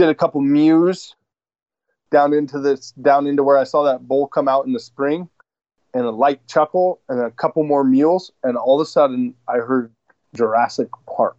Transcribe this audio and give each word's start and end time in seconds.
did 0.00 0.08
a 0.08 0.14
couple 0.14 0.40
mews 0.40 1.14
down 2.10 2.32
into 2.32 2.58
this 2.58 2.92
down 2.92 3.26
into 3.26 3.42
where 3.42 3.58
I 3.58 3.64
saw 3.64 3.84
that 3.84 4.08
bull 4.08 4.26
come 4.26 4.48
out 4.48 4.64
in 4.64 4.72
the 4.72 4.80
spring 4.80 5.28
and 5.92 6.04
a 6.04 6.10
light 6.10 6.40
chuckle 6.46 7.00
and 7.10 7.20
a 7.20 7.30
couple 7.30 7.62
more 7.64 7.84
mules 7.84 8.32
and 8.42 8.56
all 8.56 8.80
of 8.80 8.86
a 8.86 8.88
sudden 8.88 9.34
I 9.46 9.58
heard 9.58 9.92
Jurassic 10.34 10.88
Park 11.14 11.36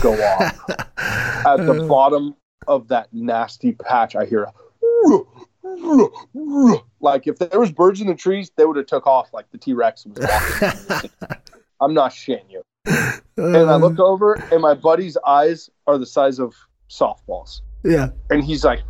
go 0.00 0.14
off. 0.14 0.70
At 1.46 1.66
the 1.66 1.86
bottom 1.88 2.34
of 2.66 2.88
that 2.88 3.12
nasty 3.12 3.72
patch 3.72 4.16
I 4.16 4.24
hear 4.24 4.44
A, 4.44 5.18
like 7.00 7.26
if 7.26 7.38
there 7.38 7.60
was 7.60 7.70
birds 7.70 8.00
in 8.00 8.06
the 8.06 8.14
trees 8.14 8.50
they 8.56 8.64
would 8.64 8.76
have 8.76 8.86
took 8.86 9.06
off 9.06 9.34
like 9.34 9.50
the 9.50 9.58
T-Rex 9.58 10.06
was 10.06 10.26
walking. 10.90 11.10
I'm 11.80 11.92
not 11.92 12.12
shitting 12.12 12.50
you. 12.50 12.62
Uh, 12.86 13.20
and 13.36 13.70
I 13.70 13.76
look 13.76 13.98
over 14.00 14.32
and 14.50 14.62
my 14.62 14.72
buddy's 14.72 15.18
eyes 15.26 15.68
are 15.86 15.98
the 15.98 16.06
size 16.06 16.38
of 16.38 16.54
softballs. 16.88 17.60
Yeah. 17.84 18.08
And 18.28 18.42
he's 18.42 18.64
like, 18.64 18.82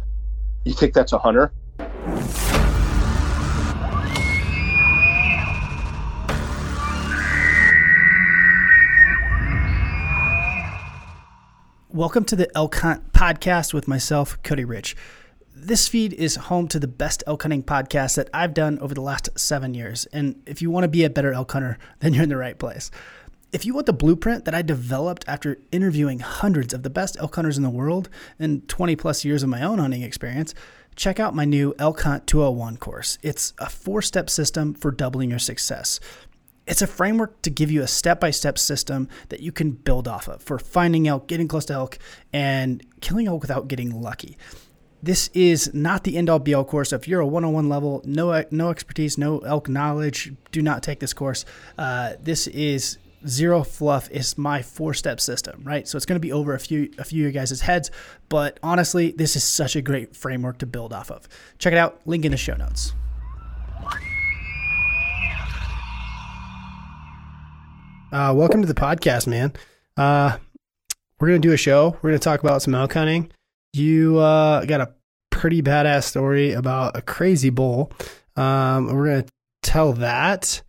You 0.65 0.73
think 0.73 0.95
that's 0.95 1.13
a 1.13 1.19
hunter? 1.19 1.53
Welcome 11.91 12.25
to 12.27 12.37
the 12.37 12.49
Elk 12.57 12.77
Hunt 12.77 13.13
podcast 13.13 13.75
with 13.75 13.89
myself, 13.89 14.43
Cody 14.43 14.65
Rich. 14.65 14.97
This 15.55 15.87
feed 15.87 16.15
is 16.15 16.37
home 16.37 16.69
to 16.69 16.79
the 16.79 16.89
best 16.89 17.23
elk 17.27 17.43
hunting 17.43 17.65
podcast 17.65 18.15
that 18.17 18.31
I've 18.33 18.55
done 18.55 18.79
over 18.79 18.95
the 18.95 19.03
last 19.03 19.29
seven 19.39 19.75
years. 19.75 20.07
And 20.13 20.41
if 20.47 20.63
you 20.63 20.71
want 20.71 20.85
to 20.85 20.89
be 20.89 21.05
a 21.05 21.11
better 21.11 21.35
elk 21.35 21.53
hunter, 21.53 21.77
then 21.99 22.15
you're 22.15 22.23
in 22.23 22.29
the 22.31 22.37
right 22.37 22.59
place. 22.59 22.91
If 23.51 23.65
you 23.65 23.73
want 23.73 23.87
the 23.87 23.95
blueprint 23.95 24.45
that 24.45 24.55
I 24.55 24.61
developed 24.61 25.25
after 25.27 25.59
interviewing 25.73 26.19
hundreds 26.19 26.75
of 26.75 26.83
the 26.83 26.91
best 26.91 27.17
elk 27.19 27.35
hunters 27.35 27.57
in 27.57 27.63
the 27.63 27.71
world 27.71 28.11
and 28.39 28.69
20 28.69 28.95
plus 28.95 29.25
years 29.25 29.43
of 29.43 29.49
my 29.49 29.63
own 29.63 29.79
hunting 29.79 30.03
experience, 30.03 30.55
check 30.97 31.19
out 31.19 31.35
my 31.35 31.47
new 31.47 31.75
Elk 31.79 32.03
Hunt 32.03 32.27
201 32.27 32.77
course. 32.77 33.17
It's 33.23 33.55
a 33.59 33.71
four 33.71 34.03
step 34.03 34.29
system 34.29 34.75
for 34.75 34.91
doubling 34.91 35.31
your 35.31 35.39
success. 35.39 35.99
It's 36.67 36.83
a 36.83 36.87
framework 36.87 37.41
to 37.41 37.49
give 37.49 37.71
you 37.71 37.81
a 37.81 37.87
step 37.87 38.21
by 38.21 38.33
step 38.33 38.59
system 38.59 39.09
that 39.31 39.41
you 39.41 39.51
can 39.51 39.71
build 39.71 40.07
off 40.07 40.29
of 40.29 40.43
for 40.43 40.59
finding 40.59 41.09
elk, 41.09 41.27
getting 41.27 41.49
close 41.49 41.65
to 41.67 41.73
elk, 41.73 41.99
and 42.35 42.85
killing 43.01 43.29
elk 43.29 43.41
without 43.41 43.67
getting 43.67 43.99
lucky. 43.99 44.37
This 45.03 45.31
is 45.33 45.73
not 45.73 46.05
the 46.05 46.19
end 46.19 46.29
all 46.29 46.39
be 46.39 46.53
all 46.53 46.67
course. 46.67 46.93
If 46.93 47.09
you're 47.09 47.21
a 47.21 47.27
one 47.27 47.47
on 47.47 47.55
one 47.55 47.71
level, 47.71 48.03
no 48.05 48.45
no 48.51 48.69
expertise, 48.69 49.17
no 49.17 49.39
elk 49.39 49.71
knowledge, 49.71 50.35
do 50.53 50.61
not 50.61 50.83
take 50.83 51.01
this 51.01 51.15
course. 51.15 51.47
Uh, 51.79 52.15
this 52.21 52.47
is 52.49 52.99
zero 53.29 53.63
fluff 53.63 54.11
is 54.11 54.39
my 54.39 54.63
four 54.63 54.95
step 54.95 55.21
system, 55.21 55.63
right? 55.65 55.87
So 55.87 55.97
it's 55.97 56.07
going 56.07 56.17
to 56.17 56.21
be 56.21 56.33
over 56.33 56.55
a 56.55 56.61
few 56.61 56.91
a 56.99 57.05
few 57.05 57.27
of 57.27 57.33
your 57.35 57.43
guys' 57.43 57.61
heads, 57.61 57.91
but 58.29 58.59
honestly, 58.63 59.13
this 59.13 59.37
is 59.37 59.45
such 59.45 59.77
a 59.77 59.83
great 59.83 60.17
framework 60.17 60.59
to 60.59 60.67
build 60.67 60.93
off 60.93 61.11
of. 61.11 61.29
Check 61.59 61.73
it 61.73 61.79
out. 61.79 62.01
Link 62.07 62.25
in 62.25 62.33
the 62.33 62.37
show 62.39 62.55
notes. 62.55 62.95
Uh, 68.11 68.33
welcome 68.35 68.63
to 68.63 68.69
the 68.69 68.75
podcast, 68.75 69.27
man. 69.27 69.53
Uh, 69.97 70.39
we're 71.21 71.29
gonna 71.29 71.39
do 71.39 71.53
a 71.53 71.59
show. 71.59 71.97
We're 72.01 72.11
gonna 72.11 72.19
talk 72.19 72.41
about 72.41 72.63
some 72.63 72.75
elk 72.75 72.95
hunting. 72.95 73.31
You 73.75 74.19
uh, 74.19 74.65
got 74.65 74.81
a 74.81 74.95
pretty 75.31 75.61
badass 75.61 76.05
story 76.05 76.53
about 76.53 76.97
a 76.97 77.03
crazy 77.03 77.51
bull. 77.51 77.93
Um, 78.35 78.87
we're 78.87 79.07
gonna 79.09 79.27
tell 79.63 79.93
that, 79.95 80.63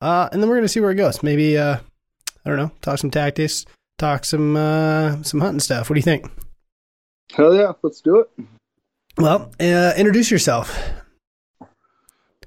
uh, 0.00 0.30
and 0.32 0.42
then 0.42 0.48
we're 0.48 0.56
gonna 0.56 0.68
see 0.68 0.80
where 0.80 0.92
it 0.92 0.94
goes. 0.94 1.22
Maybe 1.22 1.58
uh, 1.58 1.78
I 2.46 2.48
don't 2.48 2.58
know, 2.58 2.70
talk 2.80 2.98
some 2.98 3.10
tactics, 3.10 3.66
talk 3.98 4.24
some 4.24 4.56
uh, 4.56 5.20
some 5.24 5.40
hunting 5.40 5.58
stuff. 5.58 5.90
What 5.90 5.94
do 5.94 5.98
you 5.98 6.04
think? 6.04 6.30
Hell 7.34 7.52
yeah, 7.52 7.72
let's 7.82 8.00
do 8.00 8.20
it. 8.20 8.30
Well, 9.18 9.50
uh, 9.58 9.92
introduce 9.96 10.30
yourself. 10.30 10.78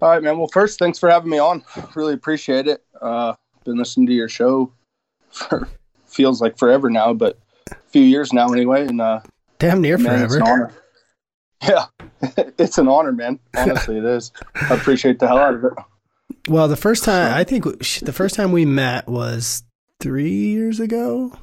All 0.01 0.09
right, 0.09 0.23
man. 0.23 0.37
Well, 0.37 0.47
first, 0.53 0.79
thanks 0.79 0.97
for 0.97 1.09
having 1.09 1.29
me 1.29 1.37
on. 1.37 1.65
Really 1.95 2.13
appreciate 2.13 2.65
it. 2.67 2.81
Uh, 3.01 3.33
been 3.65 3.77
listening 3.77 4.07
to 4.07 4.13
your 4.13 4.29
show 4.29 4.71
for 5.31 5.67
feels 6.05 6.41
like 6.41 6.57
forever 6.57 6.89
now, 6.89 7.11
but 7.11 7.37
a 7.69 7.75
few 7.87 8.03
years 8.03 8.31
now 8.31 8.47
anyway. 8.53 8.87
And 8.87 9.01
uh, 9.01 9.19
Damn 9.57 9.81
near 9.81 9.97
man, 9.97 10.23
it's 10.23 10.35
an 10.35 10.45
forever. 10.45 10.71
honor. 11.61 11.87
Yeah, 12.23 12.43
it's 12.57 12.77
an 12.77 12.87
honor, 12.87 13.11
man. 13.11 13.37
Honestly, 13.57 13.97
it 13.97 14.05
is. 14.05 14.31
I 14.55 14.75
appreciate 14.75 15.19
the 15.19 15.27
hell 15.27 15.39
out 15.39 15.55
of 15.55 15.65
it. 15.65 15.73
Well, 16.47 16.69
the 16.69 16.77
first 16.77 17.03
time 17.03 17.33
I 17.33 17.43
think 17.43 17.65
the 17.65 18.13
first 18.13 18.35
time 18.35 18.53
we 18.53 18.63
met 18.63 19.09
was 19.09 19.63
three 19.99 20.31
years 20.31 20.79
ago. 20.79 21.33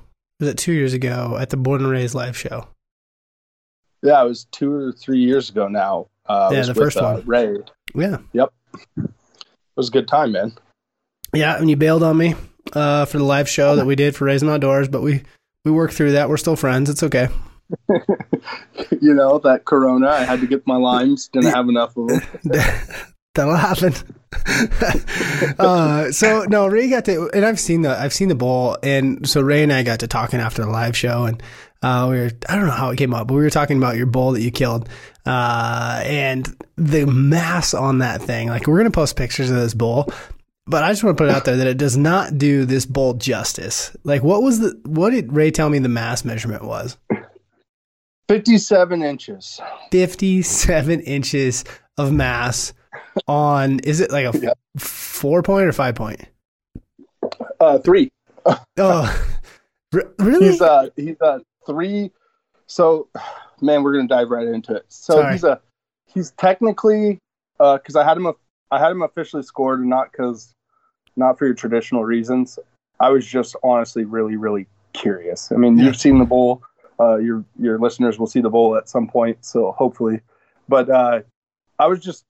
Was 0.40 0.48
it 0.50 0.58
two 0.58 0.72
years 0.72 0.92
ago 0.92 1.36
at 1.40 1.50
the 1.50 1.56
Born 1.56 1.82
and 1.82 1.90
Raised 1.90 2.14
live 2.14 2.36
show? 2.36 2.68
Yeah, 4.02 4.22
it 4.22 4.28
was 4.28 4.44
two 4.52 4.72
or 4.72 4.92
three 4.92 5.18
years 5.18 5.50
ago 5.50 5.68
now. 5.68 6.08
Uh, 6.26 6.50
Yeah, 6.52 6.62
the 6.62 6.68
with, 6.68 6.76
first 6.76 6.96
uh, 6.98 7.14
one. 7.14 7.26
Ray. 7.26 7.56
Yeah. 7.94 8.18
Yep. 8.32 8.52
It 8.98 9.10
was 9.76 9.88
a 9.88 9.92
good 9.92 10.08
time, 10.08 10.32
man. 10.32 10.52
yeah. 11.32 11.56
And 11.56 11.68
you 11.70 11.76
bailed 11.76 12.02
on 12.02 12.16
me 12.16 12.34
uh, 12.72 13.04
for 13.06 13.18
the 13.18 13.24
live 13.24 13.48
show 13.48 13.76
that 13.76 13.86
we 13.86 13.96
did 13.96 14.14
for 14.14 14.24
Raising 14.26 14.48
Outdoors, 14.48 14.88
but 14.88 15.02
we 15.02 15.22
we 15.64 15.70
worked 15.70 15.94
through 15.94 16.12
that. 16.12 16.28
We're 16.28 16.36
still 16.36 16.56
friends. 16.56 16.90
It's 16.90 17.02
okay. 17.02 17.28
you 19.00 19.12
know 19.14 19.38
that 19.38 19.64
Corona. 19.64 20.08
I 20.08 20.20
had 20.24 20.40
to 20.40 20.46
get 20.46 20.66
my 20.66 20.76
limes. 20.76 21.28
Didn't 21.28 21.52
have 21.52 21.68
enough 21.68 21.96
of 21.96 22.08
them. 22.08 22.20
That'll 23.36 23.54
happen. 23.54 23.92
uh, 25.58 26.10
so 26.10 26.44
no, 26.48 26.66
Ray 26.66 26.88
got 26.88 27.04
to, 27.04 27.30
and 27.32 27.44
I've 27.44 27.60
seen 27.60 27.82
the 27.82 27.98
I've 27.98 28.12
seen 28.12 28.28
the 28.28 28.34
bowl, 28.34 28.78
and 28.82 29.28
so 29.28 29.40
Ray 29.40 29.62
and 29.62 29.72
I 29.72 29.82
got 29.82 30.00
to 30.00 30.06
talking 30.06 30.40
after 30.40 30.62
the 30.62 30.70
live 30.70 30.96
show, 30.96 31.24
and 31.24 31.42
uh, 31.82 32.08
we 32.10 32.18
were 32.18 32.30
I 32.48 32.56
don't 32.56 32.66
know 32.66 32.72
how 32.72 32.90
it 32.90 32.96
came 32.96 33.14
up, 33.14 33.28
but 33.28 33.34
we 33.34 33.42
were 33.42 33.50
talking 33.50 33.76
about 33.76 33.96
your 33.96 34.06
bull 34.06 34.32
that 34.32 34.42
you 34.42 34.50
killed, 34.50 34.88
uh, 35.26 36.02
and 36.04 36.46
the 36.76 37.06
mass 37.06 37.74
on 37.74 37.98
that 37.98 38.22
thing. 38.22 38.48
Like 38.48 38.66
we're 38.66 38.78
gonna 38.78 38.90
post 38.90 39.16
pictures 39.16 39.50
of 39.50 39.56
this 39.56 39.74
bull, 39.74 40.10
but 40.66 40.82
I 40.82 40.90
just 40.90 41.04
want 41.04 41.16
to 41.16 41.22
put 41.22 41.30
it 41.30 41.36
out 41.36 41.44
there 41.44 41.56
that 41.58 41.66
it 41.66 41.78
does 41.78 41.96
not 41.96 42.38
do 42.38 42.64
this 42.64 42.86
bull 42.86 43.14
justice. 43.14 43.94
Like 44.02 44.22
what 44.22 44.42
was 44.42 44.60
the 44.60 44.80
what 44.84 45.10
did 45.10 45.32
Ray 45.32 45.50
tell 45.50 45.68
me 45.68 45.78
the 45.78 45.88
mass 45.88 46.24
measurement 46.24 46.64
was? 46.64 46.96
Fifty-seven 48.28 49.02
inches. 49.02 49.60
57 49.92 51.00
inches 51.00 51.64
of 51.96 52.12
mass 52.12 52.72
on 53.26 53.78
is 53.80 54.00
it 54.00 54.10
like 54.10 54.32
a 54.34 54.38
Yeah. 54.38 54.52
four 54.78 55.42
point 55.42 55.66
or 55.66 55.72
five 55.72 55.94
point 55.94 56.24
Uh, 57.60 57.78
three. 57.78 58.10
oh 58.78 59.26
re- 59.92 60.04
really 60.18 60.48
He's 60.50 60.60
uh 60.60 60.88
he's 60.96 61.20
uh 61.20 61.38
three. 61.66 62.10
So, 62.68 63.08
man, 63.60 63.82
we're 63.82 63.94
gonna 63.94 64.08
dive 64.08 64.30
right 64.30 64.46
into 64.46 64.74
it. 64.74 64.84
So 64.88 65.14
Sorry. 65.14 65.32
he's 65.32 65.44
a 65.44 65.60
he's 66.06 66.30
technically 66.32 67.18
uh 67.60 67.78
because 67.78 67.96
I 67.96 68.04
had 68.04 68.16
him 68.16 68.26
I 68.70 68.78
had 68.78 68.90
him 68.90 69.02
officially 69.02 69.42
scored, 69.42 69.80
and 69.80 69.88
not 69.88 70.10
because 70.12 70.52
not 71.16 71.38
for 71.38 71.46
your 71.46 71.54
traditional 71.54 72.04
reasons. 72.04 72.58
I 73.00 73.10
was 73.10 73.26
just 73.26 73.56
honestly 73.62 74.04
really 74.04 74.36
really 74.36 74.66
curious. 74.92 75.52
I 75.52 75.56
mean, 75.56 75.76
Yeah. 75.78 75.84
you've 75.86 75.96
seen 75.96 76.18
the 76.18 76.24
bowl. 76.24 76.62
Uh, 76.98 77.16
your 77.16 77.44
your 77.58 77.78
listeners 77.78 78.18
will 78.18 78.26
see 78.26 78.40
the 78.40 78.48
bowl 78.50 78.76
at 78.76 78.88
some 78.88 79.06
point, 79.06 79.44
so 79.44 79.72
hopefully. 79.72 80.20
But 80.68 80.88
uh, 80.90 81.20
I 81.78 81.86
was 81.86 82.00
just 82.00 82.24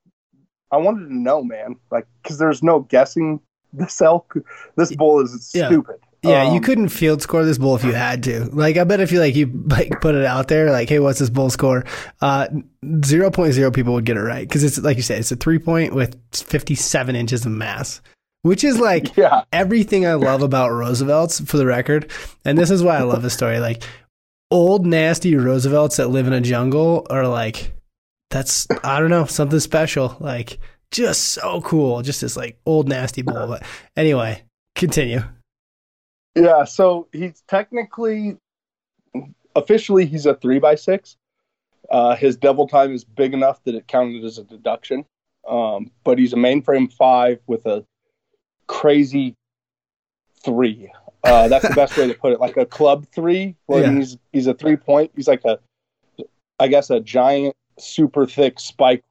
I 0.73 0.77
wanted 0.79 1.09
to 1.09 1.15
know, 1.15 1.43
man, 1.45 1.77
like 1.91 2.07
because 2.23 2.39
there's 2.39 2.63
no 2.63 2.81
guessing 2.81 3.41
this 3.73 4.01
elk. 4.01 4.35
This 4.77 4.95
bull 4.97 5.21
is 5.21 5.51
Yeah. 5.55 5.67
stupid. 5.69 5.97
yeah 6.23 6.45
you 6.51 6.57
Um, 6.59 6.63
couldn't 6.63 6.89
field 6.89 7.21
score 7.23 7.45
this 7.45 7.59
bull 7.59 7.77
if 7.77 7.85
you 7.85 7.93
had 7.93 8.23
to 8.25 8.47
like 8.47 8.77
i 8.79 8.85
bet 8.85 9.01
if 9.01 9.13
you 9.13 9.21
like 9.21 9.37
you 9.37 9.47
like 9.67 10.01
put 10.01 10.15
it 10.15 10.25
out 10.25 10.49
there 10.49 10.71
like 10.73 10.89
hey 10.89 10.99
what's 10.99 11.19
this 11.21 11.29
bull 11.31 11.51
score 11.51 11.85
uh 12.23 12.47
0.0 12.85 13.75
people 13.75 13.93
would 13.95 14.07
get 14.07 14.17
it 14.17 14.23
right 14.23 14.49
because 14.49 14.65
it's 14.65 14.79
like 14.79 14.97
you 14.97 15.03
said 15.03 15.19
it's 15.19 15.31
a 15.31 15.37
three 15.37 15.59
point 15.59 15.95
with 15.95 16.17
57 16.35 17.15
inches 17.15 17.45
of 17.45 17.53
mass 17.53 18.01
which 18.43 18.65
is 18.65 18.79
like 18.81 19.15
Yeah, 19.17 19.43
everything 19.53 20.07
I 20.07 20.15
love 20.15 20.43
about 20.43 20.71
Roosevelt's 20.71 21.41
for 21.41 21.57
the 21.59 21.67
record. 21.67 22.11
And 22.45 22.57
this 22.57 22.71
is 22.71 22.81
why 22.83 22.97
I 22.97 23.03
love 23.03 23.23
this 23.23 23.35
story. 23.35 23.59
Like 23.59 23.83
old 24.53 24.87
nasty 24.87 25.35
Roosevelt's 25.35 25.97
that 25.97 26.09
live 26.09 26.27
in 26.29 26.33
a 26.33 26.41
jungle 26.41 27.07
are 27.11 27.27
like 27.27 27.73
that's 28.31 28.67
I 28.85 29.01
don't 29.01 29.11
know, 29.11 29.25
something 29.27 29.61
special. 29.61 30.17
Like 30.21 30.59
just 30.91 31.33
so 31.33 31.61
cool. 31.63 32.03
Just 32.03 32.21
this 32.21 32.37
like 32.37 32.59
old 32.67 32.89
nasty 32.89 33.23
bull. 33.23 33.47
But 33.47 33.63
anyway, 33.97 34.43
continue. 34.75 35.21
Yeah, 36.35 36.65
so 36.65 37.09
he's 37.13 37.43
technically, 37.49 38.37
officially, 39.55 40.05
he's 40.05 40.27
a 40.27 40.35
three 40.35 40.59
by 40.59 40.75
six. 40.75 41.17
Uh, 41.91 42.15
his 42.15 42.37
devil 42.37 42.67
tine 42.69 42.91
is 42.91 43.05
big 43.05 43.33
enough 43.33 43.63
that 43.65 43.75
it 43.75 43.87
counted 43.87 44.23
as 44.23 44.37
a 44.39 44.45
deduction. 44.45 45.05
Um, 45.49 45.91
but 46.05 46.19
he's 46.19 46.33
a 46.33 46.37
mainframe 46.37 46.93
five 46.93 47.39
with 47.47 47.65
a 47.67 47.85
crazy 48.67 49.35
three. 50.45 50.91
Uh, 51.25 51.49
that's 51.49 51.67
the 51.67 51.75
best 51.75 51.97
way 51.97 52.07
to 52.07 52.15
put 52.15 52.33
it. 52.33 52.41
Like 52.41 52.57
a 52.57 52.67
club 52.67 53.07
three. 53.15 53.57
Well, 53.67 53.81
Yeah. 53.81 53.93
he's 53.93 54.19
he's 54.33 54.47
a 54.47 54.55
three 54.55 54.77
point. 54.77 55.13
He's 55.17 55.29
like 55.29 55.45
a, 55.45 55.59
I 56.59 56.69
guess, 56.69 56.91
a 56.91 57.01
giant, 57.01 57.57
super 57.79 58.27
thick 58.27 58.59
spike 58.61 59.05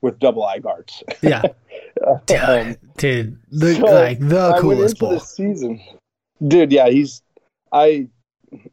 with 0.00 0.18
double 0.18 0.44
eye 0.44 0.58
guards. 0.58 1.02
Yeah. 1.22 1.42
Um, 2.06 2.76
Dude, 2.98 2.98
dude 2.98 3.38
the 3.50 3.74
so 3.74 3.86
like 3.86 4.18
the 4.20 4.38
I 4.38 4.50
went 4.50 4.60
coolest 4.60 4.98
the 4.98 5.18
season, 5.18 5.80
dude. 6.46 6.70
Yeah, 6.70 6.88
he's. 6.90 7.22
I 7.72 8.08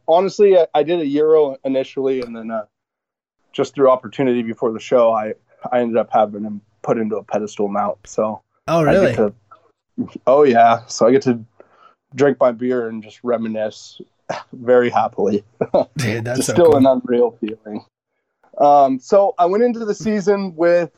honestly, 0.07 0.57
I, 0.57 0.67
I 0.75 0.83
did 0.83 0.99
a 0.99 1.05
euro 1.05 1.57
initially, 1.63 2.21
and 2.21 2.35
then 2.35 2.51
uh, 2.51 2.65
just 3.53 3.75
through 3.75 3.89
opportunity 3.89 4.43
before 4.43 4.73
the 4.73 4.79
show, 4.79 5.13
I 5.13 5.33
I 5.71 5.79
ended 5.79 5.97
up 5.97 6.09
having 6.11 6.43
him 6.43 6.61
put 6.81 6.97
into 6.97 7.15
a 7.15 7.23
pedestal 7.23 7.69
mount. 7.69 7.97
So 8.05 8.41
Oh, 8.67 8.83
really? 8.83 9.15
to, 9.15 9.33
oh 10.27 10.43
yeah, 10.43 10.85
so 10.87 11.07
I 11.07 11.11
get 11.11 11.21
to 11.23 11.43
drink 12.15 12.37
my 12.41 12.51
beer 12.51 12.89
and 12.89 13.01
just 13.01 13.19
reminisce 13.23 14.01
very 14.53 14.89
happily. 14.89 15.43
Dude, 15.97 16.25
that's 16.25 16.45
so 16.45 16.53
still 16.53 16.65
cool. 16.71 16.75
an 16.77 16.85
unreal 16.85 17.31
feeling. 17.39 17.85
Um, 18.63 18.97
so 18.97 19.35
I 19.37 19.45
went 19.45 19.61
into 19.61 19.83
the 19.83 19.93
season 19.93 20.55
with, 20.55 20.89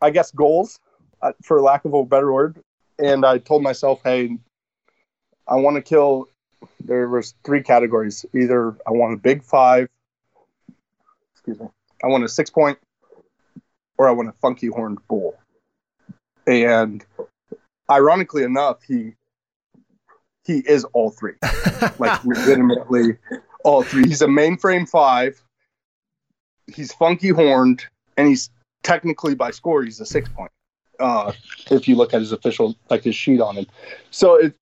I 0.00 0.10
guess, 0.10 0.32
goals, 0.32 0.80
uh, 1.22 1.32
for 1.40 1.60
lack 1.60 1.84
of 1.84 1.94
a 1.94 2.04
better 2.04 2.32
word, 2.32 2.58
and 2.98 3.24
I 3.24 3.38
told 3.38 3.62
myself, 3.62 4.00
"Hey, 4.02 4.36
I 5.46 5.54
want 5.54 5.76
to 5.76 5.82
kill." 5.82 6.28
There 6.80 7.08
was 7.08 7.34
three 7.44 7.62
categories. 7.62 8.26
Either 8.34 8.76
I 8.88 8.90
want 8.90 9.14
a 9.14 9.16
big 9.16 9.44
five, 9.44 9.88
excuse 11.32 11.60
me, 11.60 11.68
I 12.02 12.08
want 12.08 12.24
a 12.24 12.28
six 12.28 12.50
point, 12.50 12.76
or 13.96 14.08
I 14.08 14.10
want 14.10 14.28
a 14.28 14.32
funky 14.32 14.66
horned 14.66 14.98
bull. 15.06 15.38
And 16.44 17.06
ironically 17.88 18.42
enough, 18.42 18.82
he 18.82 19.14
he 20.44 20.58
is 20.58 20.82
all 20.86 21.10
three 21.10 21.34
like 22.00 22.24
legitimately 22.24 23.16
all 23.62 23.84
three. 23.84 24.08
He's 24.08 24.22
a 24.22 24.26
mainframe 24.26 24.88
five. 24.88 25.40
He's 26.66 26.92
funky 26.92 27.28
horned, 27.28 27.84
and 28.16 28.28
he's 28.28 28.50
technically 28.82 29.34
by 29.34 29.50
score 29.50 29.82
he's 29.82 30.00
a 30.00 30.06
six 30.06 30.28
point. 30.28 30.50
Uh, 31.00 31.32
if 31.70 31.88
you 31.88 31.96
look 31.96 32.14
at 32.14 32.20
his 32.20 32.32
official 32.32 32.76
like 32.90 33.02
his 33.02 33.16
sheet 33.16 33.40
on 33.40 33.56
him, 33.56 33.66
so 34.10 34.36
it, 34.36 34.54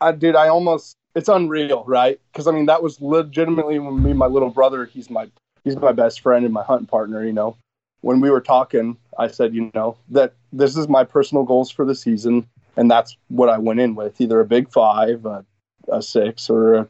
I 0.00 0.12
did. 0.12 0.34
I 0.34 0.48
almost 0.48 0.96
it's 1.14 1.28
unreal, 1.28 1.84
right? 1.86 2.20
Because 2.32 2.46
I 2.46 2.52
mean 2.52 2.66
that 2.66 2.82
was 2.82 3.00
legitimately 3.00 3.78
when 3.78 4.02
me 4.02 4.12
my 4.12 4.26
little 4.26 4.50
brother. 4.50 4.84
He's 4.84 5.10
my 5.10 5.30
he's 5.64 5.76
my 5.76 5.92
best 5.92 6.20
friend 6.20 6.44
and 6.44 6.52
my 6.52 6.64
hunting 6.64 6.86
partner. 6.86 7.24
You 7.24 7.32
know, 7.32 7.56
when 8.00 8.20
we 8.20 8.30
were 8.30 8.40
talking, 8.40 8.96
I 9.18 9.28
said, 9.28 9.54
you 9.54 9.70
know, 9.74 9.96
that 10.10 10.34
this 10.52 10.76
is 10.76 10.88
my 10.88 11.04
personal 11.04 11.44
goals 11.44 11.70
for 11.70 11.84
the 11.84 11.94
season, 11.94 12.46
and 12.76 12.90
that's 12.90 13.16
what 13.28 13.48
I 13.48 13.58
went 13.58 13.80
in 13.80 13.94
with: 13.94 14.20
either 14.20 14.40
a 14.40 14.44
big 14.44 14.70
five, 14.70 15.24
a, 15.26 15.44
a 15.88 16.02
six, 16.02 16.50
or 16.50 16.74
a, 16.74 16.88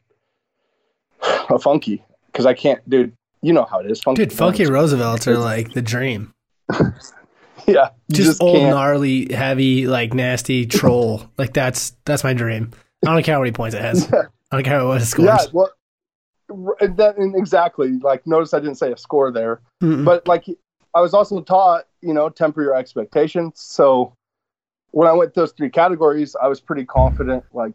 a 1.51 1.59
funky. 1.59 2.05
Because 2.27 2.47
I 2.47 2.55
can't, 2.55 2.89
dude. 2.89 3.13
You 3.43 3.53
know 3.53 3.65
how 3.65 3.81
it 3.81 3.91
is, 3.91 4.01
funky. 4.01 4.25
Dude, 4.25 4.33
funky 4.33 4.67
Roosevelts 4.67 5.27
are 5.27 5.37
like 5.39 5.73
the 5.73 5.83
dream. 5.83 6.33
Yeah, 7.67 7.91
you 8.09 8.17
Just, 8.17 8.43
old, 8.43 8.57
can't- 8.57 8.71
gnarly, 8.75 9.33
heavy, 9.33 9.87
like 9.87 10.15
nasty 10.15 10.67
troll. 10.79 11.31
like 11.39 11.53
that's 11.53 11.91
that's 12.05 12.25
my 12.25 12.33
dream. 12.33 12.73
I 13.07 13.13
don't 13.15 13.23
care 13.23 13.37
how 13.37 13.41
many 13.41 13.53
points 13.53 13.77
it 13.77 13.83
has. 13.83 14.13
I 14.13 14.57
don't 14.57 14.65
care 14.65 14.85
what 14.85 15.01
it 15.01 15.05
scores. 15.05 15.27
Yeah, 15.27 15.39
well, 15.53 15.71
and 16.81 16.97
that 16.97 17.19
and 17.19 17.37
exactly. 17.37 17.99
Like, 18.03 18.27
notice 18.27 18.53
I 18.53 18.59
didn't 18.59 18.77
say 18.77 18.91
a 18.91 18.97
score 18.97 19.31
there. 19.31 19.61
Mm-mm. 19.81 20.05
but 20.05 20.27
like 20.27 20.45
I 20.95 21.01
was 21.01 21.15
also 21.15 21.41
taught, 21.41 21.85
you 22.01 22.13
know, 22.13 22.29
temper 22.29 22.63
your 22.63 22.75
expectations. 22.75 23.61
So 23.61 24.13
when 24.91 25.07
I 25.07 25.13
went 25.13 25.33
those 25.35 25.53
three 25.53 25.71
categories, 25.71 26.35
I 26.43 26.49
was 26.49 26.61
pretty 26.61 26.85
confident, 26.85 27.45
like 27.53 27.75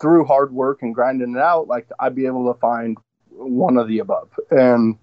through 0.00 0.24
hard 0.24 0.52
work 0.52 0.82
and 0.82 0.92
grinding 0.92 1.36
it 1.36 1.40
out, 1.40 1.68
like 1.68 1.86
I'd 2.00 2.16
be 2.16 2.26
able 2.26 2.52
to 2.52 2.58
find 2.58 2.98
one 3.36 3.76
of 3.76 3.88
the 3.88 3.98
above. 4.00 4.28
And 4.50 4.98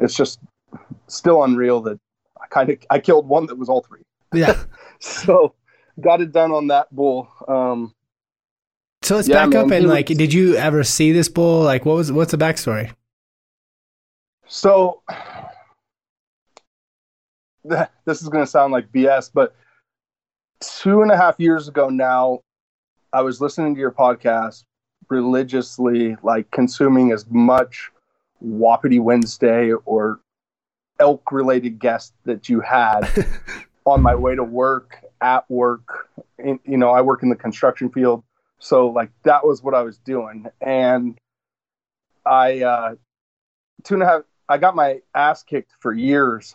it's 0.00 0.14
just 0.14 0.40
still 1.06 1.44
unreal 1.44 1.80
that 1.82 1.98
I 2.40 2.46
kind 2.48 2.70
of 2.70 2.78
I 2.90 2.98
killed 2.98 3.28
one 3.28 3.46
that 3.46 3.56
was 3.58 3.68
all 3.68 3.82
three. 3.82 4.02
yeah. 4.32 4.62
So 5.00 5.54
got 6.00 6.20
it 6.20 6.32
done 6.32 6.50
on 6.50 6.66
that 6.68 6.92
bull. 6.94 7.28
Um, 7.46 7.94
So 9.02 9.14
let's 9.16 9.28
Yeah, 9.28 9.46
back 9.46 9.54
up 9.54 9.70
and 9.70 9.86
like, 9.86 10.08
was- 10.08 10.18
did 10.18 10.32
you 10.32 10.56
ever 10.56 10.82
see 10.82 11.12
this 11.12 11.28
bull? 11.28 11.62
Like, 11.62 11.84
what 11.86 11.94
was 11.94 12.10
what's 12.10 12.32
the 12.32 12.36
backstory? 12.38 12.92
So 14.48 15.02
this 17.64 18.22
is 18.22 18.28
going 18.28 18.44
to 18.44 18.50
sound 18.50 18.72
like 18.72 18.90
BS, 18.92 19.30
but 19.32 19.54
two 20.60 21.02
and 21.02 21.10
a 21.10 21.16
half 21.16 21.36
years 21.38 21.68
ago 21.68 21.88
now, 21.88 22.40
I 23.12 23.22
was 23.22 23.40
listening 23.40 23.74
to 23.74 23.80
your 23.80 23.92
podcast 23.92 24.64
religiously, 25.08 26.16
like 26.22 26.50
consuming 26.50 27.12
as 27.12 27.26
much 27.30 27.90
Wapiti 28.40 28.98
Wednesday 28.98 29.72
or 29.84 30.20
elk 31.00 31.32
related 31.32 31.78
guests 31.78 32.12
that 32.24 32.48
you 32.48 32.60
had 32.60 33.08
on 33.86 34.02
my 34.02 34.14
way 34.14 34.34
to 34.34 34.44
work, 34.44 34.98
at 35.20 35.48
work. 35.50 36.08
In, 36.38 36.60
you 36.64 36.76
know, 36.76 36.90
I 36.90 37.00
work 37.00 37.22
in 37.22 37.28
the 37.28 37.36
construction 37.36 37.90
field. 37.90 38.22
So, 38.58 38.88
like, 38.88 39.10
that 39.22 39.46
was 39.46 39.62
what 39.62 39.74
I 39.74 39.82
was 39.82 39.98
doing. 39.98 40.46
And 40.60 41.18
I, 42.26 42.62
uh, 42.62 42.94
two 43.84 43.94
and 43.94 44.02
a 44.02 44.06
half, 44.06 44.22
I 44.48 44.58
got 44.58 44.74
my 44.74 45.00
ass 45.14 45.42
kicked 45.42 45.72
for 45.80 45.92
years 45.92 46.54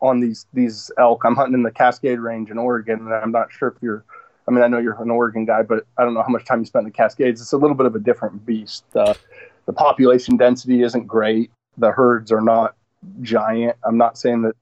on 0.00 0.20
these 0.20 0.46
these 0.52 0.90
elk. 0.98 1.24
I'm 1.24 1.36
hunting 1.36 1.54
in 1.54 1.62
the 1.62 1.70
Cascade 1.70 2.18
Range 2.18 2.50
in 2.50 2.58
Oregon, 2.58 3.00
and 3.00 3.12
I'm 3.14 3.32
not 3.32 3.52
sure 3.52 3.68
if 3.68 3.82
you're. 3.82 4.04
I 4.50 4.52
mean, 4.52 4.64
I 4.64 4.66
know 4.66 4.78
you're 4.78 5.00
an 5.00 5.10
Oregon 5.10 5.44
guy, 5.44 5.62
but 5.62 5.86
I 5.96 6.02
don't 6.02 6.12
know 6.12 6.22
how 6.22 6.28
much 6.28 6.44
time 6.44 6.58
you 6.58 6.66
spent 6.66 6.82
in 6.82 6.90
the 6.90 6.96
Cascades. 6.96 7.40
It's 7.40 7.52
a 7.52 7.56
little 7.56 7.76
bit 7.76 7.86
of 7.86 7.94
a 7.94 8.00
different 8.00 8.44
beast. 8.44 8.84
Uh, 8.96 9.14
the 9.66 9.72
population 9.72 10.36
density 10.36 10.82
isn't 10.82 11.06
great. 11.06 11.52
The 11.78 11.92
herds 11.92 12.32
are 12.32 12.40
not 12.40 12.74
giant. 13.22 13.76
I'm 13.84 13.96
not 13.96 14.18
saying 14.18 14.42
that 14.42 14.56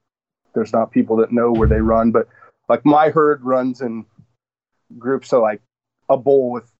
there's 0.52 0.74
not 0.74 0.90
people 0.90 1.16
that 1.16 1.32
know 1.32 1.52
where 1.52 1.66
they 1.66 1.80
run, 1.80 2.10
but 2.10 2.28
like 2.68 2.84
my 2.84 3.08
herd 3.08 3.42
runs 3.42 3.80
in 3.80 4.04
groups 4.98 5.32
of 5.32 5.40
like 5.40 5.62
a 6.10 6.18
bull 6.18 6.50
with 6.50 6.70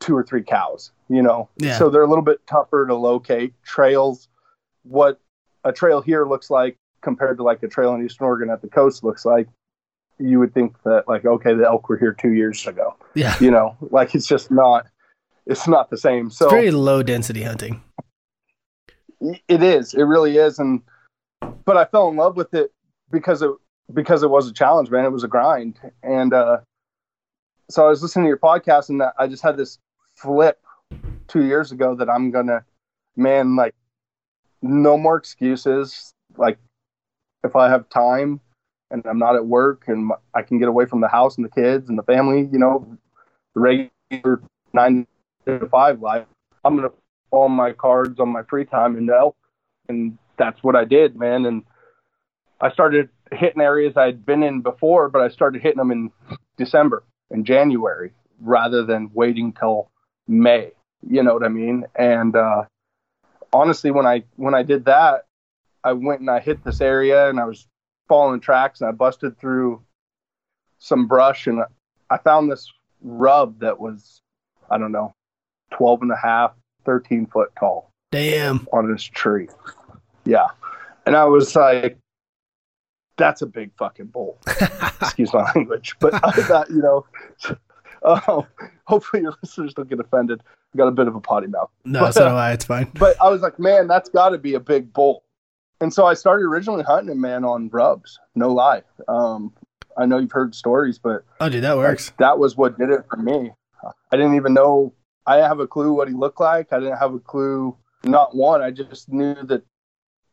two 0.00 0.16
or 0.16 0.24
three 0.24 0.42
cows, 0.42 0.90
you 1.08 1.22
know? 1.22 1.48
Yeah. 1.58 1.78
So 1.78 1.90
they're 1.90 2.02
a 2.02 2.08
little 2.08 2.24
bit 2.24 2.44
tougher 2.48 2.86
to 2.88 2.94
locate. 2.96 3.52
Trails, 3.64 4.26
what 4.82 5.20
a 5.62 5.72
trail 5.72 6.00
here 6.00 6.26
looks 6.26 6.50
like 6.50 6.76
compared 7.02 7.36
to 7.36 7.44
like 7.44 7.62
a 7.62 7.68
trail 7.68 7.94
in 7.94 8.04
Eastern 8.04 8.26
Oregon 8.26 8.50
at 8.50 8.62
the 8.62 8.68
coast 8.68 9.04
looks 9.04 9.24
like, 9.24 9.46
you 10.18 10.38
would 10.38 10.54
think 10.54 10.74
that 10.84 11.04
like, 11.08 11.24
okay, 11.24 11.54
the 11.54 11.64
elk 11.66 11.88
were 11.88 11.96
here 11.98 12.12
two 12.12 12.32
years 12.32 12.66
ago, 12.66 12.94
Yeah. 13.14 13.34
you 13.40 13.50
know, 13.50 13.76
like 13.90 14.14
it's 14.14 14.26
just 14.26 14.50
not, 14.50 14.86
it's 15.46 15.68
not 15.68 15.90
the 15.90 15.96
same. 15.98 16.30
So 16.30 16.46
It's 16.46 16.52
very 16.52 16.70
low 16.70 17.02
density 17.02 17.42
hunting. 17.42 17.82
it 19.48 19.62
is, 19.62 19.94
it 19.94 20.02
really 20.02 20.36
is. 20.38 20.58
And, 20.58 20.82
but 21.64 21.76
I 21.76 21.84
fell 21.84 22.08
in 22.08 22.16
love 22.16 22.36
with 22.36 22.54
it 22.54 22.72
because 23.10 23.42
it, 23.42 23.50
because 23.92 24.22
it 24.22 24.30
was 24.30 24.48
a 24.48 24.52
challenge, 24.52 24.90
man. 24.90 25.04
It 25.04 25.12
was 25.12 25.24
a 25.24 25.28
grind. 25.28 25.78
And, 26.02 26.32
uh, 26.32 26.58
so 27.68 27.84
I 27.84 27.88
was 27.88 28.02
listening 28.02 28.24
to 28.24 28.28
your 28.28 28.38
podcast 28.38 28.88
and 28.90 29.02
I 29.18 29.26
just 29.26 29.42
had 29.42 29.56
this 29.56 29.78
flip 30.14 30.60
two 31.28 31.44
years 31.44 31.72
ago 31.72 31.94
that 31.96 32.08
I'm 32.08 32.30
gonna, 32.30 32.64
man, 33.16 33.56
like, 33.56 33.74
no 34.62 34.96
more 34.96 35.16
excuses. 35.16 36.12
Like, 36.36 36.58
if 37.44 37.56
I 37.56 37.68
have 37.68 37.88
time 37.88 38.40
and 38.90 39.04
I'm 39.06 39.18
not 39.18 39.36
at 39.36 39.46
work 39.46 39.84
and 39.86 40.12
I 40.34 40.42
can 40.42 40.58
get 40.58 40.68
away 40.68 40.86
from 40.86 41.00
the 41.00 41.08
house 41.08 41.36
and 41.36 41.44
the 41.44 41.50
kids 41.50 41.88
and 41.88 41.98
the 41.98 42.02
family, 42.02 42.48
you 42.52 42.58
know, 42.58 42.86
the 43.54 43.60
regular 43.60 44.42
nine 44.72 45.06
to 45.46 45.66
five 45.68 46.00
life, 46.00 46.26
I'm 46.64 46.76
gonna 46.76 46.90
put 46.90 47.02
all 47.30 47.48
my 47.48 47.72
cards 47.72 48.20
on 48.20 48.28
my 48.28 48.42
free 48.42 48.64
time 48.64 48.96
into 48.96 49.14
elk, 49.14 49.36
and 49.88 50.18
that's 50.36 50.62
what 50.62 50.76
I 50.76 50.84
did, 50.84 51.16
man. 51.16 51.46
And 51.46 51.62
I 52.60 52.70
started 52.70 53.08
hitting 53.32 53.60
areas 53.60 53.96
I'd 53.96 54.24
been 54.24 54.42
in 54.42 54.60
before, 54.60 55.08
but 55.08 55.22
I 55.22 55.28
started 55.28 55.62
hitting 55.62 55.78
them 55.78 55.90
in 55.90 56.10
December 56.56 57.04
and 57.30 57.44
January 57.44 58.12
rather 58.40 58.84
than 58.84 59.10
waiting 59.14 59.52
till 59.52 59.90
May. 60.28 60.72
You 61.08 61.22
know 61.22 61.34
what 61.34 61.44
I 61.44 61.48
mean? 61.48 61.84
And 61.94 62.34
uh, 62.36 62.64
honestly, 63.52 63.90
when 63.90 64.06
I 64.06 64.24
when 64.36 64.54
I 64.54 64.62
did 64.62 64.84
that, 64.86 65.26
I 65.84 65.92
went 65.92 66.20
and 66.20 66.30
I 66.30 66.40
hit 66.40 66.64
this 66.64 66.80
area 66.80 67.28
and 67.28 67.38
I 67.38 67.44
was 67.44 67.66
following 68.08 68.40
tracks 68.40 68.80
and 68.80 68.88
I 68.88 68.92
busted 68.92 69.38
through 69.38 69.82
some 70.78 71.06
brush 71.06 71.46
and 71.46 71.62
I 72.10 72.18
found 72.18 72.50
this 72.50 72.70
rub 73.02 73.60
that 73.60 73.78
was 73.78 74.20
I 74.70 74.78
don't 74.78 74.92
know 74.92 75.14
12 75.72 76.02
and 76.02 76.12
a 76.12 76.16
half 76.16 76.52
13 76.84 77.26
foot 77.26 77.50
tall 77.58 77.90
Damn. 78.12 78.66
on 78.72 78.90
this 78.90 79.02
tree. 79.02 79.48
Yeah. 80.24 80.46
And 81.04 81.16
I 81.16 81.24
was 81.24 81.54
like, 81.54 81.98
that's 83.16 83.42
a 83.42 83.46
big 83.46 83.70
fucking 83.78 84.06
bull. 84.06 84.38
Excuse 85.00 85.32
my 85.32 85.50
language. 85.54 85.96
But 86.00 86.14
I 86.14 86.30
thought, 86.32 86.70
you 86.70 86.82
know, 86.82 87.06
oh, 88.02 88.46
hopefully 88.84 89.22
your 89.22 89.34
listeners 89.42 89.74
don't 89.74 89.88
get 89.88 90.00
offended. 90.00 90.42
I 90.74 90.78
got 90.78 90.88
a 90.88 90.92
bit 90.92 91.08
of 91.08 91.14
a 91.14 91.20
potty 91.20 91.46
mouth. 91.46 91.70
No, 91.84 92.10
so 92.10 92.28
do 92.28 92.34
I. 92.34 92.52
It's 92.52 92.64
fine. 92.64 92.90
But 92.98 93.20
I 93.20 93.28
was 93.28 93.40
like, 93.40 93.58
man, 93.58 93.86
that's 93.86 94.08
got 94.10 94.30
to 94.30 94.38
be 94.38 94.54
a 94.54 94.60
big 94.60 94.92
bull. 94.92 95.22
And 95.80 95.92
so 95.92 96.06
I 96.06 96.14
started 96.14 96.44
originally 96.44 96.82
hunting 96.82 97.10
him, 97.12 97.20
man, 97.20 97.44
on 97.44 97.68
rubs. 97.68 98.18
No 98.34 98.48
lie. 98.48 98.82
Um, 99.08 99.52
I 99.98 100.06
know 100.06 100.18
you've 100.18 100.32
heard 100.32 100.54
stories, 100.54 100.98
but 100.98 101.24
Oh, 101.40 101.48
dude, 101.48 101.64
that 101.64 101.76
works. 101.76 102.12
that 102.18 102.38
was 102.38 102.56
what 102.56 102.78
did 102.78 102.90
it 102.90 103.04
for 103.10 103.16
me. 103.16 103.52
I 104.12 104.16
didn't 104.16 104.34
even 104.36 104.54
know. 104.54 104.94
I 105.26 105.36
didn't 105.36 105.48
have 105.48 105.60
a 105.60 105.66
clue 105.66 105.92
what 105.92 106.08
he 106.08 106.14
looked 106.14 106.40
like. 106.40 106.72
I 106.72 106.78
didn't 106.80 106.96
have 106.98 107.12
a 107.14 107.18
clue. 107.18 107.76
Not 108.04 108.34
one. 108.34 108.62
I 108.62 108.70
just 108.70 109.10
knew 109.10 109.34
that 109.34 109.62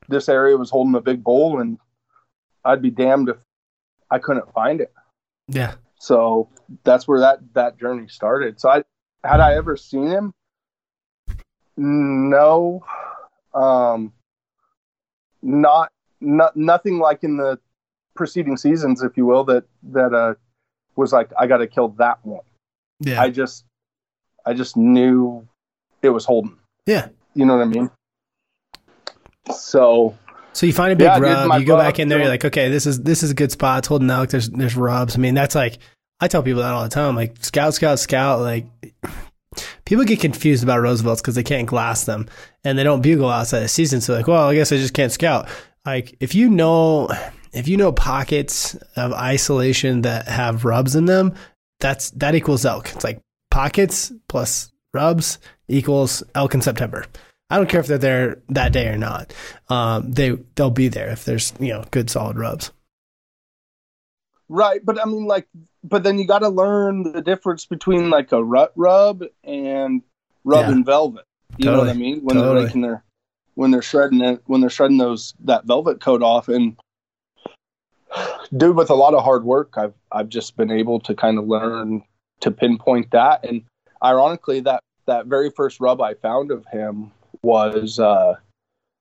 this 0.08 0.30
area 0.30 0.56
was 0.58 0.70
holding 0.70 0.96
a 0.96 1.02
big 1.02 1.24
bull, 1.24 1.60
and 1.60 1.78
I'd 2.64 2.82
be 2.82 2.90
damned 2.92 3.30
if 3.30 3.38
I 4.12 4.20
couldn't 4.20 4.52
find 4.54 4.80
it. 4.82 4.94
Yeah. 5.48 5.76
So 6.00 6.50
that's 6.84 7.08
where 7.08 7.20
that 7.22 7.40
that 7.54 7.80
journey 7.80 8.08
started. 8.08 8.60
So 8.60 8.70
I 8.70 8.84
had 9.24 9.40
I 9.40 9.56
ever 9.56 9.76
seen 9.78 10.08
him? 10.08 10.34
No. 11.78 12.84
Um, 13.54 14.14
not, 15.44 15.92
not 16.22 16.56
nothing 16.56 16.98
like 17.00 17.24
in 17.24 17.38
the 17.38 17.60
preceding 18.16 18.58
seasons, 18.58 19.04
if 19.04 19.18
you 19.18 19.26
will, 19.26 19.44
that 19.44 19.66
that 19.92 20.14
uh 20.14 20.34
was 20.96 21.12
like 21.12 21.30
I 21.38 21.48
got 21.48 21.58
to 21.58 21.68
kill 21.68 21.90
that 21.98 22.20
one. 22.24 22.44
Yeah. 23.00 23.22
I 23.22 23.30
just 23.30 23.66
I 24.46 24.54
just 24.54 24.78
knew 24.78 25.48
it 26.02 26.10
was 26.10 26.26
Holden. 26.26 26.58
yeah. 26.86 27.10
You 27.36 27.46
know 27.46 27.58
what 27.58 27.64
I 27.64 27.66
mean? 27.66 27.90
So 29.52 30.16
So 30.54 30.66
you 30.66 30.74
find 30.74 30.94
a 30.94 30.96
big 30.96 31.06
Yeah, 31.06 31.18
rub, 31.20 31.60
you 31.60 31.66
go 31.66 31.78
back 31.78 32.00
in 32.00 32.08
there, 32.10 32.20
you're 32.20 32.30
like, 32.30 32.46
okay, 32.46 32.70
this 32.70 32.86
is 32.86 33.02
this 33.02 33.24
is 33.24 33.32
a 33.32 33.34
good 33.34 33.52
spot. 33.52 33.80
It's 33.80 33.88
holding 33.88 34.10
elk. 34.10 34.30
There's 34.30 34.50
there's 34.50 34.76
rubs. 34.76 35.16
I 35.16 35.20
mean, 35.20 35.34
that's 35.34 35.56
like 35.56 35.80
I 36.20 36.28
tell 36.28 36.44
people 36.44 36.62
that 36.62 36.72
all 36.74 36.84
the 36.84 36.90
time. 36.90 37.16
Like 37.16 37.44
scout, 37.44 37.74
scout, 37.74 38.00
scout. 38.00 38.40
Like 38.40 38.66
people 39.94 40.06
get 40.06 40.20
confused 40.20 40.64
about 40.64 40.82
Roosevelt's 40.82 41.22
because 41.22 41.36
they 41.36 41.44
can't 41.44 41.68
glass 41.68 42.06
them 42.06 42.28
and 42.64 42.80
they 42.80 42.84
don't 42.84 43.04
bugle 43.04 43.30
outside 43.30 43.60
the 43.60 43.68
season. 43.68 44.02
So 44.02 44.16
like, 44.16 44.26
well, 44.26 44.50
I 44.50 44.56
guess 44.56 44.72
I 44.72 44.78
just 44.78 44.96
can't 44.96 45.12
scout. 45.12 45.48
Like 45.86 46.18
if 46.20 46.34
you 46.34 46.50
know 46.50 47.10
if 47.52 47.68
you 47.68 47.78
know 47.78 47.92
pockets 47.92 48.74
of 48.96 49.14
isolation 49.14 50.02
that 50.02 50.28
have 50.28 50.66
rubs 50.66 50.96
in 50.96 51.06
them, 51.06 51.36
that's 51.80 52.10
that 52.12 52.34
equals 52.34 52.66
elk. 52.66 52.92
It's 52.92 53.04
like 53.04 53.22
pockets 53.52 54.12
plus 54.28 54.72
rubs 54.96 55.38
equals 55.68 56.24
elk 56.34 56.56
in 56.56 56.62
September. 56.62 57.06
I 57.52 57.58
don't 57.58 57.70
care 57.70 57.80
if 57.80 57.86
they're 57.86 58.00
there 58.00 58.42
that 58.50 58.74
day 58.74 58.88
or 58.88 58.98
not. 58.98 59.32
Um, 59.70 60.12
they 60.12 60.32
they'll 60.56 60.72
be 60.72 60.88
there 60.88 61.12
if 61.12 61.24
there's 61.24 61.54
you 61.60 61.68
know 61.68 61.86
good 61.92 62.10
solid 62.10 62.40
rubs. 62.40 62.72
Right, 64.54 64.84
but 64.86 65.02
I 65.02 65.06
mean 65.06 65.26
like 65.26 65.48
but 65.84 66.04
then 66.04 66.18
you 66.20 66.26
got 66.28 66.40
to 66.40 66.50
learn 66.50 67.04
the 67.04 67.22
difference 67.22 67.66
between 67.66 68.10
like 68.10 68.32
a 68.32 68.42
rut 68.44 68.72
rub 68.76 69.24
and 69.44 70.02
rub 70.46 70.68
Yeah. 70.68 70.72
and 70.72 70.86
velvet. 70.86 71.26
You 71.58 71.72
know 71.72 71.80
what 71.80 71.90
I 71.90 71.94
mean? 71.94 72.22
When 72.24 72.36
Totally. 72.38 72.56
they're 72.56 72.64
making 72.66 72.82
their 72.82 73.04
when 73.56 73.72
they're 73.72 73.82
shredding 73.82 74.22
it 74.22 74.42
when 74.46 74.62
they're 74.62 74.70
shredding 74.70 74.98
those 74.98 75.34
that 75.44 75.66
velvet 75.66 76.00
coat 76.02 76.22
off 76.24 76.48
and 76.50 76.76
dude 78.56 78.76
with 78.76 78.90
a 78.90 78.96
lot 78.96 79.14
of 79.14 79.24
hard 79.24 79.44
work 79.44 79.74
I've 79.78 79.94
I've 80.12 80.30
just 80.30 80.56
been 80.56 80.72
able 80.72 81.00
to 81.02 81.16
kind 81.16 81.38
of 81.40 81.48
learn 81.48 82.04
to 82.42 82.52
pinpoint 82.52 83.12
that 83.12 83.44
and 83.46 83.64
ironically 84.04 84.60
that 84.62 84.82
that 85.06 85.26
very 85.26 85.50
first 85.50 85.80
rub 85.80 86.02
I 86.02 86.14
found 86.14 86.52
of 86.52 86.66
him 86.72 87.12
was 87.42 88.00
uh 88.00 88.36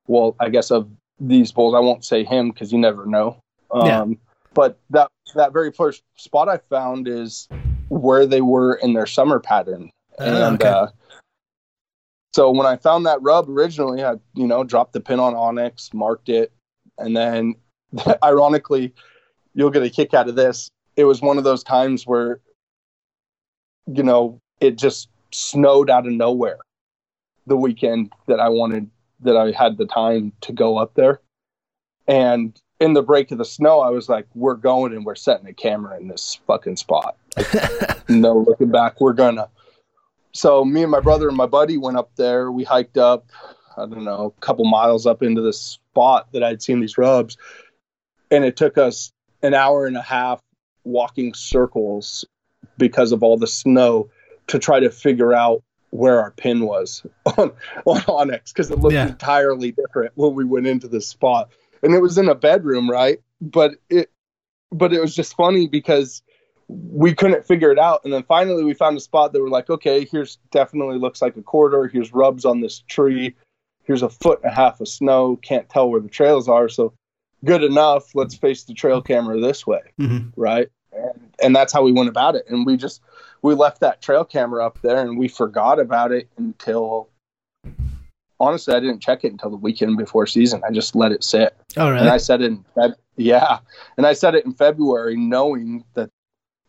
well 0.06 0.34
I 0.40 0.48
guess 0.48 0.70
of 0.70 0.88
these 1.20 1.52
bulls 1.52 1.74
I 1.74 1.80
won't 1.80 2.04
say 2.04 2.24
him 2.24 2.50
because 2.50 2.72
you 2.72 2.78
never 2.78 3.04
know 3.06 3.36
um 3.70 3.86
Yeah. 3.86 4.04
But 4.54 4.78
that 4.90 5.10
that 5.34 5.52
very 5.52 5.72
first 5.72 6.02
spot 6.16 6.48
I 6.48 6.58
found 6.68 7.08
is 7.08 7.48
where 7.88 8.26
they 8.26 8.40
were 8.40 8.74
in 8.74 8.92
their 8.92 9.06
summer 9.06 9.40
pattern 9.40 9.90
Ah, 10.18 10.24
and 10.24 10.62
okay. 10.62 10.68
uh 10.68 10.86
so 12.34 12.50
when 12.50 12.66
I 12.66 12.76
found 12.76 13.04
that 13.04 13.20
rub 13.20 13.48
originally, 13.48 14.02
I 14.02 14.14
you 14.34 14.46
know 14.46 14.64
dropped 14.64 14.94
the 14.94 15.00
pin 15.00 15.20
on 15.20 15.34
onX, 15.34 15.92
marked 15.92 16.28
it, 16.28 16.52
and 16.98 17.16
then 17.16 17.54
ironically, 18.24 18.94
you'll 19.54 19.70
get 19.70 19.82
a 19.82 19.90
kick 19.90 20.14
out 20.14 20.28
of 20.28 20.34
this. 20.34 20.70
It 20.96 21.04
was 21.04 21.20
one 21.20 21.38
of 21.38 21.44
those 21.44 21.62
times 21.62 22.06
where, 22.06 22.40
you 23.86 24.02
know, 24.02 24.38
it 24.60 24.76
just 24.76 25.08
snowed 25.30 25.90
out 25.90 26.06
of 26.06 26.12
nowhere. 26.12 26.58
The 27.46 27.56
weekend 27.56 28.12
that 28.28 28.40
I 28.40 28.48
wanted, 28.48 28.88
that 29.20 29.36
I 29.36 29.50
had 29.50 29.76
the 29.76 29.86
time 29.86 30.32
to 30.42 30.52
go 30.52 30.78
up 30.78 30.94
there, 30.94 31.20
and 32.06 32.58
in 32.82 32.92
the 32.94 33.02
break 33.02 33.30
of 33.30 33.38
the 33.38 33.44
snow, 33.44 33.80
I 33.80 33.90
was 33.90 34.08
like, 34.08 34.26
"We're 34.34 34.54
going 34.56 34.92
and 34.92 35.04
we're 35.06 35.14
setting 35.14 35.46
a 35.46 35.52
camera 35.52 35.96
in 35.98 36.08
this 36.08 36.40
fucking 36.46 36.76
spot." 36.76 37.16
no 38.08 38.38
looking 38.38 38.70
back. 38.70 39.00
We're 39.00 39.12
gonna. 39.12 39.48
So 40.32 40.64
me 40.64 40.82
and 40.82 40.90
my 40.90 41.00
brother 41.00 41.28
and 41.28 41.36
my 41.36 41.46
buddy 41.46 41.76
went 41.78 41.96
up 41.96 42.10
there. 42.16 42.50
We 42.50 42.64
hiked 42.64 42.98
up, 42.98 43.26
I 43.76 43.82
don't 43.86 44.04
know, 44.04 44.34
a 44.36 44.40
couple 44.40 44.64
miles 44.64 45.06
up 45.06 45.22
into 45.22 45.42
this 45.42 45.60
spot 45.60 46.28
that 46.32 46.42
I'd 46.42 46.62
seen 46.62 46.80
these 46.80 46.96
rubs, 46.98 47.36
and 48.30 48.44
it 48.44 48.56
took 48.56 48.78
us 48.78 49.12
an 49.42 49.54
hour 49.54 49.86
and 49.86 49.96
a 49.96 50.02
half 50.02 50.40
walking 50.84 51.34
circles 51.34 52.24
because 52.78 53.12
of 53.12 53.22
all 53.22 53.36
the 53.36 53.46
snow 53.46 54.08
to 54.48 54.58
try 54.58 54.80
to 54.80 54.90
figure 54.90 55.32
out 55.32 55.62
where 55.90 56.20
our 56.20 56.30
pin 56.30 56.64
was 56.64 57.04
on 57.26 57.52
on 57.84 58.00
onX 58.02 58.48
because 58.48 58.70
it 58.70 58.78
looked 58.78 58.94
Yeah. 58.94 59.08
entirely 59.08 59.72
different 59.72 60.12
when 60.14 60.34
we 60.34 60.44
went 60.44 60.66
into 60.66 60.88
the 60.88 61.00
spot, 61.02 61.50
and 61.82 61.94
it 61.94 62.00
was 62.00 62.18
in 62.18 62.28
a 62.28 62.34
bedroom, 62.34 62.90
right? 62.90 63.18
But 63.40 63.72
it, 63.90 64.10
but 64.70 64.92
it 64.92 65.00
was 65.00 65.14
just 65.14 65.34
funny 65.34 65.66
because 65.66 66.22
we 66.68 67.14
couldn't 67.14 67.44
figure 67.46 67.70
it 67.70 67.78
out. 67.78 68.00
And 68.04 68.12
then 68.12 68.22
finally 68.22 68.64
we 68.64 68.74
found 68.74 68.96
a 68.96 69.00
spot 69.00 69.32
that 69.32 69.40
we're 69.40 69.48
like, 69.48 69.68
okay, 69.68 70.06
here's 70.10 70.38
definitely 70.50 70.98
looks 70.98 71.20
like 71.20 71.36
a 71.36 71.42
corridor. 71.42 71.88
Here's 71.88 72.12
rubs 72.12 72.44
on 72.44 72.60
this 72.60 72.80
tree. 72.88 73.34
Here's 73.84 74.02
a 74.02 74.08
foot 74.08 74.40
and 74.42 74.52
a 74.52 74.54
half 74.54 74.80
of 74.80 74.88
snow. 74.88 75.36
Can't 75.36 75.68
tell 75.68 75.90
where 75.90 76.00
the 76.00 76.08
trails 76.08 76.48
are. 76.48 76.68
So 76.68 76.94
good 77.44 77.62
enough. 77.62 78.14
Let's 78.14 78.34
face 78.34 78.64
the 78.64 78.74
trail 78.74 79.02
camera 79.02 79.40
this 79.40 79.66
way. 79.66 79.80
Mhm. 80.00 80.32
Right. 80.36 80.68
And, 80.92 81.34
and 81.42 81.56
that's 81.56 81.72
how 81.72 81.82
we 81.82 81.92
went 81.92 82.08
about 82.08 82.36
it. 82.36 82.44
And 82.48 82.64
we 82.64 82.76
just, 82.76 83.02
we 83.42 83.54
left 83.54 83.80
that 83.80 84.00
trail 84.00 84.24
camera 84.24 84.64
up 84.64 84.80
there 84.82 85.00
and 85.00 85.18
we 85.18 85.28
forgot 85.28 85.80
about 85.80 86.12
it 86.12 86.28
until 86.38 87.08
honestly, 88.42 88.74
I 88.74 88.80
didn't 88.80 89.00
check 89.00 89.24
it 89.24 89.30
until 89.30 89.50
the 89.50 89.56
weekend 89.56 89.96
before 89.96 90.26
season. 90.26 90.62
I 90.66 90.72
just 90.72 90.96
let 90.96 91.12
it 91.12 91.22
sit. 91.22 91.56
Oh 91.76 91.88
And? 92.00 92.08
I 92.08 92.16
said 92.16 92.42
it 92.42 92.46
in 92.46 92.64
Feb- 92.76 92.96
yeah, 93.16 93.58
and 93.96 94.04
I 94.04 94.12
said 94.12 94.34
it 94.34 94.44
in 94.44 94.52
February, 94.52 95.16
knowing 95.16 95.84
that 95.94 96.10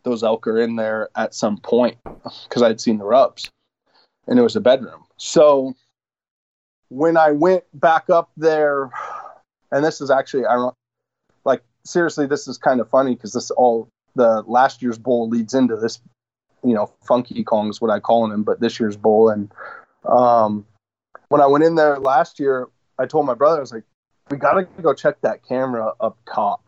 those 0.03 0.23
elk 0.23 0.45
are 0.45 0.61
in 0.61 0.75
there 0.75 1.09
at 1.15 1.33
some 1.33 1.57
point 1.57 1.97
because 2.47 2.61
I'd 2.61 2.79
seen 2.79 2.99
the 2.99 3.05
rubs, 3.05 3.49
and 4.27 4.37
it 4.37 4.43
was 4.43 4.55
a 4.55 4.61
bedroom. 4.61 5.03
So 5.17 5.73
when 6.89 7.17
I 7.17 7.31
went 7.31 7.63
back 7.73 8.09
up 8.09 8.29
there, 8.37 8.91
and 9.71 9.83
this 9.83 9.99
is 9.99 10.11
actually 10.11 10.45
I 10.45 10.53
don't 10.53 10.75
like 11.43 11.63
seriously, 11.85 12.27
this 12.27 12.47
is 12.47 12.57
kind 12.59 12.81
of 12.81 12.89
funny 12.89 13.15
because 13.15 13.33
this 13.33 13.49
all 13.49 13.89
the 14.15 14.43
last 14.45 14.83
year's 14.83 14.99
bowl 14.99 15.27
leads 15.27 15.55
into 15.55 15.75
this, 15.75 15.99
you 16.63 16.75
know, 16.75 16.91
funky 17.03 17.43
Kong 17.43 17.69
is 17.69 17.81
what 17.81 17.89
I 17.89 17.99
call 17.99 18.31
him, 18.31 18.43
but 18.43 18.59
this 18.59 18.79
year's 18.79 18.95
bowl 18.95 19.29
and 19.29 19.51
um, 20.05 20.67
when 21.33 21.41
I 21.41 21.47
went 21.47 21.63
in 21.63 21.73
there 21.73 21.97
last 21.97 22.39
year, 22.39 22.67
I 22.99 23.07
told 23.07 23.25
my 23.25 23.33
brother 23.33 23.57
I 23.57 23.61
was 23.61 23.71
like 23.73 23.85
we 24.29 24.37
got 24.37 24.53
to 24.53 24.67
go 24.83 24.93
check 24.93 25.19
that 25.21 25.43
camera 25.43 25.91
up 25.99 26.15
top. 26.31 26.61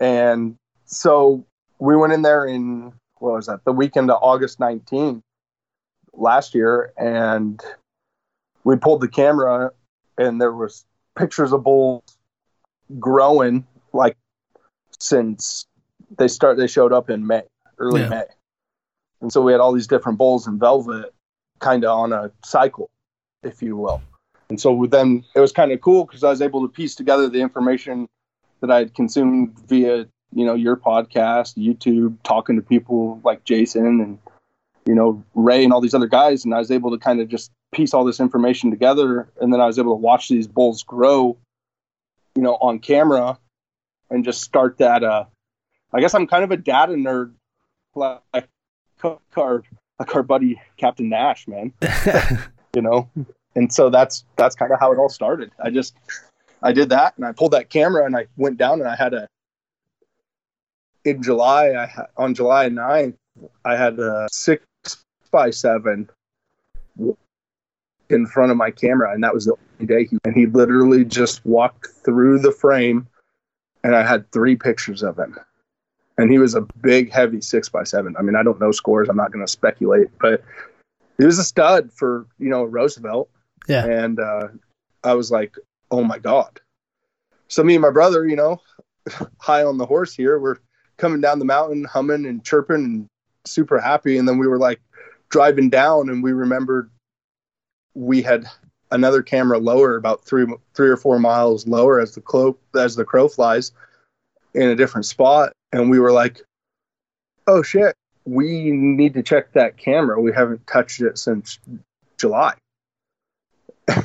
And 0.00 0.56
so 0.86 1.46
we 1.78 1.94
went 1.94 2.12
in 2.12 2.22
there 2.22 2.44
in, 2.44 2.92
what 3.18 3.34
was 3.34 3.46
that, 3.46 3.64
the 3.64 3.70
weekend 3.70 4.10
of 4.10 4.18
August 4.22 4.58
19th 4.58 5.22
last 6.12 6.52
year. 6.52 6.92
And 6.96 7.60
we 8.64 8.74
pulled 8.74 9.02
the 9.02 9.08
camera 9.08 9.70
and 10.18 10.40
there 10.40 10.52
was 10.52 10.84
pictures 11.16 11.52
of 11.52 11.62
bulls 11.62 12.18
growing 12.98 13.64
like 13.92 14.16
since 14.98 15.64
they 16.18 16.26
start, 16.26 16.56
they 16.56 16.66
showed 16.66 16.92
up 16.92 17.08
in 17.08 17.24
May, 17.24 17.42
early 17.78 18.00
Yeah. 18.00 18.08
May. 18.08 18.24
And 19.20 19.32
so 19.32 19.42
we 19.42 19.52
had 19.52 19.60
all 19.60 19.72
these 19.72 19.86
different 19.86 20.18
bulls 20.18 20.48
in 20.48 20.58
velvet 20.58 21.14
kind 21.60 21.84
of 21.84 21.96
on 21.96 22.12
a 22.12 22.32
cycle, 22.44 22.90
if 23.42 23.62
you 23.62 23.76
will. 23.76 24.02
And 24.48 24.60
so 24.60 24.86
then 24.90 25.24
it 25.34 25.40
was 25.40 25.52
kind 25.52 25.72
of 25.72 25.80
cool 25.80 26.04
because 26.04 26.24
I 26.24 26.30
was 26.30 26.42
able 26.42 26.62
to 26.62 26.68
piece 26.68 26.94
together 26.94 27.28
the 27.28 27.40
information 27.40 28.08
that 28.60 28.70
I 28.70 28.78
had 28.78 28.94
consumed 28.94 29.56
via, 29.68 30.08
you 30.34 30.44
know, 30.44 30.54
your 30.54 30.76
podcast, 30.76 31.56
YouTube, 31.56 32.16
talking 32.24 32.56
to 32.56 32.62
people 32.62 33.20
like 33.24 33.44
Jason 33.44 34.00
and, 34.00 34.18
you 34.86 34.94
know, 34.94 35.22
Ray 35.34 35.62
and 35.62 35.72
all 35.72 35.80
these 35.80 35.94
other 35.94 36.08
guys. 36.08 36.44
And 36.44 36.52
I 36.52 36.58
was 36.58 36.70
able 36.70 36.90
to 36.90 36.98
kind 36.98 37.20
of 37.20 37.28
just 37.28 37.52
piece 37.72 37.94
all 37.94 38.04
this 38.04 38.18
information 38.18 38.70
together. 38.70 39.30
And 39.40 39.52
then 39.52 39.60
I 39.60 39.66
was 39.66 39.78
able 39.78 39.92
to 39.92 40.00
watch 40.00 40.28
these 40.28 40.48
bulls 40.48 40.82
grow, 40.82 41.38
you 42.34 42.42
know, 42.42 42.56
on 42.56 42.80
camera 42.80 43.38
and 44.10 44.24
just 44.24 44.42
start 44.42 44.78
that. 44.78 45.04
Uh, 45.04 45.26
I 45.92 46.00
guess 46.00 46.14
I'm 46.14 46.26
kind 46.26 46.42
of 46.42 46.50
a 46.50 46.56
data 46.56 46.94
nerd, 46.94 47.34
like 47.94 48.48
our, 49.04 49.62
like 49.98 50.14
our 50.16 50.22
buddy 50.24 50.60
Captain 50.76 51.08
Nash, 51.08 51.46
man 51.46 51.72
you 52.74 52.82
know? 52.82 53.08
And 53.54 53.72
so 53.72 53.90
that's 53.90 54.24
that's 54.36 54.54
kind 54.54 54.72
of 54.72 54.78
how 54.80 54.92
it 54.92 54.98
all 54.98 55.08
started. 55.08 55.50
I 55.62 55.70
just 55.70 55.94
i 56.62 56.72
did 56.72 56.88
that 56.88 57.16
and 57.16 57.24
i 57.24 57.32
pulled 57.32 57.52
that 57.52 57.70
camera 57.70 58.04
and 58.04 58.16
i 58.16 58.26
went 58.36 58.58
down 58.58 58.80
and 58.80 58.88
i 58.88 58.96
had 58.96 59.14
a 59.14 59.26
in 61.04 61.22
july 61.22 61.72
i 61.72 61.86
ha- 61.86 62.06
on 62.16 62.34
july 62.34 62.68
9th 62.68 63.14
i 63.64 63.76
had 63.76 63.98
a 63.98 64.28
six 64.30 64.64
by 65.30 65.50
seven 65.50 66.08
in 68.10 68.26
front 68.26 68.50
of 68.50 68.56
my 68.56 68.70
camera 68.70 69.12
and 69.12 69.22
that 69.22 69.32
was 69.32 69.44
the 69.44 69.54
only 69.74 69.86
day 69.86 70.06
he 70.06 70.18
and 70.24 70.34
he 70.34 70.46
literally 70.46 71.04
just 71.04 71.44
walked 71.46 71.86
through 72.04 72.38
the 72.38 72.52
frame 72.52 73.06
and 73.84 73.94
i 73.94 74.06
had 74.06 74.30
three 74.32 74.56
pictures 74.56 75.02
of 75.02 75.18
him. 75.18 75.38
And 76.18 76.30
he 76.30 76.38
was 76.38 76.54
a 76.54 76.66
big 76.82 77.10
heavy 77.10 77.40
six 77.40 77.70
by 77.70 77.84
seven. 77.84 78.14
I 78.18 78.22
mean 78.22 78.36
i 78.36 78.42
don't 78.42 78.60
know 78.60 78.72
scores 78.72 79.08
i'm 79.08 79.16
not 79.16 79.32
going 79.32 79.46
to 79.46 79.50
speculate 79.50 80.08
but 80.20 80.42
he 81.20 81.26
was 81.26 81.38
a 81.38 81.44
stud 81.44 81.92
for 81.92 82.26
you 82.38 82.48
know 82.48 82.64
Roosevelt. 82.64 83.28
Yeah. 83.68 83.84
And 83.84 84.18
uh, 84.18 84.48
I 85.04 85.12
was 85.14 85.30
like, 85.30 85.54
oh 85.90 86.02
my 86.02 86.18
god. 86.18 86.60
So 87.48 87.62
me 87.62 87.74
and 87.74 87.82
my 87.82 87.90
brother, 87.90 88.26
you 88.26 88.36
know, 88.36 88.62
high 89.38 89.62
on 89.62 89.76
the 89.76 89.84
horse 89.84 90.14
here, 90.14 90.38
we're 90.38 90.56
coming 90.96 91.20
down 91.20 91.38
the 91.38 91.44
mountain, 91.44 91.84
humming 91.84 92.24
and 92.24 92.42
chirping 92.42 92.84
and 92.84 93.06
super 93.44 93.78
happy. 93.78 94.16
And 94.16 94.26
then 94.26 94.38
we 94.38 94.46
were 94.46 94.58
like 94.58 94.80
driving 95.28 95.68
down, 95.68 96.08
and 96.08 96.22
we 96.22 96.32
remembered 96.32 96.90
we 97.94 98.22
had 98.22 98.46
another 98.90 99.22
camera 99.22 99.58
lower, 99.58 99.96
about 99.96 100.24
three 100.24 100.46
three 100.74 100.88
or 100.88 100.96
four 100.96 101.18
miles 101.18 101.66
lower 101.66 102.00
as 102.00 102.14
the 102.14 102.22
crow 102.22 102.56
as 102.74 102.96
the 102.96 103.04
crow 103.04 103.28
flies, 103.28 103.72
in 104.54 104.70
a 104.70 104.76
different 104.76 105.04
spot, 105.04 105.52
and 105.70 105.90
we 105.90 105.98
were 105.98 106.12
like, 106.12 106.40
"Oh 107.46 107.62
shit, 107.62 107.94
we 108.30 108.70
need 108.70 109.14
to 109.14 109.22
check 109.22 109.52
that 109.52 109.76
camera. 109.76 110.20
We 110.20 110.32
haven't 110.32 110.66
touched 110.66 111.00
it 111.00 111.18
since 111.18 111.58
July." 112.18 112.54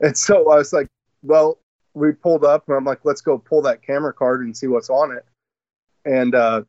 and 0.00 0.16
so 0.16 0.50
I 0.50 0.56
was 0.56 0.72
like, 0.72 0.88
"Well." 1.22 1.58
We 1.94 2.12
pulled 2.12 2.42
up, 2.42 2.66
and 2.68 2.74
I'm 2.78 2.86
like, 2.86 3.00
"Let's 3.04 3.20
go 3.20 3.36
pull 3.36 3.60
that 3.62 3.82
camera 3.82 4.14
card 4.14 4.40
and 4.40 4.56
see 4.56 4.66
what's 4.66 4.88
on 4.88 5.12
it." 5.12 5.26
And 6.06 6.34
uh, 6.34 6.62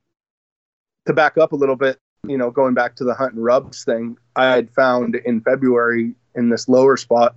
to 1.05 1.13
back 1.13 1.37
up 1.37 1.51
a 1.51 1.55
little 1.55 1.77
bit, 1.77 1.97
you 2.27 2.37
know, 2.37 2.51
going 2.51 2.73
back 2.73 2.95
to 2.97 3.03
the 3.03 3.13
hunt 3.13 3.33
and 3.33 3.43
rubs 3.43 3.83
thing, 3.83 4.17
I 4.35 4.47
had 4.47 4.69
found 4.71 5.15
in 5.15 5.41
February 5.41 6.15
in 6.35 6.49
this 6.49 6.67
lower 6.67 6.97
spot, 6.97 7.35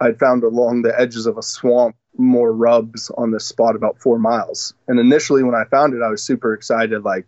I'd 0.00 0.18
found 0.18 0.44
along 0.44 0.82
the 0.82 0.98
edges 0.98 1.26
of 1.26 1.36
a 1.36 1.42
swamp 1.42 1.96
more 2.16 2.52
rubs 2.52 3.10
on 3.16 3.30
this 3.30 3.46
spot 3.46 3.76
about 3.76 3.98
four 3.98 4.18
miles. 4.18 4.74
And 4.86 4.98
initially, 4.98 5.42
when 5.42 5.54
I 5.54 5.64
found 5.64 5.94
it, 5.94 6.02
I 6.02 6.08
was 6.08 6.22
super 6.22 6.52
excited. 6.52 7.04
Like, 7.04 7.26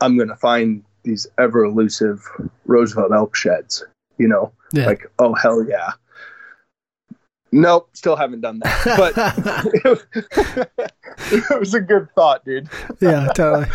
I'm 0.00 0.16
going 0.16 0.28
to 0.28 0.36
find 0.36 0.84
these 1.02 1.26
ever 1.38 1.64
elusive 1.64 2.22
Roosevelt 2.66 3.12
elk 3.12 3.34
sheds, 3.34 3.84
you 4.18 4.28
know, 4.28 4.52
Yeah. 4.72 4.86
like, 4.86 5.10
oh, 5.18 5.34
hell 5.34 5.64
yeah. 5.66 5.92
Nope, 7.50 7.88
still 7.94 8.14
haven't 8.14 8.42
done 8.42 8.58
that. 8.58 8.84
But 8.98 10.72
it 11.32 11.58
was 11.60 11.72
a 11.72 11.80
good 11.80 12.08
thought, 12.14 12.44
dude. 12.44 12.68
yeah, 13.00 13.28
totally. 13.34 13.66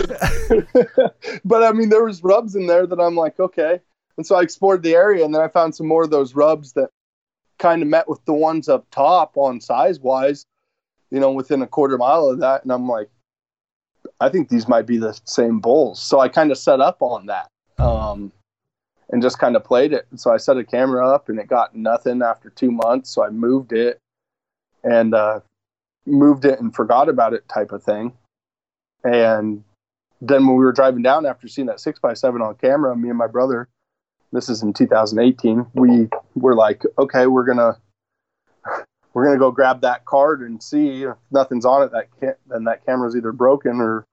but 1.45 1.63
I 1.63 1.71
mean, 1.71 1.89
there 1.89 2.03
was 2.03 2.23
rubs 2.23 2.55
in 2.55 2.67
there 2.67 2.85
that 2.85 2.99
I'm 2.99 3.15
like, 3.15 3.39
okay. 3.39 3.79
And 4.17 4.27
so 4.27 4.35
I 4.35 4.43
explored 4.43 4.83
the 4.83 4.93
area, 4.93 5.25
and 5.25 5.33
then 5.33 5.41
I 5.41 5.47
found 5.47 5.73
some 5.73 5.87
more 5.87 6.03
of 6.03 6.11
those 6.11 6.35
rubs 6.35 6.73
that 6.73 6.89
kind 7.57 7.81
of 7.81 7.87
met 7.87 8.07
with 8.07 8.23
the 8.25 8.33
ones 8.33 8.69
up 8.69 8.85
top 8.91 9.37
on 9.37 9.59
size 9.59 9.99
wise, 9.99 10.45
you 11.09 11.19
know, 11.19 11.31
within 11.31 11.63
a 11.63 11.67
quarter 11.67 11.97
mile 11.97 12.27
of 12.27 12.39
that. 12.41 12.61
And 12.61 12.71
I'm 12.71 12.87
like, 12.87 13.09
I 14.23 14.29
think 14.29 14.47
these 14.47 14.69
might 14.69 14.85
be 14.85 14.97
the 14.97 15.19
same 15.25 15.59
bulls. 15.59 16.01
So 16.01 16.21
I 16.21 16.29
kind 16.29 16.49
of 16.49 16.57
set 16.57 16.79
up 16.79 17.01
on 17.01 17.25
that 17.25 17.51
um, 17.77 18.31
and 19.09 19.21
just 19.21 19.37
kind 19.37 19.57
of 19.57 19.65
played 19.65 19.91
it. 19.91 20.07
So 20.15 20.31
I 20.31 20.37
set 20.37 20.55
a 20.55 20.63
camera 20.63 21.05
up, 21.13 21.27
and 21.27 21.37
it 21.39 21.47
got 21.47 21.75
nothing 21.75 22.21
after 22.21 22.49
two 22.49 22.71
months. 22.71 23.09
So 23.09 23.25
I 23.25 23.29
moved 23.31 23.73
it 23.73 23.99
and 24.81 25.13
uh, 25.13 25.41
moved 26.05 26.45
it 26.45 26.61
and 26.61 26.73
forgot 26.73 27.09
about 27.09 27.33
it, 27.33 27.49
type 27.49 27.73
of 27.73 27.83
thing. 27.83 28.13
And 29.03 29.61
then 30.21 30.47
when 30.47 30.55
we 30.55 30.63
were 30.63 30.71
driving 30.71 31.01
down 31.01 31.25
after 31.25 31.49
seeing 31.49 31.67
that 31.67 31.81
six 31.81 31.99
by 31.99 32.13
seven 32.13 32.41
on 32.41 32.55
camera, 32.55 32.95
me 32.95 33.09
and 33.09 33.17
my 33.17 33.27
brother, 33.27 33.67
this 34.31 34.47
is 34.47 34.63
in 34.63 34.71
2018, 34.71 35.65
we 35.73 36.07
were 36.35 36.55
like, 36.55 36.83
okay, 36.97 37.27
we're 37.27 37.43
gonna 37.43 37.77
we're 39.13 39.25
gonna 39.25 39.37
go 39.37 39.51
grab 39.51 39.81
that 39.81 40.05
card 40.05 40.41
and 40.41 40.63
see 40.63 41.03
if 41.03 41.17
nothing's 41.29 41.65
on 41.65 41.83
it. 41.83 41.91
That 41.91 42.07
can't, 42.21 42.37
then 42.47 42.63
that 42.63 42.85
camera's 42.85 43.17
either 43.17 43.33
broken 43.33 43.81
or 43.81 44.07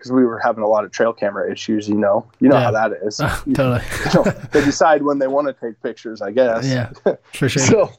because 0.00 0.12
we 0.12 0.24
were 0.24 0.38
having 0.38 0.64
a 0.64 0.66
lot 0.66 0.84
of 0.84 0.90
trail 0.90 1.12
camera 1.12 1.50
issues. 1.52 1.86
You 1.88 1.94
know, 1.96 2.26
you 2.40 2.48
know 2.48 2.56
Yeah. 2.56 2.64
how 2.64 2.70
that 2.72 2.92
is. 3.04 3.20
Oh, 3.22 3.42
totally. 3.54 3.82
You 4.14 4.24
know, 4.24 4.30
they 4.52 4.64
decide 4.64 5.02
when 5.02 5.18
they 5.18 5.26
want 5.28 5.46
to 5.48 5.52
take 5.52 5.80
pictures, 5.82 6.22
I 6.22 6.30
guess 6.30 6.66
Yeah, 6.66 6.90
for 7.34 7.48
sure. 7.48 7.62
so 7.62 7.90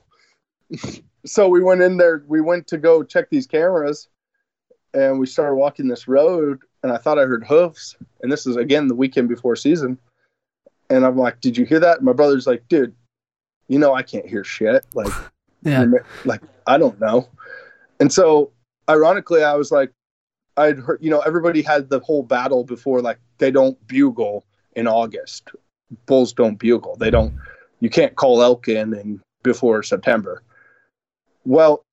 so 1.25 1.47
we 1.47 1.61
went 1.61 1.81
in 1.81 1.97
there 1.97 2.23
we 2.27 2.41
went 2.41 2.65
to 2.67 2.77
go 2.77 3.03
check 3.03 3.29
these 3.29 3.45
cameras 3.45 4.07
and 4.93 5.19
we 5.19 5.25
started 5.27 5.55
walking 5.55 5.87
this 5.87 6.07
road 6.07 6.59
and 6.81 6.91
i 6.93 6.97
thought 6.97 7.19
i 7.19 7.23
heard 7.25 7.43
hoofs 7.45 7.95
and 8.23 8.31
this 8.31 8.47
is 8.47 8.55
again 8.55 8.87
the 8.87 8.95
weekend 8.95 9.27
before 9.27 9.55
season 9.55 9.97
and 10.89 11.05
i'm 11.05 11.17
like 11.17 11.39
did 11.41 11.57
you 11.57 11.65
hear 11.65 11.79
that 11.79 12.01
my 12.01 12.13
brother's 12.13 12.47
like 12.47 12.63
dude 12.69 12.95
you 13.67 13.77
know 13.77 13.93
i 13.93 14.01
can't 14.01 14.25
hear 14.25 14.43
shit 14.45 14.85
like 14.95 15.11
yeah, 15.63 15.85
like 16.25 16.41
i 16.67 16.77
don't 16.77 16.99
know 17.01 17.27
and 17.99 18.11
so 18.11 18.49
ironically 18.89 19.43
i 19.43 19.53
was 19.53 19.71
like 19.71 19.91
i'd 20.57 20.79
heard 20.79 20.99
you 21.01 21.09
know 21.09 21.19
everybody 21.21 21.61
had 21.61 21.89
the 21.89 21.99
whole 21.99 22.23
battle 22.23 22.63
before 22.63 23.01
like 23.01 23.19
they 23.37 23.51
don't 23.51 23.77
bugle 23.87 24.45
in 24.75 24.87
august 24.87 25.49
bulls 26.05 26.33
don't 26.33 26.57
bugle 26.57 26.95
they 26.97 27.09
don't 27.09 27.33
you 27.79 27.89
can't 27.89 28.15
call 28.15 28.41
elk 28.41 28.67
in 28.67 28.93
and 28.93 29.19
before 29.43 29.83
september 29.83 30.43
well 31.45 31.83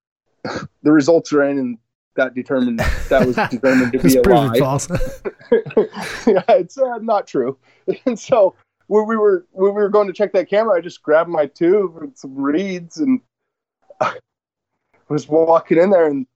the 0.83 0.93
results 0.93 1.33
are 1.33 1.43
in 1.43 1.59
and 1.59 1.79
that 2.19 2.35
determined 2.35 2.81
that 2.81 3.27
was 3.27 3.37
determined 3.51 3.93
to 3.93 3.99
be 4.01 4.17
a 4.17 4.23
lie 4.23 4.59
false. 4.59 4.89
yeah, 6.27 6.43
it's 6.49 6.77
uh, 6.77 6.99
not 6.99 7.27
true. 7.27 7.57
And 8.05 8.19
so 8.19 8.55
when 8.89 9.07
we 9.07 9.17
were 9.17 9.47
when 9.53 9.75
we 9.75 9.81
were 9.81 9.89
going 9.89 10.09
to 10.09 10.13
check 10.13 10.33
that 10.35 10.51
camera, 10.51 10.77
I 10.77 10.81
just 10.83 11.03
grabbed 11.03 11.31
my 11.31 11.47
tube 11.47 11.97
and 11.97 12.17
some 12.19 12.35
reeds 12.35 12.99
and 12.99 13.21
I 14.01 14.19
was 15.09 15.27
walking 15.27 15.79
in 15.79 15.91
there 15.91 16.09
and 16.09 16.27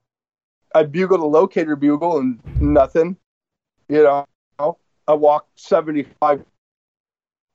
I 0.74 0.84
bugled 0.84 1.20
a 1.20 1.24
locator 1.24 1.76
bugle 1.76 2.18
and 2.18 2.40
nothing. 2.60 3.16
You 3.88 4.02
know, 4.02 4.26
I 5.08 5.14
walked 5.14 5.58
seventy 5.58 6.06
five. 6.20 6.44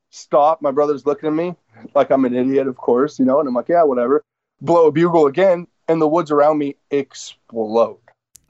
Stop. 0.09 0.61
My 0.61 0.71
brother's 0.71 1.05
looking 1.05 1.27
at 1.27 1.33
me 1.33 1.55
like 1.95 2.11
I'm 2.11 2.25
an 2.25 2.35
idiot, 2.35 2.67
of 2.67 2.77
course, 2.77 3.19
you 3.19 3.25
know, 3.25 3.39
and 3.39 3.47
I'm 3.47 3.53
like, 3.53 3.69
yeah, 3.69 3.83
whatever. 3.83 4.23
Blow 4.61 4.87
a 4.87 4.91
bugle 4.91 5.27
again, 5.27 5.67
and 5.87 6.01
the 6.01 6.07
woods 6.07 6.31
around 6.31 6.57
me 6.57 6.75
explode 6.91 7.99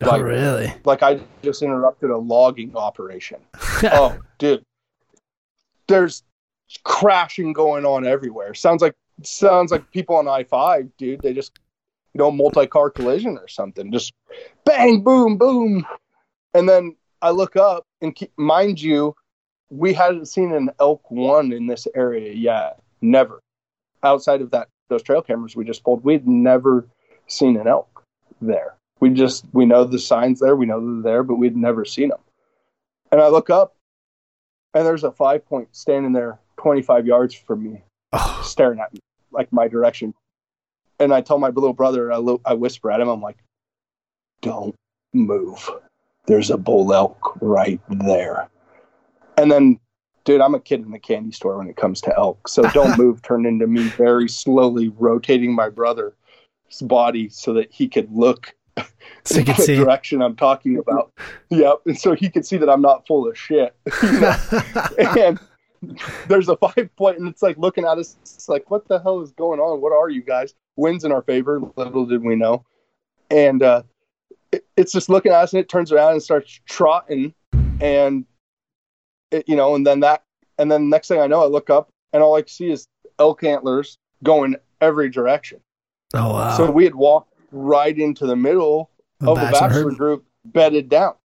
oh, 0.02 0.06
like- 0.06 0.22
really? 0.22 0.74
like 0.86 1.04
I 1.04 1.20
just 1.42 1.62
interrupted 1.62 2.10
a 2.10 2.18
logging 2.18 2.76
operation. 2.76 3.40
oh, 3.84 4.18
dude, 4.38 4.64
there's 5.88 6.24
crashing 6.84 7.54
going 7.54 7.86
on 7.86 8.06
everywhere. 8.06 8.54
Sounds 8.54 8.82
like 8.82 8.96
sounds 9.24 9.72
like 9.72 9.90
people 9.92 10.16
on 10.16 10.28
I 10.28 10.44
five, 10.44 10.90
dude. 10.98 11.22
They 11.22 11.34
just 11.34 11.60
you 12.18 12.24
know 12.24 12.32
multi 12.32 12.66
car 12.66 12.90
collision 12.90 13.38
or 13.38 13.48
something. 13.48 13.92
Just 13.92 14.14
bang, 14.66 15.02
boom, 15.04 15.38
boom, 15.38 15.86
and 16.56 16.68
then 16.68 16.96
I 17.22 17.30
look 17.30 17.56
up 17.56 17.86
and 18.02 18.16
keep, 18.16 18.32
mind 18.38 18.82
you, 18.82 19.16
we 19.70 19.94
hadn't 19.94 20.26
seen 20.26 20.52
an 20.52 20.72
elk 20.80 21.12
one 21.12 21.52
in 21.52 21.68
this 21.68 21.88
area 21.96 22.34
yet. 22.34 22.80
Never. 23.02 23.42
Outside 24.02 24.42
of 24.42 24.52
that, 24.52 24.70
those 24.90 25.04
trail 25.04 25.22
cameras 25.22 25.56
we 25.56 25.64
just 25.64 25.84
pulled, 25.84 26.04
we'd 26.04 26.28
never 26.28 26.88
seen 27.28 27.56
an 27.58 27.68
elk 27.68 28.04
there. 28.42 28.76
We 29.00 29.12
just 29.12 29.46
we 29.54 29.68
know 29.68 29.84
the 29.84 30.00
signs 30.00 30.40
there, 30.40 30.56
we 30.56 30.66
know 30.66 30.80
they're 30.80 31.12
there, 31.12 31.24
but 31.24 31.36
we'd 31.36 31.56
never 31.56 31.86
seen 31.86 32.10
them. 32.10 32.20
And 33.12 33.22
I 33.22 33.28
look 33.28 33.52
up, 33.52 33.76
and 34.74 34.86
there's 34.86 35.04
a 35.04 35.12
five 35.12 35.46
point 35.46 35.70
standing 35.72 36.14
there, 36.14 36.40
25 36.58 37.06
yards 37.06 37.36
from 37.36 37.64
me, 37.64 37.84
Oh, 38.12 38.42
staring 38.44 38.80
at 38.80 38.92
me, 38.92 39.02
like 39.32 39.54
my 39.54 39.68
direction. 39.68 40.16
And 41.00 41.14
I 41.14 41.22
tell 41.22 41.38
my 41.38 41.50
little 41.50 41.74
brother, 41.74 42.12
I, 42.12 42.18
lo- 42.18 42.42
I 42.46 42.54
whisper 42.54 42.92
at 42.92 43.00
him, 43.00 43.08
I'm 43.08 43.22
like, 43.22 43.38
"Don't 44.42 44.76
move. 45.14 45.70
There's 46.26 46.50
a 46.50 46.58
bull 46.58 46.94
elk 46.94 47.38
right 47.42 47.80
there." 47.90 48.50
And 49.38 49.52
then, 49.52 49.80
dude, 50.26 50.42
I'm 50.42 50.56
a 50.56 50.60
kid 50.60 50.82
in 50.82 50.92
the 50.92 51.00
candy 51.00 51.32
store 51.32 51.58
when 51.58 51.70
it 51.70 51.76
comes 51.76 52.02
to 52.02 52.18
elk, 52.18 52.48
so 52.48 52.64
"Don't 52.74 52.98
move" 52.98 53.22
turned 53.22 53.46
into 53.46 53.68
me 53.68 53.84
very 53.90 54.28
slowly 54.28 54.90
rotating 54.98 55.54
my 55.54 55.70
brother's 55.70 56.14
body 56.82 57.30
so 57.30 57.54
that 57.54 57.72
he 57.72 57.88
could 57.88 58.12
look 58.12 58.56
so 59.24 59.44
can 59.44 59.56
the 59.56 59.62
see. 59.62 59.76
direction 59.76 60.22
I'm 60.22 60.36
talking 60.36 60.78
about. 60.78 61.12
Yep. 61.50 61.82
And 61.86 62.00
so 62.00 62.14
he 62.14 62.30
could 62.30 62.46
see 62.46 62.58
that 62.58 62.70
I'm 62.70 62.82
not 62.82 63.06
full 63.08 63.28
of 63.28 63.38
shit. 63.38 63.76
You 64.04 64.20
know? 64.20 64.36
and 65.20 65.40
there's 66.28 66.50
a 66.50 66.58
five 66.58 66.90
point, 66.96 67.20
and 67.20 67.28
it's 67.28 67.42
like 67.42 67.58
looking 67.58 67.86
at 67.86 67.98
us, 67.98 68.18
it's 68.22 68.50
like, 68.50 68.70
what 68.72 68.88
the 68.88 69.00
hell 69.00 69.22
is 69.22 69.32
going 69.32 69.60
on? 69.60 69.82
What 69.82 69.94
are 69.94 70.10
you 70.10 70.22
guys? 70.22 70.54
Winds 70.78 71.04
in 71.04 71.12
our 71.12 71.22
favor, 71.22 71.60
little 71.76 72.06
did 72.06 72.24
we 72.24 72.36
know. 72.36 72.64
And 73.30 73.62
uh, 73.62 73.84
it, 74.52 74.66
it's 74.78 74.94
just 74.94 75.10
looking 75.10 75.32
at 75.32 75.40
us, 75.40 75.54
and 75.54 75.60
it 75.60 75.68
turns 75.68 75.92
around 75.92 76.14
and 76.14 76.24
starts 76.24 76.62
trotting. 76.66 77.34
And, 77.82 78.26
it, 79.32 79.50
you 79.50 79.56
know, 79.56 79.76
and 79.76 79.86
then 79.86 80.00
that, 80.00 80.24
and 80.58 80.72
then 80.72 80.90
next 80.90 81.10
thing 81.10 81.20
I 81.20 81.28
know, 81.28 81.44
I 81.44 81.48
look 81.48 81.70
up, 81.70 81.90
and 82.14 82.24
all 82.24 82.38
I 82.38 82.44
see 82.48 82.70
is 82.72 82.88
elk 83.20 83.44
antlers 83.44 83.98
going 84.24 84.56
every 84.80 85.10
direction. 85.10 85.60
oh 86.14 86.34
wow. 86.34 86.56
So 86.56 86.72
we 86.72 86.84
had 86.84 86.96
walked 86.96 87.34
right 87.52 87.98
into 87.98 88.26
the 88.26 88.36
middle 88.36 88.90
The 89.20 89.32
of 89.32 89.36
the 89.38 89.44
bachelor 89.46 89.70
bachelor 89.70 89.92
group 89.92 90.26
bedded 90.46 90.90
down. 90.90 91.16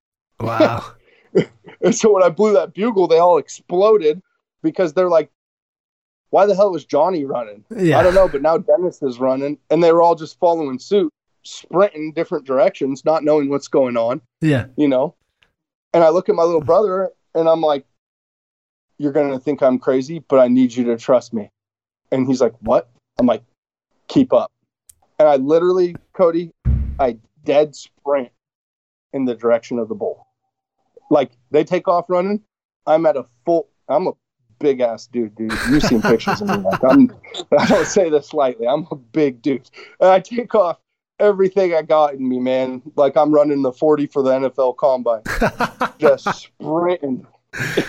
Wow. 0.40 0.84
And 1.80 1.94
so 1.94 2.12
when 2.12 2.22
I 2.22 2.28
blew 2.28 2.52
that 2.52 2.74
bugle, 2.74 3.08
they 3.08 3.18
all 3.18 3.38
exploded 3.38 4.22
because 4.62 4.92
they're 4.92 5.08
like, 5.08 5.30
why 6.32 6.46
the 6.46 6.54
hell 6.56 6.72
was 6.72 6.84
Johnny 6.86 7.26
running? 7.26 7.62
Yeah. 7.76 7.98
I 7.98 8.02
don't 8.02 8.14
know, 8.14 8.26
but 8.26 8.40
now 8.40 8.56
Dennis 8.56 9.02
is 9.02 9.18
running. 9.18 9.58
And 9.70 9.84
they 9.84 9.92
were 9.92 10.00
all 10.00 10.14
just 10.14 10.38
following 10.38 10.78
suit, 10.78 11.12
sprinting 11.42 12.12
different 12.14 12.46
directions, 12.46 13.04
not 13.04 13.22
knowing 13.22 13.50
what's 13.50 13.68
going 13.68 13.98
on, 13.98 14.22
Yeah. 14.40 14.66
you 14.76 14.88
know? 14.88 15.14
And 15.92 16.02
I 16.02 16.08
look 16.08 16.30
at 16.30 16.34
my 16.34 16.42
little 16.42 16.62
brother 16.62 17.10
and 17.34 17.50
I'm 17.50 17.60
like, 17.60 17.84
you're 18.96 19.12
going 19.12 19.30
to 19.30 19.38
think 19.38 19.62
I'm 19.62 19.78
crazy, 19.78 20.20
but 20.26 20.38
I 20.38 20.48
need 20.48 20.74
you 20.74 20.84
to 20.84 20.96
trust 20.96 21.34
me. 21.34 21.50
And 22.10 22.26
he's 22.26 22.40
like, 22.40 22.54
what? 22.60 22.88
I'm 23.18 23.26
like, 23.26 23.42
keep 24.08 24.32
up. 24.32 24.50
And 25.18 25.28
I 25.28 25.36
literally, 25.36 25.96
Cody, 26.14 26.50
I 26.98 27.18
dead 27.44 27.76
sprint 27.76 28.30
in 29.12 29.26
the 29.26 29.34
direction 29.34 29.78
of 29.78 29.88
the 29.90 29.94
bull. 29.94 30.26
Like 31.10 31.32
they 31.50 31.62
take 31.62 31.88
off 31.88 32.06
running. 32.08 32.40
I'm 32.86 33.04
at 33.04 33.18
a 33.18 33.26
full, 33.44 33.68
I'm 33.86 34.06
a 34.06 34.12
big 34.62 34.80
ass 34.80 35.06
dude, 35.06 35.34
dude. 35.34 35.52
You've 35.68 35.82
seen 35.82 36.00
pictures 36.00 36.40
of 36.40 36.48
me. 36.48 36.56
Like 36.56 36.84
I'm, 36.84 37.10
I 37.58 37.66
don't 37.66 37.86
say 37.86 38.08
this 38.08 38.32
lightly. 38.32 38.66
I'm 38.66 38.86
a 38.90 38.96
big 38.96 39.42
dude. 39.42 39.68
And 40.00 40.08
I 40.08 40.20
take 40.20 40.54
off 40.54 40.78
everything 41.18 41.74
I 41.74 41.82
got 41.82 42.14
in 42.14 42.26
me, 42.26 42.38
man. 42.38 42.80
Like 42.96 43.16
I'm 43.16 43.34
running 43.34 43.62
the 43.62 43.72
40 43.72 44.06
for 44.06 44.22
the 44.22 44.30
NFL 44.30 44.76
combine, 44.76 45.22
just 45.98 46.24
sprinting 46.34 47.26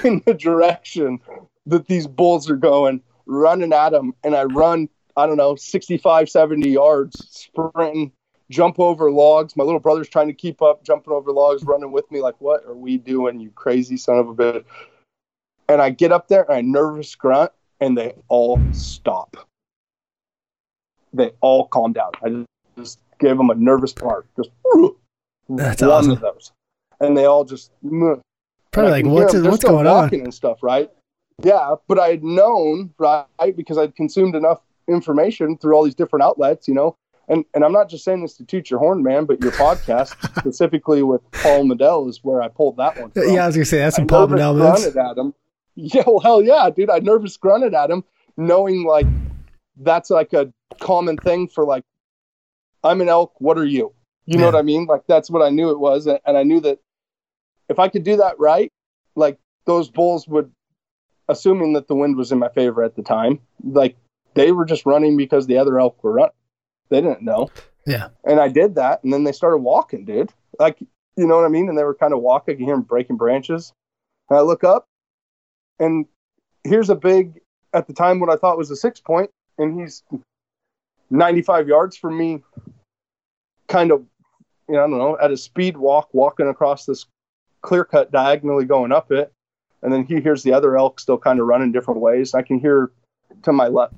in 0.04 0.22
the 0.26 0.34
direction 0.34 1.20
that 1.68 1.88
these 1.88 2.08
bulls 2.08 2.50
are 2.50 2.58
going, 2.58 3.02
running 3.26 3.72
at 3.72 3.92
them. 3.92 4.14
And 4.24 4.36
I 4.36 4.44
run, 4.44 4.90
I 5.16 5.28
don't 5.28 5.38
know, 5.38 5.56
65, 5.56 6.30
70 6.30 6.70
yards, 6.70 7.26
sprinting, 7.30 8.12
jump 8.50 8.80
over 8.80 9.12
logs. 9.12 9.56
My 9.56 9.64
little 9.64 9.80
brother's 9.80 10.10
trying 10.10 10.28
to 10.28 10.34
keep 10.34 10.62
up, 10.62 10.84
jumping 10.84 11.14
over 11.14 11.32
logs, 11.32 11.64
running 11.64 11.92
with 11.92 12.10
me. 12.12 12.22
Like, 12.22 12.36
what 12.40 12.66
are 12.66 12.76
we 12.76 12.98
doing, 12.98 13.40
you 13.40 13.52
crazy 13.52 13.96
son 13.96 14.18
of 14.18 14.28
a 14.28 14.36
bitch? 14.36 14.66
And 15.74 15.82
I 15.82 15.90
get 15.90 16.12
up 16.12 16.28
there 16.28 16.44
and 16.44 16.54
I 16.54 16.62
nervous 16.62 17.16
grunt, 17.16 17.52
and 17.80 17.98
they 17.98 18.14
all 18.28 18.62
stop. 18.74 19.50
They 21.12 21.32
all 21.42 21.68
calm 21.68 21.94
down. 21.94 22.12
I 22.24 22.46
just 22.80 23.00
gave 23.20 23.38
them 23.38 23.50
a 23.50 23.56
nervous 23.56 23.92
bark. 23.92 24.28
Just 24.36 24.52
That's 25.50 25.82
one 25.82 25.90
awesome. 25.90 26.12
of 26.12 26.20
those, 26.20 26.52
and 27.00 27.18
they 27.18 27.26
all 27.26 27.44
just. 27.44 27.72
Probably 27.82 28.92
like, 28.92 29.06
what's. 29.06 29.34
What's 29.34 29.64
going 29.64 29.88
on? 29.88 30.14
and 30.14 30.32
stuff, 30.32 30.62
right? 30.62 30.92
Yeah, 31.44 31.74
but 31.88 31.98
I 31.98 32.10
had 32.10 32.24
known, 32.24 32.94
right, 33.00 33.26
because 33.56 33.80
I'd 33.80 33.96
consumed 33.96 34.36
enough 34.36 34.62
information 34.88 35.58
through 35.58 35.74
all 35.74 35.84
these 35.84 35.96
different 35.96 36.22
outlets, 36.22 36.68
you 36.68 36.76
know. 36.76 36.96
And 37.30 37.46
and 37.56 37.64
I'm 37.66 37.72
not 37.72 37.90
just 37.90 38.04
saying 38.04 38.22
this 38.22 38.36
to 38.38 38.46
toot 38.46 38.70
your 38.70 38.78
horn, 38.78 39.02
man, 39.02 39.26
but 39.26 39.42
your 39.42 39.54
podcast 39.54 40.10
specifically 40.38 41.02
with 41.02 41.22
Paul 41.32 41.64
Medel 41.64 42.08
is 42.08 42.20
where 42.24 42.44
I 42.44 42.48
pulled 42.48 42.78
that 42.78 43.02
one. 43.02 43.10
From. 43.10 43.28
Yeah, 43.28 43.46
I 43.46 43.48
was 43.48 43.56
gonna 43.56 43.66
say 43.66 43.80
that's 43.80 43.96
some 43.96 44.06
I 44.06 44.08
Paul 44.08 44.28
nervous 44.28 44.94
Medel 45.78 45.86
moves. 45.86 45.98
grunted 45.98 45.98
at 45.98 45.98
him. 45.98 45.98
Yeah, 45.98 46.04
well, 46.08 46.20
hell 46.20 46.42
yeah, 46.42 46.70
dude. 46.70 46.90
I 46.90 47.00
nervous 47.00 47.38
grunted 47.38 47.74
at 47.74 47.92
him, 47.92 48.04
knowing 48.38 48.86
like 48.86 49.08
that's 49.78 50.10
like 50.10 50.34
a 50.34 50.54
common 50.80 51.18
thing 51.18 51.48
for 51.48 51.66
like, 51.66 51.84
I'm 52.84 53.02
an 53.02 53.10
elk. 53.10 53.34
What 53.40 53.58
are 53.58 53.66
you? 53.66 53.94
You 54.26 54.38
know 54.38 54.46
what 54.46 54.56
I 54.56 54.62
mean? 54.62 54.86
Like 54.86 55.04
that's 55.08 55.30
what 55.30 55.42
I 55.42 55.50
knew 55.50 55.72
it 55.72 55.80
was, 55.80 56.08
and 56.08 56.20
and 56.26 56.38
I 56.38 56.44
knew 56.44 56.60
that 56.62 56.80
if 57.70 57.80
I 57.80 57.90
could 57.90 58.04
do 58.04 58.18
that 58.18 58.40
right, 58.40 58.72
like 59.16 59.40
those 59.66 59.90
bulls 59.90 60.28
would, 60.28 60.52
assuming 61.28 61.74
that 61.74 61.88
the 61.88 61.96
wind 61.96 62.16
was 62.16 62.32
in 62.32 62.40
my 62.40 62.50
favor 62.50 62.84
at 62.84 62.96
the 62.96 63.04
time, 63.04 63.40
like 63.64 63.98
they 64.36 64.52
were 64.52 64.66
just 64.66 64.86
running 64.86 65.18
because 65.18 65.48
the 65.48 65.58
other 65.58 65.80
elk 65.80 66.04
were 66.04 66.14
running. 66.14 66.32
They 66.90 67.02
didn't 67.02 67.24
know. 67.24 67.50
Yeah. 67.86 68.10
And 68.24 68.40
I 68.40 68.48
did 68.48 68.76
that, 68.76 69.04
and 69.04 69.12
then 69.12 69.24
they 69.24 69.32
started 69.32 69.58
walking, 69.58 70.06
dude. 70.06 70.32
Like, 70.60 70.80
you 71.18 71.28
know 71.28 71.36
what 71.36 71.46
I 71.46 71.50
mean? 71.50 71.70
And 71.70 71.78
they 71.78 71.84
were 71.84 71.96
kind 71.96 72.14
of 72.14 72.22
walking. 72.22 72.56
I 72.56 72.58
can 72.58 72.66
hear 72.66 72.76
them 72.76 72.84
breaking 72.84 73.18
branches. 73.18 73.74
And 74.30 74.40
I 74.40 74.42
look 74.42 74.64
up, 74.64 74.88
and 75.80 76.06
here's 76.64 76.90
a 76.90 76.96
big, 76.96 77.42
at 77.74 77.88
the 77.88 77.94
time, 77.94 78.20
what 78.20 78.30
I 78.30 78.36
thought 78.36 78.58
was 78.58 78.72
a 78.72 78.76
six 78.76 79.00
point, 79.00 79.30
and 79.58 79.80
he's 79.80 80.04
95 81.10 81.68
yards 81.68 81.98
from 81.98 82.18
me, 82.18 82.44
kind 83.68 83.92
of, 83.92 84.06
you 84.68 84.76
know, 84.76 84.84
I 84.84 84.88
don't 84.88 84.98
know, 84.98 85.18
at 85.22 85.32
a 85.32 85.38
speed 85.38 85.78
walk, 85.78 86.10
walking 86.14 86.48
across 86.48 86.86
this 86.86 87.06
clear 87.62 87.86
cut 87.86 88.12
diagonally 88.12 88.66
going 88.66 88.92
up 88.92 89.12
it. 89.12 89.32
And 89.82 89.92
then 89.92 90.06
he 90.06 90.22
hears 90.22 90.44
the 90.44 90.54
other 90.54 90.78
elk 90.78 91.00
still 91.00 91.18
kind 91.18 91.40
of 91.40 91.48
running 91.48 91.72
different 91.72 92.00
ways. 92.00 92.34
I 92.34 92.42
can 92.42 92.60
hear 92.60 92.92
to 93.44 93.52
my 93.52 93.68
left, 93.68 93.96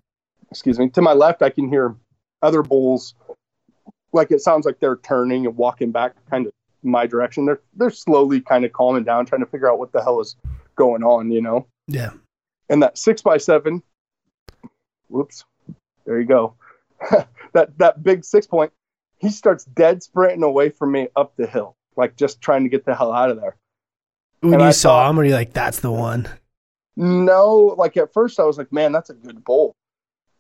excuse 0.50 0.80
me, 0.80 0.90
to 0.90 1.02
my 1.02 1.14
left, 1.14 1.44
I 1.44 1.50
can 1.50 1.70
hear 1.70 1.96
other 2.42 2.64
bulls. 2.64 3.14
Like 4.12 4.32
it 4.32 4.42
sounds 4.42 4.66
like 4.66 4.80
they're 4.80 4.98
turning 4.98 5.46
and 5.46 5.56
walking 5.56 5.92
back 5.92 6.14
kind 6.30 6.48
of 6.48 6.54
my 6.82 7.06
direction. 7.06 7.46
They're 7.46 7.62
they're 7.76 7.92
slowly 7.92 8.42
kind 8.42 8.66
of 8.66 8.74
calming 8.74 9.04
down, 9.04 9.26
trying 9.26 9.42
to 9.42 9.48
figure 9.48 9.70
out 9.72 9.78
what 9.78 9.92
the 9.92 10.02
hell 10.02 10.20
is 10.22 10.36
going 10.76 11.04
on, 11.04 11.32
you 11.32 11.42
know. 11.42 11.68
Yeah. 11.88 12.12
And 12.70 12.82
that 12.84 12.98
six 12.98 13.22
by 13.22 13.38
seven, 13.38 13.84
whoops, 15.08 15.46
there 16.06 16.20
you 16.20 16.26
go. 16.26 16.56
that 17.54 17.78
that 17.78 18.04
big 18.04 18.24
six 18.26 18.48
point, 18.48 18.72
he 19.20 19.30
starts 19.30 19.66
dead 19.66 20.02
sprinting 20.04 20.44
away 20.44 20.70
from 20.70 20.92
me 20.92 21.08
up 21.16 21.36
the 21.36 21.48
hill, 21.48 21.76
like 21.96 22.16
just 22.16 22.42
trying 22.42 22.64
to 22.64 22.70
get 22.70 22.86
the 22.86 22.96
hell 22.96 23.12
out 23.14 23.30
of 23.30 23.40
there. 23.40 23.56
When 24.42 24.54
And 24.54 24.62
you 24.62 24.68
I 24.68 24.72
saw 24.72 24.90
thought- 25.04 25.10
him, 25.12 25.16
were 25.18 25.26
you 25.26 25.34
like, 25.34 25.54
that's 25.54 25.80
the 25.80 25.92
one? 25.92 26.28
No, 26.98 27.76
like 27.78 27.98
at 27.98 28.14
first 28.14 28.40
I 28.40 28.44
was 28.44 28.58
like, 28.58 28.72
man, 28.72 28.92
that's 28.92 29.10
a 29.10 29.14
good 29.14 29.44
bull. 29.44 29.76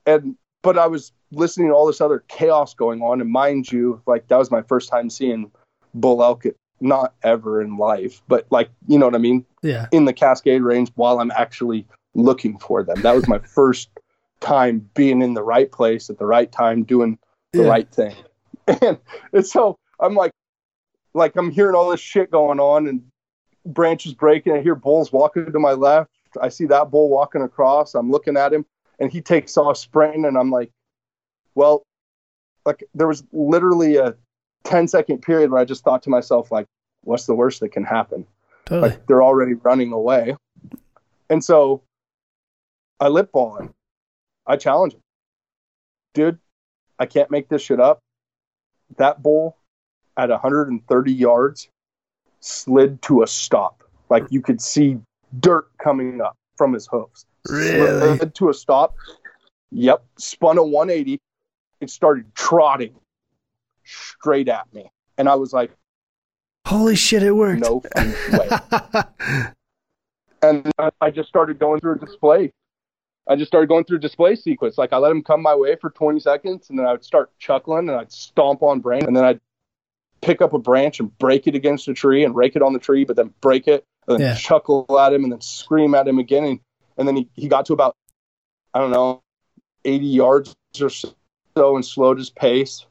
And 0.05 0.35
but 0.63 0.77
I 0.79 0.87
was 0.87 1.11
listening 1.31 1.67
to 1.67 1.73
all 1.73 1.85
this 1.85 2.01
other 2.01 2.23
chaos 2.27 2.73
going 2.73 3.01
on, 3.01 3.21
and 3.21 3.29
mind 3.29 3.71
you, 3.71 4.01
like 4.07 4.27
that 4.29 4.37
was 4.37 4.49
my 4.51 4.61
first 4.63 4.89
time 4.89 5.09
seeing 5.09 5.51
bull 5.93 6.23
elk. 6.23 6.43
Not 6.81 7.13
ever 7.23 7.61
in 7.61 7.77
life, 7.77 8.21
but 8.27 8.45
like 8.51 8.69
you 8.87 8.99
know 8.99 9.05
what 9.05 9.15
I 9.15 9.19
mean. 9.19 9.45
Yeah. 9.63 9.87
in 9.91 10.05
the 10.05 10.13
Cascade 10.13 10.61
Range 10.61 10.91
while 10.95 11.19
I'm 11.19 11.31
actually 11.31 11.87
looking 12.13 12.57
for 12.59 12.83
them. 12.83 13.01
That 13.01 13.15
was 13.15 13.27
my 13.27 13.39
first 13.55 13.89
time 14.41 14.87
being 14.93 15.21
in 15.21 15.33
the 15.33 15.41
right 15.43 15.71
place 15.71 16.09
at 16.09 16.19
the 16.19 16.25
right 16.25 16.51
time, 16.51 16.83
doing 16.83 17.17
the 17.53 17.63
Yeah. 17.63 17.69
right 17.69 17.89
thing. 17.91 18.15
And, 18.81 18.97
and 19.31 19.45
so 19.45 19.77
I'm 19.99 20.15
like, 20.15 20.31
like 21.13 21.35
I'm 21.35 21.51
hearing 21.51 21.75
all 21.75 21.89
this 21.91 21.99
shit 21.99 22.31
going 22.31 22.59
on 22.59 22.87
and 22.87 23.03
branches 23.65 24.13
breaking. 24.13 24.53
I 24.53 24.61
hear 24.61 24.73
bulls 24.75 25.11
walking 25.11 25.51
to 25.51 25.59
my 25.59 25.73
left. 25.73 26.09
I 26.41 26.49
see 26.49 26.65
that 26.65 26.89
bull 26.91 27.09
walking 27.09 27.41
across. 27.43 27.93
I'm 27.95 28.09
looking 28.11 28.37
at 28.37 28.51
him 28.53 28.65
and 28.99 29.11
he 29.11 29.21
takes 29.21 29.55
off 29.57 29.77
sprinting. 29.77 30.25
And 30.25 30.35
I'm 30.37 30.49
like, 30.51 30.71
well, 31.53 31.83
like 32.65 32.83
there 32.95 33.07
was 33.07 33.23
literally 33.31 33.97
a 33.97 34.15
10 34.65 34.87
second 34.87 35.21
period 35.21 35.51
where 35.51 35.61
I 35.61 35.65
just 35.65 35.83
thought 35.83 36.03
to 36.03 36.09
myself, 36.09 36.51
like, 36.51 36.67
what's 37.03 37.25
the 37.25 37.35
worst 37.35 37.61
that 37.61 37.69
can 37.69 37.83
happen? 37.83 38.25
Totally. 38.65 38.89
like 38.89 39.05
they're 39.05 39.23
already 39.23 39.53
running 39.53 39.93
away. 39.93 40.35
And 41.29 41.43
so 41.43 41.83
I 42.99 43.09
lip 43.09 43.31
bawl 43.31 43.57
him. 43.57 43.73
I 44.47 44.57
challenge 44.57 44.93
him. 44.93 45.01
Dude, 46.13 46.39
I 46.97 47.05
can't 47.05 47.29
make 47.29 47.47
this 47.47 47.61
shit 47.61 47.79
up. 47.79 47.99
That 48.97 49.21
bull 49.21 49.57
at 50.17 50.29
130 50.29 51.13
yards 51.13 51.67
slid 52.39 53.01
to 53.03 53.23
a 53.23 53.27
stop. 53.27 53.83
Like 54.09 54.25
you 54.29 54.41
could 54.41 54.61
see 54.61 54.97
dirt 55.39 55.67
coming 55.77 56.21
up 56.21 56.35
from 56.57 56.73
his 56.73 56.87
hooves. 56.87 57.25
Really? 57.49 58.17
Slid 58.17 58.35
to 58.35 58.49
a 58.49 58.53
stop. 58.53 58.95
Yep. 59.71 60.03
Spun 60.17 60.57
a 60.57 60.63
180 60.63 61.19
and 61.81 61.89
started 61.89 62.33
trotting 62.35 62.95
straight 63.85 64.49
at 64.49 64.71
me. 64.73 64.89
And 65.17 65.29
I 65.29 65.35
was 65.35 65.53
like, 65.53 65.71
Holy 66.67 66.95
shit, 66.95 67.21
it 67.23 67.31
worked. 67.31 67.61
no 67.61 67.83
way. 68.31 68.49
and 70.41 70.71
I- 71.01 71.11
just 71.11 71.29
started 71.29 71.59
going 71.59 71.79
through 71.79 71.95
a 71.95 71.99
display. 71.99 72.51
I 73.27 73.35
just 73.35 73.49
started 73.49 73.67
going 73.67 73.85
through 73.85 73.97
a 73.97 74.01
display 74.01 74.35
sequence. 74.35 74.77
Like 74.77 74.93
I 74.93 74.97
let 74.97 75.11
him 75.11 75.23
come 75.23 75.41
my 75.41 75.55
way 75.55 75.75
for 75.79 75.89
20 75.89 76.19
seconds, 76.19 76.69
and 76.69 76.77
then 76.77 76.85
I 76.85 76.91
would 76.91 77.03
start 77.03 77.31
chuckling, 77.39 77.89
and 77.89 77.97
I'd 77.97 78.11
stomp 78.11 78.61
on 78.61 78.79
brain 78.79 79.05
and 79.05 79.15
then 79.15 79.23
I'd 79.23 79.39
pick 80.21 80.41
up 80.41 80.53
a 80.53 80.59
branch 80.59 80.99
and 80.99 81.15
break 81.19 81.45
it 81.47 81.55
against 81.55 81.87
a 81.87 81.93
tree 81.93 82.23
and 82.23 82.35
rake 82.35 82.55
it 82.55 82.61
on 82.61 82.73
the 82.73 82.79
tree, 82.79 83.03
but 83.05 83.15
then 83.15 83.33
break 83.41 83.67
it, 83.67 83.83
and 84.07 84.19
then 84.19 84.27
Yeah. 84.29 84.35
chuckle 84.35 84.85
at 84.99 85.13
him, 85.13 85.23
and 85.23 85.31
then 85.31 85.41
scream 85.41 85.93
at 85.95 86.07
him 86.07 86.17
again, 86.19 86.43
and, 86.45 86.59
and 86.97 87.07
then 87.07 87.15
he, 87.15 87.29
he 87.33 87.47
got 87.47 87.65
to 87.67 87.73
about 87.73 87.95
I 88.73 88.79
don't 88.79 88.91
know 88.91 89.21
80 89.85 90.05
yards 90.05 90.55
or 90.81 90.89
so, 90.89 91.13
and 91.75 91.85
slowed 91.85 92.17
his 92.17 92.29
pace, 92.31 92.85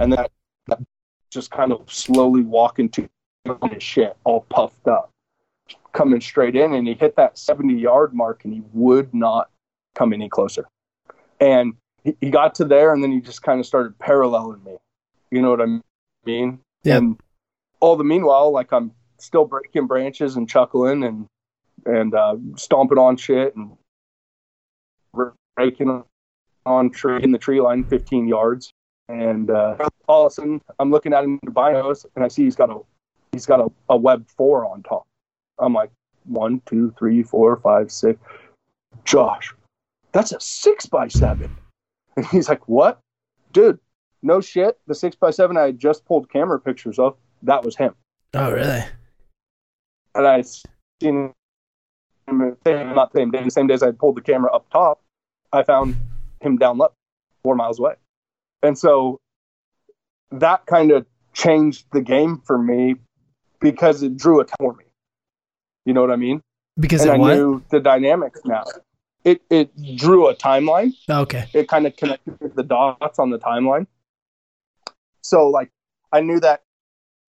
and 0.00 0.12
then 0.12 0.18
I 0.18 0.26
just 1.30 1.50
kind 1.50 1.72
of 1.72 1.92
slowly 1.92 2.42
walking 2.42 2.88
to 2.90 3.08
his 3.70 3.82
shit, 3.82 4.16
all 4.24 4.42
puffed 4.48 4.88
up 4.88 5.10
coming 5.92 6.20
straight 6.20 6.54
in 6.54 6.74
and 6.74 6.86
he 6.86 6.94
hit 6.94 7.16
that 7.16 7.38
70 7.38 7.74
yard 7.74 8.14
mark 8.14 8.44
and 8.44 8.52
he 8.52 8.62
would 8.72 9.12
not 9.14 9.50
come 9.94 10.12
any 10.12 10.28
closer. 10.28 10.66
And 11.40 11.74
he, 12.04 12.16
he 12.20 12.30
got 12.30 12.54
to 12.56 12.64
there 12.64 12.92
and 12.92 13.02
then 13.02 13.12
he 13.12 13.20
just 13.20 13.42
kind 13.42 13.58
of 13.60 13.66
started 13.66 13.98
paralleling 13.98 14.62
me. 14.64 14.76
You 15.30 15.42
know 15.42 15.50
what 15.50 15.62
I 15.62 15.80
mean? 16.24 16.60
Yeah. 16.84 16.98
And 16.98 17.18
all 17.80 17.96
the 17.96 18.04
meanwhile, 18.04 18.52
like 18.52 18.72
I'm 18.72 18.92
still 19.18 19.44
breaking 19.44 19.86
branches 19.86 20.36
and 20.36 20.48
chuckling 20.48 21.02
and 21.02 21.26
and 21.84 22.14
uh, 22.14 22.36
stomping 22.56 22.98
on 22.98 23.16
shit 23.16 23.54
and 23.56 23.76
breaking 25.56 26.04
on 26.64 26.90
tree 26.90 27.22
in 27.22 27.32
the 27.32 27.38
tree 27.38 27.60
line 27.60 27.84
15 27.84 28.28
yards. 28.28 28.70
And 29.08 29.50
uh, 29.50 29.76
all 30.08 30.26
of 30.26 30.32
a 30.32 30.34
sudden, 30.34 30.60
I'm 30.78 30.90
looking 30.90 31.12
at 31.12 31.24
him 31.24 31.38
in 31.40 31.40
the 31.44 31.52
binos 31.52 32.06
and 32.14 32.24
I 32.24 32.28
see 32.28 32.44
he's 32.44 32.56
got 32.56 32.70
a 32.70 32.80
he's 33.32 33.46
got 33.46 33.60
a, 33.60 33.68
a 33.88 33.96
web 33.96 34.26
four 34.28 34.66
on 34.66 34.82
top. 34.82 35.06
I'm 35.58 35.72
like, 35.72 35.90
one, 36.24 36.60
two, 36.66 36.92
three, 36.98 37.22
four, 37.22 37.56
five, 37.58 37.90
six. 37.90 38.18
Josh, 39.04 39.54
that's 40.12 40.32
a 40.32 40.40
six 40.40 40.86
by 40.86 41.08
seven. 41.08 41.54
And 42.16 42.24
he's 42.28 42.48
like, 42.48 42.66
what? 42.66 42.98
Dude, 43.52 43.78
no 44.22 44.40
shit. 44.40 44.78
The 44.86 44.94
six 44.94 45.14
by 45.14 45.30
seven 45.30 45.58
I 45.58 45.72
just 45.72 46.06
pulled 46.06 46.30
camera 46.30 46.58
pictures 46.58 46.98
of, 46.98 47.14
that 47.42 47.62
was 47.62 47.76
him. 47.76 47.94
Oh, 48.32 48.50
really? 48.50 48.82
And 50.14 50.26
I 50.26 50.42
seen 51.02 51.34
him, 52.26 52.56
same, 52.66 52.94
not 52.94 53.12
same 53.12 53.30
day, 53.30 53.44
the 53.44 53.50
same 53.50 53.66
days 53.66 53.82
I 53.82 53.90
pulled 53.90 54.16
the 54.16 54.22
camera 54.22 54.50
up 54.50 54.64
top, 54.70 55.02
I 55.52 55.62
found 55.62 55.94
him 56.40 56.56
down 56.56 56.78
low, 56.78 56.90
four 57.42 57.54
miles 57.54 57.78
away. 57.78 57.96
And 58.66 58.76
so 58.76 59.20
that 60.32 60.66
kind 60.66 60.90
of 60.90 61.06
changed 61.32 61.86
the 61.92 62.00
game 62.00 62.42
for 62.44 62.58
me 62.58 62.96
because 63.60 64.02
it 64.02 64.16
drew 64.16 64.40
a 64.40 64.46
for 64.58 64.74
me. 64.74 64.84
You 65.84 65.94
know 65.94 66.00
what 66.00 66.10
I 66.10 66.16
mean? 66.16 66.42
Because 66.78 67.02
and 67.02 67.10
it 67.10 67.14
I 67.14 67.18
what? 67.18 67.34
knew 67.34 67.62
the 67.70 67.78
dynamics 67.78 68.40
now. 68.44 68.64
It 69.24 69.40
it 69.50 69.70
drew 69.96 70.28
a 70.28 70.34
timeline. 70.34 70.94
Okay. 71.08 71.44
It 71.52 71.68
kind 71.68 71.86
of 71.86 71.96
connected 71.96 72.56
the 72.56 72.62
dots 72.64 73.20
on 73.20 73.30
the 73.30 73.38
timeline. 73.38 73.86
So 75.22 75.48
like 75.48 75.70
I 76.12 76.20
knew 76.20 76.40
that 76.40 76.62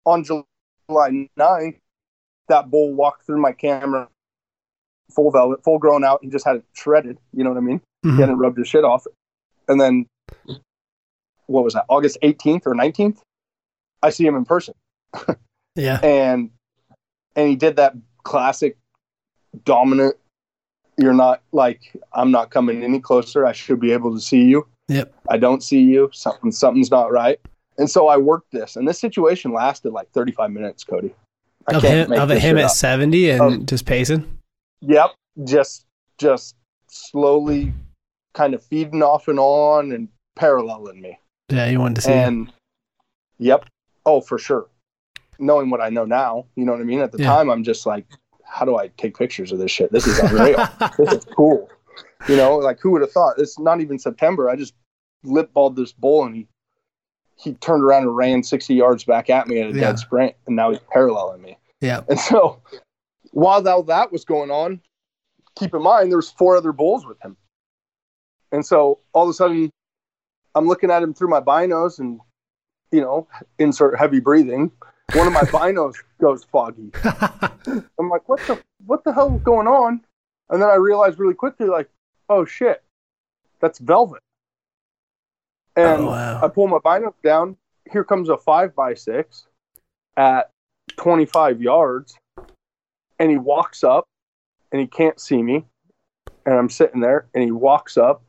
on 0.06 0.24
July 0.24 1.30
9th, 1.39 1.80
that 2.48 2.69
bull 2.69 2.93
walked 2.93 3.26
through 3.26 3.41
my 3.41 3.54
camera 3.54 4.08
full 5.12 5.32
velvet, 5.32 5.63
full 5.63 5.80
grown 5.80 6.04
out. 6.04 6.19
He 6.22 6.30
just 6.30 6.46
had 6.46 6.58
it 6.58 6.65
shredded. 6.74 7.17
You 7.32 7.43
know 7.43 7.50
what 7.50 7.58
I 7.58 7.62
mean? 7.62 7.82
Mhm. 8.06 8.15
He 8.15 8.22
hadn't 8.22 8.38
rubbed 8.38 8.60
his 8.60 8.67
shit 8.67 8.84
off. 8.84 9.06
And 9.67 9.82
then 9.82 10.06
what 11.47 11.63
was 11.63 11.73
that? 11.73 11.86
August 11.89 12.17
18th 12.23 12.63
or 12.65 12.73
19th? 12.73 13.19
I 14.01 14.10
see 14.10 14.25
him 14.25 14.36
in 14.36 14.45
person 14.45 14.73
Yeah. 15.75 15.99
and 16.03 16.49
and 17.36 17.47
he 17.49 17.56
did 17.56 17.77
that 17.77 17.93
classic 18.23 18.77
dominant 19.65 20.15
you're 20.97 21.13
not 21.13 21.41
like 21.51 21.91
i'm 22.13 22.32
not 22.32 22.49
coming 22.51 22.84
any 22.84 22.99
closer 22.99 23.45
i 23.45 23.51
should 23.51 23.79
be 23.79 23.91
able 23.91 24.13
to 24.13 24.19
see 24.21 24.41
you 24.43 24.67
Yep. 24.89 25.13
i 25.29 25.38
don't 25.38 25.63
see 25.63 25.79
you 25.82 26.10
something 26.13 26.51
something's 26.51 26.91
not 26.91 27.12
right 27.12 27.39
and 27.77 27.89
so 27.89 28.08
i 28.08 28.17
worked 28.17 28.51
this 28.51 28.75
and 28.75 28.88
this 28.88 28.99
situation 28.99 29.53
lasted 29.53 29.91
like 29.93 30.10
35 30.12 30.51
minutes 30.51 30.84
cody 30.84 31.13
I 31.67 31.75
Of 31.77 31.82
can't 31.82 31.93
him, 32.06 32.10
make 32.10 32.19
of 32.19 32.29
him 32.29 32.58
at 32.58 32.65
up. 32.65 32.71
70 32.71 33.29
and 33.29 33.41
Of- 33.41 33.65
just 33.67 33.86
pacing. 33.86 34.38
yep 34.82 35.12
just 35.45 35.86
just 36.17 36.56
slowly 36.88 37.73
kind 38.34 38.53
of 38.53 38.62
feeding 38.63 39.01
off 39.01 39.27
and 39.27 39.39
on 39.39 39.91
and 39.91 40.08
paralleling 40.36 41.01
me 41.01 41.17
Yeah, 41.49 41.67
you 41.69 41.79
wanted 41.79 41.95
to 41.95 42.01
see 42.01 42.12
him. 42.12 42.27
and 42.27 42.53
yep. 43.38 43.65
Oh 44.06 44.21
for 44.21 44.38
sure. 44.38 44.67
Knowing 45.39 45.69
what 45.69 45.82
i 45.82 45.89
know 45.89 46.06
now 46.06 46.45
you 46.56 46.65
know 46.65 46.71
what 46.71 46.82
i 46.82 46.86
mean? 46.86 46.99
At 46.99 47.12
the 47.12 47.19
Yeah. 47.19 47.27
time 47.27 47.49
i'm 47.49 47.63
just 47.63 47.86
like 47.86 48.06
how 48.45 48.65
do 48.65 48.77
i 48.77 48.88
take 48.97 49.17
pictures 49.17 49.51
of 49.51 49.60
this 49.60 49.71
shit? 49.71 49.91
This 49.91 50.08
is 50.08 50.19
unreal. 50.19 50.65
This 50.97 51.12
is 51.13 51.25
cool. 51.25 51.69
You 52.29 52.38
know 52.38 52.58
like 52.58 52.79
who 52.79 52.91
would 52.91 53.01
have 53.01 53.12
thought? 53.12 53.36
It's 53.38 53.60
not 53.60 53.82
even 53.82 53.99
september. 53.99 54.49
I 54.49 54.56
just 54.56 54.73
lip 55.23 55.53
bawled 55.53 55.75
this 55.75 55.91
bull 55.91 56.23
and 56.25 56.36
he 56.36 56.47
he 57.36 57.53
turned 57.56 57.84
around 57.84 58.03
and 58.03 58.15
ran 58.15 58.43
60 58.43 58.73
yards 58.75 59.03
back 59.03 59.29
at 59.29 59.47
me 59.47 59.60
at 59.60 59.71
a 59.71 59.73
Yeah. 59.73 59.82
dead 59.82 59.99
sprint 59.99 60.36
and 60.47 60.56
now 60.56 60.69
he's 60.71 60.79
paralleling 60.91 61.41
me. 61.41 61.58
Yeah. 61.82 62.01
and 62.10 62.19
so 62.19 62.62
while 63.32 63.67
all 63.67 63.84
that 63.84 64.12
was 64.12 64.23
going 64.25 64.51
on 64.51 64.79
keep 65.56 65.73
in 65.73 65.82
mind 65.82 66.10
there 66.12 66.17
was 66.17 66.32
four 66.32 66.56
other 66.56 66.71
bulls 66.71 67.06
with 67.06 67.19
him. 67.21 67.36
And 68.51 68.65
so 68.65 68.99
all 69.13 69.23
of 69.23 69.29
a 69.29 69.34
sudden 69.34 69.69
i'm 70.56 70.68
looking 70.68 70.92
at 70.92 71.02
him 71.04 71.13
through 71.13 71.30
my 71.30 71.39
binos 71.42 72.00
and 72.00 72.20
you 72.92 73.02
know 73.02 73.28
insert 73.60 73.98
heavy 73.98 74.20
breathing. 74.20 74.72
One 75.13 75.28
of 75.28 75.34
my 75.34 75.42
binos 75.58 75.96
goes 76.22 76.44
foggy. 76.44 76.92
I'm 78.00 78.10
like 78.10 78.28
what 78.30 78.39
the 78.48 78.60
what 78.86 79.04
the 79.04 79.13
hell 79.13 79.36
is 79.36 79.42
going 79.42 79.68
on? 79.68 80.02
And 80.50 80.62
then 80.62 80.70
i 80.70 80.76
realized 80.76 81.20
really 81.20 81.34
quickly 81.34 81.68
like 81.68 81.89
oh 82.30 82.46
shit. 82.46 82.84
That's 83.60 83.80
velvet. 83.80 84.22
Oh, 85.78 85.82
and 85.84 86.02
Oh, 86.04 86.08
wow. 86.08 86.39
i 86.44 86.48
pull 86.48 86.68
my 86.68 86.78
binos 86.80 87.13
down. 87.24 87.58
Here 87.92 88.04
comes 88.04 88.30
a 88.30 88.38
five 88.38 88.76
by 88.76 88.94
six 88.94 89.46
at 90.18 90.50
25 90.98 91.62
yards. 91.62 92.16
And 93.20 93.30
he 93.32 93.38
walks 93.38 93.84
up 93.84 94.06
and 94.72 94.82
he 94.82 94.88
can't 94.88 95.20
see 95.20 95.42
me. 95.42 95.66
And 96.46 96.56
i'm 96.56 96.70
sitting 96.70 97.00
there 97.02 97.28
and 97.34 97.44
he 97.44 97.52
walks 97.52 97.98
up 97.98 98.22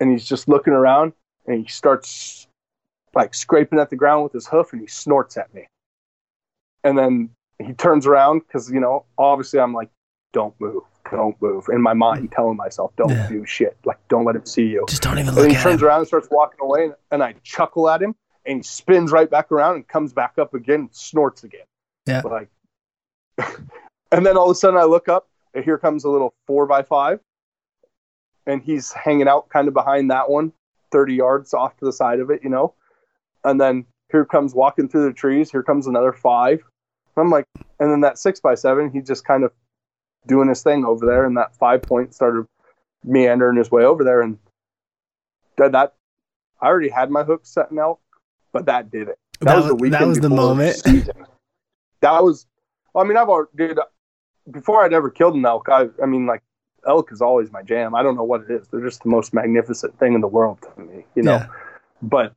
and 0.00 0.10
he's 0.10 0.24
just 0.24 0.48
looking 0.48 0.72
around 0.74 1.12
and 1.48 1.62
he 1.62 1.68
starts 1.68 2.46
like 3.14 3.34
scraping 3.34 3.80
at 3.80 3.90
the 3.90 3.96
ground 3.96 4.22
with 4.22 4.32
his 4.32 4.46
hoof 4.46 4.72
and 4.72 4.80
he 4.80 4.86
snorts 4.86 5.36
at 5.36 5.52
me 5.54 5.66
and 6.84 6.96
then 6.96 7.30
he 7.58 7.72
turns 7.72 8.06
around 8.06 8.40
because 8.46 8.70
you 8.70 8.78
know 8.78 9.04
obviously 9.16 9.58
i'm 9.58 9.72
like 9.74 9.88
don't 10.32 10.54
move 10.60 10.82
don't 11.10 11.40
move 11.42 11.64
in 11.72 11.80
my 11.80 11.94
mind 11.94 12.30
telling 12.30 12.56
myself 12.56 12.92
don't 12.96 13.10
Yeah. 13.10 13.28
do 13.28 13.44
shit 13.46 13.76
like 13.84 13.98
don't 14.08 14.24
let 14.26 14.36
him 14.36 14.44
see 14.46 14.66
you 14.66 14.84
Just 14.88 15.02
don't 15.02 15.18
even 15.18 15.28
and 15.30 15.36
look 15.38 15.48
he 15.48 15.56
turns 15.56 15.80
him. 15.80 15.88
around 15.88 16.00
and 16.00 16.06
starts 16.06 16.28
walking 16.30 16.58
away, 16.62 16.84
and, 16.84 16.94
and 17.10 17.22
I 17.24 17.34
chuckle 17.42 17.88
at 17.88 18.02
him, 18.02 18.14
and 18.44 18.58
he 18.58 18.62
spins 18.62 19.10
right 19.10 19.28
back 19.28 19.50
around 19.50 19.76
and 19.76 19.88
comes 19.88 20.12
back 20.12 20.34
up 20.38 20.52
again, 20.52 20.80
and 20.80 20.88
snorts 20.94 21.44
again. 21.44 21.64
Yeah. 22.06 22.20
Like, 22.20 22.50
and 24.12 24.24
then 24.26 24.36
all 24.36 24.44
of 24.44 24.50
a 24.50 24.54
sudden 24.54 24.78
I 24.78 24.84
look 24.84 25.08
up, 25.08 25.28
and 25.54 25.64
here 25.64 25.78
comes 25.78 26.04
a 26.04 26.10
little 26.10 26.34
four 26.46 26.66
by 26.66 26.82
five, 26.82 27.20
and 28.46 28.62
he's 28.62 28.92
hanging 28.92 29.28
out 29.28 29.48
kind 29.48 29.66
of 29.66 29.72
behind 29.74 30.10
that 30.10 30.28
one, 30.28 30.52
30 30.90 31.14
yards 31.14 31.54
off 31.54 31.76
to 31.78 31.84
the 31.84 31.92
side 31.92 32.20
of 32.20 32.30
it, 32.30 32.40
you 32.42 32.50
know. 32.50 32.74
And 33.44 33.60
then 33.60 33.86
here 34.10 34.24
comes 34.24 34.54
walking 34.54 34.88
through 34.88 35.06
the 35.06 35.12
trees. 35.12 35.50
Here 35.50 35.62
comes 35.62 35.86
another 35.86 36.12
five. 36.12 36.62
I'm 37.16 37.30
like, 37.30 37.46
and 37.80 37.90
then 37.90 38.00
that 38.02 38.18
six 38.18 38.38
by 38.40 38.54
seven, 38.54 38.90
he 38.92 39.00
just 39.00 39.24
kind 39.24 39.42
of 39.44 39.52
doing 40.26 40.48
his 40.48 40.62
thing 40.62 40.84
over 40.84 41.04
there, 41.04 41.24
and 41.24 41.36
that 41.36 41.56
five 41.56 41.82
point 41.82 42.14
started 42.14 42.46
meandering 43.02 43.56
his 43.56 43.70
way 43.70 43.84
over 43.84 44.04
there, 44.04 44.20
and 44.22 44.38
that, 45.56 45.72
that 45.72 45.94
I 46.60 46.66
already 46.66 46.90
had 46.90 47.10
my 47.10 47.24
hook 47.24 47.40
set 47.44 47.70
in 47.70 47.78
elk, 47.78 48.00
but 48.52 48.66
that 48.66 48.90
did 48.90 49.08
it. 49.08 49.18
That, 49.40 49.46
That 49.46 49.56
was 49.56 49.66
the 49.66 49.74
weekend. 49.74 50.02
that 50.02 50.06
was 50.06 50.20
the 50.20 50.30
moment. 50.30 50.76
season. 50.76 51.14
That 52.00 52.22
was. 52.22 52.46
I 52.94 53.04
mean, 53.04 53.16
I've 53.16 53.28
already 53.28 53.50
dude, 53.56 53.78
before 54.50 54.84
I'd 54.84 54.92
ever 54.92 55.10
killed 55.10 55.34
an 55.34 55.44
elk. 55.44 55.68
I, 55.68 55.86
I 56.02 56.06
mean, 56.06 56.26
like 56.26 56.42
elk 56.86 57.12
is 57.12 57.20
always 57.20 57.50
my 57.52 57.62
jam. 57.62 57.94
I 57.94 58.02
don't 58.02 58.16
know 58.16 58.24
what 58.24 58.42
it 58.42 58.50
is. 58.50 58.68
They're 58.68 58.84
just 58.84 59.02
the 59.02 59.08
most 59.08 59.32
magnificent 59.34 59.98
thing 59.98 60.14
in 60.14 60.20
the 60.20 60.28
world 60.28 60.58
to 60.62 60.82
me. 60.82 61.04
You 61.14 61.22
know. 61.22 61.36
Yeah. 61.36 61.46
But 62.02 62.34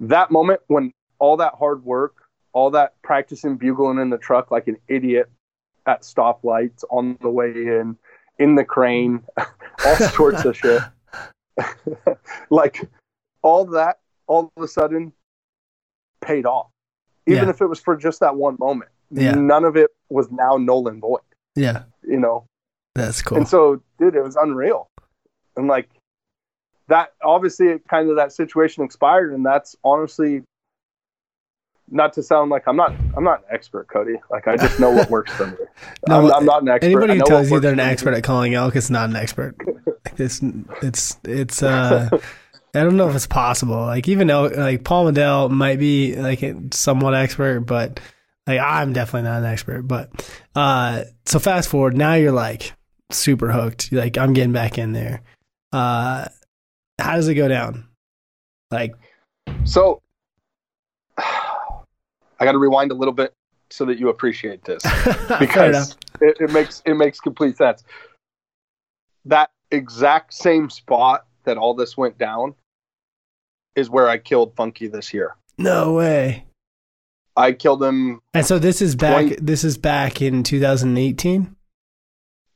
that 0.00 0.30
moment 0.30 0.60
when 0.66 0.92
all 1.18 1.36
that 1.38 1.54
hard 1.58 1.84
work, 1.84 2.14
all 2.52 2.70
that 2.70 3.00
practicing 3.02 3.56
bugling 3.56 3.98
in 3.98 4.10
the 4.10 4.18
truck 4.18 4.50
like 4.50 4.68
an 4.68 4.76
idiot 4.88 5.30
at 5.86 6.02
stoplights 6.02 6.84
on 6.90 7.16
the 7.22 7.30
way 7.30 7.50
in, 7.50 7.96
in 8.38 8.54
the 8.54 8.64
crane, 8.64 9.22
all 9.86 9.96
sorts 9.96 10.44
of 10.44 10.56
shit. 10.56 10.82
like 12.50 12.88
all 13.42 13.64
that, 13.64 13.98
all 14.26 14.52
of 14.56 14.62
a 14.62 14.68
sudden, 14.68 15.12
paid 16.20 16.46
off. 16.46 16.68
Even 17.26 17.44
Yeah. 17.44 17.50
if 17.50 17.60
it 17.60 17.66
was 17.66 17.80
for 17.80 17.96
just 17.96 18.20
that 18.20 18.36
one 18.36 18.56
moment. 18.58 18.90
Yeah. 19.10 19.32
None 19.32 19.64
of 19.64 19.76
it 19.76 19.90
was 20.10 20.30
now 20.30 20.56
null 20.56 20.88
and 20.88 21.00
void. 21.00 21.20
Yeah. 21.56 21.84
You 22.02 22.18
know, 22.18 22.46
That's 22.98 23.22
cool. 23.22 23.38
and 23.38 23.48
so, 23.48 23.82
dude, 23.98 24.14
it 24.14 24.22
was 24.22 24.36
unreal. 24.36 24.88
And 25.56 25.66
like 25.66 25.88
that, 26.88 27.14
obviously, 27.22 27.68
it 27.68 27.88
kind 27.88 28.10
of 28.10 28.16
that 28.16 28.32
situation 28.32 28.84
expired, 28.84 29.32
and 29.32 29.44
that's 29.44 29.76
honestly 29.84 30.42
not 31.90 32.12
to 32.14 32.22
sound 32.22 32.50
like 32.50 32.64
I'm 32.66 32.76
not. 32.76 32.94
I'm 33.16 33.24
not 33.24 33.40
an 33.40 33.44
expert, 33.50 33.88
Cody. 33.88 34.16
Like 34.30 34.46
I 34.46 34.56
just 34.56 34.78
know 34.78 34.90
what 34.90 35.10
works 35.16 35.32
for 35.32 35.46
me. 35.46 35.56
No, 36.06 36.26
I'm, 36.26 36.32
I'm 36.32 36.44
not 36.44 36.62
an 36.62 36.68
expert. 36.68 36.86
Anybody 36.86 37.18
who 37.18 37.24
tells 37.24 37.50
you 37.50 37.60
they're 37.60 37.72
an 37.72 37.80
expert 37.80 38.14
at 38.14 38.22
calling 38.22 38.54
elk 38.54 38.76
is 38.76 38.90
not 38.90 39.10
an 39.10 39.16
expert. 39.16 39.56
It's 40.16 40.40
it's 40.82 41.18
it's 41.24 41.62
uh 41.62 42.08
I 42.74 42.80
don't 42.80 42.96
know 42.96 43.08
if 43.08 43.16
it's 43.16 43.26
possible. 43.26 43.76
Like 43.76 44.08
even 44.08 44.30
elk, 44.30 44.56
like 44.56 44.84
Paul 44.84 45.10
Medel 45.10 45.50
might 45.50 45.78
be 45.78 46.14
like 46.16 46.44
somewhat 46.72 47.14
expert, 47.14 47.60
but 47.60 48.00
like 48.46 48.60
I'm 48.60 48.92
definitely 48.92 49.28
not 49.28 49.40
an 49.40 49.46
expert. 49.46 49.82
But 49.82 50.10
uh 50.54 51.04
so 51.26 51.38
fast 51.38 51.68
forward, 51.68 51.96
now 51.96 52.14
you're 52.14 52.32
like 52.32 52.72
super 53.10 53.50
hooked. 53.50 53.92
Like 53.92 54.18
I'm 54.18 54.32
getting 54.32 54.52
back 54.52 54.78
in 54.78 54.92
there. 54.92 55.22
Uh 55.72 56.26
how 56.98 57.14
does 57.16 57.28
it 57.28 57.34
go 57.34 57.48
down? 57.48 57.88
Like 58.70 58.94
So 59.64 60.02
I 61.18 62.44
got 62.44 62.52
to 62.52 62.58
rewind 62.58 62.92
a 62.92 62.94
little 62.94 63.14
bit 63.14 63.32
so 63.70 63.84
that 63.86 63.98
you 63.98 64.08
appreciate 64.08 64.64
this 64.64 64.82
because 65.40 65.96
it, 66.20 66.36
it 66.40 66.50
makes 66.50 66.82
it 66.86 66.94
makes 66.94 67.20
complete 67.20 67.56
sense. 67.56 67.84
That 69.24 69.50
exact 69.70 70.32
same 70.34 70.70
spot 70.70 71.26
that 71.44 71.56
all 71.56 71.74
this 71.74 71.96
went 71.96 72.16
down 72.18 72.54
is 73.74 73.90
where 73.90 74.08
I 74.08 74.18
killed 74.18 74.54
Funky 74.56 74.88
this 74.88 75.12
year. 75.12 75.36
No 75.58 75.94
way. 75.94 76.46
I 77.36 77.52
killed 77.52 77.82
him. 77.82 78.20
And 78.34 78.44
so 78.46 78.58
this 78.58 78.82
is 78.82 78.96
back 78.96 79.26
Twenty- 79.26 79.36
this 79.36 79.64
is 79.64 79.78
back 79.78 80.22
in 80.22 80.42
2018. 80.42 81.54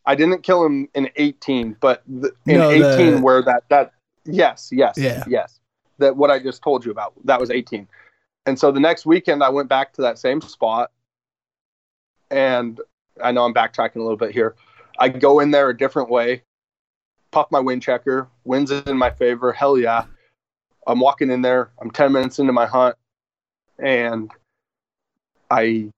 I 0.06 0.14
didn't 0.14 0.42
kill 0.42 0.64
him 0.64 0.88
in 0.94 1.08
18, 1.16 1.76
but 1.80 2.02
the, 2.06 2.32
in 2.46 2.58
No, 2.58 2.70
18 2.70 2.82
the- 3.16 3.20
where 3.20 3.42
that 3.42 3.64
that 3.68 3.92
yes, 4.24 4.70
yes, 4.72 4.96
Yeah. 4.98 5.24
yes. 5.28 5.60
That 5.98 6.16
what 6.16 6.30
I 6.30 6.38
just 6.40 6.62
told 6.62 6.84
you 6.84 6.90
about. 6.90 7.12
That 7.24 7.38
was 7.40 7.50
18. 7.50 7.86
And 8.46 8.58
so 8.58 8.72
the 8.72 8.80
next 8.80 9.06
weekend 9.06 9.42
I 9.44 9.48
went 9.50 9.68
back 9.68 9.92
to 9.94 10.02
that 10.02 10.18
same 10.18 10.40
spot 10.40 10.90
and 12.30 12.80
I 13.22 13.30
know 13.30 13.44
I'm 13.44 13.54
backtracking 13.54 13.96
a 13.96 14.00
little 14.02 14.16
bit 14.16 14.32
here. 14.32 14.56
I 14.98 15.08
go 15.08 15.38
in 15.40 15.50
there 15.52 15.68
a 15.68 15.76
different 15.76 16.10
way, 16.10 16.42
puff 17.30 17.46
my 17.52 17.60
wind 17.60 17.82
checker, 17.82 18.28
winds 18.44 18.70
in 18.72 18.96
my 18.96 19.10
favor. 19.10 19.52
Hell 19.52 19.78
yeah. 19.78 20.04
I'm 20.86 20.98
walking 20.98 21.30
in 21.30 21.42
there. 21.42 21.70
I'm 21.80 21.90
10 21.92 22.10
minutes 22.12 22.38
into 22.40 22.52
my 22.52 22.66
hunt 22.66 22.96
and 23.78 24.30
I 25.50 25.90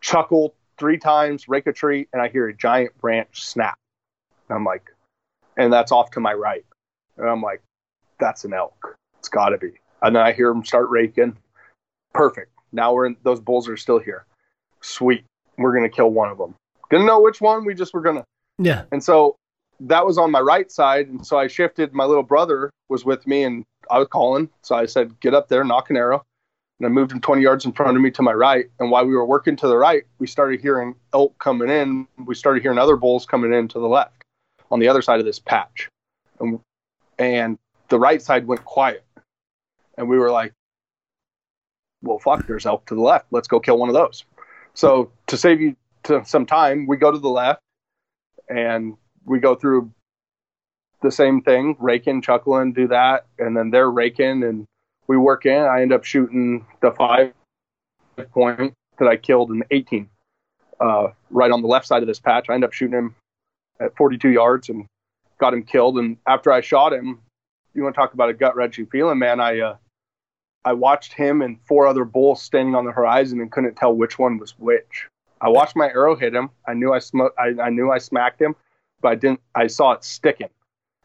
chuckle 0.00 0.54
three 0.78 0.98
times, 0.98 1.48
rake 1.48 1.66
a 1.66 1.72
tree, 1.72 2.08
and 2.12 2.20
I 2.20 2.28
hear 2.28 2.48
a 2.48 2.54
giant 2.54 2.96
branch 2.98 3.44
snap. 3.44 3.78
And 4.48 4.56
I'm 4.56 4.64
like, 4.64 4.90
and 5.56 5.72
that's 5.72 5.92
off 5.92 6.10
to 6.12 6.20
my 6.20 6.34
right. 6.34 6.64
And 7.16 7.28
I'm 7.28 7.42
like, 7.42 7.62
that's 8.18 8.44
an 8.44 8.52
elk. 8.52 8.96
It's 9.18 9.28
got 9.28 9.50
to 9.50 9.58
be. 9.58 9.72
And 10.02 10.14
then 10.14 10.22
I 10.22 10.32
hear 10.32 10.52
them 10.52 10.64
start 10.64 10.88
raking. 10.90 11.36
Perfect. 12.12 12.52
Now 12.72 12.92
we're 12.92 13.06
in, 13.06 13.16
those 13.22 13.40
bulls 13.40 13.68
are 13.68 13.76
still 13.76 13.98
here. 13.98 14.26
Sweet. 14.80 15.24
We're 15.58 15.74
going 15.74 15.88
to 15.88 15.94
kill 15.94 16.10
one 16.10 16.30
of 16.30 16.38
them. 16.38 16.54
didn't 16.90 17.06
know 17.06 17.20
which 17.20 17.40
one. 17.40 17.64
We 17.64 17.74
just 17.74 17.94
were 17.94 18.02
gonna. 18.02 18.24
Yeah. 18.58 18.84
And 18.92 19.02
so 19.02 19.36
that 19.80 20.06
was 20.06 20.18
on 20.18 20.30
my 20.30 20.40
right 20.40 20.70
side, 20.70 21.08
and 21.08 21.26
so 21.26 21.38
I 21.38 21.46
shifted. 21.46 21.92
My 21.92 22.04
little 22.04 22.22
brother 22.22 22.70
was 22.88 23.04
with 23.04 23.26
me, 23.26 23.42
and 23.44 23.64
I 23.90 23.98
was 23.98 24.08
calling. 24.08 24.50
So 24.62 24.74
I 24.74 24.86
said, 24.86 25.18
"Get 25.20 25.34
up 25.34 25.48
there, 25.48 25.64
knock 25.64 25.90
an 25.90 25.96
arrow." 25.96 26.22
And 26.78 26.86
I 26.86 26.90
moved 26.90 27.12
him 27.12 27.20
20 27.20 27.42
yards 27.42 27.64
in 27.64 27.72
front 27.72 27.96
of 27.96 28.02
me 28.02 28.10
to 28.12 28.22
my 28.22 28.32
right. 28.32 28.66
And 28.78 28.90
while 28.90 29.06
we 29.06 29.14
were 29.14 29.24
working 29.24 29.56
to 29.56 29.66
the 29.66 29.76
right, 29.76 30.04
we 30.18 30.26
started 30.26 30.60
hearing 30.60 30.94
elk 31.14 31.38
coming 31.38 31.70
in. 31.70 32.06
We 32.26 32.34
started 32.34 32.62
hearing 32.62 32.78
other 32.78 32.96
bulls 32.96 33.24
coming 33.24 33.52
in 33.52 33.68
to 33.68 33.78
the 33.78 33.88
left 33.88 34.24
on 34.70 34.78
the 34.78 34.88
other 34.88 35.00
side 35.00 35.20
of 35.20 35.26
this 35.26 35.38
patch. 35.38 35.88
And, 36.38 36.60
and 37.18 37.58
the 37.88 37.98
right 37.98 38.20
side 38.20 38.46
went 38.46 38.64
quiet. 38.64 39.04
And 39.96 40.08
we 40.08 40.18
were 40.18 40.30
like, 40.30 40.52
well, 42.02 42.18
fuck, 42.18 42.46
there's 42.46 42.66
elk 42.66 42.86
to 42.86 42.94
the 42.94 43.00
left. 43.00 43.26
Let's 43.30 43.48
go 43.48 43.58
kill 43.58 43.78
one 43.78 43.88
of 43.88 43.94
those. 43.94 44.24
So 44.74 45.10
to 45.28 45.38
save 45.38 45.60
you 45.62 45.76
to 46.04 46.24
some 46.26 46.44
time, 46.44 46.86
we 46.86 46.98
go 46.98 47.10
to 47.10 47.18
the 47.18 47.28
left 47.28 47.62
and 48.50 48.96
we 49.24 49.38
go 49.40 49.54
through 49.54 49.90
the 51.02 51.10
same 51.10 51.40
thing, 51.40 51.76
raking, 51.78 52.20
chuckling, 52.22 52.72
do 52.72 52.88
that. 52.88 53.26
And 53.38 53.56
then 53.56 53.70
they're 53.70 53.90
raking 53.90 54.44
and 54.44 54.66
we 55.06 55.16
work 55.16 55.46
in. 55.46 55.62
I 55.62 55.82
end 55.82 55.92
up 55.92 56.04
shooting 56.04 56.66
the 56.80 56.92
five 56.92 57.32
point 58.32 58.74
that 58.98 59.08
I 59.08 59.16
killed 59.16 59.50
in 59.50 59.62
18, 59.70 60.08
uh, 60.80 61.08
right 61.30 61.50
on 61.50 61.62
the 61.62 61.68
left 61.68 61.86
side 61.86 62.02
of 62.02 62.08
this 62.08 62.20
patch. 62.20 62.48
I 62.48 62.54
end 62.54 62.64
up 62.64 62.72
shooting 62.72 62.98
him 62.98 63.14
at 63.80 63.96
42 63.96 64.30
yards 64.30 64.68
and 64.68 64.86
got 65.38 65.54
him 65.54 65.62
killed. 65.62 65.98
And 65.98 66.16
after 66.26 66.50
I 66.50 66.60
shot 66.60 66.92
him, 66.92 67.20
you 67.74 67.82
want 67.82 67.94
to 67.94 68.00
talk 68.00 68.14
about 68.14 68.30
a 68.30 68.34
gut 68.34 68.56
wrenching 68.56 68.86
feeling, 68.86 69.18
man? 69.18 69.40
I 69.40 69.60
uh, 69.60 69.76
I 70.64 70.72
watched 70.72 71.12
him 71.12 71.42
and 71.42 71.60
four 71.62 71.86
other 71.86 72.04
bulls 72.04 72.42
standing 72.42 72.74
on 72.74 72.84
the 72.84 72.92
horizon 72.92 73.40
and 73.40 73.52
couldn't 73.52 73.76
tell 73.76 73.94
which 73.94 74.18
one 74.18 74.38
was 74.38 74.58
which. 74.58 75.08
I 75.40 75.48
watched 75.48 75.76
my 75.76 75.86
arrow 75.86 76.16
hit 76.16 76.34
him. 76.34 76.50
I 76.66 76.74
knew 76.74 76.92
I 76.92 76.98
sm- 76.98 77.32
I, 77.38 77.54
I 77.62 77.70
knew 77.70 77.90
I 77.90 77.98
smacked 77.98 78.40
him, 78.40 78.56
but 79.00 79.12
I 79.12 79.14
didn't. 79.14 79.40
I 79.54 79.66
saw 79.66 79.92
it 79.92 80.02
sticking, 80.02 80.48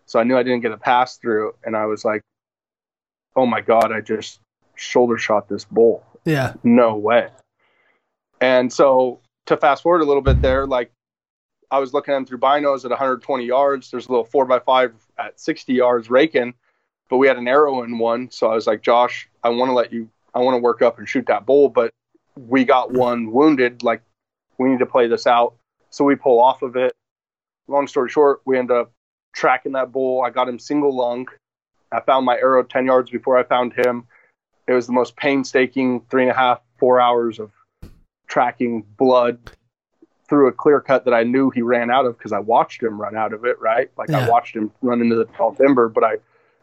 so 0.06 0.20
I 0.20 0.24
knew 0.24 0.38
I 0.38 0.44
didn't 0.44 0.62
get 0.62 0.72
a 0.72 0.78
pass 0.78 1.18
through. 1.18 1.54
And 1.66 1.76
I 1.76 1.86
was 1.86 2.06
like, 2.06 2.24
"Oh 3.36 3.46
my 3.46 3.62
god! 3.62 3.92
I 3.92 4.02
just 4.02 4.40
shoulder 4.76 5.18
shot 5.18 5.48
this 5.48 5.66
bull. 5.66 6.06
Yeah. 6.26 6.54
No 6.64 6.96
way." 6.96 7.30
And 8.40 8.72
so 8.72 9.20
to 9.46 9.58
fast 9.58 9.84
forward 9.84 10.02
a 10.02 10.06
little 10.06 10.22
bit 10.22 10.42
there, 10.42 10.66
like 10.66 10.92
I 11.72 11.80
was 11.80 11.94
looking 11.94 12.14
at 12.14 12.18
him 12.18 12.26
through 12.26 12.40
binos 12.40 12.84
at 12.84 12.92
120 12.92 13.46
yards. 13.46 13.90
There's 13.90 14.08
a 14.08 14.12
little 14.12 14.26
four 14.26 14.46
by 14.46 14.60
five 14.60 14.94
at 15.18 15.40
60 15.40 15.74
yards 15.74 16.10
raking, 16.10 16.54
but 17.10 17.18
we 17.18 17.28
had 17.28 17.38
an 17.38 17.48
arrow 17.48 17.84
in 17.84 17.98
one. 17.98 18.30
So 18.30 18.52
I 18.52 18.56
was 18.56 18.68
like, 18.68 18.82
Josh, 18.82 19.30
I 19.44 19.50
want 19.50 19.70
to 19.70 19.74
let 19.74 19.94
you, 19.94 20.10
I 20.34 20.40
want 20.40 20.56
to 20.56 20.62
work 20.62 20.82
up 20.82 21.00
and 21.00 21.08
shoot 21.08 21.26
that 21.28 21.46
bull, 21.46 21.70
but 21.70 21.94
we 22.36 22.66
got 22.66 22.92
one 22.92 23.32
wounded. 23.32 23.84
Like 23.84 24.02
we 24.58 24.70
need 24.70 24.80
to 24.80 24.86
play 24.86 25.08
this 25.08 25.26
out. 25.26 25.56
So 25.90 26.04
we 26.04 26.16
pull 26.16 26.42
off 26.42 26.62
of 26.62 26.76
it. 26.76 26.94
Long 27.68 27.88
story 27.88 28.10
short, 28.10 28.42
we 28.46 28.58
end 28.58 28.72
up 28.72 28.92
tracking 29.34 29.72
that 29.74 29.94
bull. 29.94 30.24
I 30.24 30.30
got 30.30 30.50
him 30.50 30.60
single 30.60 30.96
lung. 30.96 31.28
I 31.92 32.00
found 32.02 32.26
my 32.26 32.36
arrow 32.38 32.64
10 32.64 32.86
yards 32.86 33.10
before 33.12 33.38
I 33.38 33.44
found 33.44 33.74
him. 33.74 34.06
It 34.68 34.74
was 34.74 34.88
the 34.88 34.94
most 34.94 35.16
painstaking 35.16 36.02
three 36.10 36.24
and 36.24 36.32
a 36.32 36.36
half, 36.36 36.62
four 36.78 37.02
hours 37.02 37.40
of 37.40 37.52
tracking 38.28 38.84
blood 38.98 39.40
through 40.30 40.48
a 40.48 40.52
clear 40.52 40.80
cut 40.80 41.04
that 41.06 41.14
I 41.14 41.24
knew 41.24 41.50
he 41.50 41.62
ran 41.62 41.92
out 41.92 42.06
of 42.06 42.18
because 42.18 42.32
I 42.32 42.40
watched 42.40 42.82
him 42.82 43.00
run 43.00 43.18
out 43.18 43.34
of 43.34 43.44
it, 43.44 43.60
right? 43.60 43.92
Like 43.98 44.10
Yeah. 44.10 44.26
I 44.26 44.30
watched 44.30 44.56
him 44.56 44.72
run 44.82 45.02
into 45.02 45.16
the 45.16 45.26
tall 45.26 45.54
timber, 45.54 45.90
but 45.90 46.04
I 46.04 46.18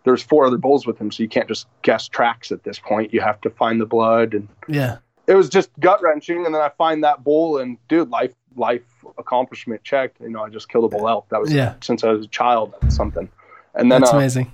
there's 0.04 0.22
four 0.22 0.46
other 0.46 0.56
bulls 0.56 0.86
with 0.86 0.96
him, 0.98 1.10
so 1.10 1.22
you 1.22 1.28
can't 1.28 1.48
just 1.48 1.66
guess 1.82 2.08
tracks 2.08 2.50
at 2.50 2.62
this 2.62 2.78
point. 2.78 3.12
You 3.12 3.20
have 3.20 3.40
to 3.42 3.50
find 3.50 3.78
the 3.78 3.84
blood 3.84 4.32
and 4.32 4.48
Yeah. 4.66 4.98
it 5.26 5.34
was 5.34 5.50
just 5.50 5.68
gut 5.80 6.00
wrenching 6.02 6.46
and 6.46 6.54
then 6.54 6.62
I 6.62 6.70
find 6.78 7.04
that 7.04 7.22
bull 7.24 7.58
and 7.58 7.76
dude, 7.88 8.08
life 8.08 8.32
life 8.56 8.86
accomplishment 9.18 9.84
checked. 9.84 10.18
You 10.20 10.30
know, 10.30 10.42
I 10.42 10.48
just 10.48 10.70
killed 10.70 10.90
a 10.90 10.96
bull 10.96 11.06
elk. 11.06 11.28
That 11.28 11.40
was 11.40 11.52
Yeah. 11.52 11.74
since 11.82 12.02
I 12.02 12.12
was 12.12 12.24
a 12.24 12.28
child, 12.28 12.74
something. 12.88 13.28
And 13.74 13.92
then 13.92 14.00
That's 14.00 14.14
uh, 14.14 14.16
amazing. 14.16 14.50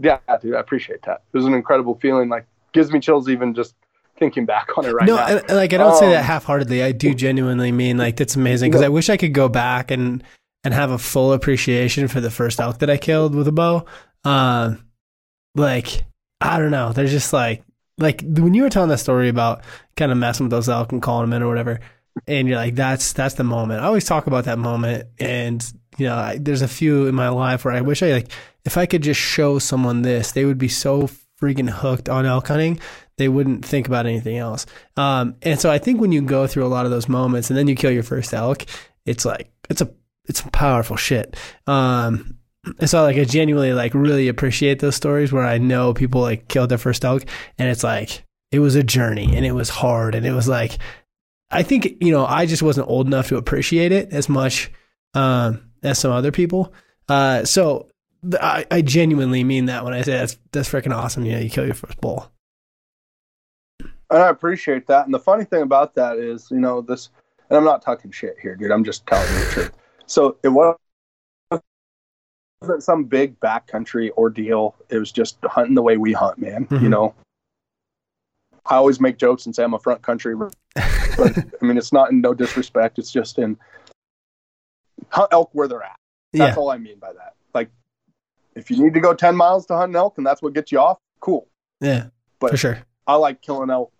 Yeah, 0.00 0.18
dude, 0.40 0.54
I 0.54 0.60
appreciate 0.60 1.02
that. 1.02 1.22
It 1.32 1.36
was 1.36 1.46
an 1.46 1.54
incredible 1.54 1.94
feeling. 1.96 2.28
Like 2.28 2.46
gives 2.72 2.90
me 2.92 3.00
chills 3.00 3.28
even 3.28 3.54
just 3.54 3.74
thinking 4.18 4.44
back 4.44 4.76
on 4.76 4.84
it 4.84 4.92
right 4.92 5.06
no, 5.06 5.16
now. 5.16 5.26
and, 5.26 5.48
like 5.50 5.72
I 5.72 5.78
don't 5.78 5.96
say 5.96 6.10
that 6.10 6.20
Um, 6.20 6.24
half-heartedly. 6.24 6.82
I 6.82 6.92
do 6.92 7.14
genuinely 7.14 7.72
mean 7.72 7.96
like 7.96 8.16
that's 8.16 8.36
amazing 8.36 8.70
because 8.70 8.82
No. 8.82 8.86
I 8.86 8.90
wish 8.90 9.08
I 9.08 9.16
could 9.16 9.32
go 9.34 9.48
back 9.48 9.90
and 9.90 10.22
and 10.62 10.74
have 10.74 10.90
a 10.90 10.98
full 10.98 11.32
appreciation 11.32 12.06
for 12.06 12.20
the 12.20 12.30
first 12.30 12.60
elk 12.60 12.78
that 12.80 12.90
I 12.90 12.96
killed 12.98 13.34
with 13.34 13.48
a 13.48 13.52
bow. 13.52 13.86
Um, 14.24 14.84
like 15.54 16.04
I 16.40 16.58
don't 16.58 16.70
know. 16.70 16.92
There's 16.92 17.10
just 17.10 17.32
like 17.32 17.62
like 17.98 18.22
when 18.22 18.54
you 18.54 18.62
were 18.62 18.70
telling 18.70 18.90
that 18.90 18.98
story 18.98 19.28
about 19.28 19.62
kind 19.96 20.12
of 20.12 20.18
messing 20.18 20.44
with 20.46 20.50
those 20.50 20.68
elk 20.68 20.92
and 20.92 21.02
calling 21.02 21.28
them 21.28 21.36
in 21.36 21.42
or 21.42 21.48
whatever, 21.48 21.80
and 22.26 22.48
you're 22.48 22.56
like, 22.56 22.74
that's 22.74 23.12
that's 23.12 23.34
the 23.34 23.44
moment. 23.44 23.82
I 23.82 23.86
always 23.86 24.04
talk 24.04 24.26
about 24.26 24.44
that 24.44 24.58
moment, 24.58 25.08
and 25.18 25.72
you 25.98 26.06
know, 26.06 26.16
I, 26.16 26.38
there's 26.38 26.62
a 26.62 26.68
few 26.68 27.06
in 27.06 27.14
my 27.14 27.28
life 27.28 27.64
where 27.64 27.74
I 27.74 27.80
wish 27.80 28.02
I 28.02 28.12
like 28.12 28.30
if 28.64 28.76
I 28.76 28.86
could 28.86 29.02
just 29.02 29.20
show 29.20 29.58
someone 29.58 30.02
this, 30.02 30.32
they 30.32 30.44
would 30.44 30.58
be 30.58 30.68
so 30.68 31.08
freaking 31.40 31.70
hooked 31.70 32.08
on 32.08 32.26
elk 32.26 32.48
hunting 32.48 32.78
they 33.20 33.28
wouldn't 33.28 33.66
think 33.66 33.86
about 33.86 34.06
anything 34.06 34.38
else. 34.38 34.64
Um, 34.96 35.36
and 35.42 35.60
so 35.60 35.70
I 35.70 35.76
think 35.76 36.00
when 36.00 36.10
you 36.10 36.22
go 36.22 36.46
through 36.46 36.64
a 36.64 36.68
lot 36.72 36.86
of 36.86 36.90
those 36.90 37.06
moments 37.06 37.50
and 37.50 37.56
then 37.56 37.68
you 37.68 37.76
kill 37.76 37.90
your 37.90 38.02
first 38.02 38.32
elk, 38.32 38.64
it's 39.04 39.26
like 39.26 39.50
it's 39.68 39.82
a 39.82 39.90
it's 40.24 40.42
powerful 40.52 40.96
shit. 40.96 41.36
Um, 41.66 42.38
and 42.78 42.88
so 42.88 43.02
like 43.02 43.18
I 43.18 43.24
genuinely 43.24 43.74
like 43.74 43.92
really 43.92 44.28
appreciate 44.28 44.78
those 44.78 44.96
stories 44.96 45.32
where 45.32 45.44
I 45.44 45.58
know 45.58 45.92
people 45.92 46.22
like 46.22 46.48
killed 46.48 46.70
their 46.70 46.78
first 46.78 47.04
elk 47.04 47.26
and 47.58 47.68
it's 47.68 47.84
like 47.84 48.24
it 48.52 48.60
was 48.60 48.74
a 48.74 48.82
journey 48.82 49.36
and 49.36 49.44
it 49.44 49.52
was 49.52 49.68
hard 49.68 50.14
and 50.14 50.24
it 50.24 50.32
was 50.32 50.48
like 50.48 50.78
I 51.50 51.62
think 51.62 51.96
you 52.00 52.12
know 52.12 52.24
I 52.26 52.46
just 52.46 52.62
wasn't 52.62 52.88
old 52.88 53.06
enough 53.06 53.28
to 53.28 53.36
appreciate 53.36 53.92
it 53.92 54.12
as 54.12 54.28
much 54.28 54.70
um, 55.14 55.70
as 55.82 55.98
some 55.98 56.12
other 56.12 56.30
people. 56.30 56.72
Uh, 57.08 57.44
so 57.44 57.88
I, 58.40 58.66
I 58.70 58.82
genuinely 58.82 59.42
mean 59.44 59.66
that 59.66 59.84
when 59.84 59.92
I 59.92 60.02
say 60.02 60.12
that's 60.12 60.38
that's 60.52 60.68
freaking 60.68 60.94
awesome. 60.94 61.24
You 61.24 61.32
know, 61.32 61.38
you 61.40 61.50
kill 61.50 61.66
your 61.66 61.74
first 61.74 62.00
bull. 62.00 62.30
And 64.10 64.20
I 64.22 64.28
appreciate 64.28 64.86
that. 64.88 65.04
And 65.04 65.14
the 65.14 65.20
funny 65.20 65.44
thing 65.44 65.62
about 65.62 65.94
that 65.94 66.18
is, 66.18 66.50
you 66.50 66.58
know, 66.58 66.80
this, 66.80 67.10
and 67.48 67.56
I'm 67.56 67.64
not 67.64 67.80
talking 67.80 68.10
shit 68.10 68.36
here, 68.42 68.56
dude. 68.56 68.72
I'm 68.72 68.82
just 68.82 69.06
telling 69.06 69.32
you 69.32 69.44
the 69.44 69.50
truth. 69.52 69.72
So 70.06 70.36
it 70.42 70.48
was- 70.48 70.76
wasn't 72.60 72.82
some 72.82 73.04
big 73.04 73.38
backcountry 73.40 74.10
ordeal. 74.18 74.74
It 74.88 74.98
was 74.98 75.12
just 75.12 75.38
hunting 75.44 75.74
the 75.76 75.82
way 75.82 75.96
we 75.96 76.12
hunt, 76.12 76.38
man. 76.38 76.66
You 76.72 76.78
Mhm. 76.78 76.88
know, 76.90 77.14
I 78.66 78.76
always 78.76 79.00
make 79.00 79.16
jokes 79.18 79.46
and 79.46 79.54
say 79.54 79.64
I'm 79.64 79.74
a 79.74 79.78
front 79.78 80.02
country, 80.02 80.36
but 80.36 80.54
I 80.76 81.44
mean, 81.62 81.78
it's 81.78 81.92
not 81.92 82.10
in 82.10 82.20
no 82.20 82.34
disrespect. 82.34 82.98
It's 82.98 83.10
just 83.10 83.38
in 83.38 83.56
hunt 85.08 85.28
elk 85.32 85.50
where 85.52 85.68
they're 85.68 85.82
at. 85.82 85.96
That's 86.32 86.56
yeah, 86.56 86.60
all 86.60 86.70
I 86.70 86.78
mean 86.78 86.98
by 86.98 87.12
that. 87.12 87.34
Like, 87.54 87.70
if 88.54 88.70
you 88.70 88.82
need 88.82 88.94
to 88.94 89.00
go 89.00 89.14
10 89.14 89.34
miles 89.34 89.66
to 89.66 89.76
hunt 89.76 89.90
an 89.90 89.96
elk 89.96 90.18
and 90.18 90.26
that's 90.26 90.42
what 90.42 90.52
gets 90.52 90.70
you 90.70 90.78
off, 90.78 90.98
cool. 91.20 91.48
yeah, 91.80 92.06
But 92.38 92.52
for 92.52 92.56
sure. 92.56 92.78
I 93.06 93.14
like 93.14 93.40
killing 93.42 93.70
elk 93.70 93.92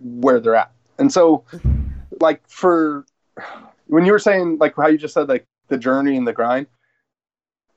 where 0.00 0.40
they're 0.40 0.56
at. 0.56 0.72
And 0.98 1.12
so, 1.12 1.44
like 2.20 2.42
for 2.48 3.04
when 3.86 4.04
you 4.04 4.12
were 4.12 4.18
saying 4.18 4.58
like 4.58 4.74
how 4.74 4.88
you 4.88 4.98
just 4.98 5.14
said 5.14 5.28
like 5.28 5.44
the 5.68 5.78
journey 5.78 6.16
and 6.16 6.26
the 6.26 6.32
grind, 6.32 6.66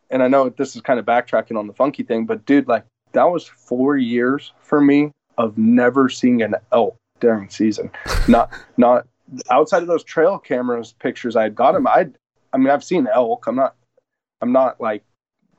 and 0.09 0.23
I 0.23 0.27
know 0.27 0.49
this 0.49 0.75
is 0.75 0.81
kind 0.81 0.99
of 0.99 1.05
backtracking 1.05 1.57
on 1.57 1.67
the 1.67 1.73
funky 1.73 2.03
thing, 2.03 2.25
but 2.25 2.45
dude, 2.45 2.67
like 2.67 2.85
that 3.11 3.25
was 3.25 3.45
four 3.45 3.97
years 3.97 4.53
for 4.61 4.81
me 4.81 5.11
of 5.39 5.57
never 5.57 6.09
seeing 6.09 6.43
an 6.43 6.53
elk 6.71 6.95
during 7.19 7.49
season. 7.49 7.89
not 8.27 8.51
not 8.77 9.07
outside 9.49 9.81
of 9.81 9.87
those 9.87 10.03
trail 10.03 10.37
cameras 10.37 10.93
pictures 10.99 11.35
I 11.35 11.43
had 11.43 11.55
got 11.55 11.73
him. 11.73 11.87
I 11.87 12.09
I 12.53 12.57
mean 12.57 12.69
I've 12.69 12.83
seen 12.83 13.07
elk. 13.07 13.47
I'm 13.47 13.55
not 13.55 13.75
I'm 14.41 14.51
not 14.51 14.79
like 14.79 15.03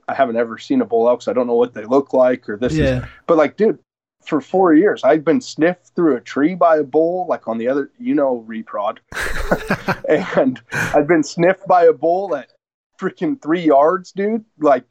I 0.06 0.14
haven't 0.14 0.36
ever 0.36 0.58
seen 0.58 0.80
a 0.80 0.84
bull 0.84 1.08
elk, 1.08 1.22
so 1.22 1.32
I 1.32 1.34
don't 1.34 1.46
know 1.46 1.54
what 1.54 1.74
they 1.74 1.84
look 1.84 2.12
like 2.12 2.48
or 2.48 2.56
this 2.56 2.72
is 2.72 2.78
Yeah, 2.78 3.06
but 3.26 3.36
like, 3.36 3.56
dude, 3.56 3.78
for 4.24 4.40
four 4.40 4.74
years, 4.74 5.02
I'd 5.04 5.24
been 5.24 5.40
sniffed 5.40 5.92
through 5.94 6.16
a 6.16 6.20
tree 6.20 6.54
by 6.54 6.78
a 6.78 6.84
bull, 6.84 7.26
like 7.28 7.48
on 7.48 7.58
the 7.58 7.68
other, 7.68 7.90
you 7.98 8.14
know, 8.14 8.44
reprod, 8.46 8.98
and 10.36 10.60
I'd 10.72 11.06
been 11.06 11.22
sniffed 11.22 11.66
by 11.66 11.84
a 11.84 11.92
bull 11.92 12.34
at 12.36 12.52
freaking 12.98 13.40
three 13.40 13.62
yards, 13.62 14.12
dude, 14.12 14.44
like, 14.58 14.84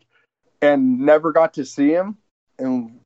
and 0.62 1.00
never 1.00 1.32
got 1.32 1.54
to 1.56 1.66
see 1.66 1.90
him, 1.90 2.18
and 2.58 2.99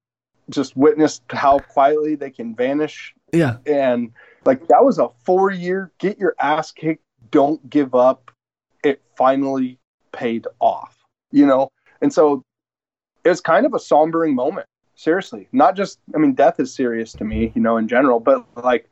just 0.50 0.76
witnessed 0.76 1.24
how 1.30 1.60
quietly 1.60 2.16
they 2.16 2.30
can 2.30 2.56
vanish, 2.56 3.14
yeah, 3.32 3.58
and 3.66 4.12
like 4.46 4.68
that 4.68 4.84
was 4.84 5.00
a 5.00 5.10
four 5.24 5.52
year 5.52 5.92
get 6.00 6.18
your 6.20 6.36
ass 6.40 6.72
kicked, 6.72 7.04
don't 7.32 7.68
give 7.70 7.96
up. 7.96 8.32
It 8.84 9.02
finally 9.16 9.80
paid 10.12 10.46
off, 10.60 10.98
you 11.32 11.46
know, 11.46 11.70
and 12.02 12.12
so 12.14 12.44
it 13.24 13.30
was 13.30 13.42
kind 13.42 13.66
of 13.66 13.74
a 13.74 13.78
sombering 13.80 14.34
moment. 14.34 14.68
Seriously. 14.96 15.48
Not 15.52 15.76
just 15.76 16.00
i 16.14 16.18
mean 16.20 16.34
death 16.34 16.60
is 16.60 16.74
serious 16.74 17.14
to 17.14 17.24
me 17.24 17.52
you 17.56 17.62
know 17.62 17.78
in 17.78 17.88
general 17.88 18.20
but 18.20 18.46
like 18.64 18.88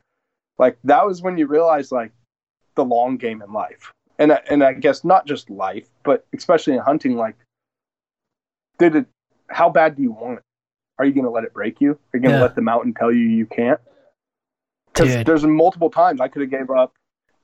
like 0.58 0.76
that 0.84 1.06
was 1.06 1.22
when 1.22 1.38
you 1.38 1.46
realize 1.46 1.92
like 1.92 2.10
the 2.74 2.84
long 2.84 3.16
game 3.16 3.40
in 3.40 3.52
life. 3.52 3.92
And 4.18 4.32
I- 4.32 4.42
and 4.50 4.64
i 4.64 4.72
guess 4.72 5.04
not 5.04 5.26
just 5.26 5.48
life 5.48 5.88
but 6.02 6.26
especially 6.34 6.74
in 6.74 6.80
hunting 6.80 7.16
like 7.16 7.36
did 8.78 8.96
it 8.96 9.06
how 9.48 9.70
bad 9.70 9.96
do 9.96 10.02
you 10.02 10.10
want 10.12 10.38
it 10.38 10.44
are 11.02 11.06
you 11.06 11.12
going 11.12 11.24
to 11.24 11.30
let 11.30 11.44
it 11.44 11.52
break 11.52 11.80
you 11.80 11.90
are 11.92 12.16
you 12.16 12.20
going 12.20 12.32
to 12.32 12.38
Yeah. 12.38 12.42
let 12.42 12.54
the 12.54 12.62
mountain 12.62 12.94
tell 12.94 13.12
you 13.12 13.24
you 13.24 13.46
can't 13.46 13.80
because 14.92 15.14
there's 15.24 15.44
multiple 15.44 15.90
times 15.90 16.20
i 16.20 16.28
could 16.28 16.42
have 16.42 16.50
gave 16.50 16.70
up 16.70 16.92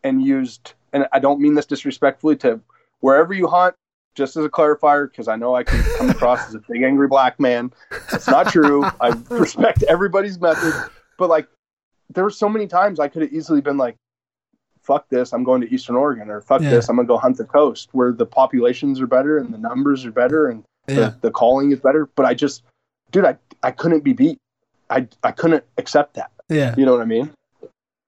and 0.04 0.22
used 0.24 0.74
and 0.92 1.06
I 1.12 1.18
don't 1.18 1.40
mean 1.40 1.54
this 1.54 1.66
disrespectfully 1.66 2.36
to 2.36 2.60
wherever 3.00 3.34
you 3.34 3.46
hunt, 3.46 3.74
just 4.14 4.38
as 4.38 4.44
a 4.46 4.48
clarifier, 4.48 5.10
because 5.10 5.28
I 5.28 5.36
know 5.36 5.54
I 5.54 5.62
can 5.62 5.82
come 5.98 6.08
across 6.08 6.48
as 6.48 6.54
a 6.54 6.60
big 6.66 6.82
angry 6.82 7.08
black 7.08 7.38
man. 7.38 7.70
That's 8.10 8.30
not 8.30 8.48
true. 8.48 8.90
I 9.02 9.08
respect 9.28 9.82
everybody's 9.82 10.40
method, 10.40 10.72
but 11.18 11.28
like 11.28 11.46
there 12.08 12.24
were 12.24 12.30
so 12.30 12.48
many 12.48 12.66
times 12.66 12.98
I 13.00 13.08
could 13.08 13.20
have 13.20 13.32
easily 13.34 13.60
been 13.60 13.76
like, 13.76 13.96
fuck 14.80 15.10
this, 15.10 15.34
I'm 15.34 15.44
going 15.44 15.60
to 15.60 15.74
Eastern 15.74 15.96
Oregon, 15.96 16.30
or 16.30 16.40
fuck 16.40 16.62
Yeah. 16.62 16.70
this, 16.70 16.88
I'm 16.88 16.96
gonna 16.96 17.06
go 17.06 17.18
hunt 17.18 17.36
the 17.36 17.44
coast 17.44 17.90
where 17.92 18.12
the 18.12 18.24
populations 18.24 18.98
are 19.02 19.06
better 19.06 19.36
and 19.36 19.52
the 19.52 19.58
numbers 19.58 20.06
are 20.06 20.10
better 20.10 20.48
and 20.48 20.64
Yeah. 20.88 20.94
the, 20.94 21.16
the 21.22 21.30
calling 21.30 21.70
is 21.72 21.80
better. 21.80 22.08
But 22.14 22.24
I 22.24 22.32
just, 22.32 22.62
dude, 23.10 23.26
I, 23.26 23.36
I 23.62 23.70
couldn't 23.70 24.04
be 24.04 24.12
beat. 24.12 24.38
I, 24.90 25.08
I 25.22 25.32
couldn't 25.32 25.64
accept 25.76 26.14
that. 26.14 26.30
Yeah. 26.48 26.74
You 26.76 26.86
know 26.86 26.92
what 26.92 27.02
I 27.02 27.06
mean? 27.06 27.30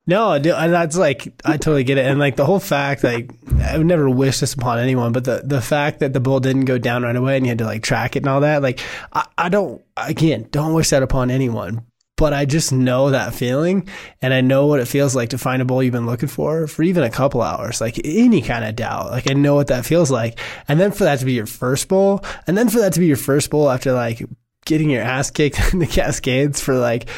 No, 0.07 0.33
and 0.33 0.45
that's 0.45 0.97
like 0.97 1.41
I 1.45 1.57
totally 1.57 1.85
get 1.85 1.97
it, 1.97 2.07
and 2.07 2.19
like 2.19 2.35
the 2.35 2.47
whole 2.47 2.59
fact, 2.59 3.05
like 3.05 3.31
I 3.63 3.79
would 3.79 3.87
never 3.87 4.11
wish 4.11 4.41
this 4.41 4.55
upon 4.55 4.81
anyone, 4.81 5.13
but 5.13 5.23
the 5.23 5.43
the 5.45 5.61
fact 5.61 6.01
that 6.01 6.13
the 6.13 6.19
bull 6.19 6.41
didn't 6.41 6.65
go 6.65 6.79
down 6.79 7.05
right 7.05 7.15
away 7.15 7.37
and 7.37 7.47
you 7.47 7.51
had 7.51 7.59
to 7.59 7.65
like 7.65 7.85
track 7.85 8.17
it 8.17 8.21
and 8.21 8.29
all 8.29 8.41
that, 8.41 8.61
like 8.61 8.81
I, 9.13 9.27
I 9.39 9.49
don't 9.51 9.83
again 9.97 10.49
don't 10.51 10.75
wish 10.75 10.91
that 10.91 11.05
upon 11.05 11.31
anyone, 11.31 11.87
but 12.17 12.33
I 12.33 12.45
just 12.45 12.73
know 12.73 13.11
that 13.11 13.35
feeling, 13.35 13.89
and 14.21 14.35
I 14.35 14.41
know 14.41 14.67
what 14.67 14.81
it 14.81 14.89
feels 14.89 15.15
like 15.15 15.29
to 15.29 15.39
find 15.39 15.63
a 15.63 15.65
bull 15.65 15.81
you've 15.81 15.93
been 15.93 16.07
looking 16.07 16.31
for 16.31 16.67
for 16.67 16.83
even 16.83 17.05
a 17.05 17.11
couple 17.11 17.41
hours, 17.41 17.81
like 17.81 18.01
any 18.03 18.43
kind 18.43 18.65
of 18.65 18.75
doubt, 18.75 19.13
like 19.13 19.31
I 19.31 19.35
know 19.35 19.55
what 19.55 19.69
that 19.69 19.87
feels 19.87 20.11
like, 20.11 20.41
and 20.67 20.81
then 20.81 20.91
for 20.91 21.05
that 21.05 21.21
to 21.21 21.25
be 21.25 21.35
your 21.35 21.47
first 21.47 21.87
bull, 21.87 22.25
and 22.49 22.59
then 22.59 22.69
for 22.69 22.81
that 22.81 22.95
to 22.95 23.01
be 23.01 23.07
your 23.07 23.17
first 23.17 23.49
bull 23.51 23.71
after 23.71 23.93
like 23.93 24.25
getting 24.65 24.91
your 24.91 25.03
ass 25.03 25.31
kicked 25.31 25.59
in 25.73 25.79
the 25.79 25.87
Cascades 25.87 26.61
for 26.61 26.79
like 26.79 27.09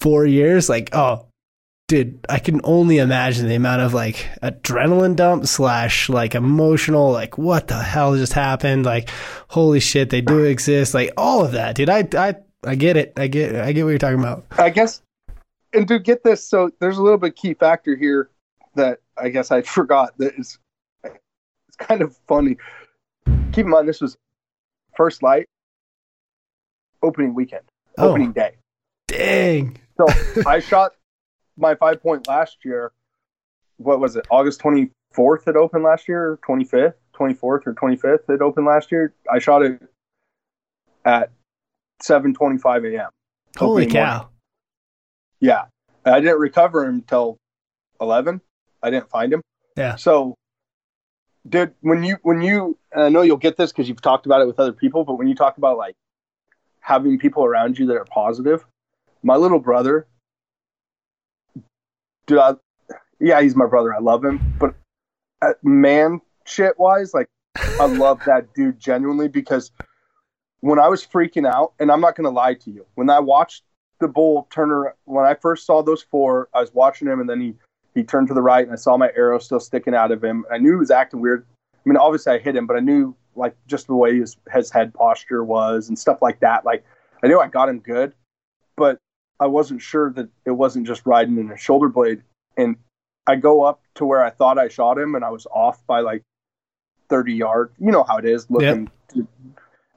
four 0.00 0.26
years, 0.26 0.68
like 0.68 0.90
oh 0.94 1.26
dude, 1.92 2.24
I 2.26 2.38
can 2.38 2.62
only 2.64 2.96
imagine 2.96 3.48
the 3.48 3.54
amount 3.54 3.82
of 3.82 3.92
like 3.92 4.26
adrenaline 4.42 5.14
dump 5.14 5.46
slash 5.46 6.08
like 6.08 6.34
emotional, 6.34 7.12
like 7.12 7.36
what 7.36 7.68
the 7.68 7.82
hell 7.82 8.16
just 8.16 8.32
happened? 8.32 8.86
Like, 8.86 9.10
holy 9.48 9.78
shit, 9.78 10.08
they 10.08 10.22
do 10.22 10.44
exist. 10.44 10.94
Like 10.94 11.12
all 11.18 11.44
of 11.44 11.52
that, 11.52 11.76
dude. 11.76 11.90
I, 11.90 12.08
I, 12.14 12.36
I 12.64 12.76
get 12.76 12.96
it. 12.96 13.12
I 13.18 13.26
get, 13.26 13.54
I 13.56 13.72
get 13.72 13.82
what 13.82 13.90
you're 13.90 13.98
talking 13.98 14.20
about. 14.20 14.46
I 14.52 14.70
guess, 14.70 15.02
and 15.74 15.86
to 15.88 15.98
get 15.98 16.24
this, 16.24 16.42
so 16.42 16.70
there's 16.78 16.96
a 16.96 17.02
little 17.02 17.18
bit 17.18 17.36
key 17.36 17.52
factor 17.52 17.94
here 17.94 18.30
that 18.74 19.00
I 19.18 19.28
guess 19.28 19.50
I 19.50 19.60
forgot 19.62 20.16
that 20.16 20.32
is 20.38 20.58
it's 21.04 21.76
kind 21.78 22.00
of 22.00 22.16
funny. 22.26 22.56
Keep 23.52 23.66
in 23.66 23.70
mind, 23.70 23.86
this 23.86 24.00
was 24.00 24.16
first 24.96 25.22
light 25.22 25.46
opening 27.02 27.34
weekend, 27.34 27.62
Oh. 27.98 28.10
opening 28.10 28.32
day. 28.32 28.52
Dang. 29.08 29.78
So 29.96 30.06
I 30.46 30.60
shot 30.60 30.92
my 31.56 31.74
five 31.74 32.02
point 32.02 32.26
last 32.28 32.58
year. 32.64 32.92
What 33.76 34.00
was 34.00 34.16
it? 34.16 34.26
August 34.30 34.60
24th 34.60 35.48
it 35.48 35.56
opened 35.56 35.84
last 35.84 36.08
year, 36.08 36.38
25th, 36.46 36.94
24th 37.18 37.40
or 37.42 37.74
25th 37.74 38.28
it 38.30 38.40
opened 38.40 38.66
last 38.66 38.90
year. 38.92 39.12
I 39.30 39.38
shot 39.38 39.62
it 39.62 39.82
at 41.04 41.30
7:25 42.02 42.94
a.m. 42.96 43.10
Holy 43.58 43.86
cow. 43.86 44.06
morning. 44.16 44.28
Yeah. 45.40 45.64
I 46.04 46.20
didn't 46.20 46.38
recover 46.40 46.84
him 46.86 46.96
until 46.96 47.36
11. 48.00 48.40
I 48.82 48.90
didn't 48.90 49.08
find 49.10 49.32
him. 49.32 49.42
Yeah. 49.76 49.94
So, 49.96 50.34
dude, 51.48 51.74
when 51.80 52.02
you, 52.02 52.16
when 52.22 52.42
you, 52.42 52.76
and 52.92 53.02
I 53.04 53.08
know 53.08 53.22
you'll 53.22 53.36
get 53.36 53.56
this 53.56 53.70
because 53.72 53.88
you've 53.88 54.00
talked 54.00 54.26
about 54.26 54.40
it 54.40 54.46
with 54.46 54.58
other 54.58 54.72
people, 54.72 55.04
but 55.04 55.14
when 55.14 55.28
you 55.28 55.34
talk 55.34 55.58
about 55.58 55.76
like 55.78 55.94
having 56.82 57.18
people 57.18 57.44
around 57.44 57.78
you 57.78 57.86
that 57.86 57.96
are 57.96 58.04
positive, 58.04 58.64
my 59.22 59.36
little 59.36 59.60
brother, 59.60 60.06
dude, 62.26 62.38
I, 62.38 62.54
yeah, 63.20 63.40
he's 63.40 63.56
my 63.56 63.66
brother. 63.66 63.94
I 63.94 64.00
love 64.00 64.24
him. 64.24 64.40
But 64.58 64.74
uh, 65.40 65.54
man 65.62 66.20
shit 66.44 66.78
wise, 66.78 67.14
like, 67.14 67.28
I 67.80 67.86
love 67.86 68.20
that 68.26 68.52
dude 68.54 68.78
genuinely 68.78 69.28
because 69.28 69.70
when 70.60 70.78
I 70.78 70.88
was 70.88 71.06
freaking 71.06 71.46
out, 71.46 71.72
and 71.78 71.90
I'm 71.90 72.00
not 72.00 72.16
going 72.16 72.24
to 72.24 72.30
lie 72.30 72.54
to 72.54 72.70
you, 72.70 72.86
when 72.94 73.10
I 73.10 73.20
watched 73.20 73.62
the 74.00 74.08
bull 74.08 74.48
turn 74.50 74.70
around, 74.70 74.94
when 75.04 75.24
I 75.24 75.34
first 75.34 75.66
saw 75.66 75.82
those 75.82 76.02
four, 76.02 76.48
I 76.52 76.60
was 76.60 76.74
watching 76.74 77.08
him 77.08 77.20
and 77.20 77.30
then 77.30 77.40
he, 77.40 77.54
he 77.94 78.02
turned 78.02 78.28
to 78.28 78.34
the 78.34 78.42
right 78.42 78.64
and 78.64 78.72
I 78.72 78.76
saw 78.76 78.96
my 78.96 79.10
arrow 79.16 79.38
still 79.38 79.60
sticking 79.60 79.94
out 79.94 80.10
of 80.10 80.22
him. 80.22 80.44
I 80.50 80.58
knew 80.58 80.72
he 80.72 80.76
was 80.76 80.90
acting 80.90 81.20
weird. 81.20 81.46
I 81.74 81.88
mean, 81.88 81.96
obviously 81.96 82.32
I 82.32 82.38
hit 82.38 82.56
him, 82.56 82.66
but 82.66 82.76
I 82.76 82.80
knew 82.80 83.16
like 83.34 83.56
just 83.66 83.86
the 83.86 83.94
way 83.94 84.18
his, 84.18 84.36
his 84.52 84.70
head 84.70 84.92
posture 84.94 85.42
was 85.44 85.88
and 85.88 85.98
stuff 85.98 86.20
like 86.22 86.40
that. 86.40 86.64
Like 86.64 86.84
I 87.22 87.28
knew 87.28 87.40
I 87.40 87.48
got 87.48 87.68
him 87.68 87.78
good, 87.78 88.14
but 88.76 88.98
I 89.40 89.46
wasn't 89.46 89.82
sure 89.82 90.10
that 90.12 90.28
it 90.44 90.52
wasn't 90.52 90.86
just 90.86 91.04
riding 91.04 91.38
in 91.38 91.50
a 91.50 91.56
shoulder 91.56 91.88
blade. 91.88 92.22
And 92.56 92.76
I 93.26 93.36
go 93.36 93.62
up 93.62 93.82
to 93.94 94.04
where 94.04 94.22
I 94.22 94.30
thought 94.30 94.58
I 94.58 94.68
shot 94.68 94.98
him 94.98 95.14
and 95.14 95.24
I 95.24 95.30
was 95.30 95.46
off 95.46 95.84
by 95.86 96.00
like 96.00 96.22
30 97.08 97.34
yards. 97.34 97.74
You 97.78 97.90
know 97.90 98.04
how 98.04 98.18
it 98.18 98.24
is 98.24 98.50
looking. 98.50 98.90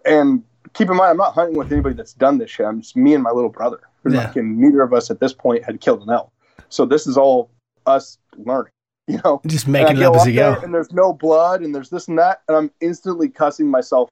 And 0.06 0.44
keep 0.74 0.90
in 0.90 0.98
mind, 0.98 1.12
I'm 1.12 1.18
not 1.18 1.34
hunting 1.34 1.58
with 1.58 1.72
anybody 1.72 1.96
that's 1.96 2.14
done 2.14 2.38
this 2.38 2.52
shit. 2.52 2.66
I'm 2.66 2.82
just 2.82 2.96
me 2.96 3.14
and 3.14 3.24
my 3.24 3.32
little 3.32 3.50
brother. 3.50 3.82
Yeah. 4.08 4.26
Like, 4.26 4.36
and 4.36 4.58
neither 4.58 4.84
of 4.84 4.94
us 4.94 5.10
at 5.10 5.20
this 5.20 5.34
point 5.34 5.64
had 5.64 5.82
killed 5.82 6.04
an 6.04 6.10
elk. 6.10 6.32
So 6.70 6.86
this 6.86 7.08
is 7.08 7.18
all 7.18 7.50
us 7.86 8.18
learning, 8.38 8.72
you 9.08 9.20
know? 9.24 9.42
Just 9.46 9.68
making 9.68 9.98
it 9.98 10.04
up 10.04 10.16
as 10.16 10.28
you 10.28 10.34
go. 10.34 10.56
And 10.56 10.74
there's 10.74 10.92
no 10.92 11.14
blood 11.14 11.62
and 11.62 11.74
there's 11.74 11.90
this 11.90 12.08
and 12.08 12.18
that. 12.18 12.42
And 12.48 12.58
I'm 12.58 12.72
instantly 12.82 13.30
cussing 13.30 13.70
myself. 13.70 14.10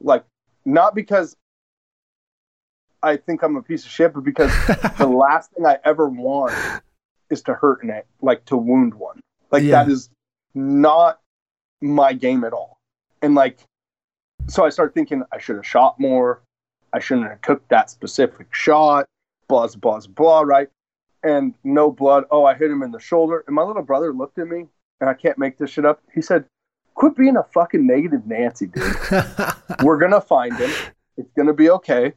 Like, 0.00 0.24
not 0.64 0.94
because 0.94 1.36
I 3.02 3.16
think 3.16 3.42
I'm 3.42 3.56
a 3.56 3.62
piece 3.62 3.84
of 3.84 3.90
shit, 3.90 4.14
but 4.14 4.24
because 4.24 4.50
the 4.98 5.06
last 5.06 5.52
thing 5.52 5.66
I 5.66 5.78
ever 5.84 6.08
want 6.08 6.54
is 7.30 7.42
to 7.42 7.54
hurt 7.54 7.82
an 7.82 8.02
like 8.20 8.44
to 8.46 8.56
wound 8.56 8.94
one. 8.94 9.20
Like 9.50 9.62
Yeah. 9.62 9.84
that 9.84 9.90
is 9.90 10.08
not 10.54 11.20
my 11.80 12.12
game 12.12 12.44
at 12.44 12.52
all. 12.52 12.78
And 13.20 13.34
like, 13.34 13.58
so 14.48 14.64
I 14.64 14.70
start 14.70 14.94
thinking 14.94 15.22
I 15.32 15.38
should 15.38 15.56
have 15.56 15.66
shot 15.66 15.98
more. 16.00 16.42
I 16.92 17.00
shouldn't 17.00 17.28
have 17.28 17.40
took 17.42 17.66
that 17.68 17.90
specific 17.90 18.54
shot. 18.54 19.06
Blah 19.48 19.68
blah 19.78 20.00
blah. 20.08 20.40
Right? 20.42 20.68
And 21.24 21.54
no 21.62 21.90
blood. 21.90 22.24
Oh, 22.30 22.44
I 22.44 22.54
hit 22.54 22.70
him 22.70 22.82
in 22.82 22.90
the 22.90 22.98
shoulder. 22.98 23.44
And 23.46 23.54
my 23.54 23.62
little 23.62 23.82
brother 23.82 24.12
looked 24.12 24.38
at 24.38 24.48
me, 24.48 24.66
and 25.00 25.08
I 25.08 25.14
can't 25.14 25.38
make 25.38 25.58
this 25.58 25.70
shit 25.70 25.84
up. 25.84 26.02
He 26.12 26.20
said, 26.20 26.44
"Quit 26.94 27.16
being 27.16 27.36
a 27.36 27.44
fucking 27.54 27.86
negative 27.86 28.26
Nancy, 28.26 28.66
dude." 28.66 28.96
We're 29.82 29.98
gonna 29.98 30.20
find 30.20 30.56
him. 30.56 30.70
It's 31.16 31.32
gonna 31.36 31.52
be 31.52 31.70
okay. 31.70 32.14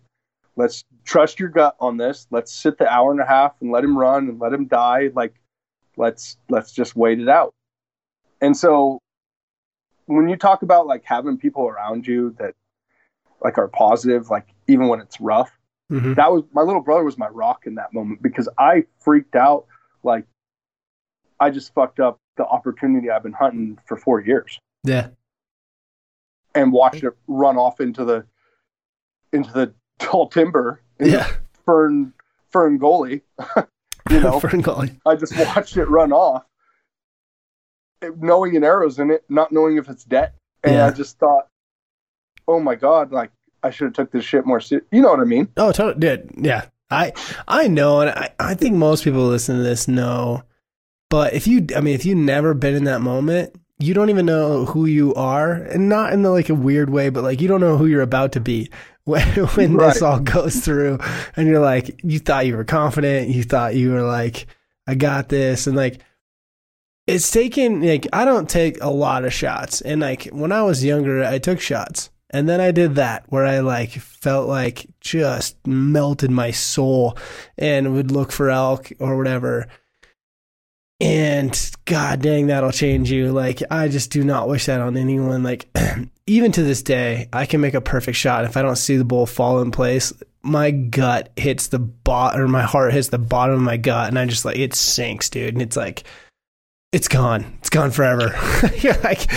Let's 0.56 0.84
trust 1.04 1.40
your 1.40 1.50
gut 1.50 1.76
on 1.80 1.98
this. 1.98 2.28
Let's 2.32 2.54
sit 2.54 2.78
the 2.78 2.92
hour 2.92 3.12
and 3.12 3.20
a 3.20 3.26
half 3.26 3.54
and 3.62 3.72
let 3.72 3.84
him 3.84 3.98
run 3.98 4.30
and 4.30 4.40
let 4.40 4.54
him 4.54 4.66
die. 4.68 5.12
Like, 5.14 5.36
let's 5.98 6.38
let's 6.50 6.72
just 6.72 6.96
wait 6.96 7.20
it 7.20 7.30
out. 7.30 7.54
And 8.42 8.56
so, 8.56 9.00
when 10.06 10.30
you 10.30 10.38
talk 10.38 10.62
about 10.62 10.88
like 10.88 11.04
having 11.04 11.38
people 11.38 11.68
around 11.68 12.08
you 12.08 12.36
that 12.40 12.56
like 13.44 13.58
are 13.58 13.68
positive, 13.68 14.30
like 14.30 14.48
even 14.68 14.88
when 14.88 15.00
it's 15.00 15.20
rough, 15.20 15.52
Mhm. 15.92 16.16
that 16.16 16.32
was 16.32 16.44
my 16.52 16.62
little 16.64 16.82
brother 16.82 17.04
was 17.04 17.18
my 17.18 17.28
rock 17.28 17.68
in 17.68 17.76
that 17.76 17.94
moment 17.94 18.22
because 18.22 18.50
I 18.58 18.86
freaked 19.00 19.36
out. 19.36 19.68
Like, 20.04 20.26
I 21.40 21.50
just 21.52 21.74
fucked 21.74 22.00
up 22.00 22.18
the 22.38 22.46
opportunity 22.46 23.10
I've 23.12 23.24
been 23.24 23.34
hunting 23.34 23.78
for 23.86 23.96
four 23.98 24.20
years 24.20 24.60
Yeah. 24.84 25.10
and 26.56 26.72
watched 26.72 27.04
it 27.04 27.14
run 27.28 27.58
off 27.58 27.80
into 27.80 28.04
the 28.06 28.26
into 29.32 29.52
the 29.52 29.74
tall 30.00 30.28
timber 30.28 30.82
in 31.00 31.10
Yeah. 31.12 31.28
fern 31.66 32.14
fern 32.50 32.78
gully. 32.78 33.22
you 34.10 34.20
know, 34.22 34.40
Fern 34.40 34.62
Gully. 34.62 35.00
I 35.06 35.16
just 35.16 35.36
watched 35.38 35.78
it 35.78 35.86
run 35.90 36.12
off, 36.14 36.46
knowing 38.18 38.56
an 38.56 38.64
arrow's 38.64 39.00
in 39.00 39.10
it, 39.12 39.26
not 39.30 39.52
knowing 39.52 39.78
if 39.78 39.90
it's 39.90 40.04
dead, 40.04 40.32
and 40.64 40.76
Yeah. 40.76 40.86
I 40.86 40.92
just 40.92 41.18
thought, 41.18 41.48
oh 42.48 42.60
my 42.60 42.76
god, 42.76 43.12
like 43.12 43.32
I 43.66 43.72
should 43.72 43.86
have 43.86 43.94
took 43.94 44.12
this 44.12 44.24
shit 44.24 44.46
more 44.46 44.62
serious. 44.62 44.88
You 44.92 45.02
know 45.02 45.10
what 45.10 45.20
I 45.20 45.24
mean? 45.24 45.50
Oh, 45.58 45.72
totally. 45.72 46.00
Dude, 46.00 46.32
yeah. 46.38 46.66
I 46.92 47.14
I 47.48 47.68
know, 47.68 48.02
and 48.02 48.12
I, 48.12 48.30
I 48.40 48.54
think 48.54 48.76
most 48.76 49.04
people 49.04 49.26
listen 49.26 49.58
to 49.58 49.64
this 49.64 49.88
know. 49.88 50.44
But 51.10 51.34
if 51.34 51.48
you, 51.48 51.66
I 51.76 51.82
mean, 51.82 51.96
if 51.96 52.06
you've 52.06 52.18
never 52.18 52.54
been 52.54 52.76
in 52.76 52.84
that 52.84 53.02
moment, 53.02 53.56
you 53.80 53.96
don't 53.96 54.12
even 54.12 54.28
know 54.28 54.66
who 54.66 54.86
you 54.86 55.16
are, 55.16 55.54
and 55.54 55.90
not 55.90 56.14
in 56.14 56.22
the 56.22 56.30
like 56.30 56.50
a 56.50 56.56
weird 56.56 56.92
way, 56.92 57.10
but 57.10 57.24
like 57.24 57.42
you 57.42 57.48
don't 57.48 57.60
know 57.60 57.78
who 57.78 57.88
you're 57.88 58.02
about 58.02 58.34
to 58.34 58.40
be 58.40 58.70
when 59.06 59.28
when 59.28 59.78
this 59.78 60.04
all 60.04 60.20
goes 60.20 60.58
through, 60.58 61.00
and 61.36 61.48
you're 61.48 61.60
like, 61.60 62.00
you 62.04 62.20
thought 62.20 62.46
you 62.46 62.56
were 62.56 62.64
confident, 62.64 63.30
you 63.30 63.44
thought 63.44 63.76
you 63.76 63.92
were 63.92 64.04
like, 64.04 64.46
I 64.88 64.96
got 64.96 65.30
this, 65.30 65.68
and 65.68 65.76
like. 65.76 66.02
It's 67.08 67.30
taken 67.30 67.84
like 67.84 68.08
I 68.14 68.26
don't 68.26 68.50
take 68.50 68.82
a 68.82 68.90
lot 68.90 69.26
of 69.26 69.34
shots, 69.34 69.80
and 69.80 70.02
like 70.02 70.24
when 70.32 70.52
I 70.52 70.64
was 70.64 70.84
younger, 70.84 71.24
I 71.24 71.38
took 71.38 71.62
shots, 71.62 72.10
and 72.36 72.50
then 72.50 72.60
I 72.60 72.72
did 72.72 72.96
that 72.96 73.24
where 73.30 73.46
I 73.46 73.60
like 73.60 73.92
felt 73.92 74.50
like 74.50 74.88
just 75.00 75.56
melted 75.66 76.30
my 76.30 76.52
soul 76.52 77.18
and 77.58 77.94
would 77.94 78.12
look 78.12 78.34
for 78.34 78.50
elk 78.50 78.92
or 79.00 79.16
whatever. 79.16 79.68
And 81.00 81.72
god 81.86 82.22
dang, 82.22 82.48
that'll 82.48 82.74
change 82.74 83.10
you. 83.10 83.32
Like, 83.32 83.64
I 83.72 83.88
just 83.88 84.12
do 84.12 84.22
not 84.22 84.50
wish 84.50 84.66
that 84.66 84.82
on 84.82 84.98
anyone. 84.98 85.44
Like, 85.44 85.70
even 86.28 86.52
to 86.52 86.64
this 86.64 86.82
day, 86.82 87.30
I 87.32 87.46
can 87.46 87.62
make 87.62 87.74
a 87.74 87.80
perfect 87.80 88.18
shot. 88.18 88.44
If 88.44 88.58
I 88.58 88.62
don't 88.62 88.76
see 88.76 88.98
the 88.98 89.06
bull 89.06 89.26
fall 89.26 89.62
in 89.62 89.72
place, 89.72 90.12
my 90.42 90.72
gut 90.72 91.32
hits 91.38 91.68
the 91.68 91.80
bot 91.80 92.38
or 92.38 92.50
my 92.50 92.64
heart 92.64 92.92
hits 92.92 93.08
the 93.08 93.18
bottom 93.18 93.56
of 93.56 93.62
my 93.62 93.78
gut 93.78 94.10
and 94.10 94.20
I 94.20 94.26
just 94.26 94.44
like, 94.44 94.58
it 94.58 94.74
sinks, 94.74 95.30
dude. 95.30 95.54
And 95.54 95.62
it's 95.62 95.78
like, 95.78 96.04
it's 96.96 97.10
gone. 97.10 97.46
It's 97.58 97.70
gone 97.70 97.92
forever. 97.92 98.34
You're 98.78 98.98
like, 99.02 99.28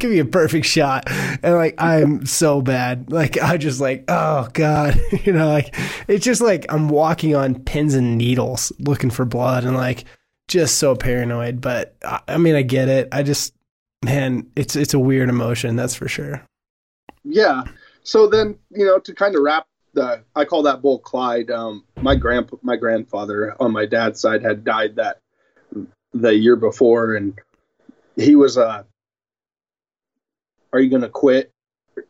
give 0.00 0.10
me 0.10 0.18
a 0.18 0.24
perfect 0.24 0.66
shot. 0.66 1.04
And 1.08 1.54
like, 1.54 1.76
I'm 1.78 2.26
so 2.26 2.60
bad. 2.60 3.12
Like, 3.12 3.40
I 3.40 3.58
just 3.58 3.80
like, 3.80 4.06
oh 4.08 4.48
God, 4.52 5.00
you 5.24 5.32
know, 5.32 5.46
like, 5.46 5.72
it's 6.08 6.24
just 6.24 6.40
like 6.40 6.66
I'm 6.68 6.88
walking 6.88 7.36
on 7.36 7.62
pins 7.62 7.94
and 7.94 8.18
needles 8.18 8.72
looking 8.80 9.10
for 9.10 9.24
blood 9.24 9.62
and 9.62 9.76
like, 9.76 10.04
just 10.48 10.78
so 10.78 10.96
paranoid. 10.96 11.60
But 11.60 11.94
I 12.26 12.38
mean, 12.38 12.56
I 12.56 12.62
get 12.62 12.88
it. 12.88 13.06
I 13.12 13.22
just, 13.22 13.54
man, 14.04 14.50
it's, 14.56 14.74
it's 14.74 14.94
a 14.94 14.98
weird 14.98 15.28
emotion. 15.28 15.76
That's 15.76 15.94
for 15.94 16.08
sure. 16.08 16.44
Yeah. 17.22 17.62
So 18.02 18.26
then, 18.26 18.58
you 18.70 18.84
know, 18.84 18.98
to 18.98 19.14
kind 19.14 19.36
of 19.36 19.42
wrap 19.42 19.68
the, 19.94 20.24
I 20.34 20.44
call 20.44 20.64
that 20.64 20.82
bull 20.82 20.98
Clyde. 20.98 21.52
Um, 21.52 21.84
my 22.00 22.16
grand, 22.16 22.50
my 22.62 22.74
grandfather 22.74 23.54
on 23.60 23.70
my 23.70 23.86
dad's 23.86 24.20
side 24.20 24.42
had 24.42 24.64
died 24.64 24.96
that 24.96 25.20
the 26.20 26.34
year 26.34 26.56
before, 26.56 27.14
and 27.14 27.38
he 28.16 28.36
was 28.36 28.56
a 28.56 28.84
"Are 30.72 30.80
you 30.80 30.90
going 30.90 31.02
to 31.02 31.08
quit?" 31.08 31.52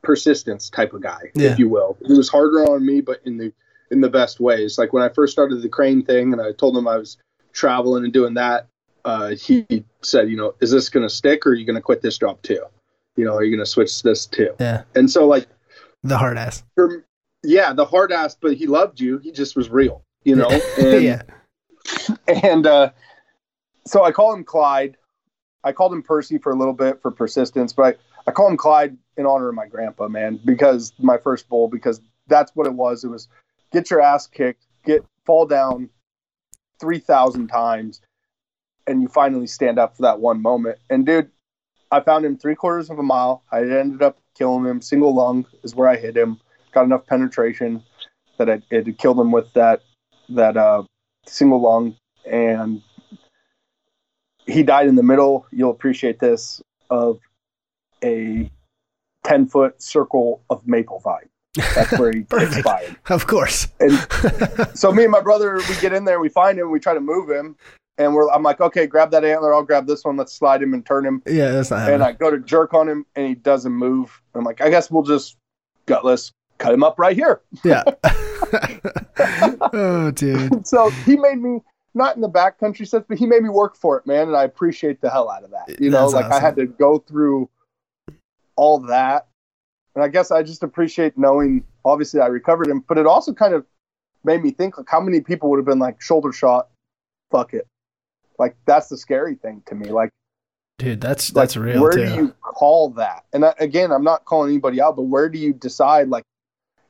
persistence 0.03 0.69
type 0.69 0.93
of 0.93 1.03
guy, 1.03 1.31
yeah. 1.35 1.53
if 1.53 1.59
you 1.59 1.69
will. 1.69 1.97
He 2.05 2.13
was 2.13 2.29
harder 2.29 2.65
on 2.65 2.85
me, 2.85 3.01
but 3.01 3.21
in 3.25 3.39
the 3.39 3.53
in 3.91 4.01
the 4.01 4.11
best 4.11 4.41
ways. 4.41 4.79
Like 4.79 4.93
when 4.93 5.03
I 5.03 5.09
first 5.09 5.33
started 5.33 5.63
the 5.63 5.69
crane 5.69 6.05
thing, 6.05 6.33
and 6.33 6.43
I 6.43 6.53
told 6.53 6.77
him 6.77 6.89
I 6.89 6.97
was 6.97 7.19
traveling 7.53 8.05
and 8.05 8.13
doing 8.13 8.35
that, 8.35 8.69
uh, 9.05 9.31
he 9.31 9.85
said, 10.03 10.29
"You 10.29 10.37
know, 10.37 10.55
is 10.61 10.71
this 10.71 10.89
going 10.89 11.07
to 11.07 11.15
stick, 11.15 11.47
or 11.47 11.51
are 11.51 11.55
you 11.55 11.65
going 11.65 11.77
to 11.77 11.83
quit 11.83 12.03
this 12.03 12.19
job 12.19 12.43
too? 12.43 12.63
You 13.17 13.25
know, 13.25 13.35
are 13.35 13.45
you 13.45 13.51
going 13.51 13.65
to 13.65 13.71
switch 13.71 14.03
this 14.03 14.27
too?" 14.27 14.55
Yeah. 14.59 14.83
And 14.95 15.11
so, 15.11 15.27
like 15.27 15.47
the 16.03 16.19
hard 16.19 16.39
ass. 16.39 16.65
For, 16.75 17.05
yeah, 17.43 17.73
the 17.73 17.85
hard 17.85 18.13
ass, 18.13 18.37
but 18.41 18.55
he 18.55 18.67
loved 18.67 19.01
you. 19.01 19.19
He 19.19 19.31
just 19.31 19.57
was 19.57 19.71
real, 19.71 20.03
you 20.25 20.37
know. 20.37 20.49
And, 20.79 21.03
yeah. 21.03 21.23
And 22.43 22.67
uh, 22.67 22.91
so 23.87 24.05
I 24.05 24.13
call 24.13 24.35
him 24.35 24.45
Clyde. 24.45 24.97
I 25.65 25.73
called 25.73 25.93
him 25.93 26.03
Percy 26.03 26.39
for 26.39 26.53
a 26.53 26.57
little 26.57 26.75
bit 26.75 27.01
for 27.01 27.11
persistence, 27.11 27.73
but 27.73 27.83
I, 28.27 28.31
I 28.31 28.33
call 28.33 28.49
him 28.49 28.57
Clyde 28.57 28.97
in 29.17 29.27
honor 29.27 29.49
of 29.49 29.55
my 29.55 29.67
grandpa, 29.67 30.09
man, 30.09 30.39
because 30.45 30.93
my 30.99 31.17
first 31.19 31.49
bull, 31.49 31.69
because 31.69 32.01
that's 32.29 32.55
what 32.55 32.67
it 32.67 32.75
was. 32.75 33.05
It 33.05 33.09
was 33.09 33.29
get 33.73 33.91
your 33.91 34.01
ass 34.01 34.27
kicked, 34.27 34.67
get 34.85 35.05
fall 35.25 35.47
down 35.47 35.89
three 36.81 36.99
thousand 36.99 37.49
times, 37.49 38.01
and 38.87 39.03
you 39.03 39.09
finally 39.09 39.47
stand 39.47 39.79
up 39.79 39.97
for 39.97 40.03
that 40.03 40.21
one 40.21 40.43
moment. 40.43 40.79
And 40.91 41.07
dude, 41.07 41.31
I 41.91 42.01
found 42.01 42.25
him 42.25 42.37
three 42.37 42.55
quarters 42.55 42.91
of 42.91 42.99
a 42.99 43.03
mile. 43.03 43.43
I 43.51 43.61
ended 43.61 44.03
up 44.03 44.19
killing 44.37 44.65
him. 44.67 44.83
Single 44.83 45.15
lung 45.15 45.47
is 45.63 45.75
where 45.75 45.89
I 45.89 45.97
hit 45.97 46.17
him. 46.17 46.41
Got 46.73 46.85
enough 46.85 47.07
penetration 47.07 47.83
that 48.39 48.49
it, 48.49 48.63
it 48.71 48.99
killed 48.99 49.19
him 49.19 49.33
with 49.33 49.53
that 49.55 49.83
that 50.31 50.57
uh, 50.57 50.83
single 51.27 51.63
lung, 51.63 51.97
and 52.31 52.83
he 54.47 54.63
died 54.63 54.87
in 54.87 54.95
the 54.95 55.03
middle. 55.03 55.47
You'll 55.51 55.71
appreciate 55.71 56.19
this 56.19 56.63
of 56.91 57.19
a 58.03 58.51
ten 59.25 59.47
foot 59.47 59.83
circle 59.83 60.43
of 60.51 60.67
maple 60.67 61.01
vine. 61.01 61.29
That's 61.75 61.99
where 61.99 62.13
he 62.13 62.21
expired. 62.33 62.97
Of 63.09 63.27
course. 63.27 63.69
And 63.81 63.93
so 64.75 64.93
me 64.93 65.05
and 65.05 65.13
my 65.13 65.21
brother, 65.21 65.57
we 65.57 65.77
get 65.81 65.93
in 65.93 66.05
there, 66.05 66.21
we 66.21 66.29
find 66.29 66.59
him, 66.59 66.71
we 66.71 66.81
try 66.81 66.95
to 66.95 67.01
move 67.01 67.31
him, 67.31 67.57
and 67.99 68.15
we're 68.15 68.31
I'm 68.31 68.43
like, 68.43 68.61
okay, 68.61 68.87
grab 68.87 69.11
that 69.13 69.25
antler, 69.25 69.55
I'll 69.55 69.63
grab 69.63 69.87
this 69.87 70.05
one, 70.05 70.17
let's 70.17 70.33
slide 70.33 70.63
him 70.63 70.75
and 70.75 70.85
turn 70.85 71.05
him. 71.05 71.23
Yeah, 71.27 71.51
that's 71.53 71.71
not. 71.71 71.81
Happening. 71.81 71.95
And 71.95 72.05
I 72.05 72.13
go 72.13 72.31
to 72.31 72.39
jerk 72.39 72.75
on 72.75 72.89
him, 72.89 73.07
and 73.17 73.27
he 73.27 73.35
doesn't 73.35 73.73
move. 73.73 74.21
I'm 74.35 74.45
like, 74.45 74.61
I 74.61 74.71
guess 74.71 74.91
we'll 74.91 75.03
just 75.03 75.37
gutless 75.87 76.33
cut 76.59 76.73
him 76.73 76.83
up 76.83 76.99
right 76.99 77.17
here. 77.17 77.43
Yeah. 77.65 77.85
oh, 79.73 80.11
dude. 80.11 80.67
So 80.67 80.91
he 80.91 81.17
made 81.17 81.39
me 81.39 81.61
not 81.97 82.15
in 82.15 82.23
the 82.23 82.29
backcountry 82.29 82.87
sense, 82.87 83.05
but 83.09 83.19
he 83.19 83.27
made 83.27 83.43
me 83.43 83.49
work 83.49 83.75
for 83.75 83.99
it, 83.99 84.07
man, 84.07 84.29
and 84.29 84.37
I 84.37 84.45
appreciate 84.45 85.01
the 85.01 85.11
hell 85.11 85.31
out 85.31 85.43
of 85.43 85.51
that. 85.51 85.81
You 85.81 85.91
know, 85.91 86.03
That's 86.03 86.13
like 86.13 86.27
awesome. 86.27 86.37
I 86.37 86.47
had 86.47 86.57
to 86.57 86.67
go 86.67 86.99
through 86.99 87.49
all 88.55 88.79
that, 88.81 89.27
and 89.95 90.05
I 90.05 90.09
guess 90.09 90.31
I 90.31 90.43
just 90.43 90.63
appreciate 90.63 91.17
knowing. 91.17 91.65
Obviously, 91.85 92.21
I 92.21 92.27
recovered 92.27 92.69
him, 92.69 92.85
but 92.87 92.99
it 92.99 93.07
also 93.07 93.33
kind 93.33 93.55
of 93.55 93.65
made 94.25 94.43
me 94.43 94.51
think 94.51 94.77
like 94.77 94.89
how 94.89 95.01
many 95.01 95.21
people 95.21 95.51
would 95.51 95.57
have 95.57 95.65
been 95.65 95.79
like 95.79 96.01
shoulder 96.01 96.33
shot, 96.33 96.69
fuck 97.31 97.55
it, 97.55 97.67
like 98.39 98.57
that's 98.67 98.89
the 98.89 98.97
scary 98.97 99.35
thing 99.35 99.63
to 99.67 99.75
me, 99.75 99.91
like. 99.91 100.11
Dude, 100.79 101.01
that's 101.01 101.31
that's 101.31 101.57
like, 101.57 101.65
real. 101.65 101.81
Where 101.81 101.93
too. 101.93 102.05
do 102.05 102.15
you 102.15 102.35
call 102.43 102.91
that? 102.91 103.25
And 103.33 103.47
I, 103.47 103.55
again, 103.59 103.91
I'm 103.91 104.05
not 104.05 104.27
calling 104.27 104.51
anybody 104.51 104.79
out, 104.83 104.95
but 104.95 105.05
where 105.05 105.31
do 105.31 105.39
you 105.39 105.55
decide? 105.55 106.09
Like, 106.09 106.25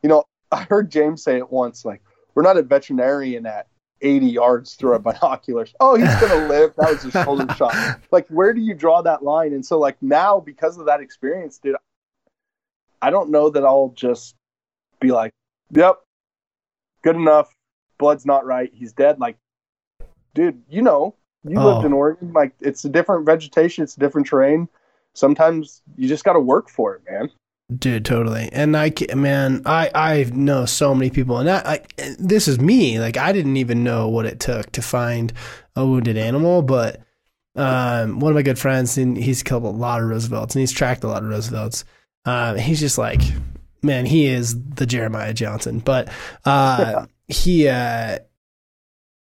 you 0.02 0.08
know, 0.08 0.24
I 0.50 0.64
heard 0.64 0.90
James 0.90 1.22
say 1.22 1.36
it 1.36 1.52
once. 1.52 1.84
Like, 1.84 2.02
we're 2.34 2.42
not 2.42 2.56
a 2.56 2.62
veterinarian 2.62 3.46
at 3.46 3.68
80 4.06 4.26
yards 4.26 4.74
through 4.74 4.92
our 4.92 4.98
binoculars. 5.00 5.74
Oh, 5.80 5.96
he's 5.96 6.14
going 6.16 6.32
to 6.40 6.48
live. 6.48 6.74
That 6.76 6.90
was 6.90 7.04
a 7.04 7.10
shoulder 7.10 7.52
shot. 7.54 8.00
Like, 8.10 8.28
where 8.28 8.52
do 8.52 8.60
you 8.60 8.74
draw 8.74 9.02
that 9.02 9.22
line? 9.22 9.52
And 9.52 9.64
so, 9.64 9.78
like, 9.78 10.00
now 10.00 10.40
because 10.40 10.78
of 10.78 10.86
that 10.86 11.00
experience, 11.00 11.58
dude, 11.58 11.76
I 13.02 13.10
don't 13.10 13.30
know 13.30 13.50
that 13.50 13.64
I'll 13.64 13.92
just 13.94 14.34
be 15.00 15.10
like, 15.10 15.32
yep, 15.70 15.96
good 17.02 17.16
enough. 17.16 17.52
Blood's 17.98 18.26
not 18.26 18.44
right. 18.44 18.70
He's 18.74 18.92
dead. 18.92 19.18
Like, 19.18 19.36
dude, 20.34 20.62
you 20.68 20.82
know, 20.82 21.14
you 21.44 21.58
oh. 21.58 21.74
lived 21.74 21.86
in 21.86 21.92
oh. 21.92 21.96
Oregon. 21.96 22.32
Like, 22.32 22.52
it's 22.60 22.84
a 22.84 22.88
different 22.88 23.26
vegetation, 23.26 23.84
it's 23.84 23.96
a 23.96 24.00
different 24.00 24.26
terrain. 24.26 24.68
Sometimes 25.14 25.82
you 25.96 26.08
just 26.08 26.24
got 26.24 26.34
to 26.34 26.40
work 26.40 26.68
for 26.68 26.94
it, 26.94 27.02
man. 27.10 27.30
Dude, 27.74 28.04
totally. 28.04 28.48
And 28.52 28.76
I, 28.76 28.92
man, 29.14 29.62
I, 29.66 29.90
I 29.92 30.24
know 30.32 30.66
so 30.66 30.94
many 30.94 31.10
people, 31.10 31.38
and 31.38 31.50
I, 31.50 31.80
I, 31.98 32.14
this 32.18 32.46
is 32.46 32.60
me. 32.60 33.00
Like, 33.00 33.16
I 33.16 33.32
didn't 33.32 33.56
even 33.56 33.82
know 33.82 34.08
what 34.08 34.24
it 34.24 34.38
took 34.38 34.70
to 34.72 34.82
find 34.82 35.32
a 35.74 35.84
wounded 35.84 36.16
animal, 36.16 36.62
but 36.62 37.02
um, 37.56 38.20
one 38.20 38.30
of 38.30 38.36
my 38.36 38.42
good 38.42 38.58
friends, 38.58 38.96
and 38.98 39.16
he's 39.16 39.42
killed 39.42 39.64
a 39.64 39.68
lot 39.68 40.00
of 40.00 40.08
Roosevelts, 40.08 40.54
and 40.54 40.60
he's 40.60 40.70
tracked 40.70 41.02
a 41.02 41.08
lot 41.08 41.24
of 41.24 41.28
Roosevelts. 41.28 41.84
Uh, 42.24 42.54
he's 42.54 42.78
just 42.78 42.98
like, 42.98 43.20
man, 43.82 44.06
he 44.06 44.26
is 44.26 44.56
the 44.74 44.86
Jeremiah 44.86 45.34
Johnson. 45.34 45.80
But 45.80 46.08
uh, 46.44 47.06
he, 47.26 47.66
uh, 47.66 48.18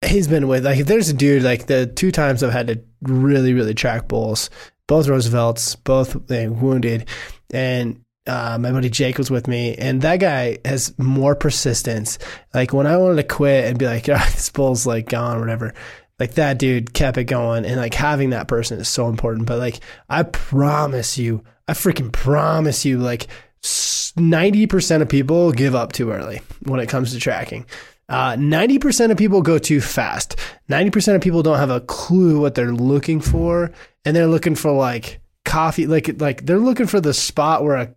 he's 0.03 0.27
been 0.27 0.47
with 0.47 0.65
like, 0.65 0.85
there's 0.85 1.09
a 1.09 1.13
dude 1.13 1.43
like 1.43 1.67
the 1.67 1.85
two 1.85 2.11
times 2.11 2.41
I've 2.41 2.51
had 2.53 2.67
to 2.67 2.81
really, 3.03 3.53
really 3.53 3.75
track 3.75 4.07
bulls, 4.07 4.49
both 4.87 5.07
Roosevelts, 5.07 5.75
both 5.75 6.25
they 6.25 6.47
wounded, 6.47 7.07
and 7.53 8.03
uh, 8.31 8.57
my 8.57 8.71
buddy 8.71 8.89
Jake 8.89 9.17
was 9.17 9.29
with 9.29 9.49
me, 9.49 9.75
and 9.75 10.01
that 10.03 10.21
guy 10.21 10.57
has 10.63 10.97
more 10.97 11.35
persistence. 11.35 12.17
Like 12.53 12.71
when 12.71 12.87
I 12.87 12.95
wanted 12.95 13.17
to 13.17 13.23
quit 13.23 13.65
and 13.65 13.77
be 13.77 13.85
like, 13.85 14.07
oh, 14.07 14.13
this 14.31 14.49
bull's 14.49 14.85
like 14.85 15.09
gone 15.09 15.41
whatever, 15.41 15.73
like 16.17 16.35
that 16.35 16.57
dude 16.57 16.93
kept 16.93 17.17
it 17.17 17.25
going. 17.25 17.65
And 17.65 17.75
like 17.75 17.93
having 17.93 18.29
that 18.29 18.47
person 18.47 18.79
is 18.79 18.87
so 18.87 19.09
important. 19.09 19.47
But 19.47 19.59
like, 19.59 19.81
I 20.09 20.23
promise 20.23 21.17
you, 21.17 21.43
I 21.67 21.73
freaking 21.73 22.13
promise 22.13 22.85
you, 22.85 22.99
like 22.99 23.27
90% 23.63 25.01
of 25.01 25.09
people 25.09 25.51
give 25.51 25.75
up 25.75 25.91
too 25.91 26.11
early 26.11 26.41
when 26.63 26.79
it 26.79 26.87
comes 26.87 27.11
to 27.11 27.19
tracking. 27.19 27.65
Uh, 28.07 28.35
90% 28.35 29.11
of 29.11 29.17
people 29.17 29.41
go 29.41 29.57
too 29.57 29.81
fast. 29.81 30.37
90% 30.69 31.15
of 31.15 31.21
people 31.21 31.43
don't 31.43 31.57
have 31.59 31.69
a 31.69 31.81
clue 31.81 32.39
what 32.39 32.55
they're 32.55 32.71
looking 32.71 33.19
for. 33.19 33.73
And 34.05 34.15
they're 34.15 34.27
looking 34.27 34.55
for 34.55 34.71
like 34.71 35.19
coffee, 35.43 35.85
like, 35.85 36.21
like 36.21 36.45
they're 36.45 36.59
looking 36.59 36.87
for 36.87 37.01
the 37.01 37.13
spot 37.13 37.63
where 37.63 37.75
a 37.75 37.93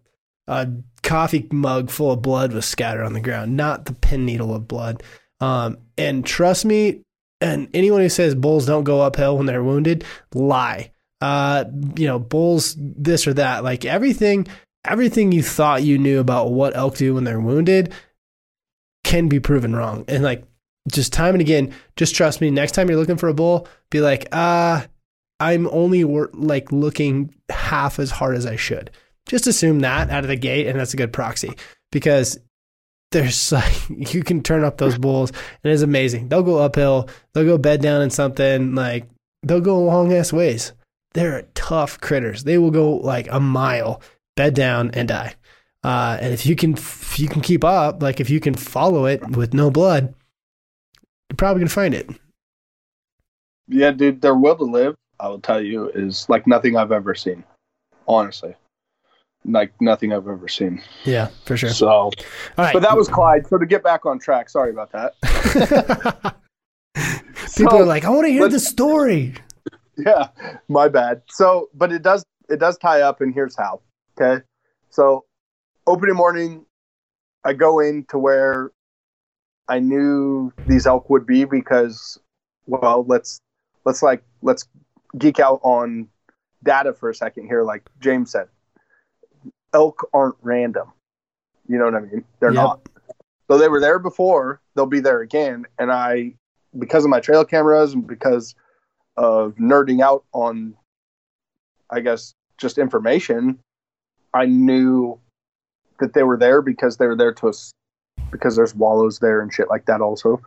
a 0.47 0.69
coffee 1.03 1.47
mug 1.53 1.91
full 1.91 2.13
of 2.13 2.23
blood 2.23 2.53
was 2.53 2.67
scattered 2.67 3.05
on 3.05 3.13
the 3.13 3.21
ground, 3.21 3.57
not 3.57 3.85
the 3.85 3.95
pin 3.95 4.25
needle 4.25 4.55
of 4.55 4.69
blood. 4.69 5.03
Um, 5.41 5.79
and 5.97 6.25
trust 6.25 6.65
me, 6.65 7.03
and 7.41 7.69
anyone 7.75 8.01
who 8.01 8.09
says 8.09 8.35
bulls 8.35 8.67
don't 8.67 8.85
go 8.85 9.01
uphill 9.01 9.37
when 9.37 9.47
they're 9.47 9.63
wounded, 9.63 10.05
lie. 10.35 10.91
Uh, 11.21 11.65
you 11.97 12.07
know, 12.07 12.19
bulls 12.19 12.75
this 12.79 13.27
or 13.27 13.35
that, 13.35 13.65
like 13.65 13.85
everything, 13.85 14.47
everything 14.85 15.33
you 15.33 15.43
thought 15.43 15.83
you 15.83 15.99
knew 15.99 16.21
about 16.21 16.53
what 16.53 16.77
elk 16.77 16.97
do 16.97 17.15
when 17.15 17.25
they're 17.25 17.41
wounded 17.41 17.93
can 19.05 19.29
be 19.29 19.41
proven 19.41 19.75
wrong. 19.75 20.05
And 20.09 20.23
like, 20.23 20.45
just 20.93 21.13
time 21.13 21.35
and 21.35 21.41
again, 21.41 21.73
just 21.97 22.15
trust 22.15 22.41
me. 22.41 22.51
Next 22.51 22.73
time 22.73 22.89
you're 22.89 22.99
looking 22.99 23.17
for 23.17 23.29
a 23.29 23.35
bull, 23.35 23.67
be 23.91 24.01
like, 24.01 24.27
uh, 24.33 24.83
I'm 25.41 25.67
only 25.69 26.05
wor- 26.05 26.31
like 26.35 26.71
looking 26.73 27.35
half 27.49 27.99
as 27.99 28.11
hard 28.11 28.37
as 28.37 28.45
I 28.45 28.57
should 28.57 28.91
just 29.27 29.47
assume 29.47 29.81
that 29.81 30.11
out 30.11 30.25
of 30.25 30.29
the 30.29 30.37
gate, 30.37 30.67
and 30.67 30.79
that's 30.79 30.95
a 30.95 30.99
good 30.99 31.13
proxy 31.13 31.55
because 31.91 32.39
there's 33.11 33.53
like 33.53 33.89
you 33.89 34.23
can 34.23 34.43
turn 34.43 34.65
up 34.65 34.79
those 34.79 34.99
bulls, 34.99 35.31
and 35.63 35.73
it's 35.73 35.83
amazing. 35.83 36.29
They'll 36.29 36.43
go 36.43 36.59
uphill, 36.59 37.09
they'll 37.33 37.45
go 37.45 37.59
bed 37.59 37.81
down 37.81 38.03
in 38.03 38.11
something 38.11 38.75
like 38.75 39.09
they'll 39.43 39.61
go 39.61 39.83
long 39.83 40.13
ass 40.13 40.33
ways. 40.33 40.73
They're 41.15 41.47
tough 41.55 42.01
critters. 42.01 42.45
They 42.45 42.59
will 42.59 42.73
go 42.73 42.97
like 42.97 43.29
a 43.31 43.39
mile, 43.39 44.03
bed 44.37 44.55
down, 44.55 44.91
and 44.95 45.09
die. 45.09 45.35
Uh, 45.85 46.19
and 46.21 46.35
if 46.35 46.45
you 46.45 46.57
can, 46.57 46.73
if 46.73 47.21
you 47.21 47.29
can 47.29 47.41
keep 47.41 47.63
up, 47.63 48.03
like 48.03 48.21
if 48.21 48.31
you 48.31 48.41
can 48.41 48.55
follow 48.55 49.07
it 49.07 49.37
with 49.37 49.55
no 49.55 49.71
blood, 49.71 50.15
you're 51.31 51.37
probably 51.37 51.61
gonna 51.61 51.71
find 51.71 51.95
it. 51.95 52.11
Yeah, 53.69 53.93
dude, 53.93 54.21
their 54.21 54.35
will 54.35 54.57
to 54.57 54.65
live, 54.65 54.95
I 55.21 55.29
will 55.29 55.41
tell 55.41 55.61
you, 55.63 55.89
is 55.89 56.29
like 56.29 56.47
nothing 56.47 56.77
I've 56.77 56.93
ever 56.93 57.15
seen. 57.15 57.45
Honestly 58.07 58.55
like 59.45 59.73
nothing 59.81 60.13
I've 60.13 60.29
ever 60.29 60.49
seen. 60.49 60.83
Yeah, 61.05 61.29
for 61.45 61.57
sure. 61.57 61.71
So, 61.71 62.11
but 62.57 62.81
that 62.81 62.97
was 62.97 63.09
Clyde. 63.09 63.47
So 63.47 63.59
to 63.59 63.67
get 63.67 63.83
back 63.83 64.07
on 64.07 64.19
track, 64.19 64.49
sorry 64.49 64.71
about 64.71 64.93
that. 64.93 66.35
People 67.57 67.71
so, 67.71 67.79
are 67.81 67.85
like, 67.85 68.05
I 68.05 68.11
want 68.11 68.27
to 68.27 68.33
hear 68.33 68.49
the 68.49 68.59
story. 68.59 69.35
yeah, 69.97 70.29
my 70.69 70.89
bad. 70.89 71.23
So, 71.29 71.69
but 71.75 71.93
it 71.93 72.03
does 72.03 72.25
it 72.49 72.59
does 72.59 72.79
tie 72.79 73.03
up, 73.03 73.21
and 73.21 73.35
here's 73.35 73.57
how. 73.57 73.81
Okay, 74.19 74.43
so 74.91 75.25
opening 75.87 76.17
morning, 76.17 76.65
I 77.45 77.53
go 77.53 77.81
in 77.81 78.05
to 78.09 78.19
where 78.19 78.71
I 79.69 79.79
knew 79.79 80.53
these 80.67 80.87
elk 80.87 81.11
would 81.11 81.27
be 81.27 81.45
because, 81.45 82.19
well, 82.67 83.05
let's 83.07 83.41
let's 83.85 84.03
like 84.03 84.23
let's 84.43 84.67
geek 85.17 85.39
out 85.39 85.61
on 85.63 86.09
data 86.63 86.93
for 86.93 87.11
a 87.11 87.15
second 87.15 87.47
here. 87.47 87.63
Like 87.63 87.89
James 88.01 88.31
said, 88.31 88.49
elk 89.75 90.09
aren't 90.15 90.37
random. 90.43 90.93
You 91.69 91.79
know 91.79 91.87
what 91.87 91.95
I 91.95 92.01
mean? 92.01 92.25
They're 92.41 92.53
Yep. 92.53 92.63
not. 92.63 92.81
So 93.49 93.59
they 93.59 93.69
were 93.69 93.81
there 93.81 93.99
before. 93.99 94.61
They'll 94.75 94.87
be 94.87 95.01
there 95.01 95.21
again. 95.21 95.67
And 95.79 95.93
I, 95.93 96.35
because 96.79 97.05
of 97.05 97.11
my 97.11 97.21
trail 97.21 97.45
cameras 97.45 97.93
and 97.93 98.07
because 98.07 98.55
of 99.17 99.55
nerding 99.57 100.01
out 100.03 100.25
on, 100.33 100.77
I 101.91 102.01
guess, 102.01 102.35
just 102.59 102.79
information, 102.79 103.59
I 104.33 104.47
knew 104.47 105.19
that 106.01 106.15
they 106.15 106.23
were 106.23 106.37
there 106.37 106.63
because 106.63 106.97
they 106.97 107.07
were 107.07 107.17
there 107.17 107.33
to 107.35 107.49
us 107.49 107.73
because 108.31 108.57
there's 108.57 108.75
wallows 108.75 109.19
there 109.21 109.41
and 109.41 109.53
shit 109.53 109.69
like 109.69 109.87
that 109.87 110.01
also. 110.01 110.41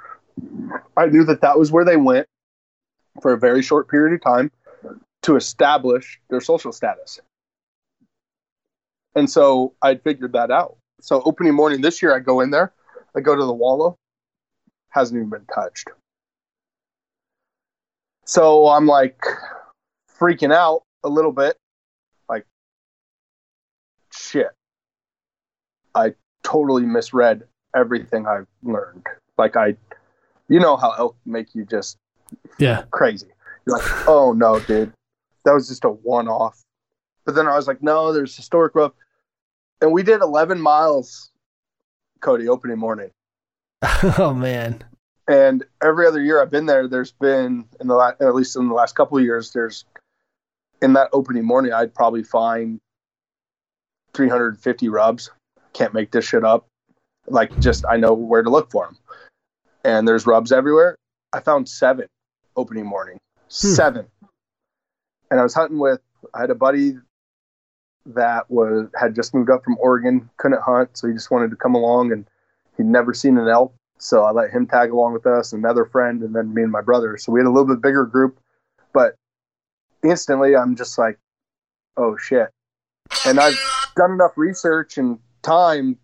I 0.98 1.06
knew 1.06 1.24
that 1.26 1.42
that 1.42 1.58
was 1.58 1.72
where 1.72 1.86
they 1.86 1.98
went 1.98 2.28
for 3.22 3.34
a 3.34 3.38
very 3.38 3.62
short 3.62 3.88
period 3.90 4.14
of 4.14 4.22
time 4.22 4.52
to 5.24 5.36
establish 5.36 6.20
their 6.30 6.42
social 6.42 6.72
status. 6.72 7.20
And 9.18 9.28
so 9.28 9.74
I'd 9.82 10.04
figured 10.04 10.34
that 10.34 10.52
out. 10.52 10.78
So 11.02 11.24
opening 11.26 11.56
morning 11.56 11.82
this 11.82 12.04
year, 12.04 12.16
I 12.16 12.20
go 12.20 12.40
in 12.40 12.52
there, 12.52 12.72
I 13.16 13.20
go 13.20 13.36
to 13.36 13.44
the 13.44 13.54
wallow, 13.54 13.98
hasn't 14.90 15.18
even 15.18 15.32
been 15.32 15.46
touched. 15.54 15.90
So 18.26 18.68
I'm 18.68 18.86
like 18.86 19.20
freaking 20.20 20.54
out 20.54 20.84
a 21.04 21.10
little 21.10 21.32
bit, 21.32 21.58
like 22.30 22.46
shit. 24.14 24.50
I 25.96 26.14
totally 26.44 26.86
misread 26.86 27.42
everything 27.76 28.28
I've 28.28 28.46
learned. 28.62 29.08
Like 29.36 29.56
I, 29.58 29.78
you 30.48 30.60
know 30.60 30.78
how 30.78 30.92
elk 30.92 31.18
make 31.26 31.56
you 31.56 31.66
just 31.66 31.98
Yeah. 32.60 32.84
crazy. 32.92 33.30
You're 33.66 33.80
like, 33.80 34.08
oh 34.08 34.34
no, 34.34 34.60
dude, 34.60 34.94
that 35.44 35.54
was 35.54 35.68
just 35.68 35.86
a 35.86 35.90
one 35.90 36.28
off. 36.28 36.62
But 37.26 37.34
then 37.34 37.48
I 37.48 37.56
was 37.56 37.66
like, 37.68 37.82
no, 37.82 38.14
there's 38.14 38.36
historic 38.36 38.76
rough. 38.76 38.94
And 39.82 39.92
we 39.92 40.04
did 40.04 40.22
11 40.22 40.60
miles, 40.60 41.32
Cody, 42.22 42.48
opening 42.48 42.80
morning. 42.80 43.12
oh 44.18 44.34
man. 44.34 44.84
And 45.28 45.66
every 45.84 46.08
other 46.08 46.22
year 46.22 46.42
I've 46.42 46.50
been 46.50 46.66
there, 46.66 46.88
there's 46.88 47.12
been, 47.12 47.66
in 47.80 47.88
the 47.88 47.96
la- 47.96 48.14
at 48.20 48.34
least 48.34 48.56
in 48.56 48.70
the 48.70 48.74
last 48.74 48.96
couple 48.96 49.18
of 49.18 49.24
years, 49.24 49.52
there's 49.52 49.86
in 50.82 50.94
that 50.94 51.10
opening 51.12 51.44
morning, 51.44 51.74
I'd 51.74 51.94
probably 51.94 52.24
find 52.24 52.80
350 54.14 54.90
rubs. 54.90 55.30
Can't 55.74 55.94
make 55.94 56.12
this 56.12 56.26
shit 56.26 56.44
up. 56.44 56.68
Like, 57.28 57.58
just 57.60 57.86
I 57.90 57.98
know 57.98 58.14
where 58.14 58.42
to 58.42 58.50
look 58.50 58.72
for 58.72 58.86
them. 58.86 58.98
And 59.84 60.08
there's 60.08 60.26
rubs 60.26 60.52
everywhere. 60.52 60.96
I 61.34 61.40
found 61.42 61.68
seven 61.68 62.08
opening 62.56 62.86
morning. 62.86 63.18
Hmm. 63.44 63.50
Seven. 63.50 64.08
And 65.30 65.40
I 65.40 65.44
was 65.44 65.54
hunting 65.54 65.78
with, 65.78 66.00
I 66.34 66.42
had 66.42 66.50
a 66.50 66.56
buddy 66.56 66.98
that 68.16 68.50
was 68.50 68.88
had 69.00 69.16
just 69.16 69.34
moved 69.34 69.50
up 69.50 69.64
from 69.64 69.78
Oregon, 69.80 70.30
couldn't 70.38 70.62
hunt, 70.62 70.98
so 70.98 71.08
he 71.08 71.14
just 71.14 71.32
wanted 71.32 71.52
to 71.52 71.58
come 71.58 71.76
along 71.76 72.12
and 72.12 72.26
he'd 72.78 72.86
never 72.86 73.14
seen 73.14 73.38
an 73.38 73.48
elk. 73.48 73.74
So 74.00 74.24
I 74.24 74.32
let 74.32 74.52
him 74.52 74.68
tag 74.68 74.92
along 74.92 75.14
with 75.14 75.26
us, 75.26 75.54
another 75.54 75.86
friend, 75.86 76.22
and 76.22 76.36
then 76.36 76.54
me 76.54 76.64
and 76.64 76.72
my 76.72 76.82
brother. 76.82 77.18
So 77.18 77.32
we 77.32 77.40
had 77.40 77.48
a 77.48 77.52
little 77.52 77.68
bit 77.68 77.82
bigger 77.82 78.06
group, 78.06 78.40
but 78.94 79.16
instantly 80.04 80.56
I'm 80.56 80.76
just 80.76 80.98
like, 80.98 81.18
oh 81.98 82.16
shit. 82.18 82.50
And 83.26 83.40
I've 83.40 83.58
done 83.96 84.12
enough 84.12 84.34
research 84.38 84.98
and 84.98 85.20
time 85.42 85.98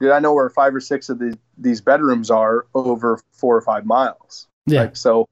that 0.00 0.12
I 0.12 0.18
know 0.18 0.34
where 0.34 0.50
five 0.50 0.74
or 0.74 0.80
six 0.80 1.08
of 1.08 1.18
the, 1.18 1.38
these 1.56 1.80
bedrooms 1.80 2.30
are 2.30 2.66
over 2.74 3.20
four 3.32 3.56
or 3.56 3.62
five 3.62 3.86
miles. 3.86 4.48
Yeah. 4.66 4.82
Like, 4.82 4.96
so 4.96 5.28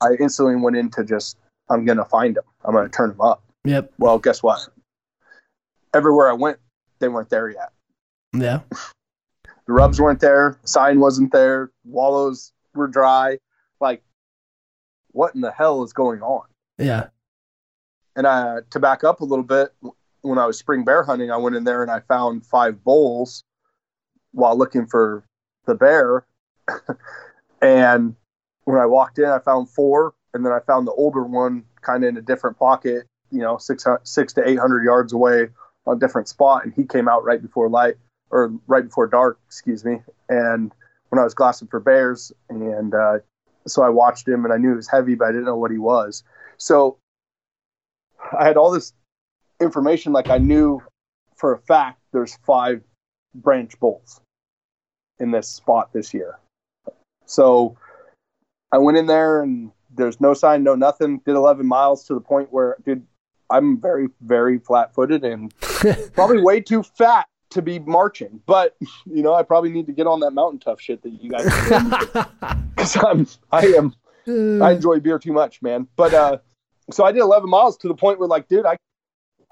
I 0.00 0.12
instantly 0.18 0.56
went 0.56 0.76
into 0.76 1.04
just, 1.04 1.36
I'm 1.68 1.84
going 1.84 1.98
to 1.98 2.04
find 2.04 2.36
them. 2.36 2.44
I'm 2.64 2.72
going 2.72 2.88
to 2.88 2.96
turn 2.96 3.10
them 3.10 3.20
up. 3.20 3.42
Yep. 3.64 3.92
Well, 3.98 4.18
guess 4.18 4.42
what? 4.42 4.60
Everywhere 5.94 6.28
I 6.28 6.32
went, 6.32 6.58
they 6.98 7.08
weren't 7.08 7.30
there 7.30 7.48
yet. 7.48 7.72
Yeah. 8.32 8.60
The 9.66 9.72
rubs 9.72 10.00
weren't 10.00 10.20
there. 10.20 10.58
Sign 10.64 11.00
wasn't 11.00 11.32
there. 11.32 11.70
Wallows 11.84 12.52
were 12.74 12.88
dry. 12.88 13.38
Like, 13.80 14.02
what 15.12 15.34
in 15.34 15.40
the 15.40 15.52
hell 15.52 15.82
is 15.84 15.92
going 15.92 16.20
on? 16.20 16.46
Yeah. 16.78 17.08
And 18.16 18.26
uh, 18.26 18.62
to 18.70 18.80
back 18.80 19.04
up 19.04 19.20
a 19.20 19.24
little 19.24 19.44
bit, 19.44 19.72
when 20.22 20.38
I 20.38 20.46
was 20.46 20.58
spring 20.58 20.84
bear 20.84 21.02
hunting, 21.02 21.30
I 21.30 21.36
went 21.36 21.56
in 21.56 21.64
there 21.64 21.82
and 21.82 21.90
I 21.90 22.00
found 22.00 22.44
five 22.44 22.82
bowls 22.82 23.44
while 24.32 24.56
looking 24.56 24.86
for 24.86 25.24
the 25.66 25.74
bear. 25.74 26.26
and 27.62 28.16
when 28.64 28.78
I 28.80 28.86
walked 28.86 29.18
in, 29.18 29.26
I 29.26 29.38
found 29.38 29.70
four, 29.70 30.14
and 30.32 30.44
then 30.44 30.52
I 30.52 30.60
found 30.60 30.86
the 30.86 30.92
older 30.92 31.22
one 31.22 31.64
kind 31.80 32.04
of 32.04 32.08
in 32.08 32.16
a 32.16 32.22
different 32.22 32.58
pocket, 32.58 33.06
you 33.30 33.40
know, 33.40 33.58
six 33.58 33.86
six 34.02 34.32
to 34.34 34.48
eight 34.48 34.58
hundred 34.58 34.84
yards 34.84 35.12
away 35.12 35.48
a 35.86 35.96
different 35.96 36.28
spot, 36.28 36.64
and 36.64 36.72
he 36.74 36.84
came 36.84 37.08
out 37.08 37.24
right 37.24 37.42
before 37.42 37.68
light 37.68 37.96
or 38.30 38.52
right 38.66 38.84
before 38.84 39.06
dark, 39.06 39.38
excuse 39.46 39.84
me. 39.84 39.98
And 40.28 40.72
when 41.10 41.18
I 41.18 41.24
was 41.24 41.34
glassing 41.34 41.68
for 41.68 41.80
bears, 41.80 42.32
and 42.48 42.94
uh, 42.94 43.18
so 43.66 43.82
I 43.82 43.88
watched 43.88 44.26
him, 44.26 44.44
and 44.44 44.52
I 44.52 44.56
knew 44.56 44.70
he 44.70 44.76
was 44.76 44.88
heavy, 44.88 45.14
but 45.14 45.26
I 45.26 45.32
didn't 45.32 45.44
know 45.44 45.56
what 45.56 45.70
he 45.70 45.78
was. 45.78 46.24
So 46.56 46.98
I 48.38 48.46
had 48.46 48.56
all 48.56 48.70
this 48.70 48.92
information, 49.60 50.12
like 50.12 50.30
I 50.30 50.38
knew 50.38 50.82
for 51.36 51.52
a 51.52 51.58
fact 51.58 52.00
there's 52.12 52.36
five 52.46 52.82
branch 53.34 53.78
bulls 53.80 54.20
in 55.18 55.30
this 55.30 55.48
spot 55.48 55.92
this 55.92 56.14
year. 56.14 56.38
So 57.26 57.76
I 58.72 58.78
went 58.78 58.98
in 58.98 59.06
there 59.06 59.42
and 59.42 59.70
there's 59.94 60.20
no 60.20 60.34
sign, 60.34 60.62
no 60.62 60.74
nothing. 60.74 61.20
Did 61.24 61.34
11 61.34 61.66
miles 61.66 62.06
to 62.06 62.14
the 62.14 62.20
point 62.20 62.52
where, 62.52 62.76
dude, 62.84 63.06
I'm 63.50 63.80
very, 63.80 64.08
very 64.20 64.58
flat 64.58 64.94
footed 64.94 65.24
and 65.24 65.52
probably 66.14 66.42
way 66.42 66.60
too 66.60 66.82
fat 66.82 67.26
to 67.50 67.62
be 67.62 67.78
marching. 67.78 68.40
But, 68.46 68.76
you 69.06 69.22
know, 69.22 69.34
I 69.34 69.42
probably 69.42 69.70
need 69.70 69.86
to 69.86 69.92
get 69.92 70.06
on 70.06 70.20
that 70.20 70.32
mountain 70.32 70.58
tough 70.58 70.80
shit 70.80 71.02
that 71.02 71.10
you 71.10 71.30
guys 71.30 71.44
because 72.74 72.96
I'm, 73.04 73.26
I 73.52 73.66
am, 73.76 73.94
I 74.62 74.72
enjoy 74.72 75.00
beer 75.00 75.18
too 75.18 75.32
much, 75.32 75.62
man. 75.62 75.86
But, 75.96 76.14
uh, 76.14 76.38
so 76.90 77.04
I 77.04 77.12
did 77.12 77.20
11 77.20 77.48
miles 77.48 77.76
to 77.78 77.88
the 77.88 77.94
point 77.94 78.18
where, 78.18 78.28
like, 78.28 78.48
dude, 78.48 78.66
I, 78.66 78.76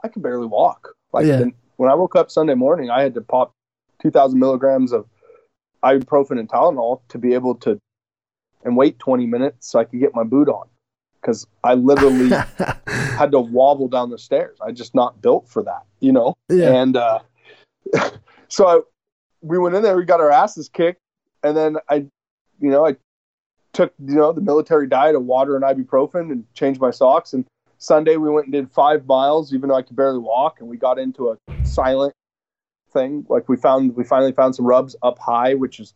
I 0.02 0.08
could 0.08 0.22
barely 0.22 0.46
walk. 0.46 0.94
Like, 1.12 1.26
Yeah. 1.26 1.44
when 1.76 1.90
I 1.90 1.94
woke 1.94 2.16
up 2.16 2.30
Sunday 2.30 2.54
morning, 2.54 2.90
I 2.90 3.02
had 3.02 3.14
to 3.14 3.20
pop 3.20 3.52
2,000 4.02 4.38
milligrams 4.38 4.92
of 4.92 5.06
ibuprofen 5.84 6.38
and 6.38 6.48
Tylenol 6.48 7.00
to 7.08 7.18
be 7.18 7.34
able 7.34 7.54
to 7.56 7.78
and 8.64 8.76
wait 8.76 8.98
20 9.00 9.26
minutes 9.26 9.68
so 9.68 9.78
I 9.80 9.84
could 9.84 9.98
get 10.00 10.14
my 10.14 10.22
boot 10.22 10.48
on 10.48 10.68
because 11.22 11.46
I 11.62 11.74
literally 11.74 12.28
had 12.88 13.30
to 13.32 13.40
wobble 13.40 13.88
down 13.88 14.10
the 14.10 14.18
stairs. 14.18 14.58
I 14.60 14.72
just 14.72 14.94
not 14.94 15.22
built 15.22 15.48
for 15.48 15.62
that, 15.62 15.84
you 16.00 16.12
know. 16.12 16.34
yeah. 16.48 16.72
And 16.72 16.96
uh, 16.96 17.20
so 18.48 18.66
I, 18.66 18.80
we 19.40 19.58
went 19.58 19.74
in 19.74 19.82
there, 19.82 19.96
we 19.96 20.04
got 20.04 20.20
our 20.20 20.30
asses 20.30 20.68
kicked, 20.68 21.00
and 21.42 21.56
then 21.56 21.76
I, 21.88 22.06
you 22.60 22.70
know, 22.70 22.86
I 22.86 22.96
took 23.72 23.94
you 24.04 24.16
know 24.16 24.32
the 24.32 24.40
military 24.40 24.86
diet 24.86 25.16
of 25.16 25.24
water 25.24 25.56
and 25.56 25.64
ibuprofen 25.64 26.30
and 26.30 26.44
changed 26.54 26.80
my 26.80 26.90
socks. 26.90 27.32
And 27.32 27.44
Sunday 27.78 28.16
we 28.16 28.28
went 28.28 28.46
and 28.46 28.52
did 28.52 28.70
five 28.70 29.06
miles, 29.06 29.54
even 29.54 29.68
though 29.68 29.76
I 29.76 29.82
could 29.82 29.96
barely 29.96 30.18
walk, 30.18 30.60
and 30.60 30.68
we 30.68 30.76
got 30.76 30.98
into 30.98 31.30
a 31.30 31.64
silent 31.64 32.14
thing. 32.92 33.26
Like 33.28 33.48
we 33.48 33.56
found, 33.56 33.96
we 33.96 34.04
finally 34.04 34.32
found 34.32 34.54
some 34.54 34.66
rubs 34.66 34.94
up 35.02 35.18
high, 35.18 35.54
which 35.54 35.80
is 35.80 35.94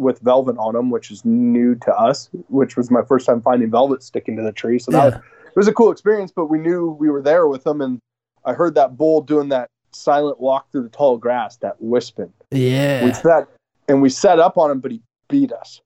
with 0.00 0.18
velvet 0.20 0.56
on 0.58 0.74
them, 0.74 0.90
which 0.90 1.10
is 1.10 1.24
new 1.24 1.74
to 1.74 1.94
us, 1.94 2.30
which 2.48 2.76
was 2.76 2.90
my 2.90 3.02
first 3.02 3.26
time 3.26 3.42
finding 3.42 3.70
velvet 3.70 4.02
sticking 4.02 4.36
to 4.36 4.42
the 4.42 4.52
tree. 4.52 4.78
So 4.78 4.90
that 4.92 4.98
Yeah. 4.98 5.04
was, 5.04 5.14
it 5.14 5.56
was 5.56 5.68
a 5.68 5.72
cool 5.72 5.90
experience, 5.90 6.32
but 6.34 6.46
we 6.46 6.58
knew 6.58 6.90
we 6.90 7.10
were 7.10 7.22
there 7.22 7.46
with 7.46 7.64
them. 7.64 7.80
And 7.80 8.00
I 8.44 8.54
heard 8.54 8.74
that 8.76 8.96
bull 8.96 9.20
doing 9.20 9.50
that 9.50 9.68
silent 9.92 10.40
walk 10.40 10.70
through 10.70 10.84
the 10.84 10.88
tall 10.88 11.18
grass, 11.18 11.58
that 11.58 11.76
wisping. 11.80 12.32
We 12.50 12.58
Yeah. 12.58 13.12
set 13.12 13.48
and 13.88 14.00
we 14.00 14.08
set 14.08 14.38
up 14.38 14.56
on 14.56 14.70
him, 14.70 14.80
but 14.80 14.92
he 14.92 15.02
beat 15.28 15.52
us. 15.52 15.80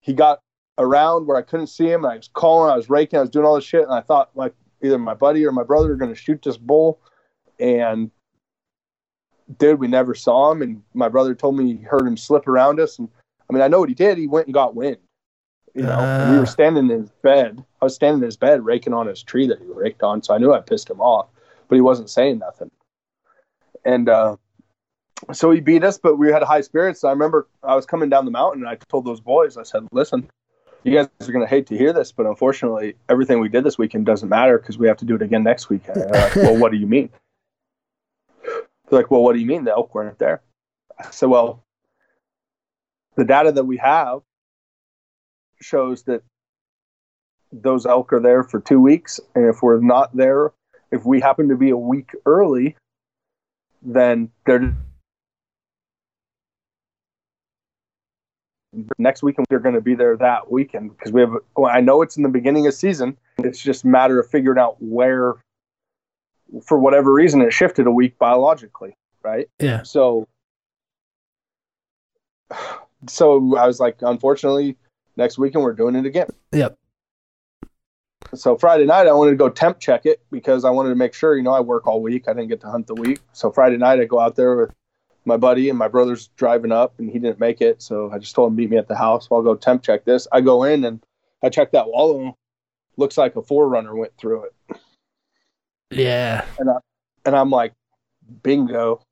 He 0.00 0.14
got 0.14 0.40
around 0.78 1.26
where 1.26 1.36
I 1.36 1.42
couldn't 1.42 1.66
see 1.66 1.90
him. 1.90 2.04
And 2.04 2.12
I 2.12 2.16
was 2.16 2.28
calling, 2.28 2.72
I 2.72 2.76
was 2.76 2.88
raking, 2.88 3.18
I 3.18 3.20
was 3.20 3.30
doing 3.30 3.44
all 3.44 3.54
this 3.54 3.64
shit, 3.64 3.84
and 3.84 3.92
I 3.92 4.00
thought 4.00 4.30
like 4.34 4.54
either 4.82 4.98
my 4.98 5.14
buddy 5.14 5.44
or 5.44 5.52
my 5.52 5.62
brother 5.62 5.92
are 5.92 5.96
going 5.96 6.12
to 6.12 6.20
shoot 6.20 6.40
this 6.42 6.56
bull. 6.56 6.98
And 7.58 8.10
dude, 9.58 9.78
we 9.78 9.88
never 9.88 10.14
saw 10.14 10.50
him. 10.50 10.62
And 10.62 10.82
my 10.94 11.08
brother 11.08 11.34
told 11.34 11.56
me 11.56 11.76
he 11.76 11.82
heard 11.82 12.06
him 12.06 12.16
slip 12.16 12.48
around 12.48 12.80
us. 12.80 12.98
And 12.98 13.08
I 13.50 13.52
mean, 13.52 13.62
I 13.62 13.68
know 13.68 13.80
what 13.80 13.88
he 13.88 13.96
did. 13.96 14.16
He 14.16 14.28
went 14.28 14.46
and 14.46 14.54
got 14.54 14.76
wind. 14.76 14.98
You 15.74 15.82
know, 15.82 15.98
and 15.98 16.32
we 16.32 16.38
were 16.38 16.46
standing 16.46 16.88
in 16.90 17.00
his 17.02 17.10
bed. 17.22 17.64
I 17.80 17.84
was 17.84 17.94
standing 17.94 18.22
in 18.22 18.26
his 18.26 18.36
bed 18.36 18.64
raking 18.64 18.94
on 18.94 19.06
his 19.06 19.22
tree 19.22 19.48
that 19.48 19.58
he 19.58 19.66
raked 19.66 20.02
on. 20.02 20.22
So 20.22 20.34
I 20.34 20.38
knew 20.38 20.52
I 20.52 20.60
pissed 20.60 20.88
him 20.88 21.00
off, 21.00 21.28
but 21.68 21.74
he 21.74 21.80
wasn't 21.80 22.10
saying 22.10 22.38
nothing. 22.38 22.70
And 23.84 24.08
uh, 24.08 24.36
so 25.32 25.50
he 25.50 25.60
beat 25.60 25.84
us, 25.84 25.98
but 25.98 26.16
we 26.16 26.30
had 26.30 26.42
high 26.42 26.60
spirits. 26.60 27.02
I 27.02 27.10
remember 27.10 27.48
I 27.62 27.74
was 27.74 27.86
coming 27.86 28.08
down 28.08 28.24
the 28.24 28.30
mountain 28.30 28.62
and 28.62 28.68
I 28.68 28.76
told 28.88 29.04
those 29.04 29.20
boys, 29.20 29.56
I 29.56 29.62
said, 29.64 29.86
listen, 29.92 30.30
you 30.84 30.94
guys 30.94 31.08
are 31.20 31.32
going 31.32 31.44
to 31.44 31.50
hate 31.50 31.66
to 31.68 31.76
hear 31.76 31.92
this, 31.92 32.12
but 32.12 32.26
unfortunately, 32.26 32.94
everything 33.08 33.40
we 33.40 33.48
did 33.48 33.64
this 33.64 33.78
weekend 33.78 34.06
doesn't 34.06 34.28
matter 34.28 34.58
because 34.58 34.78
we 34.78 34.88
have 34.88 34.96
to 34.98 35.04
do 35.04 35.14
it 35.14 35.22
again 35.22 35.42
next 35.42 35.68
weekend. 35.68 36.10
Like, 36.10 36.36
well, 36.36 36.56
what 36.56 36.72
do 36.72 36.78
you 36.78 36.86
mean? 36.86 37.10
They're 38.44 39.00
like, 39.00 39.10
well, 39.10 39.22
what 39.22 39.34
do 39.34 39.38
you 39.40 39.46
mean 39.46 39.64
the 39.64 39.72
elk 39.72 39.94
weren't 39.94 40.18
there? 40.18 40.42
I 40.98 41.10
said, 41.10 41.28
well, 41.28 41.62
the 43.20 43.24
data 43.26 43.52
that 43.52 43.64
we 43.64 43.76
have 43.76 44.22
shows 45.60 46.04
that 46.04 46.22
those 47.52 47.84
elk 47.84 48.14
are 48.14 48.20
there 48.20 48.42
for 48.42 48.60
two 48.60 48.80
weeks, 48.80 49.20
and 49.34 49.44
if 49.44 49.62
we're 49.62 49.78
not 49.78 50.16
there, 50.16 50.52
if 50.90 51.04
we 51.04 51.20
happen 51.20 51.46
to 51.50 51.54
be 51.54 51.68
a 51.68 51.76
week 51.76 52.12
early, 52.24 52.76
then 53.82 54.30
they're 54.46 54.74
next 58.96 59.22
weekend 59.22 59.46
they're 59.50 59.58
going 59.58 59.74
to 59.74 59.82
be 59.82 59.94
there 59.94 60.16
that 60.16 60.50
weekend 60.50 60.96
because 60.96 61.12
we 61.12 61.20
have 61.20 61.34
well, 61.56 61.70
i 61.70 61.80
know 61.80 62.02
it's 62.02 62.16
in 62.16 62.22
the 62.22 62.28
beginning 62.30 62.66
of 62.66 62.72
season. 62.72 63.18
It's 63.40 63.60
just 63.60 63.84
a 63.84 63.88
matter 63.88 64.18
of 64.18 64.30
figuring 64.30 64.58
out 64.58 64.76
where 64.80 65.34
for 66.62 66.78
whatever 66.78 67.12
reason 67.12 67.42
it 67.42 67.52
shifted 67.52 67.86
a 67.86 67.90
week 67.90 68.16
biologically 68.18 68.94
right? 69.22 69.50
Yeah. 69.58 69.82
so 69.82 70.26
so 73.08 73.56
i 73.56 73.66
was 73.66 73.80
like 73.80 73.96
unfortunately 74.02 74.76
next 75.16 75.38
weekend 75.38 75.64
we're 75.64 75.72
doing 75.72 75.94
it 75.94 76.06
again. 76.06 76.28
Yep. 76.52 76.78
so 78.34 78.56
friday 78.56 78.84
night 78.84 79.06
i 79.06 79.12
wanted 79.12 79.32
to 79.32 79.36
go 79.36 79.48
temp 79.48 79.78
check 79.78 80.06
it 80.06 80.20
because 80.30 80.64
i 80.64 80.70
wanted 80.70 80.90
to 80.90 80.94
make 80.94 81.14
sure 81.14 81.36
you 81.36 81.42
know 81.42 81.52
i 81.52 81.60
work 81.60 81.86
all 81.86 82.02
week. 82.02 82.28
I 82.28 82.32
didn't 82.32 82.48
get 82.48 82.60
to 82.62 82.70
hunt 82.70 82.86
the 82.86 82.94
week. 82.94 83.20
So 83.32 83.50
friday 83.50 83.76
night 83.76 84.00
i 84.00 84.04
go 84.04 84.20
out 84.20 84.36
there 84.36 84.56
with 84.56 84.72
my 85.26 85.36
buddy 85.36 85.68
and 85.68 85.78
my 85.78 85.88
brother's 85.88 86.28
driving 86.36 86.72
up 86.72 86.98
and 86.98 87.10
he 87.10 87.18
didn't 87.18 87.40
make 87.40 87.60
it. 87.60 87.82
So 87.82 88.10
i 88.12 88.18
just 88.18 88.34
told 88.34 88.50
him 88.50 88.56
meet 88.56 88.70
me 88.70 88.76
at 88.76 88.88
the 88.88 88.96
house. 88.96 89.28
I'll 89.30 89.42
go 89.42 89.54
temp 89.54 89.82
check 89.82 90.04
this. 90.04 90.26
I 90.32 90.40
go 90.40 90.64
in 90.64 90.84
and 90.84 91.02
i 91.42 91.48
check 91.48 91.72
that 91.72 91.88
wallow 91.88 92.36
looks 92.96 93.16
like 93.16 93.36
a 93.36 93.42
4Runner 93.42 93.96
went 93.96 94.16
through 94.18 94.44
it. 94.44 94.76
Yeah. 95.90 96.44
and 96.58 97.34
i'm 97.36 97.50
like 97.50 97.72
bingo. 98.42 99.02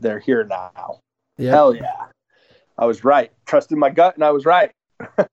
They're 0.00 0.20
here 0.20 0.44
now. 0.44 1.00
Yeah. 1.36 1.50
hell 1.50 1.74
yeah 1.74 2.06
i 2.78 2.86
was 2.86 3.04
right. 3.04 3.32
Trusted 3.44 3.76
my 3.76 3.90
gut 3.90 4.14
and 4.14 4.24
i 4.24 4.30
was 4.30 4.46
right. 4.46 4.70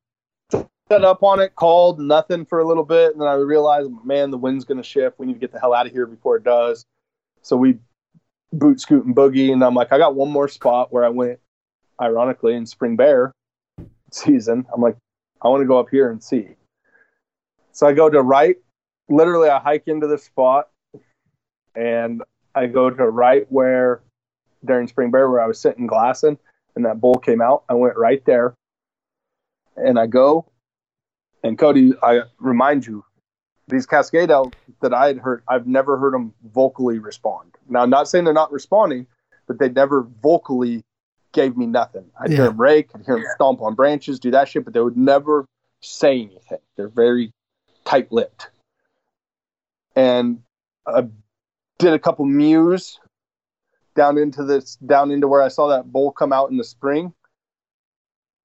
Set 0.51 1.03
up 1.03 1.23
on 1.23 1.39
it 1.39 1.55
called 1.55 1.99
nothing 1.99 2.45
for 2.45 2.59
a 2.59 2.67
little 2.67 2.83
bit 2.83 3.13
and 3.13 3.21
then 3.21 3.27
i 3.27 3.33
realized 3.33 3.89
man 4.03 4.31
the 4.31 4.37
wind's 4.37 4.65
going 4.65 4.77
to 4.77 4.83
shift. 4.83 5.19
We 5.19 5.25
need 5.25 5.33
to 5.33 5.39
get 5.39 5.51
the 5.51 5.59
hell 5.59 5.73
out 5.73 5.85
of 5.85 5.91
here 5.91 6.05
before 6.05 6.37
it 6.37 6.43
does. 6.43 6.85
So 7.41 7.55
we 7.55 7.77
boot 8.53 8.79
scoot 8.79 9.05
and 9.05 9.15
boogie 9.15 9.51
and 9.51 9.63
i'm 9.63 9.73
like 9.73 9.91
i 9.91 9.97
got 9.97 10.15
one 10.15 10.31
more 10.31 10.47
spot 10.47 10.93
where 10.93 11.03
i 11.03 11.09
went 11.09 11.39
ironically 12.01 12.53
in 12.55 12.65
spring 12.65 12.95
bear 12.95 13.33
season. 14.11 14.65
I'm 14.73 14.81
like 14.81 14.97
i 15.41 15.47
want 15.47 15.61
to 15.61 15.67
go 15.67 15.79
up 15.79 15.89
here 15.89 16.09
and 16.09 16.23
see. 16.23 16.49
So 17.71 17.87
i 17.87 17.93
go 17.93 18.09
to 18.09 18.21
right 18.21 18.57
literally 19.09 19.49
i 19.49 19.59
hike 19.59 19.87
into 19.87 20.07
this 20.07 20.23
spot 20.23 20.69
and 21.75 22.23
i 22.53 22.65
go 22.65 22.89
to 22.89 23.09
right 23.09 23.45
where 23.51 24.01
during 24.63 24.87
spring 24.87 25.11
bear 25.11 25.29
where 25.29 25.41
i 25.41 25.47
was 25.47 25.59
sitting 25.59 25.85
glassing 25.85 26.37
and 26.75 26.85
that 26.85 26.99
bull 27.01 27.15
came 27.15 27.41
out 27.41 27.63
i 27.69 27.73
went 27.73 27.97
right 27.97 28.23
there. 28.25 28.55
And 29.77 29.99
i 29.99 30.07
go 30.07 30.45
and 31.43 31.57
cody 31.57 31.93
i 32.01 32.21
remind 32.39 32.85
you 32.85 33.03
these 33.67 33.85
cascade 33.85 34.31
elk 34.31 34.53
that 34.81 34.93
i 34.93 35.07
had 35.07 35.17
heard 35.17 35.43
i've 35.47 35.67
never 35.67 35.97
heard 35.97 36.13
them 36.13 36.33
vocally 36.53 36.99
respond. 36.99 37.51
Now 37.67 37.81
i'm 37.81 37.89
not 37.89 38.07
saying 38.07 38.25
they're 38.25 38.33
not 38.33 38.51
responding 38.51 39.07
but 39.47 39.59
they 39.59 39.69
never 39.69 40.01
vocally 40.23 40.83
gave 41.33 41.55
me 41.57 41.65
nothing. 41.67 42.05
I'd 42.19 42.31
Yeah. 42.31 42.37
hear 42.37 42.45
them 42.45 42.59
rake 42.61 42.89
i'd 42.95 43.05
hear 43.05 43.15
them 43.15 43.25
stomp 43.35 43.61
on 43.61 43.75
branches 43.75 44.19
do 44.19 44.31
that 44.31 44.47
shit 44.47 44.63
but 44.65 44.73
they 44.73 44.81
would 44.81 44.97
never 44.97 45.45
say 45.81 46.21
anything. 46.21 46.59
They're 46.77 46.87
very 46.87 47.31
tight-lipped. 47.83 48.49
And 49.95 50.41
i 50.87 51.07
did 51.79 51.93
a 51.93 51.99
couple 51.99 52.25
mews 52.25 52.99
down 53.95 54.17
into 54.17 54.43
this 54.43 54.75
down 54.77 55.11
into 55.11 55.27
where 55.27 55.41
i 55.41 55.47
saw 55.47 55.67
that 55.67 55.91
bull 55.91 56.11
come 56.11 56.33
out 56.33 56.49
in 56.51 56.57
the 56.57 56.63
spring. 56.63 57.13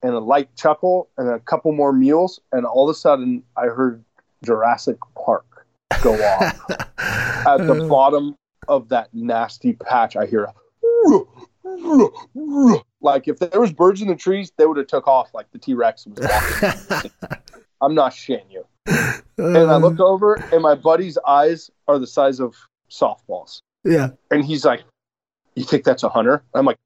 And 0.02 0.14
a 0.14 0.18
light 0.18 0.48
chuckle 0.56 1.10
and 1.18 1.28
a 1.28 1.38
couple 1.40 1.72
more 1.72 1.92
mews 1.92 2.40
and 2.52 2.64
all 2.64 2.88
of 2.88 2.94
a 2.94 2.98
sudden 2.98 3.42
i 3.56 3.66
heard 3.66 4.02
jurassic 4.42 4.96
park 5.14 5.66
go 6.02 6.14
off 6.14 6.70
at 6.70 7.58
the 7.58 7.82
oh. 7.82 7.88
bottom 7.88 8.34
of 8.68 8.88
that 8.88 9.08
nasty 9.12 9.72
patch. 9.74 10.16
I 10.16 10.26
hear 10.26 10.44
a 10.44 10.54
like 13.00 13.28
if 13.28 13.38
there 13.38 13.60
was 13.60 13.72
birds 13.72 14.02
in 14.02 14.08
the 14.08 14.16
trees 14.16 14.52
they 14.56 14.66
would 14.66 14.76
have 14.76 14.86
took 14.86 15.06
off 15.06 15.32
like 15.34 15.50
the 15.52 15.58
t-rex 15.58 16.06
was 16.06 16.18
walking 16.20 17.10
i'm 17.80 17.94
not 17.94 18.12
shitting 18.12 18.50
you. 18.50 18.64
And 19.38 19.56
i 19.56 19.74
um. 19.74 19.82
look 19.82 20.00
over 20.00 20.34
and 20.52 20.62
my 20.62 20.74
buddy's 20.74 21.18
eyes 21.26 21.70
are 21.86 21.98
the 21.98 22.06
size 22.06 22.40
of 22.40 22.54
softballs. 22.90 23.62
Yeah. 23.84 24.10
and 24.30 24.44
he's 24.44 24.64
like 24.64 24.82
you 25.60 25.66
think 25.66 25.84
that's 25.84 26.02
a 26.02 26.08
hunter? 26.08 26.42
I'm 26.54 26.66
like 26.66 26.78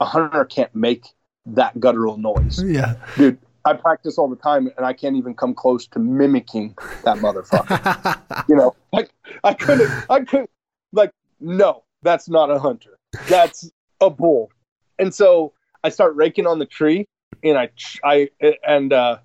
a 0.00 0.04
hunter 0.04 0.44
can't 0.44 0.74
make 0.74 1.06
that 1.46 1.78
guttural 1.78 2.16
noise. 2.16 2.62
Yeah. 2.62 2.96
dude 3.16 3.38
i 3.64 3.72
practice 3.72 4.16
all 4.18 4.28
the 4.28 4.36
time 4.36 4.70
and 4.76 4.86
i 4.86 4.92
can't 4.92 5.16
even 5.16 5.34
come 5.34 5.54
close 5.54 5.86
to 5.88 5.98
mimicking 5.98 6.74
that 7.04 7.18
motherfucker. 7.18 8.44
You 8.48 8.56
know 8.56 8.76
like 8.92 9.10
i 9.44 9.54
couldn't 9.54 9.90
i 10.10 10.20
couldn't 10.20 10.50
like 10.92 11.10
no 11.40 11.84
that's 12.02 12.28
not 12.28 12.50
a 12.50 12.58
hunter. 12.58 12.98
That's 13.28 13.70
a 14.00 14.10
bull. 14.10 14.50
And 14.98 15.12
so 15.14 15.52
i 15.82 15.88
start 15.88 16.14
raking 16.14 16.46
on 16.46 16.58
the 16.58 16.66
tree 16.66 17.06
and 17.42 17.58
i 17.58 17.70
i 18.04 18.28
and 18.66 18.92
uh 18.92 19.18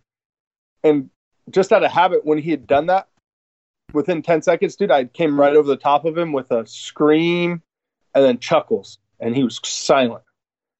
and 0.83 1.09
just 1.49 1.71
out 1.71 1.83
of 1.83 1.91
habit 1.91 2.25
when 2.25 2.37
he 2.37 2.51
had 2.51 2.65
done 2.67 2.87
that 2.87 3.07
within 3.93 4.21
10 4.21 4.41
seconds 4.41 4.75
dude 4.75 4.91
i 4.91 5.05
came 5.05 5.39
right 5.39 5.55
over 5.55 5.67
the 5.67 5.77
top 5.77 6.05
of 6.05 6.17
him 6.17 6.31
with 6.33 6.49
a 6.51 6.65
scream 6.65 7.61
and 8.13 8.23
then 8.23 8.39
chuckles 8.39 8.99
and 9.19 9.35
he 9.35 9.43
was 9.43 9.59
silent. 9.63 10.23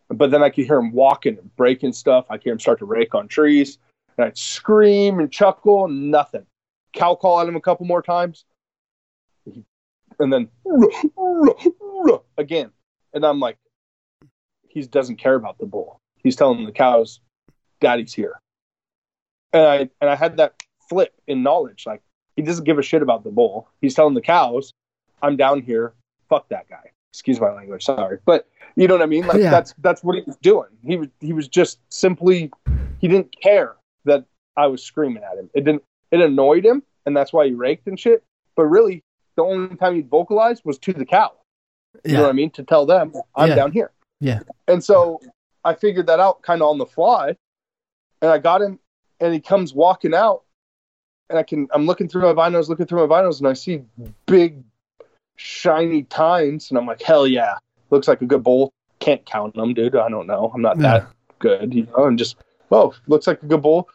But 0.09 0.31
then 0.31 0.43
i 0.43 0.49
could 0.49 0.65
hear 0.65 0.77
him 0.77 0.91
walking 0.91 1.37
and 1.37 1.55
breaking 1.55 1.93
stuff. 1.93 2.25
I 2.29 2.37
could 2.37 2.43
hear 2.43 2.53
him 2.53 2.59
start 2.59 2.79
to 2.79 2.85
rake 2.85 3.15
on 3.15 3.27
trees 3.27 3.77
and 4.17 4.25
i'd 4.25 4.37
scream 4.37 5.19
and 5.19 5.31
chuckle 5.31 5.85
and 5.85 6.11
nothing. 6.11 6.45
Cow 6.93 7.15
call 7.15 7.39
at 7.39 7.47
him 7.47 7.55
a 7.55 7.61
couple 7.61 7.85
more 7.85 8.01
times. 8.01 8.43
And 10.19 10.33
then 10.33 10.49
again. 12.37 12.71
And 13.13 13.25
i'm 13.25 13.39
like 13.39 13.57
he 14.67 14.81
doesn't 14.83 15.17
care 15.17 15.35
about 15.35 15.57
the 15.59 15.65
bull. 15.65 15.99
He's 16.17 16.35
telling 16.35 16.65
the 16.65 16.71
cows 16.71 17.19
daddy's 17.79 18.13
here. 18.13 18.39
And 19.53 19.63
i 19.63 19.77
and 20.01 20.09
i 20.09 20.15
had 20.15 20.37
that 20.37 20.61
flip 20.89 21.13
in 21.27 21.41
knowledge. 21.41 21.85
Like 21.85 22.01
he 22.35 22.41
doesn't 22.41 22.65
give 22.65 22.79
a 22.79 22.83
shit 22.83 23.01
about 23.01 23.23
the 23.23 23.31
bull. 23.31 23.69
He's 23.79 23.93
telling 23.93 24.13
the 24.13 24.21
cows 24.21 24.73
i'm 25.21 25.37
down 25.37 25.61
here. 25.61 25.93
Fuck 26.27 26.49
that 26.49 26.67
guy 26.69 26.91
excuse 27.11 27.39
my 27.41 27.51
language 27.51 27.83
sorry 27.83 28.17
but 28.25 28.47
you 28.77 28.87
know 28.87 28.93
what 28.95 29.03
i 29.03 29.05
mean? 29.05 29.27
Like 29.27 29.41
Yeah. 29.41 29.49
that's 29.51 29.73
that's 29.79 30.01
what 30.03 30.15
he 30.15 30.21
was 30.25 30.37
doing. 30.37 30.69
He 30.83 30.95
was 30.95 31.09
he 31.19 31.33
was 31.33 31.47
just 31.49 31.79
simply 31.89 32.49
he 32.99 33.07
didn't 33.09 33.35
care 33.41 33.75
that 34.05 34.23
i 34.55 34.65
was 34.67 34.81
screaming 34.81 35.21
at 35.23 35.37
him. 35.37 35.49
It 35.53 35.65
didn't 35.65 35.83
it 36.11 36.21
annoyed 36.21 36.65
him 36.65 36.83
and 37.05 37.15
that's 37.15 37.33
why 37.33 37.45
he 37.47 37.53
raked 37.53 37.87
and 37.87 37.99
shit 37.99 38.23
but 38.55 38.65
really 38.65 39.03
the 39.35 39.43
only 39.43 39.75
time 39.75 39.95
he 39.95 40.01
vocalized 40.01 40.63
was 40.65 40.77
to 40.79 40.93
the 40.93 41.05
cow. 41.05 41.31
You 42.05 42.13
know 42.13 42.21
what 42.23 42.29
i 42.29 42.33
mean? 42.33 42.49
To 42.51 42.63
tell 42.63 42.85
them 42.85 43.13
i'm 43.35 43.49
Yeah. 43.49 43.55
down 43.55 43.71
here. 43.73 43.91
Yeah. 44.21 44.39
and 44.69 44.81
so 44.81 45.19
i 45.65 45.73
figured 45.75 46.07
that 46.07 46.19
out 46.21 46.41
kind 46.43 46.61
of 46.61 46.69
on 46.69 46.77
the 46.77 46.85
fly 46.85 47.35
and 48.21 48.31
i 48.31 48.37
got 48.37 48.61
him 48.61 48.79
and 49.19 49.33
he 49.33 49.39
comes 49.41 49.73
walking 49.73 50.13
out 50.13 50.43
and 51.29 51.37
i 51.37 51.43
can 51.43 51.67
i'm 51.73 51.85
looking 51.85 52.07
through 52.07 52.21
my 52.21 52.33
binos 52.33 52.69
looking 52.69 52.85
through 52.85 53.05
my 53.05 53.13
binos 53.15 53.39
and 53.39 53.47
i 53.47 53.53
see 53.53 53.81
big 54.27 54.63
shiny 55.41 56.03
tines 56.03 56.69
and 56.69 56.77
i'm 56.77 56.85
like 56.85 57.01
hell 57.01 57.25
yeah. 57.25 57.55
Looks 57.89 58.07
like 58.07 58.21
a 58.21 58.25
good 58.25 58.43
bull 58.43 58.71
can't 58.99 59.25
count 59.25 59.55
them 59.55 59.73
dude. 59.73 59.95
I 59.95 60.07
don't 60.07 60.27
know. 60.27 60.51
I'm 60.53 60.61
not 60.61 60.77
that 60.77 61.07
good 61.39 61.73
you 61.73 61.87
know? 61.87 62.05
I'm 62.05 62.17
just 62.17 62.37
oh 62.71 62.93
looks 63.07 63.25
like 63.27 63.41
a 63.41 63.47
good 63.47 63.61
bull 63.61 63.89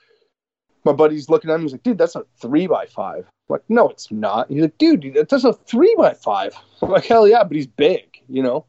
my 0.84 0.92
buddy's 0.92 1.28
looking 1.28 1.50
at 1.50 1.56
me. 1.56 1.62
he's 1.62 1.72
like 1.72 1.82
dude 1.82 1.98
that's 1.98 2.16
a 2.16 2.24
three 2.38 2.66
by 2.66 2.86
five. 2.86 3.26
I'm 3.48 3.54
like 3.54 3.62
no 3.68 3.88
it's 3.88 4.10
not. 4.10 4.50
He's 4.50 4.62
like 4.62 4.76
dude 4.78 5.16
that's 5.28 5.44
a 5.44 5.52
three 5.52 5.94
by 5.96 6.14
five. 6.14 6.56
I'm 6.82 6.90
like 6.90 7.06
hell 7.06 7.28
yeah 7.28 7.44
but 7.44 7.56
he's 7.56 7.68
big 7.68 8.20
you 8.28 8.42
know? 8.42 8.66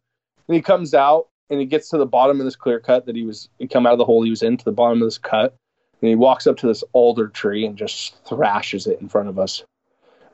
And 0.48 0.56
he 0.56 0.62
comes 0.62 0.94
out 0.94 1.28
and 1.50 1.60
he 1.60 1.66
gets 1.66 1.90
to 1.90 1.98
the 1.98 2.06
bottom 2.06 2.40
of 2.40 2.46
this 2.46 2.56
clear 2.56 2.80
cut 2.80 3.08
that 3.08 3.16
he 3.16 3.26
was 3.26 3.50
he 3.58 3.68
come 3.68 3.88
out 3.88 3.94
of 3.94 4.00
the 4.00 4.06
hole 4.06 4.22
he 4.22 4.30
was 4.30 4.44
in 4.44 4.56
to 4.58 4.66
the 4.66 4.72
bottom 4.72 5.02
of 5.02 5.08
this 5.08 5.18
cut. 5.18 5.56
And 6.00 6.10
he 6.10 6.16
walks 6.16 6.46
up 6.46 6.58
to 6.58 6.68
this 6.68 6.84
alder 6.94 7.28
tree 7.28 7.66
and 7.66 7.76
just 7.76 8.24
thrashes 8.24 8.86
it 8.86 9.02
in 9.02 9.10
front 9.10 9.30
of 9.30 9.40
us 9.40 9.64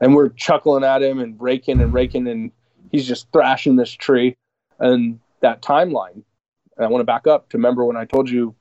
and 0.00 0.14
we're 0.14 0.28
chuckling 0.30 0.84
at 0.84 1.02
him 1.02 1.18
and 1.18 1.40
raking 1.40 1.80
and 1.80 1.92
raking 1.92 2.26
and 2.28 2.50
he's 2.90 3.06
just 3.06 3.26
thrashing 3.32 3.76
this 3.76 3.90
tree. 3.90 4.36
And 4.78 5.20
that 5.44 5.60
timeline 5.60 6.22
and 6.76 6.84
i 6.84 6.88
want 6.88 7.00
to 7.00 7.04
back 7.04 7.26
up 7.26 7.48
to 7.50 7.58
remember 7.58 7.84
when 7.84 7.96
i 7.96 8.04
told 8.06 8.28
you 8.30 8.54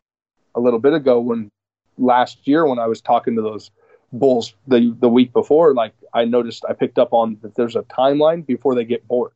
a 0.53 0.59
little 0.59 0.79
bit 0.79 0.93
ago 0.93 1.19
when 1.19 1.49
last 1.97 2.45
year 2.45 2.65
when 2.67 2.77
i 2.77 2.85
was 2.85 3.01
talking 3.01 3.35
to 3.35 3.41
those 3.41 3.71
bulls 4.11 4.53
the 4.67 4.95
the 4.99 5.07
week 5.09 5.31
before 5.33 5.73
like 5.73 5.93
i 6.13 6.25
noticed 6.25 6.65
i 6.69 6.73
picked 6.73 6.99
up 6.99 7.13
on 7.13 7.37
that 7.41 7.55
there's 7.55 7.77
a 7.77 7.83
timeline 7.83 8.45
before 8.45 8.75
they 8.75 8.83
get 8.83 9.07
bored 9.07 9.31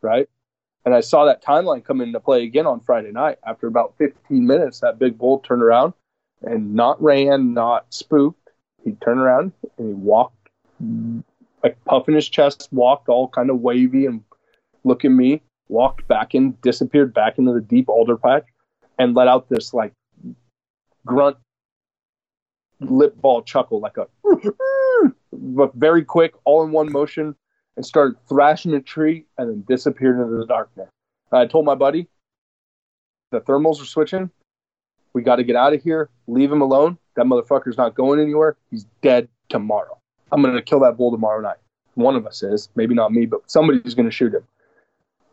right? 0.00 0.28
And 0.84 0.94
i 0.94 1.00
saw 1.00 1.24
that 1.24 1.42
timeline 1.42 1.84
come 1.84 2.00
into 2.00 2.20
play 2.20 2.44
again 2.44 2.66
on 2.66 2.80
friday 2.80 3.10
night. 3.10 3.38
After 3.44 3.66
about 3.66 3.94
15 3.98 4.46
minutes 4.46 4.80
that 4.80 4.98
big 4.98 5.18
bull 5.18 5.40
turned 5.40 5.62
around 5.62 5.92
and 6.42 6.74
not 6.74 7.02
ran, 7.02 7.52
not 7.52 7.92
spooked. 7.92 8.50
he 8.84 8.92
turned 8.92 9.20
around 9.20 9.52
and 9.78 9.88
he 9.88 9.94
walked, 9.94 10.45
like 11.62 11.82
puffing 11.84 12.14
his 12.14 12.28
chest, 12.28 12.68
walked 12.72 13.08
all 13.08 13.28
kind 13.28 13.50
of 13.50 13.60
wavy 13.60 14.06
and 14.06 14.22
look 14.84 15.04
at 15.04 15.10
me, 15.10 15.42
walked 15.68 16.06
back 16.08 16.34
in, 16.34 16.52
disappeared 16.62 17.12
back 17.12 17.38
into 17.38 17.52
the 17.52 17.60
deep 17.60 17.88
alder 17.88 18.16
patch, 18.16 18.44
and 18.98 19.14
let 19.14 19.28
out 19.28 19.48
this 19.48 19.74
like 19.74 19.92
grunt 21.04 21.36
lip 22.80 23.20
bawl 23.20 23.42
chuckle, 23.42 23.80
like 23.80 23.96
a 23.96 24.06
but 25.32 25.74
very 25.74 26.04
quick, 26.04 26.34
all 26.44 26.64
in 26.64 26.72
one 26.72 26.90
motion, 26.90 27.34
and 27.76 27.84
started 27.84 28.16
thrashing 28.28 28.74
a 28.74 28.80
tree 28.80 29.26
and 29.38 29.48
then 29.48 29.64
disappeared 29.68 30.18
into 30.18 30.36
the 30.36 30.46
darkness. 30.46 30.88
I 31.32 31.46
told 31.46 31.64
my 31.64 31.74
buddy, 31.74 32.08
the 33.32 33.40
thermals 33.40 33.82
are 33.82 33.86
switching. 33.86 34.30
We 35.12 35.22
got 35.22 35.36
to 35.36 35.44
get 35.44 35.56
out 35.56 35.72
of 35.72 35.82
here. 35.82 36.10
Leave 36.26 36.52
him 36.52 36.62
alone. 36.62 36.98
That 37.16 37.26
motherfucker's 37.26 37.76
not 37.76 37.94
going 37.94 38.20
anywhere. 38.20 38.56
He's 38.70 38.86
dead 39.02 39.28
tomorrow. 39.48 39.98
I'm 40.32 40.42
going 40.42 40.54
to 40.54 40.62
kill 40.62 40.80
that 40.80 40.96
bull 40.96 41.10
tomorrow 41.10 41.40
night. 41.40 41.56
One 41.94 42.16
of 42.16 42.26
us 42.26 42.42
is, 42.42 42.68
maybe 42.74 42.94
not 42.94 43.12
me, 43.12 43.26
but 43.26 43.40
somebody's 43.50 43.94
going 43.94 44.06
to 44.08 44.12
shoot 44.12 44.34
him. 44.34 44.42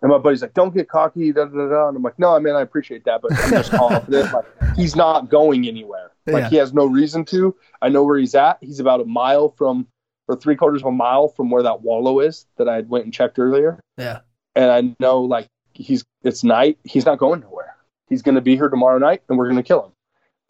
And 0.02 0.12
my 0.12 0.18
buddy's 0.18 0.42
like, 0.42 0.54
"Don't 0.54 0.74
get 0.74 0.90
cocky." 0.90 1.32
Da, 1.32 1.46
da, 1.46 1.70
da. 1.70 1.88
And 1.88 1.98
I'm 1.98 2.04
like, 2.04 2.20
"No, 2.20 2.36
I 2.36 2.40
mean, 2.40 2.56
I 2.56 2.62
appreciate 2.62 3.06
that, 3.06 3.22
but 3.22 3.32
I'm 3.34 3.52
just 3.52 3.72
confident. 3.72 4.34
Like, 4.34 4.46
he's 4.76 4.96
not 4.98 5.30
going 5.30 5.66
anywhere. 5.68 6.12
Like, 6.28 6.44
Yeah. 6.44 6.50
he 6.50 6.56
has 6.58 6.74
no 6.74 6.86
reason 6.86 7.24
to. 7.26 7.56
I 7.82 7.88
know 7.90 8.04
where 8.04 8.18
he's 8.18 8.36
at. 8.36 8.58
He's 8.62 8.80
about 8.82 9.00
a 9.00 9.06
mile 9.06 9.50
from, 9.50 9.88
or 10.28 10.36
three 10.36 10.56
quarters 10.58 10.82
of 10.82 10.88
a 10.88 10.92
mile 10.92 11.30
from 11.30 11.50
where 11.50 11.64
that 11.64 11.82
wallow 11.84 12.20
is 12.20 12.46
that 12.58 12.68
I 12.68 12.82
went 12.82 13.06
and 13.06 13.14
checked 13.14 13.40
earlier. 13.40 13.80
Yeah. 13.98 14.20
And 14.56 14.72
I 14.72 14.96
know, 15.00 15.22
like, 15.22 15.48
he's 15.74 16.04
it's 16.24 16.44
night. 16.44 16.78
He's 16.84 17.06
not 17.06 17.18
going 17.18 17.40
nowhere. 17.42 17.76
He's 18.10 18.22
going 18.22 18.36
to 18.36 18.42
be 18.42 18.56
here 18.58 18.68
tomorrow 18.70 18.98
night, 19.00 19.24
and 19.30 19.38
we're 19.38 19.46
going 19.50 19.56
to 19.58 19.64
kill 19.64 19.86
him. 19.86 19.92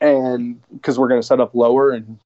And 0.02 0.62
because 0.74 0.98
we're 1.00 1.08
going 1.08 1.22
to 1.22 1.28
set 1.28 1.40
up 1.40 1.54
lower, 1.54 1.92
and 1.92 2.18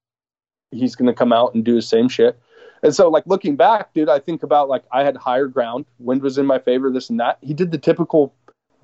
he's 0.70 0.94
going 0.94 1.06
to 1.06 1.14
come 1.14 1.32
out 1.32 1.54
and 1.54 1.64
do 1.64 1.74
the 1.74 1.82
same 1.82 2.08
shit. 2.08 2.38
And 2.82 2.94
so, 2.94 3.08
like 3.08 3.24
looking 3.26 3.56
back, 3.56 3.92
dude, 3.94 4.08
I 4.08 4.18
think 4.20 4.42
about 4.42 4.68
like 4.68 4.84
I 4.92 5.02
had 5.02 5.16
higher 5.16 5.46
ground, 5.46 5.84
wind 5.98 6.22
was 6.22 6.38
in 6.38 6.46
my 6.46 6.58
favor, 6.58 6.90
this 6.90 7.10
and 7.10 7.18
that. 7.20 7.38
He 7.40 7.52
did 7.54 7.72
the 7.72 7.78
typical 7.78 8.32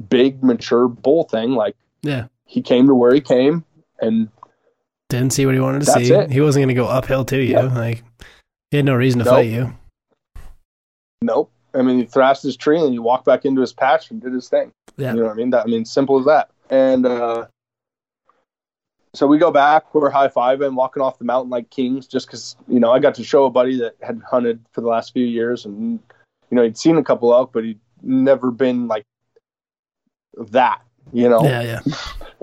big, 0.08 0.42
mature 0.42 0.88
bull 0.88 1.24
thing. 1.24 1.52
Like 1.52 1.76
Yeah. 2.02 2.26
he 2.46 2.60
came 2.60 2.86
to 2.88 2.94
where 2.94 3.14
he 3.14 3.20
came, 3.20 3.64
and 4.00 4.28
Didn't 5.10 5.32
see 5.32 5.46
what 5.46 5.54
he 5.54 5.60
wanted 5.60 5.82
to 5.82 5.86
see. 5.92 6.12
it. 6.12 6.30
He 6.32 6.40
wasn't 6.40 6.62
going 6.64 6.74
to 6.74 6.80
go 6.82 6.86
uphill 6.88 7.24
to 7.26 7.36
you. 7.40 7.52
Yep. 7.52 7.70
Like, 7.72 8.02
he 8.72 8.78
had 8.78 8.86
no 8.86 8.94
reason 8.94 9.20
to 9.20 9.24
Nope. 9.26 9.34
fight 9.34 9.50
you. 9.50 9.72
nope. 11.22 11.50
I 11.74 11.82
mean, 11.82 11.98
he 11.98 12.04
thrashed 12.04 12.42
his 12.42 12.56
tree 12.56 12.80
and 12.80 12.92
he 12.92 12.98
walked 12.98 13.24
back 13.26 13.44
into 13.44 13.60
his 13.60 13.72
patch 13.72 14.10
and 14.10 14.20
did 14.20 14.32
his 14.32 14.48
thing. 14.48 14.72
Yeah. 14.96 15.12
You 15.14 15.20
know 15.20 15.26
what 15.26 15.32
I 15.32 15.34
mean? 15.34 15.50
That 15.50 15.66
I 15.66 15.66
mean, 15.68 15.84
simple 15.84 16.18
as 16.18 16.24
that. 16.26 16.50
And 16.70 17.04
uh, 17.06 17.46
so 19.14 19.26
we 19.26 19.38
go 19.38 19.50
back. 19.50 19.94
We're 19.94 20.10
high 20.10 20.28
fiving, 20.28 20.74
walking 20.74 21.02
off 21.02 21.18
the 21.18 21.24
mountain 21.24 21.50
like 21.50 21.70
kings, 21.70 22.06
just 22.06 22.26
because 22.26 22.56
you 22.68 22.80
know 22.80 22.90
I 22.90 22.98
got 22.98 23.14
to 23.16 23.24
show 23.24 23.44
a 23.44 23.50
buddy 23.50 23.78
that 23.78 23.96
had 24.02 24.20
hunted 24.28 24.64
for 24.72 24.80
the 24.80 24.88
last 24.88 25.12
few 25.12 25.24
years, 25.24 25.64
and 25.64 26.00
you 26.50 26.56
know 26.56 26.62
he'd 26.62 26.76
seen 26.76 26.96
a 26.96 27.02
couple 27.02 27.32
elk, 27.32 27.52
but 27.52 27.64
he'd 27.64 27.80
never 28.02 28.50
been 28.50 28.88
like 28.88 29.04
that. 30.36 30.82
You 31.12 31.28
know? 31.28 31.42
Yeah. 31.42 31.62
Yeah. 31.62 31.80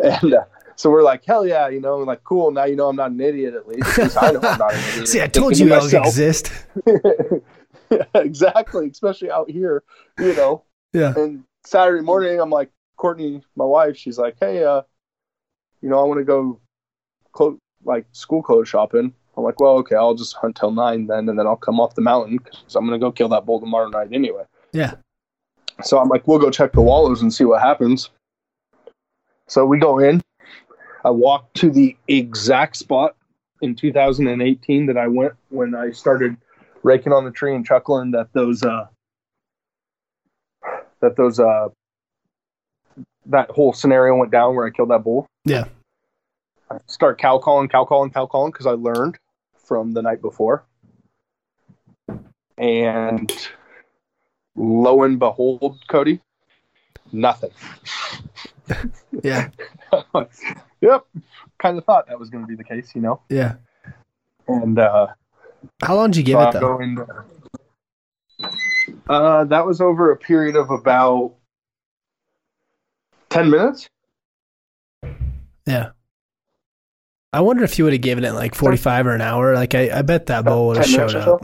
And 0.01 0.33
uh, 0.33 0.45
so 0.77 0.89
we're 0.89 1.03
like, 1.03 1.23
hell 1.25 1.45
yeah, 1.45 1.67
you 1.67 1.79
know, 1.79 1.97
like 1.97 2.23
cool. 2.23 2.49
Now 2.49 2.63
you 2.63 2.75
know 2.75 2.89
I'm 2.89 2.95
not 2.95 3.11
an 3.11 3.21
idiot. 3.21 3.53
At 3.53 3.67
least, 3.67 3.99
At 3.99 4.05
least 4.05 4.17
I 4.19 4.31
know 4.31 4.39
I'm 4.41 4.57
not 4.57 4.73
an 4.73 4.79
idiot. 4.93 5.07
See, 5.09 5.21
I 5.21 5.27
told 5.27 5.59
you 5.59 5.71
elk 5.71 5.93
exist. 5.93 6.51
yeah, 6.87 8.03
exactly, 8.15 8.89
especially 8.89 9.29
out 9.29 9.51
here, 9.51 9.83
you 10.17 10.33
know. 10.33 10.63
Yeah. 10.91 11.13
And 11.15 11.43
Saturday 11.63 12.01
morning, 12.01 12.39
I'm 12.39 12.49
like, 12.49 12.71
Courtney, 12.95 13.43
my 13.55 13.65
wife, 13.65 13.95
she's 13.95 14.17
like, 14.17 14.37
hey, 14.39 14.63
uh, 14.63 14.81
you 15.81 15.89
know, 15.89 15.99
I 15.99 16.03
want 16.03 16.19
to 16.19 16.23
go, 16.23 16.59
clo- 17.31 17.59
like 17.83 18.05
school 18.11 18.43
clothes 18.43 18.69
shopping. 18.69 19.13
I'm 19.37 19.43
like, 19.43 19.59
well, 19.59 19.77
okay, 19.77 19.95
I'll 19.95 20.13
just 20.13 20.35
hunt 20.35 20.55
till 20.57 20.71
nine 20.71 21.07
then, 21.07 21.29
and 21.29 21.39
then 21.39 21.47
I'll 21.47 21.55
come 21.55 21.79
off 21.79 21.95
the 21.95 22.01
mountain 22.01 22.37
because 22.37 22.75
I'm 22.75 22.85
gonna 22.85 22.99
go 22.99 23.11
kill 23.11 23.29
that 23.29 23.45
bull 23.45 23.59
tomorrow 23.59 23.87
night 23.87 24.09
anyway. 24.11 24.43
Yeah. 24.73 24.95
So 25.83 25.99
I'm 25.99 26.09
like, 26.09 26.27
we'll 26.27 26.39
go 26.39 26.51
check 26.51 26.73
the 26.73 26.81
wallows 26.81 27.21
and 27.21 27.33
see 27.33 27.45
what 27.45 27.61
happens. 27.61 28.09
So 29.47 29.65
we 29.65 29.79
go 29.79 29.99
in. 29.99 30.21
I 31.03 31.09
walk 31.09 31.51
to 31.53 31.69
the 31.69 31.97
exact 32.07 32.75
spot 32.75 33.15
in 33.61 33.75
2018 33.75 34.85
that 34.87 34.97
I 34.97 35.07
went 35.07 35.33
when 35.49 35.73
I 35.73 35.91
started 35.91 36.37
raking 36.83 37.13
on 37.13 37.25
the 37.25 37.31
tree 37.31 37.55
and 37.55 37.65
chuckling 37.65 38.11
that 38.11 38.31
those 38.33 38.63
uh 38.63 38.87
that 40.99 41.15
those 41.15 41.39
uh 41.39 41.69
that 43.27 43.49
whole 43.49 43.73
scenario 43.73 44.15
went 44.15 44.31
down 44.31 44.55
where 44.55 44.65
I 44.65 44.69
killed 44.69 44.89
that 44.89 45.03
bull. 45.03 45.27
Yeah. 45.45 45.65
I 46.69 46.77
start 46.87 47.19
cow 47.19 47.37
calling, 47.37 47.67
cow 47.69 47.85
calling, 47.85 48.11
cow 48.11 48.25
calling 48.25 48.51
because 48.51 48.65
I 48.65 48.71
learned 48.71 49.17
from 49.55 49.93
the 49.93 50.01
night 50.01 50.21
before. 50.21 50.65
And 52.57 53.31
lo 54.55 55.03
and 55.03 55.19
behold, 55.19 55.79
Cody, 55.89 56.21
nothing. 57.11 57.51
Yeah. 59.21 59.49
yep. 60.81 61.05
Kind 61.59 61.77
of 61.77 61.83
thought 61.83 62.07
that 62.07 62.17
was 62.17 62.29
going 62.29 62.43
to 62.43 62.47
be 62.47 62.55
the 62.55 62.63
case, 62.63 62.91
you 62.95 63.01
know. 63.01 63.21
Yeah. 63.29 63.55
And 64.47 64.79
uh, 64.79 65.07
How 65.83 65.95
long 65.95 66.11
did 66.11 66.17
you 66.17 66.23
give 66.23 66.39
so 66.39 66.47
it 66.47 66.53
though? 66.53 66.59
going 66.59 67.05
uh, 69.09 69.43
that 69.45 69.65
was 69.65 69.81
over 69.81 70.11
a 70.11 70.17
period 70.17 70.55
of 70.55 70.69
about 70.69 71.33
ten 73.31 73.49
minutes. 73.49 73.89
Yeah. 75.65 75.91
I 77.33 77.39
wonder 77.39 77.63
if 77.63 77.79
you 77.79 77.85
would 77.85 77.93
have 77.93 78.01
given 78.01 78.25
it 78.25 78.33
like 78.33 78.55
45 78.55 79.07
or 79.07 79.15
an 79.15 79.21
hour. 79.21 79.55
Like, 79.55 79.73
I, 79.73 79.99
I 79.99 80.01
bet 80.01 80.25
that 80.25 80.43
bowl 80.43 80.67
would 80.67 80.77
have 80.77 80.85
showed 80.85 81.15
up. 81.15 81.41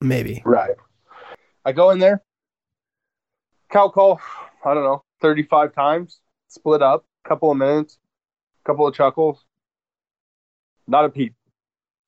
Maybe. 0.00 0.42
Right. 0.44 0.76
I 1.64 1.72
go 1.72 1.90
in 1.90 2.00
there, 2.00 2.22
cow 3.70 3.88
call, 3.88 4.20
I 4.64 4.74
don't 4.74 4.82
know, 4.82 5.02
35 5.22 5.74
times, 5.74 6.20
split 6.48 6.82
up, 6.82 7.04
couple 7.24 7.50
of 7.50 7.56
minutes, 7.56 7.98
couple 8.64 8.86
of 8.86 8.94
chuckles. 8.94 9.44
Not 10.86 11.04
a 11.04 11.08
peep. 11.08 11.34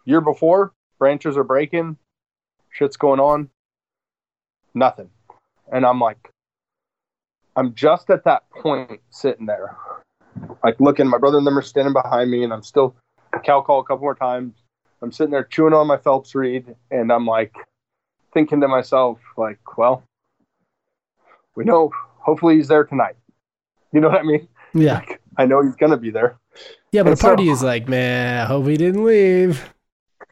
Year 0.04 0.20
before, 0.20 0.72
branches 0.98 1.36
are 1.36 1.44
breaking, 1.44 1.96
shit's 2.70 2.96
going 2.96 3.20
on, 3.20 3.48
nothing. 4.74 5.08
And 5.72 5.86
I'm 5.86 6.00
like, 6.00 6.33
I'm 7.56 7.74
just 7.74 8.10
at 8.10 8.24
that 8.24 8.48
point 8.50 9.00
sitting 9.10 9.46
there, 9.46 9.76
like 10.62 10.80
looking, 10.80 11.06
my 11.08 11.18
brother 11.18 11.38
and 11.38 11.46
them 11.46 11.56
are 11.56 11.62
standing 11.62 11.92
behind 11.92 12.30
me, 12.30 12.44
and 12.44 12.52
I'm 12.52 12.62
still 12.62 12.96
cow 13.44 13.60
call 13.60 13.80
a 13.80 13.84
couple 13.84 14.02
more 14.02 14.14
times. 14.14 14.54
I'm 15.02 15.12
sitting 15.12 15.30
there 15.30 15.44
chewing 15.44 15.74
on 15.74 15.86
my 15.86 15.98
Phelps 15.98 16.34
reed, 16.34 16.74
and 16.90 17.12
I'm 17.12 17.26
like, 17.26 17.54
thinking 18.32 18.60
to 18.60 18.68
myself, 18.68 19.18
like, 19.36 19.78
well, 19.78 20.02
we 21.54 21.64
know 21.64 21.90
hopefully 22.18 22.56
he's 22.56 22.68
there 22.68 22.84
tonight. 22.84 23.14
You 23.92 24.00
know 24.00 24.08
what 24.08 24.20
I 24.20 24.24
mean? 24.24 24.48
Yeah. 24.74 25.02
I 25.38 25.46
know 25.46 25.62
he's 25.62 25.76
gonna 25.76 25.96
be 25.96 26.10
there. 26.10 26.36
Yeah, 26.92 27.02
but 27.02 27.08
a 27.08 27.10
And 27.12 27.18
so- 27.18 27.32
of 27.34 27.40
is 27.40 27.62
like, 27.62 27.88
man, 27.88 28.42
I 28.42 28.44
hope 28.46 28.66
he 28.66 28.76
didn't 28.76 29.04
leave. 29.04 29.72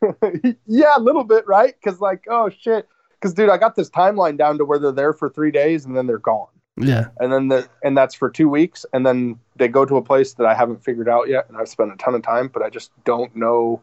yeah, 0.67 0.97
a 0.97 1.01
little 1.01 1.25
bit, 1.25 1.47
right? 1.47 1.75
Because 1.81 2.01
like, 2.01 2.25
oh 2.29 2.51
shit. 2.51 2.89
Because 3.13 3.35
dude, 3.35 3.51
I 3.51 3.57
got 3.57 3.77
this 3.77 3.89
timeline 3.89 4.37
down 4.37 4.59
to 4.59 4.65
where 4.65 4.81
they're 4.81 4.91
there 4.91 5.13
for 5.13 5.31
three 5.31 5.53
days 5.53 5.85
and 5.85 5.97
then 5.97 6.09
they're 6.09 6.19
gone, 6.19 6.49
Yeah. 6.77 7.09
and 7.21 7.33
then 7.33 7.49
the 7.49 7.69
and 7.83 7.97
that's 7.97 8.15
for 8.15 8.31
two 8.31 8.49
weeks, 8.49 8.87
and 8.93 9.05
then 9.05 9.39
they 9.57 9.69
go 9.69 9.85
to 9.85 9.97
a 9.97 10.03
place 10.03 10.35
that 10.35 10.47
I 10.47 10.55
haven't 10.55 10.83
figured 10.83 11.09
out 11.09 11.29
yet, 11.29 11.49
and 11.49 11.57
I've 11.57 11.69
spent 11.69 11.93
a 11.93 11.97
ton 11.97 12.15
of 12.15 12.23
time, 12.23 12.49
but 12.49 12.63
I 12.63 12.71
just 12.71 12.91
don't 13.05 13.35
know 13.37 13.83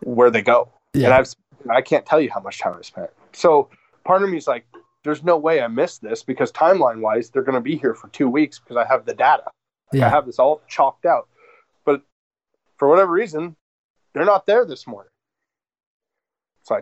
where 0.00 0.30
they 0.30 0.42
go. 0.42 0.70
Yeah. 0.92 1.06
and 1.06 1.14
I've 1.14 1.28
I 1.70 1.82
can't 1.82 2.04
tell 2.04 2.20
you 2.20 2.30
how 2.30 2.40
much 2.40 2.58
time 2.58 2.74
I 2.78 2.82
spent. 2.82 3.10
So 3.32 3.68
part 4.04 4.22
of 4.22 4.30
me 4.30 4.36
is 4.36 4.46
like, 4.46 4.66
there's 5.02 5.22
no 5.22 5.36
way 5.36 5.60
I 5.60 5.68
missed 5.68 6.02
this 6.02 6.22
because 6.22 6.52
timeline 6.52 7.00
wise, 7.00 7.30
they're 7.30 7.42
going 7.42 7.54
to 7.54 7.60
be 7.60 7.76
here 7.76 7.94
for 7.94 8.08
two 8.08 8.28
weeks 8.28 8.58
because 8.58 8.76
I 8.76 8.86
have 8.86 9.06
the 9.06 9.14
data. 9.14 9.44
Like, 9.92 10.02
I 10.02 10.08
have 10.08 10.26
this 10.26 10.38
all 10.38 10.60
chalked 10.68 11.06
out. 11.06 11.28
But 11.84 12.02
for 12.76 12.88
whatever 12.88 13.12
reason, 13.12 13.56
they're 14.12 14.24
not 14.24 14.46
there 14.46 14.64
this 14.64 14.86
morning. 14.86 15.10
So 16.64 16.76
I 16.76 16.80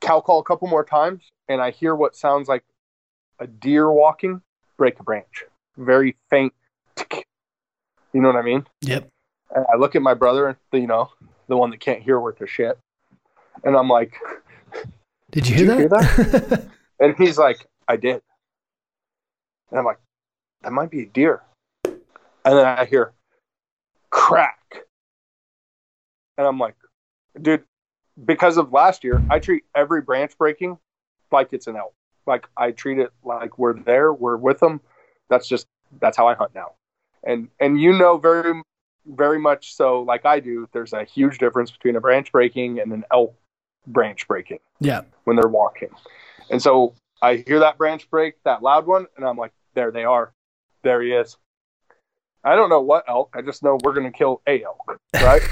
cow 0.00 0.20
call 0.20 0.38
a 0.38 0.44
couple 0.44 0.68
more 0.68 0.84
times, 0.84 1.24
and 1.48 1.60
I 1.60 1.70
hear 1.70 1.94
what 1.94 2.14
sounds 2.14 2.48
like 2.48 2.64
a 3.38 3.46
deer 3.46 3.90
walking, 3.90 4.42
break 4.76 4.98
a 5.00 5.02
branch, 5.02 5.44
very 5.76 6.16
faint. 6.30 6.52
tick. 6.96 7.26
You 8.12 8.20
know 8.20 8.28
what 8.28 8.36
I 8.36 8.42
mean? 8.42 8.66
Yep. 8.82 9.08
And 9.54 9.66
I 9.72 9.76
look 9.76 9.94
at 9.96 10.02
my 10.02 10.14
brother, 10.14 10.58
the, 10.70 10.78
you 10.80 10.86
know, 10.86 11.10
the 11.48 11.56
one 11.56 11.70
that 11.70 11.80
can't 11.80 12.02
hear 12.02 12.18
worth 12.20 12.40
a 12.40 12.46
shit, 12.46 12.78
and 13.64 13.76
I'm 13.76 13.88
like, 13.88 14.14
Did 15.30 15.48
you 15.48 15.56
Did 15.56 15.66
hear 15.68 15.80
you 15.82 15.88
that? 15.90 16.66
and 17.00 17.14
he's 17.16 17.38
like, 17.38 17.66
I 17.88 17.96
did. 17.96 18.22
And 19.70 19.78
I'm 19.78 19.84
like, 19.84 19.98
that 20.62 20.72
might 20.72 20.90
be 20.90 21.02
a 21.02 21.06
deer. 21.06 21.42
And 21.84 21.94
then 22.44 22.66
I 22.66 22.84
hear 22.84 23.12
crack. 24.10 24.58
And 26.38 26.46
I'm 26.46 26.58
like, 26.58 26.74
dude, 27.40 27.64
because 28.24 28.56
of 28.56 28.72
last 28.72 29.04
year, 29.04 29.22
I 29.30 29.38
treat 29.38 29.64
every 29.74 30.02
branch 30.02 30.36
breaking 30.38 30.78
like 31.30 31.52
it's 31.52 31.66
an 31.66 31.76
elk. 31.76 31.94
Like 32.26 32.46
I 32.56 32.70
treat 32.72 32.98
it 32.98 33.10
like 33.24 33.58
we're 33.58 33.74
there, 33.78 34.12
we're 34.12 34.36
with 34.36 34.60
them. 34.60 34.80
That's 35.28 35.48
just 35.48 35.66
that's 36.00 36.16
how 36.16 36.26
I 36.28 36.34
hunt 36.34 36.54
now. 36.54 36.72
And 37.24 37.48
and 37.60 37.80
you 37.80 37.92
know 37.98 38.18
very 38.18 38.60
very 39.06 39.38
much 39.38 39.74
so 39.74 40.02
like 40.02 40.24
I 40.24 40.40
do, 40.40 40.68
there's 40.72 40.92
a 40.92 41.04
huge 41.04 41.38
difference 41.38 41.70
between 41.70 41.96
a 41.96 42.00
branch 42.00 42.30
breaking 42.32 42.78
and 42.80 42.92
an 42.92 43.04
elk 43.12 43.34
branch 43.86 44.28
breaking 44.28 44.60
Yeah. 44.80 45.02
when 45.24 45.36
they're 45.36 45.48
walking. 45.48 45.88
And 46.50 46.62
so 46.62 46.94
I 47.20 47.36
hear 47.46 47.60
that 47.60 47.78
branch 47.78 48.08
break, 48.10 48.34
that 48.44 48.62
loud 48.62 48.86
one, 48.86 49.06
and 49.16 49.24
I'm 49.26 49.36
like, 49.36 49.52
there 49.74 49.90
they 49.90 50.04
are. 50.04 50.32
There 50.82 51.00
he 51.02 51.12
is. 51.12 51.36
I 52.44 52.56
don't 52.56 52.68
know 52.68 52.80
what 52.80 53.04
elk. 53.08 53.34
I 53.36 53.42
just 53.42 53.62
know 53.62 53.78
we're 53.82 53.92
going 53.92 54.10
to 54.10 54.16
kill 54.16 54.42
a 54.48 54.62
elk, 54.64 55.00
right? 55.14 55.42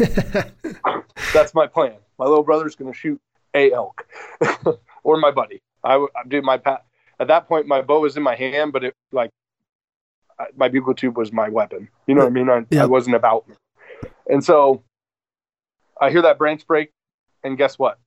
That's 1.33 1.55
my 1.55 1.67
plan. 1.69 1.95
My 2.19 2.27
little 2.27 2.43
brother's 2.43 2.75
going 2.75 2.93
to 2.93 2.99
shoot 2.99 3.21
a 3.55 3.73
elk 3.73 4.07
or 5.05 5.17
my 5.19 5.31
buddy. 5.31 5.63
I 5.85 6.05
do 6.29 6.43
my 6.43 6.59
pat. 6.59 6.85
At 7.19 7.29
that 7.29 7.49
point, 7.49 7.67
my 7.67 7.83
bow 7.83 8.01
was 8.01 8.17
in 8.17 8.23
my 8.23 8.35
hand, 8.35 8.73
but 8.73 8.85
it 8.85 8.95
like 9.13 9.31
I- 10.39 10.47
my 10.57 10.69
bugle 10.69 10.95
tube 10.95 11.17
was 11.17 11.33
my 11.33 11.49
weapon. 11.49 11.89
You 12.07 12.15
know 12.15 12.23
what 12.23 12.29
I 12.29 12.31
mean? 12.31 12.49
I, 12.51 12.65
Yeah. 12.71 12.83
I 12.85 12.87
wasn't 12.87 13.17
about 13.17 13.49
me. 13.49 13.55
And 14.29 14.43
so 14.45 14.83
I 16.01 16.11
hear 16.11 16.23
that 16.23 16.39
branch 16.39 16.67
break, 16.67 16.91
and 17.45 17.59
guess 17.59 17.79
what? 17.79 17.99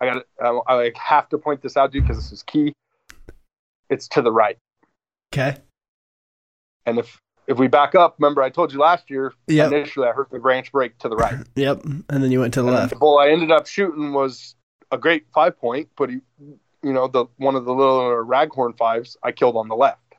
I 0.00 0.06
got. 0.06 0.26
I, 0.42 0.48
I 0.66 0.74
like, 0.74 0.96
have 0.96 1.28
to 1.30 1.38
point 1.38 1.62
this 1.62 1.76
out, 1.76 1.92
dude, 1.92 2.02
because 2.04 2.16
this 2.16 2.32
is 2.32 2.42
key. 2.42 2.72
It's 3.90 4.08
to 4.08 4.22
the 4.22 4.32
right, 4.32 4.56
okay. 5.32 5.56
and 6.86 6.98
if 6.98 7.20
if 7.46 7.58
we 7.58 7.68
back 7.68 7.94
up, 7.94 8.16
remember 8.18 8.42
I 8.42 8.48
told 8.48 8.72
you 8.72 8.78
last 8.78 9.10
year. 9.10 9.32
Yep. 9.48 9.72
Initially, 9.72 10.08
I 10.08 10.12
heard 10.12 10.28
the 10.32 10.38
branch 10.38 10.72
break 10.72 10.96
to 10.98 11.08
the 11.10 11.16
right. 11.16 11.34
Yep. 11.54 11.84
And 11.84 12.04
then 12.08 12.32
you 12.32 12.40
went 12.40 12.54
to 12.54 12.62
the 12.62 12.68
And 12.68 12.76
left. 12.76 12.90
The 12.94 12.96
bull 12.98 13.18
I 13.18 13.28
ended 13.28 13.50
up 13.52 13.66
shooting 13.66 14.14
was 14.14 14.54
a 14.94 14.98
great 14.98 15.26
five 15.34 15.58
point, 15.58 15.88
but 15.96 16.08
he, 16.08 16.20
you 16.82 16.92
know, 16.92 17.08
the 17.08 17.26
one 17.36 17.56
of 17.56 17.64
the 17.64 17.74
little 17.74 18.24
raghorn 18.24 18.76
fives 18.76 19.16
I 19.22 19.32
killed 19.32 19.56
on 19.56 19.68
the 19.68 19.74
left. 19.74 20.14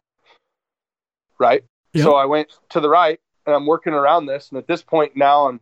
Right. 1.39 1.63
Yep. 1.93 2.03
So 2.03 2.15
I 2.15 2.26
went 2.26 2.59
to 2.69 2.80
the 2.80 2.89
right 2.89 3.19
and 3.45 3.55
I'm 3.55 3.65
working 3.65 3.93
around 3.93 4.26
this. 4.26 4.49
And 4.49 4.57
at 4.57 4.67
this 4.67 4.82
point 4.82 5.15
now 5.15 5.47
I'm 5.47 5.59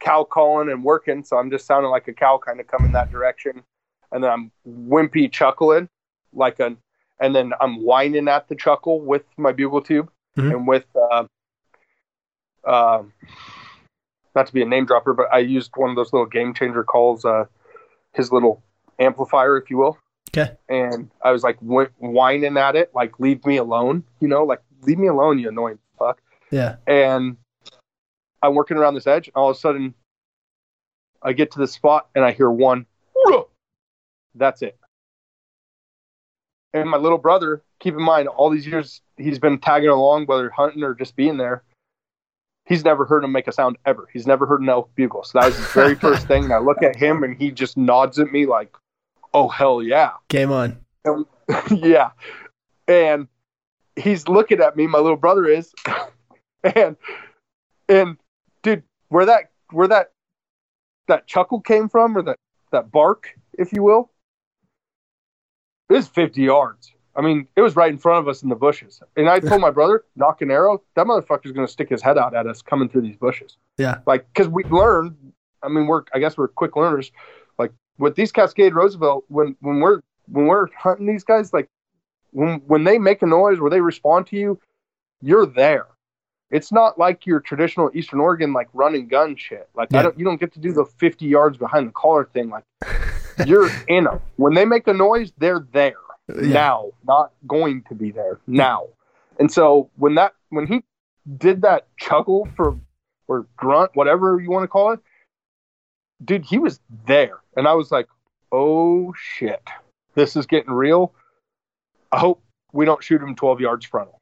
cow 0.00 0.24
calling 0.24 0.70
and 0.70 0.82
working. 0.82 1.22
So 1.22 1.36
I'm 1.36 1.50
just 1.50 1.66
sounding 1.66 1.90
like 1.90 2.08
a 2.08 2.12
cow 2.12 2.38
kind 2.38 2.60
of 2.60 2.66
coming 2.66 2.92
that 2.92 3.12
direction. 3.12 3.62
And 4.10 4.24
then 4.24 4.30
I'm 4.30 4.50
wimpy 4.66 5.30
chuckling 5.30 5.88
like 6.32 6.60
a, 6.60 6.76
and 7.20 7.34
then 7.34 7.52
I'm 7.60 7.82
whining 7.82 8.28
at 8.28 8.48
the 8.48 8.54
chuckle 8.54 9.00
with 9.00 9.24
my 9.36 9.52
bugle 9.52 9.82
tube 9.82 10.10
Mhm. 10.36 10.52
and 10.52 10.68
with, 10.68 10.86
uh, 10.94 11.24
um, 12.64 13.12
not 14.34 14.46
to 14.46 14.52
be 14.52 14.62
a 14.62 14.66
name 14.66 14.84
dropper, 14.84 15.14
but 15.14 15.32
I 15.32 15.38
used 15.38 15.72
one 15.76 15.90
of 15.90 15.96
those 15.96 16.12
little 16.12 16.26
game 16.26 16.52
changer 16.52 16.84
calls, 16.84 17.24
uh, 17.24 17.46
his 18.16 18.32
little 18.32 18.62
amplifier, 18.98 19.56
if 19.56 19.70
you 19.70 19.76
will. 19.76 19.98
Okay. 20.36 20.52
And 20.68 21.10
I 21.22 21.32
was 21.32 21.42
like 21.42 21.58
wh- 21.60 21.92
whining 22.02 22.56
at 22.56 22.74
it, 22.74 22.90
like, 22.94 23.20
leave 23.20 23.44
me 23.46 23.58
alone, 23.58 24.04
you 24.20 24.28
know, 24.28 24.44
like, 24.44 24.62
leave 24.82 24.98
me 24.98 25.06
alone, 25.06 25.38
you 25.38 25.48
annoying 25.48 25.78
fuck. 25.98 26.20
Yeah. 26.50 26.76
And 26.86 27.36
I'm 28.42 28.54
working 28.54 28.76
around 28.76 28.94
this 28.94 29.06
edge, 29.06 29.28
and 29.28 29.36
all 29.36 29.50
of 29.50 29.56
a 29.56 29.60
sudden, 29.60 29.94
I 31.22 31.32
get 31.32 31.52
to 31.52 31.58
the 31.58 31.66
spot 31.66 32.08
and 32.14 32.24
I 32.24 32.32
hear 32.32 32.50
one, 32.50 32.86
that's 34.34 34.62
it. 34.62 34.78
And 36.74 36.90
my 36.90 36.98
little 36.98 37.18
brother, 37.18 37.62
keep 37.80 37.94
in 37.94 38.02
mind, 38.02 38.28
all 38.28 38.50
these 38.50 38.66
years 38.66 39.00
he's 39.16 39.38
been 39.38 39.58
tagging 39.58 39.88
along, 39.88 40.26
whether 40.26 40.50
hunting 40.50 40.82
or 40.82 40.94
just 40.94 41.16
being 41.16 41.38
there. 41.38 41.62
He's 42.66 42.84
never 42.84 43.04
heard 43.04 43.22
him 43.22 43.32
make 43.32 43.46
a 43.46 43.52
sound 43.52 43.76
ever. 43.86 44.08
He's 44.12 44.26
never 44.26 44.44
heard 44.44 44.60
an 44.60 44.68
elk 44.68 44.90
bugle. 44.96 45.22
So 45.22 45.38
that 45.38 45.46
was 45.46 45.56
his 45.56 45.66
very 45.68 45.94
first 45.94 46.26
thing. 46.26 46.44
And 46.44 46.52
I 46.52 46.58
look 46.58 46.82
at 46.82 46.96
him 46.96 47.22
and 47.22 47.36
he 47.36 47.52
just 47.52 47.76
nods 47.76 48.18
at 48.18 48.32
me 48.32 48.44
like, 48.44 48.74
oh, 49.32 49.48
hell 49.48 49.82
yeah. 49.82 50.12
Game 50.28 50.50
on. 50.50 50.76
yeah. 51.70 52.10
And 52.88 53.28
he's 53.94 54.26
looking 54.26 54.60
at 54.60 54.76
me, 54.76 54.88
my 54.88 54.98
little 54.98 55.16
brother 55.16 55.46
is. 55.46 55.72
and 56.74 56.96
and 57.88 58.16
dude, 58.62 58.82
where 59.08 59.26
that 59.26 59.50
where 59.70 59.88
that 59.88 60.10
that 61.06 61.26
chuckle 61.28 61.60
came 61.60 61.88
from 61.88 62.16
or 62.16 62.22
that 62.22 62.38
that 62.72 62.90
bark, 62.90 63.28
if 63.56 63.72
you 63.72 63.84
will, 63.84 64.10
is 65.88 66.08
50 66.08 66.42
yards. 66.42 66.92
I 67.16 67.22
mean, 67.22 67.48
it 67.56 67.62
was 67.62 67.76
right 67.76 67.90
in 67.90 67.96
front 67.98 68.20
of 68.20 68.28
us 68.28 68.42
in 68.42 68.50
the 68.50 68.54
bushes. 68.54 69.00
And 69.16 69.28
I 69.28 69.40
told 69.40 69.60
my 69.60 69.70
brother, 69.78 70.04
nock 70.16 70.42
an 70.42 70.50
arrow, 70.50 70.82
that 70.94 71.06
motherfucker's 71.06 71.52
going 71.52 71.66
to 71.66 71.72
stick 71.72 71.88
his 71.88 72.02
head 72.02 72.18
out 72.18 72.34
at 72.34 72.46
us 72.46 72.60
coming 72.60 72.88
through 72.88 73.02
these 73.02 73.16
bushes. 73.16 73.56
Yeah. 73.78 73.98
Like, 74.06 74.26
because 74.32 74.48
we 74.48 74.64
learned, 74.64 75.16
I 75.62 75.68
mean, 75.68 75.86
we're, 75.86 76.02
I 76.14 76.18
guess 76.18 76.36
we're 76.36 76.48
quick 76.48 76.76
learners. 76.76 77.10
Like 77.58 77.72
with 77.98 78.16
these 78.16 78.32
Cascade 78.32 78.74
Roosevelt, 78.74 79.24
when, 79.28 79.56
when 79.60 79.80
we're, 79.80 80.02
when 80.28 80.46
we're 80.46 80.68
hunting 80.78 81.06
these 81.06 81.24
guys, 81.24 81.52
like 81.54 81.68
when, 82.32 82.60
when 82.66 82.84
they 82.84 82.98
make 82.98 83.22
a 83.22 83.26
noise 83.26 83.60
where 83.60 83.70
they 83.70 83.80
respond 83.80 84.26
to 84.28 84.36
you, 84.36 84.60
you're 85.22 85.46
there. 85.46 85.86
It's 86.50 86.70
not 86.70 86.98
like 86.98 87.26
your 87.26 87.40
traditional 87.40 87.90
Eastern 87.94 88.20
Oregon, 88.20 88.52
like 88.52 88.68
run 88.72 88.94
and 88.94 89.08
gun 89.08 89.36
shit. 89.36 89.68
Like 89.74 89.88
Yeah. 89.90 90.00
I 90.00 90.02
don't, 90.02 90.18
you 90.18 90.24
don't 90.24 90.38
get 90.38 90.52
to 90.52 90.60
do 90.60 90.72
the 90.72 90.84
50 90.84 91.24
yards 91.24 91.56
behind 91.56 91.88
the 91.88 91.92
collar 91.92 92.28
thing. 92.32 92.50
Like 92.50 92.64
you're 93.46 93.70
in 93.88 94.04
them. 94.04 94.20
When 94.36 94.52
they 94.52 94.66
make 94.66 94.86
a 94.86 94.92
noise, 94.92 95.32
they're 95.38 95.66
there 95.72 95.96
Yeah. 96.28 96.52
now, 96.52 96.90
not 97.06 97.32
going 97.46 97.84
to 97.88 97.94
be 97.94 98.10
there 98.10 98.40
now. 98.46 98.88
And 99.38 99.50
so 99.50 99.90
when 99.96 100.14
that 100.16 100.34
when 100.50 100.66
he 100.66 100.82
did 101.36 101.62
that 101.62 101.86
chuckle 101.98 102.48
for 102.56 102.78
or 103.28 103.46
grunt, 103.56 103.92
whatever 103.94 104.40
you 104.40 104.50
want 104.50 104.64
to 104.64 104.68
call 104.68 104.92
it, 104.92 105.00
dude, 106.24 106.44
he 106.44 106.58
was 106.58 106.80
there. 107.06 107.40
And 107.56 107.66
I 107.68 107.74
was 107.74 107.90
like, 107.90 108.06
oh 108.52 109.12
shit, 109.16 109.62
this 110.14 110.36
is 110.36 110.46
getting 110.46 110.72
real. 110.72 111.12
I 112.12 112.18
hope 112.18 112.42
we 112.72 112.84
don't 112.84 113.02
shoot 113.02 113.20
him 113.20 113.34
12 113.34 113.60
yards 113.60 113.86
frontal 113.86 114.20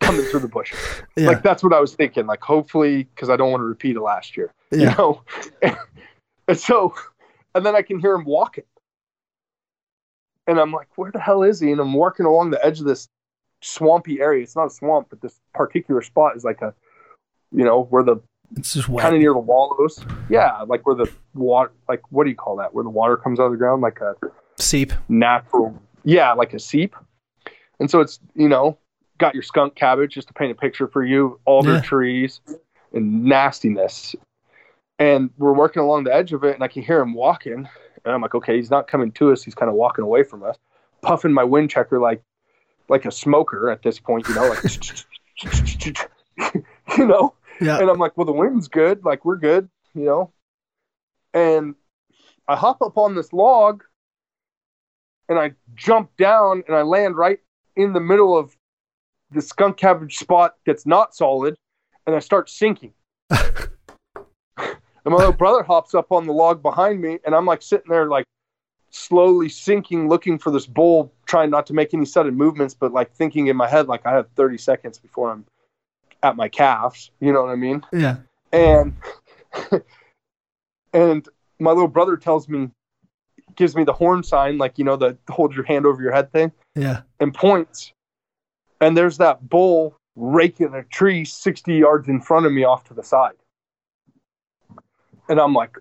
coming 0.00 0.22
through 0.22 0.40
the 0.40 0.48
bushes. 0.48 0.78
Yeah. 1.16 1.26
Like 1.26 1.42
that's 1.42 1.62
what 1.62 1.72
I 1.72 1.80
was 1.80 1.94
thinking. 1.94 2.26
Like 2.26 2.40
hopefully, 2.40 3.02
because 3.02 3.28
I 3.28 3.36
don't 3.36 3.50
want 3.50 3.60
to 3.60 3.64
repeat 3.64 3.96
it 3.96 4.00
last 4.00 4.36
year 4.36 4.54
you 4.70 4.86
know 4.86 5.22
and 6.48 6.58
so 6.58 6.94
and 7.54 7.64
then 7.64 7.74
i 7.74 7.82
can 7.82 7.98
hear 7.98 8.14
him 8.14 8.24
walking 8.24 8.64
and 10.50 10.58
i'm 10.60 10.72
like 10.72 10.88
where 10.96 11.10
the 11.12 11.20
hell 11.20 11.42
is 11.42 11.60
he? 11.60 11.70
And 11.72 11.80
i'm 11.80 11.92
walking 11.94 12.26
along 12.26 12.50
the 12.50 12.64
edge 12.64 12.80
of 12.80 12.86
this 12.86 13.08
swampy 13.62 14.20
area. 14.20 14.42
It's 14.42 14.56
not 14.56 14.66
a 14.66 14.70
swamp 14.70 15.06
but 15.10 15.20
this 15.20 15.38
particular 15.54 16.02
spot 16.02 16.36
is 16.36 16.44
like 16.44 16.60
a 16.62 16.74
you 17.52 17.64
know 17.64 17.84
where 17.84 18.02
the 18.02 18.16
It's 18.56 18.74
just 18.74 18.88
kind 18.88 19.14
of 19.14 19.20
near 19.20 19.32
the 19.32 19.38
wallows. 19.38 20.04
Yeah 20.28 20.62
like 20.62 20.84
where 20.86 20.96
the 20.96 21.10
water 21.34 21.70
like 21.88 22.02
what 22.10 22.24
do 22.24 22.30
you 22.30 22.36
call 22.36 22.56
that? 22.56 22.74
Where 22.74 22.84
the 22.84 22.90
water 22.90 23.16
comes 23.16 23.38
out 23.38 23.44
of 23.46 23.52
the 23.52 23.58
ground 23.58 23.80
like 23.82 24.00
a 24.00 24.14
Seep. 24.58 24.92
natural 25.08 25.80
yeah 26.04 26.32
like 26.32 26.52
a 26.54 26.58
seep. 26.58 26.94
And 27.78 27.90
so 27.90 28.00
it's 28.00 28.18
you 28.34 28.48
know 28.48 28.76
got 29.18 29.34
your 29.34 29.42
skunk 29.42 29.74
cabbage 29.74 30.14
just 30.14 30.28
to 30.28 30.34
paint 30.34 30.50
a 30.52 30.54
picture 30.54 30.88
for 30.88 31.04
you 31.04 31.38
alder 31.44 31.74
Yeah. 31.74 31.80
trees 31.82 32.40
and 32.94 33.24
nastiness. 33.24 34.14
And 34.98 35.30
we're 35.38 35.52
working 35.54 35.82
along 35.82 36.04
the 36.04 36.14
edge 36.14 36.32
of 36.32 36.44
it 36.44 36.54
and 36.54 36.62
i 36.64 36.68
can 36.68 36.82
hear 36.82 37.00
him 37.00 37.12
walking 37.14 37.68
and 38.04 38.14
i'm 38.14 38.20
like 38.22 38.34
okay 38.34 38.56
he's 38.56 38.70
not 38.70 38.86
coming 38.88 39.10
to 39.12 39.32
us 39.32 39.42
he's 39.42 39.54
kind 39.54 39.68
of 39.68 39.74
walking 39.74 40.04
away 40.04 40.22
from 40.22 40.42
us 40.42 40.56
puffing 41.02 41.32
my 41.32 41.44
wind 41.44 41.70
checker 41.70 41.98
like 41.98 42.22
like 42.88 43.04
a 43.06 43.10
smoker 43.10 43.70
at 43.70 43.82
this 43.82 43.98
point 43.98 44.26
you 44.28 44.34
know 44.34 44.48
like 44.48 44.62
you 46.98 47.06
know 47.06 47.34
Yeah. 47.60 47.78
and 47.78 47.90
I'm 47.90 47.98
like, 47.98 48.16
well, 48.16 48.24
the 48.24 48.32
wind's 48.32 48.68
good. 48.68 49.04
Like, 49.04 49.24
we're 49.26 49.36
good, 49.36 49.68
you 49.94 50.04
know? 50.04 50.32
And 51.34 51.74
I 52.48 52.56
hop 52.56 52.80
up 52.80 52.96
on 52.96 53.14
this 53.14 53.34
log 53.34 53.84
and 55.28 55.38
I 55.38 55.52
jump 55.74 56.10
down 56.16 56.62
and 56.66 56.74
I 56.74 56.80
land 56.82 57.16
right 57.16 57.38
in 57.76 57.92
the 57.92 58.00
middle 58.00 58.36
of 58.36 58.56
the 59.30 59.42
skunk 59.42 59.76
cabbage 59.76 60.16
spot 60.16 60.54
that's 60.64 60.86
not 60.86 61.14
solid 61.14 61.54
and 62.06 62.16
I 62.16 62.18
start 62.20 62.48
sinking. 62.48 62.94
and 65.10 65.16
my 65.18 65.24
little 65.24 65.32
brother 65.36 65.64
hops 65.64 65.92
up 65.94 66.12
on 66.12 66.26
the 66.26 66.32
log 66.32 66.62
behind 66.62 67.00
me 67.00 67.18
and 67.26 67.34
I'm 67.34 67.44
like 67.44 67.62
sitting 67.62 67.90
there, 67.90 68.06
like 68.06 68.24
slowly 68.90 69.48
sinking, 69.48 70.08
looking 70.08 70.38
for 70.38 70.50
this 70.52 70.66
bull, 70.66 71.12
trying 71.26 71.50
not 71.50 71.66
to 71.66 71.72
make 71.74 71.92
any 71.92 72.06
sudden 72.06 72.34
movements, 72.36 72.74
but 72.74 72.92
like 72.92 73.12
thinking 73.12 73.48
in 73.48 73.56
my 73.56 73.68
head, 73.68 73.88
like 73.88 74.06
I 74.06 74.12
have 74.12 74.28
30 74.36 74.58
seconds 74.58 74.98
before 74.98 75.32
I'm 75.32 75.44
at 76.22 76.36
my 76.36 76.48
calves. 76.48 77.10
You 77.20 77.32
know 77.32 77.42
what 77.42 77.50
I 77.50 77.56
mean? 77.56 77.82
Yeah. 77.92 78.16
and 78.52 78.94
and 80.92 81.28
my 81.58 81.70
little 81.72 81.88
brother 81.88 82.16
tells 82.16 82.48
me 82.48 82.70
gives 83.56 83.74
me 83.74 83.82
the 83.84 83.92
horn 83.92 84.22
sign 84.22 84.58
like 84.58 84.78
you 84.78 84.84
know 84.84 84.94
the 84.96 85.18
hold 85.28 85.54
your 85.54 85.64
hand 85.64 85.86
over 85.86 86.00
your 86.00 86.12
head 86.12 86.30
thing 86.32 86.52
Yeah. 86.76 87.02
and 87.18 87.34
points 87.34 87.92
and 88.80 88.96
there's 88.96 89.18
that 89.18 89.48
bull 89.48 89.96
raking 90.14 90.72
a 90.74 90.84
tree 90.84 91.24
60 91.24 91.74
yards 91.74 92.08
in 92.08 92.20
front 92.20 92.46
of 92.46 92.52
me 92.52 92.62
off 92.64 92.84
to 92.84 92.94
the 92.94 93.02
side 93.02 93.34
and 95.30 95.40
i'm 95.40 95.54
like 95.54 95.78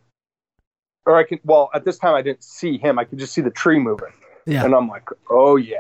or 1.06 1.18
i 1.18 1.24
can 1.24 1.40
well 1.44 1.70
at 1.74 1.84
this 1.84 1.98
time 1.98 2.16
i 2.16 2.22
didn't 2.22 2.44
see 2.44 2.78
him 2.78 2.98
i 2.98 3.04
could 3.04 3.20
just 3.20 3.34
see 3.34 3.42
the 3.42 3.50
tree 3.50 3.80
moving 3.80 4.14
Yeah. 4.46 4.64
and 4.64 4.74
i'm 4.74 4.88
like 4.88 5.10
oh 5.30 5.58
yeah 5.58 5.80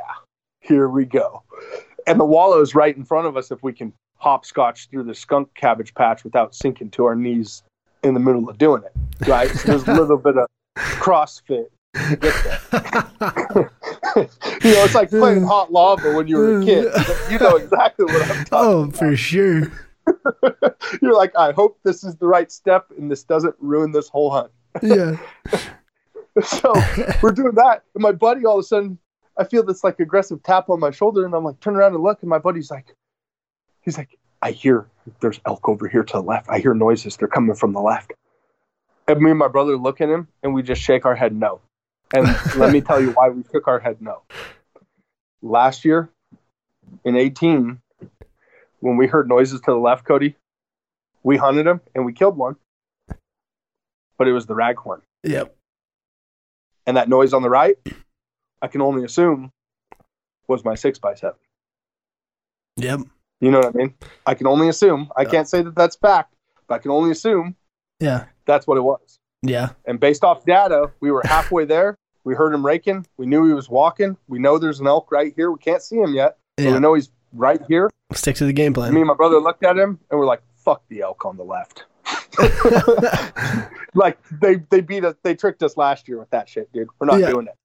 here 0.59 0.89
we 0.89 1.05
go 1.05 1.43
and 2.07 2.19
the 2.19 2.25
wallow's 2.25 2.75
right 2.75 2.95
in 2.97 3.05
front 3.05 3.27
of 3.27 3.37
us 3.37 3.51
if 3.51 3.63
we 3.63 3.71
can 3.71 3.93
hopscotch 4.17 4.89
through 4.89 5.03
the 5.03 5.15
skunk 5.15 5.53
cabbage 5.53 5.93
patch 5.93 6.25
without 6.25 6.53
sinking 6.53 6.89
to 6.91 7.05
our 7.05 7.15
knees 7.15 7.63
in 8.03 8.13
the 8.13 8.19
middle 8.19 8.49
of 8.49 8.57
doing 8.57 8.83
it 8.83 9.27
right 9.29 9.49
so 9.51 9.67
there's 9.77 9.87
a 9.87 9.93
little 9.93 10.17
bit 10.17 10.37
of 10.37 10.47
crossfit 10.77 11.67
to 11.95 12.15
get 12.17 12.33
there 12.69 13.71
you 14.63 14.71
know 14.73 14.83
it's 14.83 14.95
like 14.95 15.09
playing 15.09 15.43
hot 15.43 15.71
lava 15.71 16.13
when 16.15 16.27
you 16.27 16.37
were 16.37 16.59
a 16.61 16.65
kid 16.65 16.91
you 17.31 17.39
know 17.39 17.55
exactly 17.55 18.05
what 18.05 18.21
i'm 18.23 18.29
oh, 18.31 18.43
talking 18.43 18.47
about. 18.47 18.65
oh, 18.65 18.91
for 18.91 19.15
sure. 19.15 19.71
You're 21.01 21.15
like, 21.15 21.35
I 21.37 21.51
hope 21.51 21.79
this 21.83 22.03
is 22.03 22.15
the 22.15 22.27
right 22.27 22.51
step 22.51 22.87
and 22.97 23.11
this 23.11 23.23
doesn't 23.23 23.55
ruin 23.59 23.91
this 23.91 24.09
whole 24.09 24.31
hunt. 24.31 24.51
Yeah. 24.81 25.17
so 26.43 26.73
we're 27.21 27.31
doing 27.31 27.55
that. 27.55 27.83
And 27.95 28.01
my 28.01 28.11
buddy, 28.11 28.45
all 28.45 28.59
of 28.59 28.63
a 28.63 28.67
sudden, 28.67 28.97
I 29.37 29.43
feel 29.43 29.63
this 29.63 29.83
like 29.83 29.99
aggressive 29.99 30.43
tap 30.43 30.69
on 30.69 30.79
my 30.79 30.91
shoulder. 30.91 31.25
And 31.25 31.33
I'm 31.33 31.43
like, 31.43 31.59
turn 31.59 31.75
around 31.75 31.93
and 31.93 32.03
look. 32.03 32.21
And 32.21 32.29
my 32.29 32.39
buddy's 32.39 32.71
like, 32.71 32.95
he's 33.81 33.97
like, 33.97 34.17
I 34.41 34.51
hear 34.51 34.87
there's 35.21 35.39
elk 35.45 35.67
over 35.67 35.87
here 35.87 36.03
to 36.03 36.13
the 36.13 36.23
left. 36.23 36.49
I 36.49 36.59
hear 36.59 36.73
noises. 36.73 37.17
They're 37.17 37.27
coming 37.27 37.55
from 37.55 37.73
the 37.73 37.81
left. 37.81 38.13
And 39.07 39.21
me 39.21 39.31
and 39.31 39.39
my 39.39 39.47
brother 39.47 39.75
look 39.77 40.01
at 40.01 40.09
him 40.09 40.27
and 40.43 40.53
we 40.53 40.61
just 40.61 40.81
shake 40.81 41.05
our 41.05 41.15
head 41.15 41.35
no. 41.35 41.61
And 42.13 42.27
let 42.57 42.71
me 42.71 42.81
tell 42.81 43.01
you 43.01 43.11
why 43.11 43.29
we 43.29 43.43
shook 43.51 43.67
our 43.67 43.79
head 43.79 44.01
no. 44.01 44.21
Last 45.41 45.85
year 45.85 46.09
in 47.03 47.15
18, 47.15 47.79
when 48.79 48.97
we 48.97 49.07
heard 49.07 49.27
noises 49.27 49.59
to 49.61 49.71
the 49.71 49.77
left, 49.77 50.05
Cody, 50.05 50.35
we 51.23 51.37
hunted 51.37 51.67
him 51.67 51.81
and 51.95 52.05
we 52.05 52.13
killed 52.13 52.37
one. 52.37 52.55
But 54.17 54.27
it 54.27 54.33
was 54.33 54.45
the 54.45 54.53
raghorn. 54.55 55.01
Yep. 55.23 55.55
And 56.85 56.97
that 56.97 57.09
noise 57.09 57.33
on 57.33 57.41
the 57.41 57.49
right, 57.49 57.77
I 58.61 58.67
can 58.67 58.81
only 58.81 59.03
assume 59.05 59.51
was 60.47 60.65
my 60.65 60.75
six 60.75 60.97
by 60.99 61.13
seven. 61.15 61.37
Yep. 62.77 63.01
You 63.41 63.51
know 63.51 63.59
what 63.59 63.67
I 63.75 63.77
mean? 63.77 63.93
I 64.25 64.33
can 64.33 64.47
only 64.47 64.67
assume. 64.67 65.09
I 65.15 65.23
can't 65.25 65.47
say 65.47 65.61
that 65.61 65.75
that's 65.75 65.95
fact, 65.95 66.33
but 66.67 66.75
I 66.75 66.77
can 66.79 66.91
only 66.91 67.11
assume 67.11 67.55
Yeah. 67.99 68.25
that's 68.45 68.65
what 68.67 68.77
it 68.77 68.81
was. 68.81 69.19
Yeah. 69.41 69.69
And 69.85 69.99
based 69.99 70.23
off 70.23 70.43
data, 70.45 70.91
we 70.99 71.11
were 71.11 71.21
halfway 71.23 71.65
there. 71.65 71.95
We 72.25 72.35
heard 72.35 72.53
him 72.53 72.65
raking. 72.65 73.05
We 73.17 73.25
knew 73.25 73.47
he 73.47 73.53
was 73.53 73.69
walking. 73.69 74.17
We 74.27 74.39
know 74.39 74.57
there's 74.57 74.81
an 74.81 74.87
elk 74.87 75.11
right 75.11 75.33
here. 75.35 75.51
We 75.51 75.59
can't 75.59 75.81
see 75.81 75.97
him 75.97 76.13
yet, 76.13 76.37
but 76.57 76.65
Yeah. 76.65 76.73
we 76.73 76.79
know 76.79 76.93
he's 76.95 77.09
right 77.31 77.61
here. 77.67 77.89
Stick 78.13 78.35
to 78.37 78.45
the 78.45 78.53
game 78.53 78.73
plan. 78.73 78.93
me 78.93 79.01
and 79.01 79.07
my 79.07 79.13
brother 79.13 79.39
looked 79.39 79.63
at 79.63 79.77
him 79.77 79.99
and 80.09 80.19
we're 80.19 80.25
like, 80.25 80.41
"Fuck 80.57 80.81
the 80.89 81.01
elk 81.01 81.25
on 81.25 81.37
the 81.37 81.43
left." 81.43 81.85
like 83.93 84.17
they 84.41 84.55
they 84.69 84.81
beat 84.81 85.05
us. 85.05 85.15
They 85.23 85.35
tricked 85.35 85.61
us 85.63 85.77
last 85.77 86.07
year 86.07 86.17
with 86.17 86.29
that 86.31 86.49
shit, 86.49 86.71
dude. 86.73 86.87
We're 86.99 87.07
not 87.07 87.19
Yeah. 87.19 87.29
doing 87.31 87.47
it. 87.47 87.55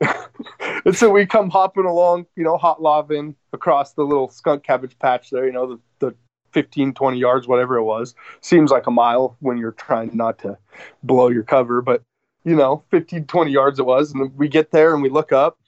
and 0.84 0.96
so 0.96 1.10
we 1.10 1.26
come 1.26 1.50
hopping 1.50 1.84
along, 1.84 2.26
you 2.36 2.44
know, 2.44 2.56
hot 2.56 2.82
laving 2.82 3.34
across 3.52 3.92
the 3.92 4.02
little 4.02 4.28
skunk 4.28 4.62
cabbage 4.64 4.98
patch 4.98 5.30
there, 5.30 5.46
you 5.46 5.52
know, 5.52 5.66
the, 5.98 6.06
the 6.06 6.14
15, 6.52 6.94
20 6.94 7.18
yards, 7.18 7.46
whatever 7.48 7.76
it 7.76 7.84
was. 7.84 8.14
Seems 8.40 8.70
like 8.70 8.86
a 8.86 8.90
mile 8.90 9.36
when 9.40 9.56
you're 9.58 9.72
trying 9.72 10.16
not 10.16 10.38
to 10.40 10.56
blow 11.02 11.28
your 11.28 11.42
cover, 11.42 11.80
but, 11.82 12.02
you 12.44 12.56
know, 12.56 12.82
15, 12.90 13.26
20 13.26 13.50
yards 13.50 13.78
it 13.78 13.86
was. 13.86 14.12
And 14.12 14.34
we 14.36 14.48
get 14.48 14.70
there 14.72 14.92
and 14.94 15.02
we 15.02 15.08
look 15.10 15.32
up 15.32 15.58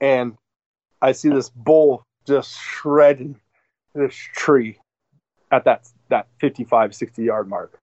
and 0.00 0.36
I 1.02 1.12
see 1.12 1.28
this 1.28 1.48
bull 1.50 2.02
just 2.26 2.58
shredding 2.58 3.40
this 3.94 4.14
tree 4.14 4.78
at 5.50 5.64
that, 5.64 5.88
that 6.08 6.28
55, 6.38 6.94
60 6.94 7.22
yard 7.22 7.48
mark. 7.48 7.78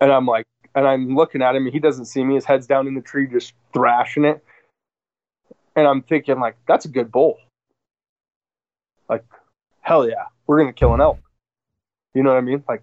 And 0.00 0.12
I'm 0.12 0.26
like, 0.26 0.46
and 0.74 0.86
I'm 0.86 1.14
looking 1.14 1.40
at 1.40 1.54
him 1.54 1.64
and 1.64 1.72
he 1.72 1.80
doesn't 1.80 2.06
see 2.06 2.24
me. 2.24 2.34
His 2.34 2.44
head's 2.44 2.66
down 2.66 2.86
in 2.86 2.94
the 2.94 3.00
tree, 3.00 3.26
just 3.26 3.54
thrashing 3.72 4.24
it 4.24 4.44
and 5.76 5.86
I'm 5.86 6.02
thinking 6.02 6.40
like 6.40 6.56
that's 6.66 6.84
a 6.84 6.88
good 6.88 7.10
bull. 7.10 7.38
Like, 9.08 9.24
hell 9.80 10.08
yeah, 10.08 10.26
we're 10.46 10.58
gonna 10.58 10.72
kill 10.72 10.94
an 10.94 11.00
elk. 11.00 11.18
You 12.14 12.22
know 12.22 12.30
what 12.30 12.38
I 12.38 12.42
mean? 12.42 12.62
Like, 12.68 12.82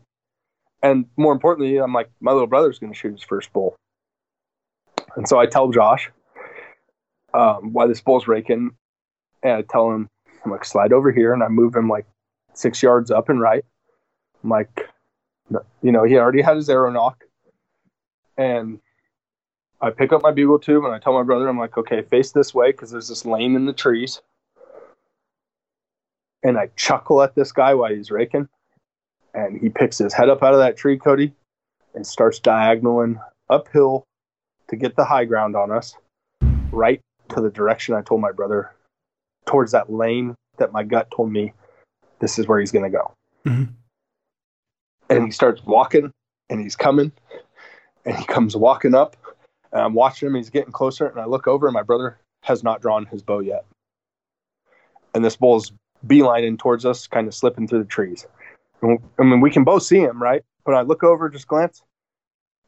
and 0.83 1.05
more 1.17 1.33
importantly, 1.33 1.77
I'm 1.77 1.93
like 1.93 2.09
my 2.19 2.31
little 2.31 2.47
brother's 2.47 2.79
gonna 2.79 2.93
shoot 2.93 3.13
his 3.13 3.23
first 3.23 3.51
bull. 3.53 3.75
And 5.15 5.27
so 5.27 5.39
I 5.39 5.45
tell 5.45 5.71
Josh 5.71 6.09
um, 7.33 7.73
why 7.73 7.87
this 7.87 8.01
bull's 8.01 8.27
raking, 8.27 8.71
and 9.43 9.53
I 9.53 9.61
tell 9.61 9.91
him 9.91 10.07
I'm 10.43 10.51
like 10.51 10.65
slide 10.65 10.93
over 10.93 11.11
here, 11.11 11.33
and 11.33 11.43
I 11.43 11.47
move 11.47 11.75
him 11.75 11.89
like 11.89 12.05
six 12.53 12.81
yards 12.81 13.11
up 13.11 13.29
and 13.29 13.39
right. 13.39 13.63
I'm 14.43 14.49
like, 14.49 14.89
you 15.81 15.91
know, 15.91 16.03
he 16.03 16.17
already 16.17 16.41
had 16.41 16.55
his 16.55 16.69
arrow 16.69 16.91
nock, 16.91 17.23
and 18.37 18.79
I 19.81 19.89
pick 19.89 20.13
up 20.13 20.21
my 20.21 20.31
bugle 20.31 20.59
tube 20.59 20.83
and 20.85 20.93
I 20.93 20.99
tell 20.99 21.13
my 21.13 21.23
brother, 21.23 21.47
I'm 21.47 21.57
like, 21.57 21.77
okay, 21.77 22.03
face 22.03 22.31
this 22.31 22.53
way 22.53 22.71
because 22.71 22.91
there's 22.91 23.07
this 23.07 23.25
lane 23.25 23.55
in 23.55 23.65
the 23.65 23.73
trees. 23.73 24.21
And 26.43 26.57
I 26.57 26.69
chuckle 26.75 27.21
at 27.23 27.33
this 27.35 27.51
guy 27.51 27.73
while 27.73 27.93
he's 27.93 28.11
raking. 28.11 28.47
And 29.33 29.59
he 29.59 29.69
picks 29.69 29.97
his 29.97 30.13
head 30.13 30.29
up 30.29 30.43
out 30.43 30.53
of 30.53 30.59
that 30.59 30.77
tree, 30.77 30.97
Cody, 30.97 31.33
and 31.95 32.05
starts 32.05 32.39
diagonaling 32.39 33.19
uphill 33.49 34.03
to 34.67 34.75
get 34.75 34.95
the 34.95 35.05
high 35.05 35.25
ground 35.25 35.55
on 35.55 35.71
us, 35.71 35.95
right 36.71 37.01
to 37.29 37.41
the 37.41 37.49
direction 37.49 37.95
I 37.95 38.01
told 38.01 38.21
my 38.21 38.31
brother, 38.31 38.71
towards 39.51 39.71
that 39.73 39.91
lane 39.91 40.35
that 40.57 40.71
my 40.71 40.83
gut 40.83 41.11
told 41.15 41.31
me 41.31 41.53
this 42.19 42.39
is 42.39 42.47
where 42.47 42.59
he's 42.59 42.71
going 42.71 42.89
to 42.89 42.97
go. 42.97 43.13
Mhm. 43.45 43.73
And 45.09 45.25
he 45.25 45.31
starts 45.31 45.61
walking 45.65 46.11
and 46.49 46.61
he's 46.61 46.75
coming 46.75 47.11
and 48.05 48.15
he 48.15 48.25
comes 48.25 48.55
walking 48.55 48.95
up 48.95 49.17
and 49.71 49.81
I'm 49.81 49.93
watching 49.93 50.27
him. 50.27 50.35
He's 50.35 50.49
getting 50.49 50.71
closer, 50.71 51.07
and 51.07 51.19
I 51.19 51.25
look 51.25 51.47
over, 51.47 51.67
and 51.67 51.73
my 51.73 51.83
brother 51.83 52.17
has 52.43 52.63
not 52.63 52.81
drawn 52.81 53.05
his 53.05 53.21
bow 53.21 53.39
yet. 53.39 53.65
And 55.13 55.23
this 55.23 55.35
bull's 55.35 55.71
beelining 56.05 56.57
towards 56.57 56.85
us, 56.85 57.07
kind 57.07 57.27
of 57.27 57.33
slipping 57.33 57.67
through 57.67 57.79
the 57.79 57.85
trees. 57.85 58.25
And, 58.81 58.99
I 59.19 59.23
mean, 59.23 59.41
we 59.41 59.51
can 59.51 59.63
both 59.63 59.83
see 59.83 59.99
him, 59.99 60.21
right? 60.21 60.43
But 60.65 60.75
I 60.75 60.81
look 60.81 61.03
over, 61.03 61.29
just 61.29 61.47
glance, 61.47 61.83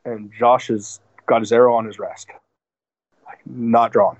and 0.05 0.31
Josh 0.37 0.67
has 0.67 0.99
got 1.25 1.41
his 1.41 1.51
arrow 1.51 1.73
on 1.75 1.85
his 1.85 1.99
rest, 1.99 2.29
like 3.25 3.39
not 3.45 3.91
drawn. 3.91 4.17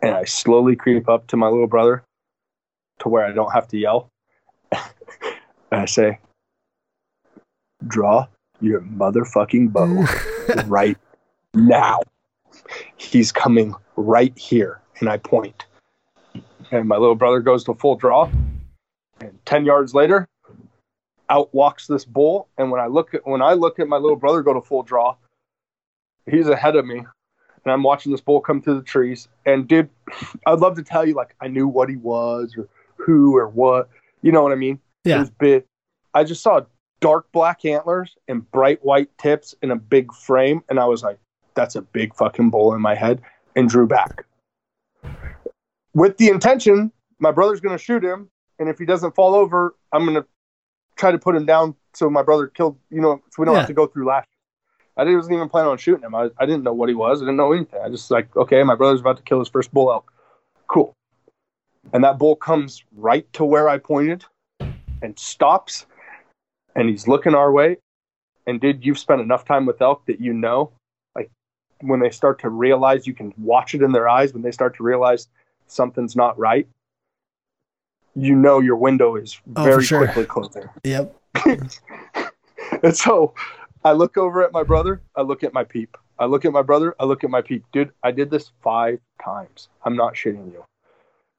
And 0.00 0.14
I 0.14 0.24
slowly 0.24 0.76
creep 0.76 1.08
up 1.08 1.26
to 1.28 1.36
my 1.36 1.48
little 1.48 1.66
brother, 1.66 2.04
to 3.00 3.08
where 3.08 3.24
I 3.26 3.32
don't 3.32 3.52
have 3.52 3.68
to 3.68 3.78
yell, 3.78 4.10
and 4.72 4.82
I 5.72 5.86
say, 5.86 6.18
"Draw 7.86 8.26
your 8.60 8.80
motherfucking 8.80 9.72
bow 9.72 10.06
right 10.66 10.96
now. 11.54 12.00
He's 12.96 13.32
coming 13.32 13.74
right 13.96 14.36
here. 14.38 14.80
And 15.00 15.08
I 15.08 15.18
point. 15.18 15.66
And 16.70 16.88
my 16.88 16.96
little 16.96 17.14
brother 17.14 17.40
goes 17.40 17.64
to 17.64 17.74
full 17.74 17.96
draw. 17.96 18.30
And 19.20 19.38
10 19.46 19.64
yards 19.64 19.94
later, 19.94 20.26
out 21.28 21.52
walks 21.54 21.86
this 21.86 22.04
bull. 22.04 22.48
And 22.58 22.70
when 22.70 22.80
I 22.80 22.86
look 22.86 23.14
at 23.14 23.26
when 23.26 23.42
I 23.42 23.52
look 23.52 23.78
at 23.78 23.88
my 23.88 23.96
little 23.96 24.16
brother 24.16 24.42
go 24.42 24.54
to 24.54 24.60
full 24.60 24.82
draw, 24.82 25.16
he's 26.26 26.48
ahead 26.48 26.76
of 26.76 26.84
me. 26.84 27.04
And 27.64 27.72
I'm 27.72 27.82
watching 27.82 28.12
this 28.12 28.20
bull 28.20 28.40
come 28.40 28.62
through 28.62 28.76
the 28.76 28.82
trees. 28.82 29.28
And 29.46 29.66
dude, 29.68 29.90
I'd 30.46 30.60
love 30.60 30.76
to 30.76 30.82
tell 30.82 31.06
you 31.06 31.14
like 31.14 31.34
I 31.40 31.48
knew 31.48 31.66
what 31.68 31.88
he 31.88 31.96
was 31.96 32.54
or 32.56 32.68
who 32.96 33.36
or 33.36 33.48
what. 33.48 33.88
You 34.22 34.32
know 34.32 34.42
what 34.42 34.52
I 34.52 34.56
mean? 34.56 34.80
Yeah. 35.04 35.24
big. 35.38 35.64
I 36.14 36.24
just 36.24 36.42
saw 36.42 36.60
dark 37.00 37.30
black 37.32 37.64
antlers 37.64 38.16
and 38.26 38.50
bright 38.50 38.84
white 38.84 39.08
tips 39.18 39.54
in 39.62 39.70
a 39.70 39.76
big 39.76 40.12
frame, 40.12 40.62
and 40.68 40.80
I 40.80 40.86
was 40.86 41.02
like, 41.02 41.18
"That's 41.54 41.76
a 41.76 41.82
big 41.82 42.14
fucking 42.14 42.50
bull" 42.50 42.74
in 42.74 42.80
my 42.80 42.94
head, 42.94 43.20
and 43.54 43.68
drew 43.68 43.86
back 43.86 44.24
with 45.94 46.16
the 46.18 46.28
intention 46.28 46.92
my 47.20 47.30
brother's 47.32 47.60
going 47.60 47.76
to 47.76 47.82
shoot 47.82 48.04
him, 48.04 48.28
and 48.58 48.68
if 48.68 48.78
he 48.78 48.84
doesn't 48.84 49.14
fall 49.14 49.34
over, 49.34 49.74
I'm 49.92 50.04
going 50.04 50.14
to 50.22 50.26
try 50.96 51.10
to 51.10 51.18
put 51.18 51.34
him 51.34 51.46
down 51.46 51.74
so 51.94 52.08
my 52.10 52.22
brother 52.22 52.46
killed. 52.46 52.78
You 52.90 53.00
know, 53.00 53.22
so 53.30 53.42
we 53.42 53.44
don't 53.46 53.54
Yeah. 53.54 53.60
have 53.60 53.68
to 53.68 53.74
go 53.74 53.86
through 53.86 54.06
last. 54.06 54.28
I 54.98 55.04
didn't 55.04 55.16
wasn't 55.18 55.36
even 55.36 55.48
planning 55.48 55.70
on 55.70 55.78
shooting 55.78 56.02
him. 56.02 56.14
I, 56.14 56.28
I 56.38 56.44
didn't 56.44 56.64
know 56.64 56.72
what 56.72 56.88
he 56.88 56.94
was. 56.94 57.22
I 57.22 57.24
didn't 57.24 57.36
know 57.36 57.52
anything. 57.52 57.80
I 57.82 57.88
just 57.88 58.10
like, 58.10 58.34
okay, 58.36 58.62
my 58.64 58.74
brother's 58.74 59.00
about 59.00 59.16
to 59.18 59.22
kill 59.22 59.38
his 59.38 59.48
first 59.48 59.72
bull 59.72 59.92
elk. 59.92 60.12
Cool. 60.66 60.92
And 61.92 62.02
that 62.02 62.18
bull 62.18 62.34
comes 62.34 62.82
right 62.96 63.32
to 63.34 63.44
where 63.44 63.68
I 63.68 63.78
pointed 63.78 64.24
and 65.00 65.16
stops 65.16 65.86
and 66.74 66.88
he's 66.88 67.06
looking 67.06 67.34
our 67.34 67.52
way. 67.52 67.76
And 68.46 68.60
dude, 68.60 68.84
you've 68.84 68.98
spent 68.98 69.20
enough 69.20 69.44
time 69.44 69.66
with 69.66 69.80
elk 69.80 70.04
that 70.06 70.20
you 70.20 70.32
know, 70.32 70.72
like 71.14 71.30
when 71.80 72.00
they 72.00 72.10
start 72.10 72.40
to 72.40 72.48
realize 72.48 73.06
you 73.06 73.14
can 73.14 73.32
watch 73.38 73.74
it 73.74 73.82
in 73.82 73.92
their 73.92 74.08
eyes, 74.08 74.32
when 74.32 74.42
they 74.42 74.50
start 74.50 74.76
to 74.78 74.82
realize 74.82 75.28
something's 75.68 76.16
not 76.16 76.36
right, 76.38 76.66
you 78.16 78.34
know 78.34 78.58
your 78.58 78.76
window 78.76 79.14
is 79.16 79.40
Oh, 79.54 79.62
very 79.64 79.84
sure. 79.84 80.06
quickly 80.06 80.24
closing. 80.24 80.64
Yep. 80.82 81.14
and 82.82 82.96
so 82.96 83.34
I 83.84 83.92
look 83.92 84.16
over 84.16 84.42
at 84.44 84.52
my 84.52 84.62
brother, 84.62 85.02
I 85.16 85.22
look 85.22 85.42
at 85.44 85.52
my 85.54 85.64
peep. 85.64 85.96
I 86.18 86.24
look 86.26 86.44
at 86.44 86.52
my 86.52 86.62
brother, 86.62 86.94
I 86.98 87.04
look 87.04 87.22
at 87.24 87.30
my 87.30 87.40
peep. 87.42 87.64
Dude, 87.72 87.92
I 88.02 88.10
did 88.10 88.30
this 88.30 88.50
five 88.62 88.98
times. 89.24 89.68
I'm 89.84 89.96
not 89.96 90.14
shitting 90.14 90.52
you. 90.52 90.64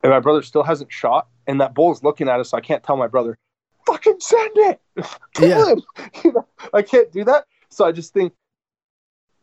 And 0.03 0.11
my 0.11 0.19
brother 0.21 0.41
still 0.41 0.63
hasn't 0.63 0.91
shot, 0.91 1.27
and 1.47 1.59
that 1.59 1.73
bull 1.73 1.91
is 1.91 2.01
looking 2.03 2.29
at 2.29 2.39
us. 2.39 2.51
So 2.51 2.57
I 2.57 2.61
can't 2.61 2.81
tell 2.83 2.95
my 2.95 3.07
brother, 3.07 3.37
fucking 3.85 4.19
send 4.19 4.51
it. 4.57 4.79
Kill 5.33 5.49
Yeah. 5.49 5.71
him. 5.73 5.81
You 6.23 6.31
know, 6.33 6.47
I 6.73 6.81
can't 6.81 7.11
do 7.11 7.23
that. 7.25 7.43
So 7.69 7.85
I 7.85 7.91
just 7.91 8.13
think, 8.13 8.33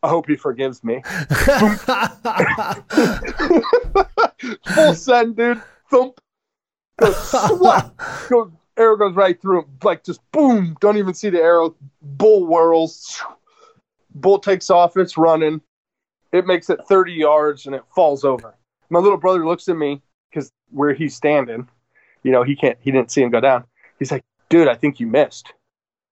I 0.03 0.09
hope 0.09 0.27
he 0.27 0.35
forgives 0.35 0.83
me. 0.83 1.01
Full 4.75 4.93
send, 4.95 5.35
dude. 5.35 5.61
Thump. 5.89 6.19
Goes, 6.99 7.15
swat. 7.31 7.93
Arrow 8.77 8.97
goes 8.97 9.15
right 9.15 9.39
through 9.41 9.61
him. 9.61 9.77
Like 9.83 10.03
just 10.03 10.21
boom. 10.31 10.77
Don't 10.79 10.97
even 10.97 11.13
see 11.13 11.29
the 11.29 11.41
arrow. 11.41 11.75
Bull 12.01 12.45
whirls. 12.45 13.21
Bull 14.13 14.39
takes 14.39 14.69
off. 14.69 14.97
It's 14.97 15.17
running. 15.17 15.61
It 16.31 16.45
makes 16.45 16.69
it 16.69 16.79
30 16.87 17.13
yards 17.13 17.65
and 17.65 17.75
it 17.75 17.83
falls 17.95 18.23
over. 18.23 18.55
My 18.89 18.99
little 18.99 19.17
brother 19.17 19.45
looks 19.45 19.67
at 19.69 19.77
me 19.77 20.01
because 20.29 20.51
where 20.69 20.93
he's 20.93 21.15
standing, 21.15 21.67
you 22.23 22.31
know, 22.31 22.43
he 22.43 22.55
can't, 22.55 22.77
he 22.81 22.91
didn't 22.91 23.11
see 23.11 23.21
him 23.21 23.29
go 23.29 23.39
down. 23.39 23.63
He's 23.99 24.11
like, 24.11 24.23
dude, 24.49 24.67
I 24.67 24.75
think 24.75 24.99
you 24.99 25.07
missed. 25.07 25.53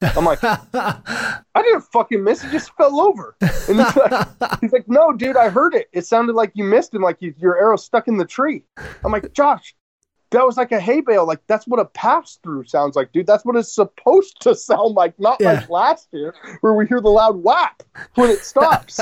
I'm 0.02 0.26
like, 0.26 0.40
I 0.44 1.42
didn't 1.56 1.82
fucking 1.94 2.24
miss. 2.24 2.44
It 2.44 2.52
just 2.52 2.74
fell 2.76 3.00
over. 3.00 3.36
And 3.42 3.80
he's 3.80 3.96
like, 3.96 4.28
he's 4.62 4.72
like, 4.72 4.88
no, 4.88 5.12
dude, 5.14 5.38
I 5.38 5.50
heard 5.50 5.74
it. 5.74 5.88
It 5.94 6.06
sounded 6.06 6.36
like 6.36 6.52
you 6.54 6.64
missed 6.64 6.94
and 6.94 7.04
like 7.04 7.22
you, 7.22 7.34
your 7.38 7.58
arrow 7.58 7.78
stuck 7.78 8.08
in 8.08 8.18
the 8.18 8.26
tree. 8.26 8.64
I'm 9.04 9.12
like, 9.12 9.32
Josh, 9.34 9.76
that 10.31 10.45
was 10.45 10.57
like 10.57 10.72
a 10.72 10.80
hay 10.80 11.02
bale. 11.02 11.26
Like 11.26 11.41
that's 11.47 11.65
what 11.68 11.80
a 11.80 11.85
pass 11.85 12.39
through 12.43 12.65
sounds 12.65 12.95
like, 12.95 13.11
dude. 13.11 13.27
That's 13.27 13.45
what 13.45 13.56
it's 13.56 13.73
supposed 13.73 14.41
to 14.41 14.56
sound 14.56 14.95
like, 14.95 15.18
not 15.19 15.38
Yeah. 15.39 15.53
like 15.53 15.69
last 15.69 16.07
year 16.11 16.34
where 16.61 16.73
we 16.73 16.88
hear 16.88 16.99
the 17.02 17.10
loud 17.10 17.43
whap 17.43 17.84
when 18.15 18.30
it 18.30 18.39
stops. 18.39 18.99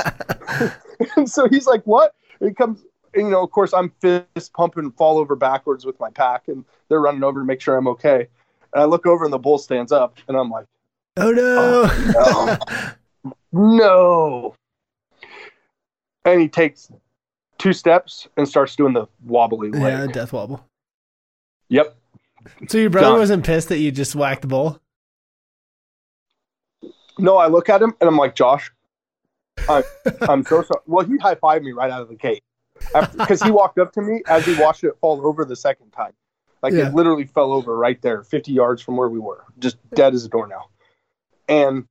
and 1.16 1.28
so 1.28 1.48
he's 1.48 1.66
like, 1.66 1.82
what? 1.84 2.14
And 2.40 2.50
he 2.50 2.54
comes, 2.54 2.84
and, 3.14 3.26
you 3.26 3.30
know, 3.30 3.42
of 3.42 3.50
course, 3.50 3.72
I'm 3.72 3.90
fist 4.00 4.52
pumping, 4.54 4.90
fall 4.92 5.18
over 5.18 5.34
backwards 5.36 5.84
with 5.86 5.98
my 6.00 6.10
pack, 6.10 6.48
and 6.48 6.64
they're 6.88 7.00
running 7.00 7.22
over 7.24 7.40
to 7.40 7.46
make 7.46 7.60
sure 7.60 7.76
I'm 7.76 7.88
okay. 7.88 8.28
And 8.72 8.82
I 8.82 8.84
look 8.84 9.06
over, 9.06 9.24
and 9.24 9.32
the 9.32 9.38
bull 9.38 9.58
stands 9.58 9.92
up, 9.92 10.18
and 10.28 10.36
I'm 10.36 10.50
like, 10.50 10.66
oh 11.16 11.30
no. 11.30 12.58
no. 13.52 14.54
And 16.24 16.40
he 16.40 16.48
takes 16.48 16.90
two 17.58 17.72
steps 17.72 18.26
and 18.36 18.48
starts 18.48 18.74
doing 18.76 18.94
the 18.94 19.06
wobbly 19.24 19.70
leg. 19.70 19.82
yeah, 19.82 20.06
death 20.12 20.32
wobble. 20.32 20.64
Yep. 21.68 21.96
So 22.68 22.78
your 22.78 22.90
brother 22.90 23.08
Done. 23.08 23.18
wasn't 23.18 23.44
pissed 23.44 23.68
that 23.70 23.78
you 23.78 23.90
just 23.90 24.14
whacked 24.14 24.42
the 24.42 24.48
bull? 24.48 24.80
No, 27.18 27.36
I 27.36 27.46
look 27.46 27.68
at 27.68 27.80
him 27.80 27.94
and 28.00 28.08
I'm 28.08 28.16
like, 28.16 28.34
Josh, 28.34 28.70
I, 29.68 29.82
I'm 30.22 30.44
so 30.44 30.62
sorry. 30.62 30.80
Well, 30.86 31.06
he 31.06 31.16
high 31.16 31.36
fived 31.36 31.62
me 31.62 31.72
right 31.72 31.90
out 31.90 32.02
of 32.02 32.08
the 32.08 32.16
gate 32.16 32.42
because 33.16 33.42
he 33.42 33.50
walked 33.50 33.78
up 33.78 33.92
to 33.92 34.02
me 34.02 34.22
as 34.26 34.44
he 34.44 34.60
watched 34.60 34.84
it 34.84 34.94
fall 35.00 35.24
over 35.26 35.44
the 35.44 35.56
second 35.56 35.90
time. 35.90 36.12
Like 36.62 36.72
Yeah. 36.72 36.88
it 36.88 36.94
literally 36.94 37.24
fell 37.26 37.52
over 37.52 37.76
right 37.76 38.00
there, 38.02 38.22
50 38.24 38.52
yards 38.52 38.82
from 38.82 38.96
where 38.96 39.08
we 39.08 39.18
were, 39.18 39.44
just 39.58 39.76
dead 39.90 40.14
as 40.14 40.24
a 40.24 40.28
doornail. 40.28 40.70
And 41.48 41.86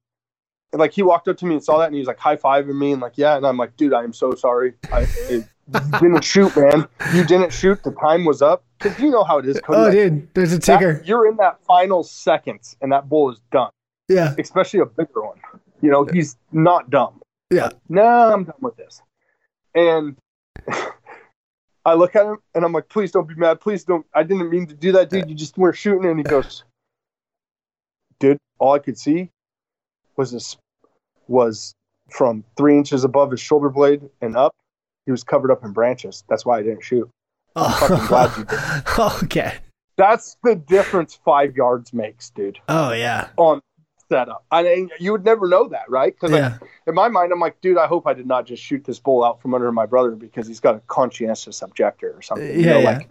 and, 0.72 0.80
like 0.80 0.92
he 0.92 1.04
walked 1.04 1.28
up 1.28 1.38
to 1.38 1.46
me 1.46 1.54
and 1.54 1.64
saw 1.64 1.78
that 1.78 1.86
and 1.86 1.94
he 1.94 2.00
was 2.00 2.08
like 2.08 2.18
high 2.18 2.36
fiving 2.36 2.76
me 2.78 2.92
and 2.92 3.02
like, 3.02 3.14
yeah. 3.16 3.38
And 3.38 3.46
I'm 3.46 3.58
like, 3.58 3.78
dude, 3.78 3.94
I 3.94 4.04
am 4.04 4.12
so 4.14 4.34
sorry. 4.34 4.74
I 4.92 5.02
it, 5.30 5.48
you 5.72 6.00
didn't 6.00 6.24
shoot, 6.24 6.56
man. 6.58 6.88
You 7.14 7.24
didn't 7.24 7.54
shoot. 7.54 7.84
The 7.84 7.92
time 7.92 8.26
was 8.26 8.42
up. 8.42 8.66
Because 8.84 9.00
you 9.00 9.10
know 9.10 9.24
how 9.24 9.38
it 9.40 9.46
is, 9.48 9.60
Cody. 9.62 9.80
Oh, 9.80 9.84
Like, 9.84 9.92
dude, 9.94 10.34
there's 10.34 10.52
a 10.54 10.58
that- 10.60 10.62
ticker. 10.80 11.02
you're 11.06 11.28
in 11.28 11.38
that 11.38 11.64
final 11.66 12.04
seconds 12.04 12.76
and 12.82 12.92
that 12.92 13.08
bull 13.10 13.32
is 13.32 13.40
done 13.52 13.72
Yeah, 14.10 14.36
especially 14.38 14.82
a 14.82 14.86
bigger 14.86 15.22
one. 15.24 15.40
You 15.82 15.90
know, 15.92 16.06
he's 16.06 16.38
not 16.52 16.90
dumb. 16.90 17.22
yeah. 17.50 17.70
No, 17.90 18.04
I'm 18.34 18.44
done 18.46 18.56
with 18.62 18.76
this. 18.78 19.02
And 19.76 20.16
I 21.86 21.94
look 21.96 22.16
at 22.16 22.26
him 22.26 22.38
and 22.56 22.64
I'm 22.64 22.72
like, 22.72 22.88
please 22.90 23.12
don't 23.12 23.28
be 23.28 23.36
mad. 23.36 23.60
Please 23.60 23.84
don't. 23.84 24.06
I 24.14 24.24
didn't 24.24 24.50
mean 24.50 24.68
to 24.68 24.74
do 24.76 24.92
that, 24.94 25.10
dude. 25.10 25.30
You 25.30 25.36
just 25.36 25.58
were 25.58 25.74
shooting. 25.74 26.06
And 26.10 26.18
he 26.20 26.24
goes, 26.24 26.64
dude, 28.20 28.38
all 28.60 28.74
I 28.74 28.80
could 28.80 28.98
see 28.98 29.30
was 30.16 30.32
this 30.32 30.56
was 31.28 31.74
from 32.10 32.44
three 32.58 32.78
inches 32.78 33.04
above 33.04 33.32
his 33.32 33.40
shoulder 33.42 33.70
blade 33.70 34.10
and 34.22 34.38
up. 34.38 34.56
He 35.06 35.12
was 35.12 35.24
covered 35.24 35.52
up 35.52 35.64
in 35.66 35.74
branches. 35.74 36.24
That's 36.30 36.46
why 36.46 36.60
I 36.60 36.64
didn't 36.64 36.84
shoot. 36.84 37.10
Fucking 37.56 37.98
oh. 38.00 38.08
glad 38.08 38.38
you 38.38 38.46
Oh, 38.98 39.20
okay. 39.24 39.56
That's 39.96 40.38
the 40.44 40.56
difference 40.56 41.20
five 41.24 41.56
yards 41.56 41.94
makes, 41.94 42.32
dude, 42.32 42.60
Oh 42.68 42.94
yeah, 42.94 43.30
on 43.38 43.62
setup. 44.10 44.46
I 44.52 44.64
mean, 44.64 44.90
you 45.00 45.12
would 45.12 45.26
never 45.26 45.48
know 45.48 45.68
that, 45.70 45.90
right? 45.90 46.14
Because 46.14 46.32
yeah, 46.32 46.58
in 46.88 46.96
my 46.96 47.10
mind, 47.10 47.32
I'm 47.32 47.40
like, 47.40 47.62
dude, 47.62 47.78
I 47.78 47.88
hope 47.88 48.08
I 48.08 48.14
did 48.14 48.28
not 48.28 48.46
just 48.46 48.64
shoot 48.64 48.84
this 48.84 49.00
bull 49.00 49.24
out 49.24 49.42
from 49.42 49.54
under 49.54 49.72
my 49.72 49.86
brother 49.86 50.12
because 50.12 50.48
he's 50.48 50.60
got 50.60 50.76
a 50.76 50.80
conscientious 50.88 51.62
objector 51.62 52.14
or 52.16 52.22
something. 52.22 52.48
you 52.48 52.66
Yeah, 52.66 52.74
know, 52.74 52.80
yeah. 52.80 52.98
like 52.98 53.10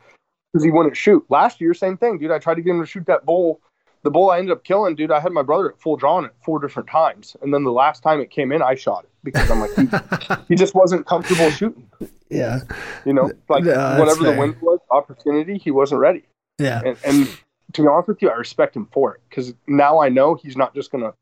because 0.52 0.64
he 0.64 0.70
wouldn't 0.70 0.96
shoot. 0.96 1.24
Last 1.28 1.60
year, 1.60 1.74
same 1.74 1.96
thing, 1.96 2.18
dude. 2.18 2.30
I 2.30 2.38
tried 2.38 2.56
to 2.56 2.62
get 2.62 2.70
him 2.70 2.80
to 2.80 2.86
shoot 2.86 3.06
that 3.06 3.24
bull. 3.24 3.60
The 4.02 4.10
bull 4.10 4.30
I 4.30 4.38
ended 4.38 4.52
up 4.52 4.64
killing, 4.64 4.96
dude. 4.96 5.12
I 5.12 5.20
had 5.20 5.32
my 5.32 5.42
brother 5.42 5.70
at 5.70 5.80
full 5.80 5.96
draw 5.96 6.16
on 6.16 6.24
it 6.24 6.32
four 6.44 6.58
different 6.58 6.88
times, 6.88 7.36
and 7.42 7.54
then 7.54 7.64
the 7.64 7.72
last 7.72 8.02
time 8.02 8.20
it 8.20 8.30
came 8.30 8.52
in, 8.52 8.60
I 8.60 8.74
shot 8.74 9.04
it 9.04 9.10
because 9.22 9.50
I'm 9.50 9.60
like, 9.60 9.74
he, 9.76 10.44
he 10.48 10.54
just 10.56 10.74
wasn't 10.74 11.06
comfortable 11.06 11.50
shooting. 11.50 11.88
Yeah, 12.32 12.60
You 13.04 13.12
know, 13.12 13.30
like 13.48 13.64
No, 13.64 13.96
whatever 13.98 14.24
the 14.24 14.30
fair. 14.30 14.38
wind 14.38 14.56
was, 14.62 14.78
opportunity, 14.90 15.58
he 15.58 15.70
wasn't 15.70 16.00
ready. 16.00 16.24
yeah. 16.58 16.80
And, 16.84 16.96
and 17.04 17.28
to 17.74 17.82
be 17.82 17.88
honest 17.88 18.08
with 18.08 18.22
you, 18.22 18.28
I 18.30 18.34
respect 18.34 18.76
him 18.76 18.88
for 18.92 19.14
it 19.14 19.20
because 19.28 19.54
now 19.66 20.00
I 20.00 20.08
know 20.08 20.34
he's 20.34 20.56
not 20.56 20.74
just 20.74 20.90
gonna 20.92 21.12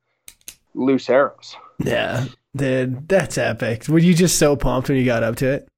loose 0.75 1.09
arrows. 1.11 1.57
Yeah, 1.79 2.25
dude, 2.57 3.09
that's 3.09 3.39
epic. 3.39 3.87
Were 3.89 3.99
you 3.99 4.15
just 4.15 4.39
so 4.39 4.57
pumped 4.57 4.89
when 4.89 4.99
you 4.99 5.05
got 5.05 5.23
up 5.23 5.37
to 5.37 5.47
it? 5.53 5.69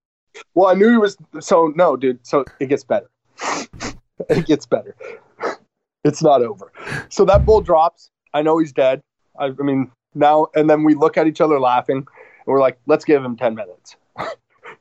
Well, 0.54 0.68
I 0.68 0.74
knew 0.74 0.90
he 0.90 0.96
was. 0.96 1.16
So 1.40 1.72
no, 1.76 1.96
dude. 1.96 2.26
So 2.26 2.44
it 2.58 2.66
gets 2.66 2.84
better. 2.84 3.08
it 4.30 4.46
gets 4.46 4.66
better. 4.66 4.96
It's 6.04 6.20
not 6.20 6.42
over. 6.42 6.72
So 7.10 7.24
that 7.26 7.46
bull 7.46 7.60
drops. 7.60 8.10
I 8.34 8.42
know 8.42 8.58
he's 8.58 8.72
dead. 8.72 9.00
I, 9.38 9.46
I 9.46 9.62
mean 9.62 9.88
now, 10.16 10.48
and 10.56 10.68
then 10.68 10.82
we 10.82 10.94
look 10.94 11.16
at 11.16 11.28
each 11.28 11.40
other 11.40 11.60
laughing, 11.60 11.98
and 11.98 12.06
we're 12.46 12.58
like, 12.60 12.76
"Let's 12.86 13.04
give 13.04 13.22
him 13.24 13.36
ten 13.36 13.54
minutes. 13.54 13.94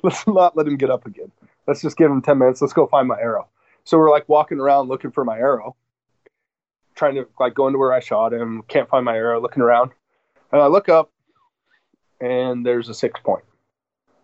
Let's 0.03 0.25
not 0.27 0.55
let 0.57 0.67
him 0.67 0.77
get 0.77 0.89
up 0.89 1.05
again. 1.05 1.31
Let's 1.67 1.81
just 1.81 1.97
give 1.97 2.11
him 2.11 2.21
ten 2.21 2.37
minutes. 2.37 2.61
Let's 2.61 2.73
go 2.73 2.87
find 2.87 3.07
my 3.07 3.19
arrow." 3.19 3.47
So 3.83 3.97
we're 3.97 4.11
like 4.11 4.27
walking 4.29 4.59
around 4.59 4.87
looking 4.87 5.11
for 5.11 5.23
my 5.25 5.37
arrow, 5.37 5.75
trying 6.95 7.15
to 7.15 7.27
like 7.39 7.53
go 7.53 7.67
into 7.67 7.79
where 7.79 7.93
I 7.93 7.99
shot 7.99 8.33
him. 8.33 8.63
Can't 8.67 8.89
find 8.89 9.05
my 9.05 9.15
arrow. 9.15 9.41
Looking 9.41 9.63
around, 9.63 9.91
and 10.51 10.61
I 10.61 10.67
look 10.67 10.89
up, 10.89 11.11
and 12.19 12.65
there's 12.65 12.89
a 12.89 12.93
six 12.93 13.19
point 13.21 13.43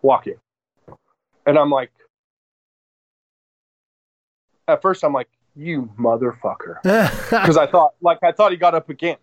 walking. 0.02 0.36
And 1.46 1.58
I'm 1.58 1.70
like, 1.70 1.90
at 4.66 4.82
first 4.82 5.02
I'm 5.02 5.12
like, 5.12 5.28
you 5.56 5.90
motherfucker. 5.98 6.82
Because 7.30 7.56
I 7.56 7.66
thought, 7.66 7.94
like, 8.00 8.18
I 8.22 8.32
thought 8.32 8.52
he 8.52 8.56
got 8.56 8.74
up 8.74 8.88
again. 8.88 9.16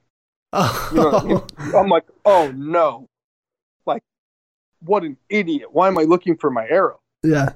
You 0.54 0.98
know 0.98 1.12
I 1.12 1.24
mean? 1.24 1.42
I'm 1.76 1.88
like, 1.88 2.06
oh 2.26 2.52
no. 2.56 3.10
What 4.86 5.04
an 5.04 5.18
idiot. 5.30 5.70
Why 5.72 5.88
am 5.88 5.98
I 5.98 6.04
looking 6.04 6.38
for 6.38 6.50
my 6.50 6.68
arrow? 6.68 7.00
yeah, 7.24 7.54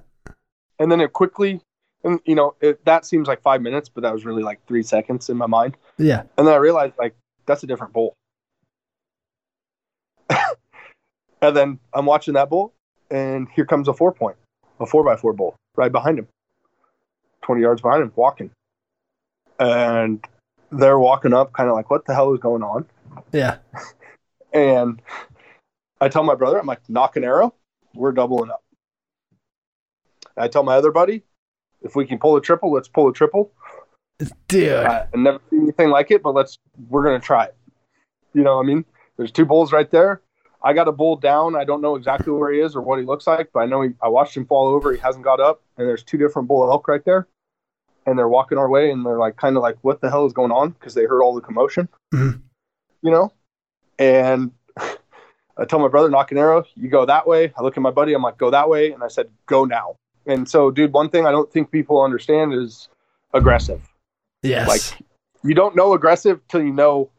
And 0.80 0.91
then 0.91 0.99
it 1.01 1.14
quickly, 1.14 1.61
and 2.03 2.19
you 2.26 2.34
know, 2.35 2.56
it, 2.61 2.84
that 2.85 3.06
seems 3.06 3.27
like 3.27 3.41
five 3.41 3.61
minutes, 3.61 3.88
but 3.89 4.01
that 4.01 4.11
was 4.14 4.26
really 4.26 4.41
like 4.43 4.60
three 4.68 4.84
seconds 4.84 5.30
in 5.30 5.38
my 5.38 5.45
mind. 5.45 5.77
yeah. 5.97 6.23
And 6.38 6.47
then 6.47 6.53
I 6.53 6.57
realized, 6.57 6.95
like, 6.97 7.15
that's 7.45 7.64
a 7.64 7.68
different 7.68 7.93
bull. 7.93 8.14
and 10.30 11.56
then 11.56 11.80
I'm 11.93 12.06
watching 12.06 12.34
that 12.35 12.49
bull, 12.49 12.73
and 13.11 13.47
here 13.49 13.65
comes 13.65 13.88
a 13.88 13.93
four 13.93 14.11
point, 14.11 14.38
a 14.80 14.85
four 14.85 15.03
by 15.03 15.15
four 15.15 15.34
bull 15.34 15.56
right 15.76 15.91
behind 15.91 16.19
him, 16.19 16.27
20 17.43 17.61
yards 17.61 17.81
behind 17.81 18.01
him, 18.03 18.11
walking. 18.15 18.51
And 19.60 20.26
they're 20.72 20.99
walking 20.99 21.34
up, 21.34 21.53
kind 21.53 21.69
of 21.69 21.76
like, 21.76 21.89
what 21.89 22.06
the 22.06 22.14
hell 22.14 22.34
is 22.34 22.39
going 22.39 22.64
on? 22.64 22.85
Yeah. 23.31 23.57
And 24.51 24.99
I 26.01 26.09
tell 26.09 26.23
my 26.23 26.35
brother, 26.35 26.59
I'm 26.59 26.65
like, 26.67 26.81
nock 26.89 27.15
an 27.17 27.23
arrow, 27.23 27.53
we're 27.93 28.11
doubling 28.11 28.49
up. 28.51 28.63
I 30.38 30.47
tell 30.47 30.63
my 30.63 30.76
other 30.76 30.91
buddy, 30.91 31.23
if 31.81 31.95
we 31.95 32.05
can 32.05 32.17
pull 32.19 32.35
a 32.35 32.41
triple, 32.41 32.71
let's 32.71 32.88
pull 32.88 33.07
a 33.09 33.13
triple. 33.13 33.51
Dude. 34.47 34.73
I 34.73 35.07
I've 35.13 35.19
never 35.19 35.39
seen 35.49 35.61
anything 35.63 35.89
like 35.89 36.11
it, 36.11 36.21
but 36.23 36.34
let's 36.34 36.57
we're 36.89 37.03
gonna 37.03 37.19
try 37.19 37.45
it. 37.45 37.55
You 38.34 38.43
know 38.43 38.57
what 38.57 38.63
I 38.63 38.67
mean? 38.67 38.85
There's 39.17 39.31
two 39.31 39.45
bulls 39.45 39.71
right 39.71 39.89
there. 39.89 40.21
I 40.61 40.73
got 40.73 40.89
a 40.89 40.91
bull 40.91 41.15
down. 41.15 41.55
I 41.55 41.63
don't 41.63 41.81
know 41.81 41.95
exactly 41.95 42.34
where 42.34 42.51
he 42.51 42.59
is 42.59 42.76
or 42.76 42.81
what 42.81 42.99
he 42.99 43.05
looks 43.05 43.26
like, 43.27 43.49
but 43.53 43.61
I 43.61 43.65
know 43.65 43.81
he, 43.81 43.91
I 44.01 44.09
watched 44.09 44.35
him 44.35 44.45
fall 44.45 44.67
over. 44.67 44.91
He 44.91 44.99
hasn't 44.99 45.23
got 45.23 45.39
up, 45.39 45.61
and 45.77 45.88
there's 45.88 46.03
two 46.03 46.17
different 46.17 46.49
bull 46.49 46.69
elk 46.69 46.88
right 46.89 47.03
there, 47.05 47.27
and 48.05 48.19
they're 48.19 48.27
walking 48.27 48.57
our 48.57 48.69
way, 48.69 48.91
and 48.91 49.05
they're 49.05 49.17
like 49.19 49.38
kind 49.38 49.55
of 49.55 49.63
like, 49.63 49.77
what 49.81 50.01
the 50.01 50.09
hell 50.09 50.26
is 50.26 50.34
going 50.34 50.51
on? 50.51 50.71
Because 50.71 50.93
they 50.95 51.05
heard 51.05 51.21
all 51.21 51.34
the 51.34 51.39
commotion, 51.41 51.88
Mhm. 52.13 52.41
you 53.01 53.11
know. 53.11 53.31
And 53.97 54.51
I 55.60 55.65
tell 55.65 55.80
my 55.80 55.88
brother, 55.90 56.10
nock 56.10 56.31
an 56.31 56.38
arrow. 56.38 56.64
You 56.76 56.90
go 56.90 57.06
that 57.06 57.27
way. 57.27 57.52
I 57.57 57.61
look 57.61 57.76
at 57.77 57.81
my 57.84 57.91
buddy. 57.91 58.14
I'm 58.14 58.22
like, 58.23 58.38
go 58.38 58.49
that 58.49 58.69
way, 58.69 58.91
and 58.91 59.03
I 59.03 59.07
said, 59.10 59.30
go 59.45 59.65
now. 59.65 59.95
And 60.26 60.48
so, 60.48 60.72
dude, 60.72 60.94
one 60.94 61.10
thing 61.10 61.26
I 61.26 61.31
don't 61.31 61.52
think 61.52 61.69
people 61.72 62.02
understand 62.02 62.53
is 62.53 62.88
aggressive 63.34 63.81
Yes. 64.41 64.68
like 64.68 65.06
you 65.44 65.53
don't 65.53 65.76
know 65.76 65.94
aggressive 65.94 66.40
till 66.48 66.64
you 66.64 66.73
know 66.73 67.11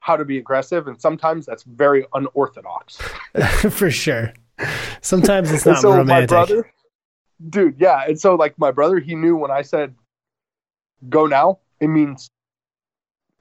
how 0.00 0.16
to 0.16 0.24
be 0.24 0.38
aggressive 0.38 0.86
and 0.88 0.98
sometimes 1.00 1.44
that's 1.44 1.62
very 1.64 2.06
unorthodox 2.14 2.96
for 3.70 3.90
sure. 3.90 4.32
Sometimes 5.02 5.50
it's 5.52 5.66
not 5.66 5.82
so 5.82 6.02
my 6.04 6.24
brother 6.24 6.70
dude 7.50 7.74
yeah 7.78 8.04
and 8.08 8.18
so 8.18 8.34
like 8.34 8.58
my 8.58 8.70
brother 8.70 8.98
he 8.98 9.14
knew 9.14 9.36
when 9.36 9.50
i 9.50 9.60
said 9.60 9.94
go 11.10 11.26
now 11.26 11.58
it 11.80 11.88
means 11.88 12.28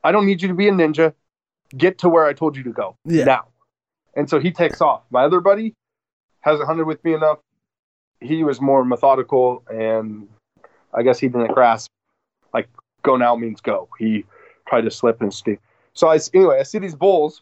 i 0.03 0.11
don't 0.11 0.25
need 0.25 0.41
you 0.41 0.49
to 0.49 0.53
be 0.53 0.67
a 0.67 0.71
ninja 0.71 1.13
get 1.77 1.97
to 1.99 2.09
where 2.09 2.25
i 2.25 2.33
told 2.33 2.57
you 2.57 2.63
to 2.63 2.71
go 2.73 2.97
Yeah. 3.05 3.23
now 3.23 3.45
and 4.15 4.29
so 4.29 4.39
he 4.39 4.51
takes 4.51 4.81
off. 4.81 5.03
My 5.09 5.23
other 5.23 5.39
buddy 5.39 5.73
hasn't 6.41 6.67
hunted 6.67 6.85
with 6.85 7.03
me 7.03 7.13
enough. 7.13 7.39
He 8.21 8.43
was 8.43 8.61
more 8.61 8.85
methodical 8.85 9.63
and 9.69 10.27
i 10.93 11.03
guess 11.03 11.19
he 11.19 11.27
didn't 11.27 11.51
grasp 11.51 11.91
like 12.53 12.69
go 13.03 13.17
now 13.17 13.35
means 13.35 13.61
go. 13.61 13.89
He 13.99 14.25
tried 14.67 14.81
to 14.81 14.91
slip 14.91 15.21
and 15.21 15.33
stick 15.33 15.59
so 15.93 16.07
i 16.07 16.19
anyway 16.33 16.59
i 16.59 16.63
see 16.63 16.79
these 16.79 16.95
bulls 16.95 17.41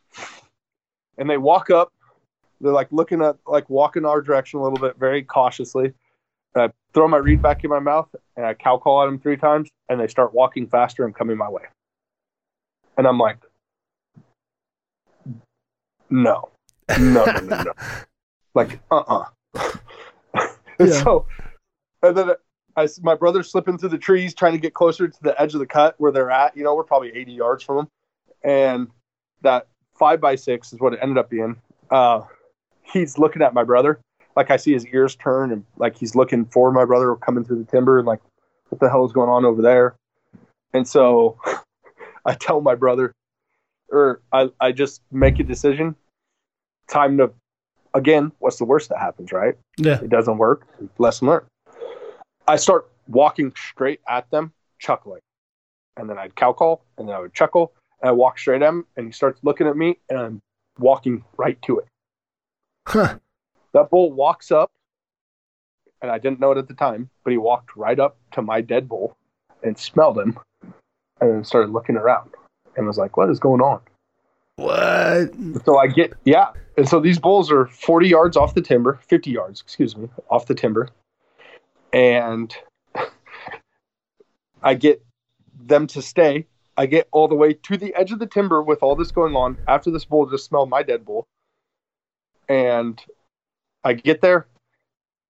and 1.18 1.30
they 1.30 1.38
walk 1.38 1.70
up. 1.70 1.92
They're 2.62 2.72
like 2.72 2.92
looking 2.92 3.22
at 3.22 3.36
like 3.46 3.70
walking 3.70 4.06
our 4.06 4.22
direction 4.22 4.60
a 4.60 4.64
little 4.64 4.80
bit 4.80 4.98
very 4.98 5.24
cautiously. 5.24 5.94
I 6.56 6.72
throw 6.94 7.08
my 7.08 7.18
reed 7.18 7.42
back 7.42 7.64
in 7.64 7.70
my 7.70 7.80
mouth 7.80 8.08
and 8.38 8.46
i 8.46 8.54
cow 8.54 8.78
call 8.78 9.04
at 9.04 9.06
them 9.08 9.20
three 9.20 9.38
times 9.38 9.70
and 9.90 10.00
they 10.00 10.08
start 10.08 10.34
walking 10.34 10.68
faster 10.68 11.04
and 11.06 11.14
coming 11.16 11.38
my 11.38 11.50
way. 11.50 11.64
And 12.98 13.08
I'm 13.08 13.18
like, 13.18 13.38
no, 16.10 16.50
no, 17.00 17.26
no, 17.26 17.40
no, 17.40 17.64
no. 17.64 17.74
like, 18.56 18.80
uh 18.92 19.04
uh 19.08 19.26
and 20.80 20.90
Yeah. 20.90 21.04
so, 21.04 21.28
and 22.02 22.18
then 22.18 22.32
I, 22.76 22.88
my 23.02 23.16
brother's 23.16 23.52
slipping 23.52 23.78
through 23.78 23.90
the 23.90 23.98
trees 23.98 24.34
trying 24.34 24.54
to 24.54 24.60
get 24.60 24.74
closer 24.74 25.08
to 25.08 25.24
the 25.24 25.40
edge 25.42 25.54
of 25.54 25.60
the 25.60 25.66
cut 25.68 25.96
where 26.00 26.12
they're 26.12 26.32
at. 26.32 26.58
You 26.58 26.64
know, 26.64 26.76
we're 26.76 26.84
probably 26.84 27.12
80 27.16 27.32
yards 27.34 27.64
from 27.64 27.78
them. 27.78 27.88
And 28.44 28.88
that 29.42 29.68
five 29.98 30.20
by 30.20 30.36
six 30.36 30.74
is 30.74 30.80
what 30.80 30.94
it 30.94 31.00
ended 31.02 31.18
up 31.18 31.30
being. 31.30 31.56
Uh, 31.92 32.22
he's 32.82 33.18
looking 33.18 33.42
at 33.42 33.54
my 33.54 33.64
brother. 33.64 34.00
Like 34.36 34.50
I 34.50 34.58
see 34.58 34.74
his 34.74 34.86
ears 34.88 35.16
turn 35.16 35.52
and 35.52 35.64
like 35.78 35.96
he's 35.96 36.16
looking 36.16 36.46
for 36.46 36.72
my 36.72 36.86
brother 36.86 37.16
coming 37.16 37.44
through 37.46 37.60
the 37.64 37.72
timber 37.72 38.00
and 38.00 38.08
like, 38.08 38.20
what 38.70 38.80
the 38.80 38.90
hell 38.90 39.06
is 39.06 39.12
going 39.12 39.30
on 39.30 39.46
over 39.46 39.62
there? 39.62 39.96
And 40.74 40.88
so 40.88 41.38
I 42.26 42.34
tell 42.34 42.60
my 42.62 42.74
brother, 42.74 43.14
or 43.90 44.22
I, 44.32 44.50
I 44.60 44.72
just 44.72 45.02
make 45.12 45.40
a 45.40 45.44
decision. 45.44 45.96
Time 46.88 47.18
to, 47.18 47.32
again, 47.94 48.32
what's 48.40 48.58
the 48.58 48.66
worst 48.66 48.90
that 48.90 49.00
happens, 49.00 49.32
right? 49.32 49.56
Yeah. 49.78 50.00
It 50.02 50.10
doesn't 50.10 50.38
work. 50.38 50.68
Lesson 50.98 51.28
learned. 51.28 51.46
I 52.48 52.58
start 52.58 52.90
walking 53.08 53.54
straight 53.56 54.02
at 54.08 54.30
them, 54.32 54.54
chuckling. 54.80 55.22
And 55.98 56.10
then 56.10 56.18
I'd 56.18 56.36
cow 56.36 56.54
call, 56.54 56.84
and 56.98 57.08
then 57.08 57.16
I 57.16 57.20
would 57.20 57.34
chuckle, 57.34 57.74
and 58.02 58.10
I 58.10 58.12
walk 58.12 58.40
straight 58.40 58.62
at 58.62 58.68
him, 58.68 58.86
and 58.98 59.06
he 59.06 59.12
starts 59.12 59.40
looking 59.44 59.68
at 59.68 59.78
me, 59.78 60.00
and 60.10 60.20
I'm 60.20 60.42
walking 60.80 61.24
right 61.38 61.62
to 61.64 61.80
it. 61.80 61.88
Huh. 62.88 63.20
That 63.74 63.90
bull 63.90 64.12
walks 64.12 64.52
up, 64.52 64.72
and 66.02 66.12
I 66.12 66.18
didn't 66.18 66.40
know 66.40 66.52
it 66.52 66.58
at 66.58 66.68
the 66.68 66.74
time, 66.74 67.10
but 67.24 67.32
he 67.32 67.38
walked 67.38 67.76
right 67.76 68.00
up 68.00 68.18
to 68.34 68.42
my 68.42 68.62
dead 68.62 68.90
bull 68.90 69.16
and 69.64 69.78
smelled 69.78 70.20
him, 70.20 70.38
and 71.22 71.32
then 71.32 71.44
started 71.44 71.72
looking 71.72 71.96
around 71.96 72.32
and 72.76 72.86
was 72.86 72.98
like, 72.98 73.18
What 73.18 73.30
is 73.30 73.40
going 73.40 73.62
on? 73.62 73.82
What? 74.56 75.34
So 75.66 75.78
I 75.78 75.88
get, 75.88 76.14
yeah. 76.26 76.52
And 76.78 76.88
so 76.88 77.00
these 77.00 77.20
bulls 77.20 77.52
are 77.52 77.68
40 77.68 78.08
yards 78.08 78.38
off 78.38 78.54
the 78.54 78.62
timber, 78.62 79.00
50 79.08 79.32
yards, 79.32 79.62
excuse 79.62 79.96
me, 79.96 80.10
off 80.30 80.46
the 80.46 80.56
timber. 80.56 80.90
And 81.92 82.56
I 84.64 84.74
get 84.76 85.04
them 85.60 85.88
to 85.88 86.02
stay. 86.02 86.48
I 86.76 86.88
get 86.88 87.08
all 87.12 87.28
the 87.28 87.36
way 87.36 87.54
to 87.54 87.78
the 87.78 87.94
edge 87.96 88.12
of 88.12 88.20
the 88.20 88.26
timber 88.26 88.62
with 88.62 88.82
all 88.82 88.96
this 88.96 89.12
going 89.12 89.36
on 89.36 89.58
after 89.68 89.92
this 89.92 90.06
bull 90.06 90.26
just 90.26 90.46
smelled 90.46 90.70
my 90.70 90.82
dead 90.82 91.06
bull. 91.06 91.28
And 92.50 93.02
I 93.84 93.94
get 93.94 94.22
there 94.22 94.48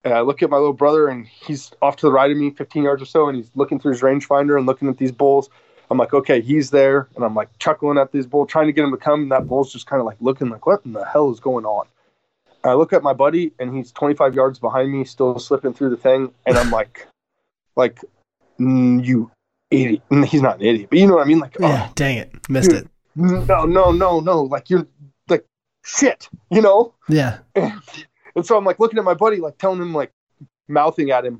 and 0.03 0.13
I 0.13 0.21
look 0.21 0.41
at 0.41 0.49
my 0.49 0.57
little 0.57 0.73
brother 0.73 1.07
and 1.07 1.27
he's 1.27 1.71
off 1.81 1.97
to 1.97 2.05
the 2.05 2.11
right 2.11 2.31
of 2.31 2.37
me 2.37 2.51
15 2.51 2.83
yards 2.83 3.01
or 3.01 3.05
so 3.05 3.27
and 3.27 3.37
he's 3.37 3.51
looking 3.55 3.79
through 3.79 3.93
his 3.93 4.01
rangefinder 4.01 4.57
and 4.57 4.65
looking 4.65 4.87
at 4.87 4.97
these 4.97 5.11
bulls. 5.11 5.49
I'm 5.93 5.99
like, 5.99 6.15
okay, 6.15 6.41
he's 6.41 6.71
there. 6.71 7.07
And 7.15 7.23
I'm 7.23 7.35
like 7.35 7.55
chuckling 7.59 7.99
at 7.99 8.11
this 8.11 8.25
bull, 8.25 8.47
trying 8.47 8.65
to 8.65 8.73
get 8.73 8.83
him 8.83 8.89
to 8.89 8.97
come. 8.97 9.21
And 9.21 9.31
that 9.31 9.47
bull's 9.47 9.71
just 9.71 9.85
kind 9.85 9.99
of 9.99 10.07
like 10.07 10.17
looking 10.19 10.49
like, 10.49 10.65
what 10.65 10.83
in 10.85 10.93
the 10.93 11.05
hell 11.05 11.29
is 11.29 11.39
going 11.39 11.65
on? 11.65 11.85
And 12.63 12.71
I 12.71 12.73
look 12.73 12.93
at 12.93 13.03
my 13.03 13.13
buddy 13.13 13.51
and 13.59 13.75
he's 13.77 13.91
25 13.91 14.33
yards 14.33 14.57
behind 14.57 14.91
me, 14.91 15.05
still 15.05 15.37
slipping 15.37 15.71
through 15.71 15.91
the 15.91 15.97
thing. 15.97 16.33
And 16.47 16.57
I'm 16.57 16.71
like, 16.71 17.07
like, 17.75 17.99
mm, 18.59 19.05
you 19.05 19.29
idiot. 19.69 20.01
He's 20.25 20.41
not 20.41 20.55
an 20.55 20.65
idiot, 20.65 20.87
but 20.89 20.97
you 20.97 21.05
know 21.05 21.13
what 21.13 21.25
I 21.25 21.27
mean? 21.27 21.37
Like, 21.37 21.57
Yeah. 21.59 21.89
Dang 21.93 22.17
it. 22.17 22.31
Missed 22.49 22.71
Dude. 22.71 22.85
it. 22.85 23.51
oh, 23.51 23.65
no, 23.65 23.65
no, 23.65 23.91
no, 23.91 24.19
no. 24.19 24.41
Like, 24.41 24.71
you're 24.71 24.87
like, 25.29 25.45
shit, 25.85 26.27
you 26.49 26.63
know? 26.63 26.95
Yeah. 27.07 27.37
And, 27.53 27.79
and 28.35 28.43
so 28.43 28.57
I'm 28.57 28.65
like 28.65 28.79
looking 28.79 28.97
at 28.97 29.05
my 29.05 29.13
buddy, 29.13 29.37
like 29.37 29.59
telling 29.59 29.79
him, 29.79 29.93
like 29.93 30.11
mouthing 30.67 31.11
at 31.11 31.23
him, 31.23 31.39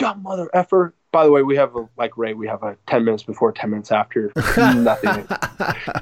dumb 0.00 0.24
mother 0.24 0.50
effer. 0.52 0.92
By 1.12 1.24
the 1.24 1.30
way, 1.30 1.42
we 1.42 1.54
have 1.56 1.76
a, 1.76 1.86
like 1.98 2.16
Ray, 2.16 2.32
we 2.32 2.46
have 2.48 2.62
a 2.62 2.74
10 2.86 3.04
minutes 3.04 3.22
before, 3.22 3.52
10 3.52 3.70
minutes 3.70 3.92
after. 3.92 4.32
Nothing. 4.56 5.26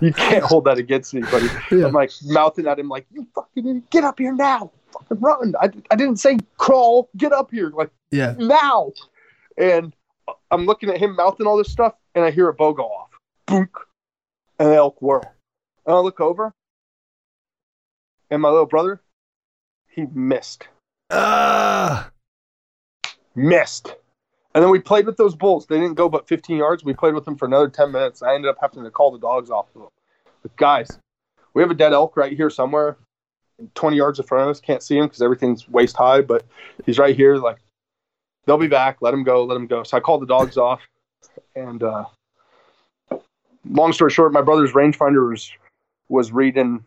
You 0.01 0.13
can't 0.15 0.43
hold 0.45 0.65
that 0.65 0.79
against 0.79 1.13
me, 1.13 1.21
buddy. 1.23 1.49
Yeah. 1.71 1.87
I'm 1.87 1.93
like 1.93 2.11
mouthing 2.25 2.67
at 2.67 2.79
him, 2.79 2.89
like, 2.89 3.07
you 3.13 3.27
fucking 3.35 3.83
get 3.91 4.05
up 4.05 4.19
here 4.19 4.33
now. 4.33 4.71
Fucking 4.93 5.21
run. 5.21 5.55
I, 5.61 5.69
I 5.91 5.97
didn't 5.97 6.17
say 6.17 6.39
crawl, 6.57 7.11
get 7.17 7.33
up 7.33 7.51
here, 7.51 7.71
like 7.71 7.91
Yeah. 8.11 8.35
now. 8.39 8.93
And 9.59 9.95
I'm 10.51 10.65
looking 10.65 10.89
at 10.89 10.97
him 10.97 11.17
mouthing 11.17 11.47
all 11.47 11.59
this 11.59 11.71
stuff, 11.71 11.95
and 12.15 12.25
I 12.25 12.31
hear 12.31 12.49
a 12.49 12.55
bow 12.55 12.73
go 12.73 12.85
off. 12.85 13.11
Boonk. 13.49 13.69
And 14.59 14.71
the 14.71 14.77
elk 14.77 15.03
whirl. 15.03 15.25
And 15.85 15.95
I 15.95 15.99
look 15.99 16.21
over, 16.21 16.55
and 18.31 18.41
my 18.41 18.49
little 18.49 18.65
brother, 18.67 19.03
he 19.89 20.07
missed. 20.15 20.69
Ah. 21.11 22.11
Missed. 23.35 23.97
And 24.55 24.65
then 24.65 24.71
we 24.71 24.81
played 24.81 25.07
with 25.07 25.17
those 25.17 25.35
bulls. 25.35 25.67
They 25.67 25.79
didn't 25.79 25.95
go 25.95 26.09
but 26.09 26.27
15 26.27 26.57
yards. 26.57 26.85
We 26.85 26.93
played 26.93 27.15
with 27.15 27.25
them 27.25 27.37
for 27.37 27.47
another 27.47 27.69
10 27.69 27.93
minutes. 27.93 28.23
I 28.23 28.35
ended 28.35 28.51
up 28.51 28.59
having 28.61 28.83
to 28.83 28.91
call 28.91 29.13
the 29.13 29.19
dogs 29.19 29.51
off 29.51 29.67
of 29.75 29.83
them. 29.83 29.91
But 30.43 30.57
guys, 30.57 30.99
we 31.55 31.63
have 31.63 31.71
a 31.71 31.75
dead 31.75 31.93
elk 31.93 32.17
right 32.17 32.37
here 32.37 32.51
somewhere, 32.51 32.97
20 33.75 33.97
yards 33.97 34.19
in 34.19 34.27
front 34.27 34.45
of 34.45 34.51
us. 34.51 34.61
Can't 34.61 34.83
see 34.83 34.97
him 34.97 35.07
because 35.07 35.23
everything's 35.23 35.69
waist 35.69 35.97
high, 35.97 36.21
but 36.23 36.45
he's 36.85 36.99
right 36.99 37.15
here. 37.15 37.37
Like, 37.37 37.59
they'll 38.47 38.59
be 38.59 38.67
back. 38.67 38.99
Let 39.01 39.15
him 39.15 39.23
go. 39.23 39.45
Let 39.45 39.57
him 39.57 39.67
go. 39.67 39.85
So 39.85 39.97
I 39.97 40.01
called 40.01 40.23
the 40.23 40.27
dogs 40.27 40.57
off. 40.57 40.81
And 41.55 41.83
uh, 41.83 42.05
long 43.69 43.93
story 43.93 44.11
short, 44.11 44.33
my 44.33 44.43
brother's 44.43 44.73
rangefinder 44.73 45.31
was, 45.31 45.53
was 46.09 46.33
reading 46.33 46.85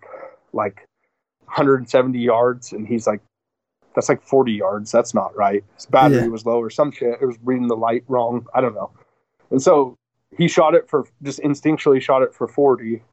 like 0.52 0.88
170 1.46 2.20
yards. 2.20 2.74
And 2.74 2.86
he's 2.86 3.08
like, 3.08 3.22
that's 3.96 4.10
like 4.10 4.22
40 4.24 4.52
yards. 4.54 4.92
That's 4.92 5.14
not 5.14 5.36
right. 5.36 5.64
His 5.76 5.86
battery 5.86 6.22
Yeah. 6.22 6.28
was 6.28 6.46
low 6.46 6.60
or 6.60 6.70
some 6.70 6.92
shit. 6.92 7.18
It 7.22 7.26
was 7.26 7.38
reading 7.44 7.68
the 7.68 7.76
light 7.78 8.04
wrong. 8.08 8.46
I 8.54 8.62
don't 8.62 8.74
know. 8.76 8.92
And 9.52 9.62
so 9.62 9.96
he 10.38 10.48
shot 10.48 10.74
it 10.76 10.90
for 10.90 11.06
just 11.22 11.40
instinctually 11.42 12.02
shot 12.02 12.22
it 12.24 12.34
for 12.34 12.48
40 12.48 13.04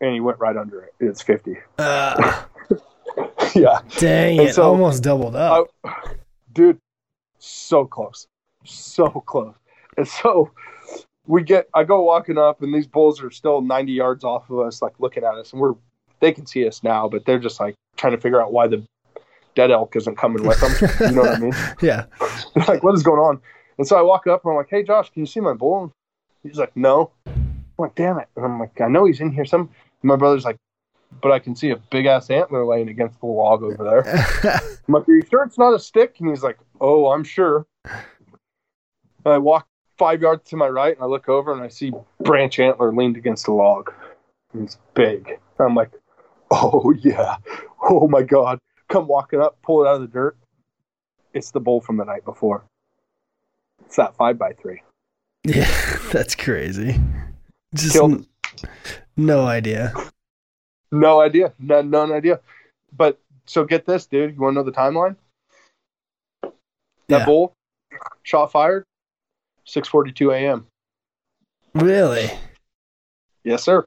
and 0.00 0.14
he 0.14 0.20
went 0.20 0.38
right 0.40 0.56
under 0.56 0.82
it. 0.82 0.94
It's 1.00 1.22
50. 1.22 1.56
Ah. 1.78 2.48
yeah. 3.54 3.80
Dang 3.98 4.38
And 4.40 4.48
it. 4.48 4.54
so- 4.54 4.64
Almost 4.64 5.02
doubled 5.02 5.36
up. 5.36 5.68
Dude, 6.52 6.78
so 7.38 7.84
close. 7.86 8.26
So 8.64 9.08
close. 9.10 9.54
And 9.96 10.08
so 10.08 10.50
we 11.26 11.42
get, 11.42 11.68
I 11.74 11.84
go 11.84 12.02
walking 12.02 12.38
up 12.38 12.62
and 12.62 12.74
these 12.74 12.86
bulls 12.86 13.22
are 13.22 13.30
still 13.30 13.60
90 13.60 13.92
yards 13.92 14.24
off 14.24 14.50
of 14.50 14.58
us, 14.60 14.82
like 14.82 14.94
looking 14.98 15.22
at 15.24 15.34
us. 15.34 15.52
And 15.52 15.60
we're, 15.60 15.74
they 16.20 16.32
can 16.32 16.46
see 16.46 16.66
us 16.66 16.82
now, 16.82 17.08
but 17.08 17.24
they're 17.24 17.38
just 17.38 17.60
like 17.60 17.74
trying 17.96 18.12
to 18.14 18.20
figure 18.20 18.40
out 18.42 18.52
why 18.52 18.66
the 18.66 18.84
dead 19.54 19.70
elk 19.70 19.96
isn't 19.96 20.16
coming 20.16 20.46
with 20.46 20.60
them. 20.60 20.90
you 21.08 21.16
know 21.16 21.22
what 21.22 21.36
I 21.36 21.38
mean? 21.38 21.52
yeah. 21.82 22.06
like, 22.68 22.82
what 22.82 22.94
is 22.94 23.02
going 23.02 23.20
on? 23.20 23.40
And 23.78 23.86
so 23.86 23.98
I 23.98 24.02
walk 24.02 24.26
up 24.26 24.44
and 24.44 24.52
I'm 24.52 24.56
like, 24.56 24.70
hey, 24.70 24.82
Josh, 24.82 25.10
can 25.10 25.20
you 25.20 25.26
see 25.26 25.40
my 25.40 25.54
bull? 25.54 25.82
And 25.84 25.92
he's 26.42 26.58
like, 26.58 26.76
no. 26.76 27.10
I'm 27.26 27.64
like, 27.78 27.94
damn 27.94 28.18
it. 28.18 28.28
And 28.36 28.44
I'm 28.44 28.58
like, 28.60 28.80
I 28.80 28.88
know 28.88 29.04
he's 29.04 29.20
in 29.20 29.30
here. 29.30 29.44
Some, 29.44 29.62
and 29.62 29.68
my 30.02 30.16
brother's 30.16 30.44
like, 30.44 30.56
but 31.20 31.32
I 31.32 31.38
can 31.38 31.54
see 31.54 31.70
a 31.70 31.76
big 31.76 32.06
ass 32.06 32.30
antler 32.30 32.64
laying 32.64 32.88
against 32.88 33.20
the 33.20 33.26
log 33.26 33.62
over 33.62 33.84
there. 33.84 34.60
I'm 34.88 34.94
like, 34.94 35.08
are 35.08 35.14
you 35.14 35.22
sure 35.30 35.42
it's 35.42 35.58
not 35.58 35.74
a 35.74 35.78
stick? 35.78 36.16
And 36.20 36.30
he's 36.30 36.42
like, 36.42 36.58
oh, 36.80 37.12
I'm 37.12 37.24
sure. 37.24 37.66
And 37.84 39.34
I 39.34 39.38
walk 39.38 39.66
five 39.98 40.22
yards 40.22 40.48
to 40.50 40.56
my 40.56 40.68
right 40.68 40.94
and 40.94 41.04
I 41.04 41.06
look 41.06 41.28
over 41.28 41.52
and 41.52 41.62
I 41.62 41.68
see 41.68 41.92
branch 42.20 42.58
antler 42.58 42.92
leaned 42.92 43.16
against 43.16 43.46
a 43.46 43.52
log. 43.52 43.92
It's 44.58 44.78
big. 44.94 45.38
I'm 45.58 45.74
like, 45.74 45.90
oh, 46.50 46.92
yeah. 46.98 47.36
Oh, 47.82 48.08
my 48.08 48.22
God. 48.22 48.58
Come 48.92 49.06
walking 49.08 49.40
up, 49.40 49.56
pull 49.62 49.82
it 49.84 49.88
out 49.88 49.94
of 49.96 50.00
the 50.02 50.06
dirt. 50.06 50.36
It's 51.32 51.50
the 51.50 51.60
bull 51.60 51.80
from 51.80 51.96
the 51.96 52.04
night 52.04 52.24
before. 52.26 52.62
It's 53.86 53.96
that 53.96 54.14
five 54.16 54.38
by 54.38 54.52
three. 54.52 54.82
yeah. 55.44 55.70
That's 56.12 56.34
crazy. 56.34 57.00
Just 57.74 57.96
n- 57.96 58.26
no 59.16 59.46
idea. 59.46 59.94
No 60.90 61.20
idea. 61.22 61.54
None, 61.58 61.88
none 61.88 62.12
idea. 62.12 62.40
But 62.94 63.18
so 63.46 63.64
get 63.64 63.86
this, 63.86 64.06
dude. 64.06 64.34
You 64.34 64.40
want 64.40 64.52
to 64.54 64.60
know 64.60 64.62
the 64.64 64.72
timeline? 64.72 65.16
That 66.42 66.52
Yeah. 67.20 67.24
bull 67.24 67.54
shot 68.24 68.52
fired, 68.52 68.84
6:42 69.66 70.32
a.m. 70.34 70.66
Really? 71.74 72.30
Yes, 73.42 73.62
sir. 73.62 73.84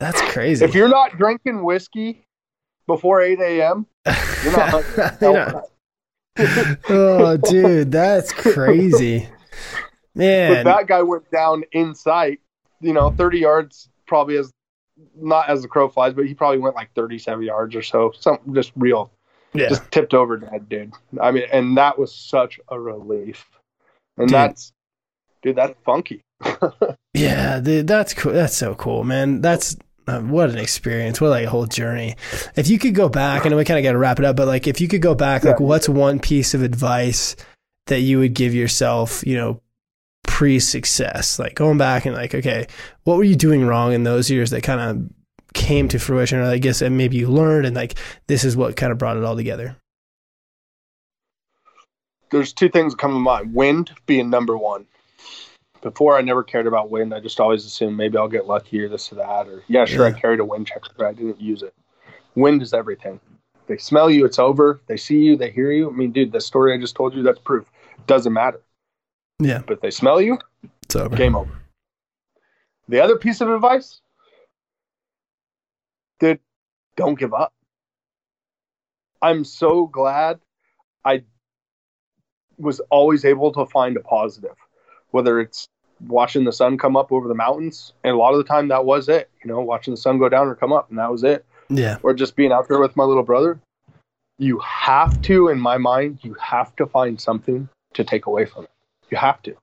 That's 0.00 0.20
crazy. 0.32 0.64
If 0.64 0.74
you're 0.74 0.88
not 0.88 1.18
drinking 1.18 1.62
whiskey 1.62 2.25
before 2.86 3.20
8 3.20 3.38
a.m., 3.40 3.86
you're 4.44 4.56
not. 4.56 5.64
Oh, 6.90 7.38
dude, 7.38 7.90
that's 7.90 8.30
crazy. 8.30 9.26
but 10.14 10.20
Man. 10.20 10.64
that 10.66 10.86
guy 10.86 11.00
went 11.02 11.30
down 11.30 11.64
in 11.72 11.94
sight. 11.94 12.40
You 12.82 12.92
know, 12.92 13.10
30 13.10 13.38
yards 13.38 13.88
probably 14.06 14.36
as 14.36 14.52
not 15.16 15.48
as 15.48 15.62
the 15.62 15.68
crow 15.68 15.88
flies, 15.88 16.12
but 16.12 16.26
he 16.26 16.34
probably 16.34 16.58
went 16.58 16.74
like 16.74 16.90
37 16.94 17.42
yards 17.42 17.74
or 17.74 17.82
so. 17.82 18.12
Something 18.18 18.54
just 18.54 18.72
real, 18.76 19.10
yeah. 19.54 19.68
just 19.70 19.90
tipped 19.90 20.12
over 20.12 20.36
dead, 20.36 20.68
dude. 20.68 20.92
I 21.20 21.30
mean, 21.30 21.44
and 21.50 21.76
that 21.78 21.98
was 21.98 22.14
such 22.14 22.60
a 22.68 22.78
relief. 22.78 23.46
And 24.18 24.28
Dude. 24.28 24.34
that's, 24.34 24.72
dude, 25.42 25.56
that's 25.56 25.74
funky. 25.84 26.22
Yeah, 27.16 27.60
dude, 27.60 27.86
that's 27.86 28.12
cool. 28.12 28.34
That's 28.34 28.54
so 28.54 28.74
cool, 28.74 29.02
man. 29.02 29.40
That's 29.40 29.74
uh, 30.06 30.20
what 30.20 30.50
an 30.50 30.58
experience. 30.58 31.20
What 31.20 31.30
like 31.30 31.46
a 31.46 31.50
whole 31.50 31.66
journey. 31.66 32.16
If 32.54 32.68
you 32.68 32.78
could 32.78 32.94
go 32.94 33.08
back, 33.08 33.44
and 33.44 33.56
we 33.56 33.64
kind 33.64 33.78
of 33.78 33.84
got 33.84 33.92
to 33.92 33.98
wrap 33.98 34.18
it 34.18 34.24
up, 34.24 34.36
but 34.36 34.46
like 34.46 34.66
if 34.66 34.80
you 34.80 34.88
could 34.88 35.02
go 35.02 35.14
back, 35.14 35.44
like 35.44 35.60
what's 35.60 35.88
one 35.88 36.20
piece 36.20 36.54
of 36.54 36.62
advice 36.62 37.36
that 37.86 38.00
you 38.00 38.18
would 38.18 38.34
give 38.34 38.54
yourself, 38.54 39.24
you 39.26 39.36
know, 39.36 39.60
pre-success, 40.24 41.38
like 41.38 41.54
going 41.54 41.78
back 41.78 42.04
and 42.04 42.14
like, 42.14 42.34
okay, 42.34 42.66
what 43.04 43.16
were 43.16 43.24
you 43.24 43.36
doing 43.36 43.66
wrong 43.66 43.92
in 43.92 44.04
those 44.04 44.30
years 44.30 44.50
that 44.50 44.62
kind 44.62 44.80
of 44.80 45.10
came 45.54 45.88
to 45.88 45.98
fruition, 45.98 46.38
or 46.38 46.44
I 46.44 46.58
guess 46.58 46.82
and 46.82 46.96
maybe 46.96 47.16
you 47.16 47.28
learned, 47.28 47.66
and 47.66 47.74
like 47.74 47.94
this 48.26 48.44
is 48.44 48.56
what 48.56 48.76
kind 48.76 48.92
of 48.92 48.98
brought 48.98 49.16
it 49.16 49.24
all 49.24 49.36
together. 49.36 49.76
There's 52.30 52.52
two 52.52 52.68
things 52.68 52.92
that 52.92 52.98
come 52.98 53.12
to 53.12 53.18
mind. 53.18 53.54
Wind 53.54 53.92
being 54.06 54.30
number 54.30 54.56
one. 54.58 54.86
Before 55.86 56.18
I 56.18 56.20
never 56.20 56.42
cared 56.42 56.66
about 56.66 56.90
wind. 56.90 57.14
I 57.14 57.20
just 57.20 57.38
always 57.38 57.64
assumed 57.64 57.96
maybe 57.96 58.18
I'll 58.18 58.26
get 58.26 58.48
lucky 58.48 58.80
or 58.80 58.88
this 58.88 59.12
or 59.12 59.14
that. 59.14 59.46
Or 59.46 59.62
yeah, 59.68 59.84
sure, 59.84 60.08
Yeah. 60.08 60.16
I 60.16 60.18
carried 60.20 60.40
a 60.40 60.44
wind 60.44 60.66
checker, 60.66 60.90
but 60.96 61.06
I 61.06 61.12
didn't 61.12 61.40
use 61.40 61.62
it. 61.62 61.72
Wind 62.34 62.60
is 62.60 62.74
everything. 62.74 63.20
They 63.68 63.76
smell 63.76 64.10
you, 64.10 64.24
it's 64.24 64.40
over. 64.40 64.80
They 64.88 64.96
see 64.96 65.18
you, 65.20 65.36
they 65.36 65.48
hear 65.52 65.70
you. 65.70 65.88
I 65.88 65.92
mean, 65.92 66.10
dude, 66.10 66.32
the 66.32 66.40
story 66.40 66.74
I 66.74 66.78
just 66.80 66.96
told 66.96 67.14
you, 67.14 67.22
that's 67.22 67.38
proof. 67.38 67.70
Doesn't 68.08 68.32
matter. 68.32 68.60
Yeah, 69.38 69.62
But 69.64 69.80
they 69.80 69.92
smell 69.92 70.20
you, 70.20 70.38
it's 70.82 70.96
over. 70.96 71.14
game 71.14 71.36
over. 71.36 71.52
The 72.88 72.98
other 72.98 73.14
piece 73.14 73.40
of 73.40 73.48
advice, 73.48 74.00
dude, 76.18 76.40
don't 76.96 77.16
give 77.16 77.32
up. 77.32 77.52
I'm 79.22 79.44
so 79.44 79.86
glad 79.86 80.40
I 81.04 81.22
was 82.58 82.80
always 82.90 83.24
able 83.24 83.52
to 83.52 83.66
find 83.66 83.96
a 83.96 84.00
positive, 84.00 84.56
whether 85.12 85.38
it's 85.38 85.68
watching 86.06 86.44
the 86.44 86.52
sun 86.52 86.78
come 86.78 86.96
up 86.96 87.12
over 87.12 87.28
the 87.28 87.34
mountains, 87.34 87.92
and 88.04 88.14
a 88.14 88.16
lot 88.16 88.32
of 88.32 88.38
the 88.38 88.44
time 88.44 88.68
that 88.68 88.84
was 88.84 89.08
it, 89.08 89.30
you 89.42 89.50
know, 89.50 89.60
watching 89.60 89.92
the 89.92 89.98
sun 89.98 90.18
go 90.18 90.28
down 90.28 90.48
or 90.48 90.54
come 90.54 90.72
up, 90.72 90.90
and 90.90 90.98
that 90.98 91.10
was 91.10 91.24
it, 91.24 91.44
Yeah, 91.68 91.98
or 92.02 92.14
just 92.14 92.36
being 92.36 92.52
out 92.52 92.68
there 92.68 92.78
with 92.78 92.96
my 92.96 93.04
little 93.04 93.22
brother. 93.22 93.58
You 94.38 94.58
have 94.58 95.22
to, 95.22 95.48
in 95.48 95.58
my 95.58 95.78
mind, 95.78 96.18
you 96.22 96.34
have 96.34 96.76
to 96.76 96.86
find 96.86 97.18
something 97.18 97.70
to 97.94 98.04
take 98.04 98.26
away 98.26 98.44
from 98.44 98.64
it. 98.64 98.70
You 99.10 99.16
have 99.16 99.42
to. 99.42 99.56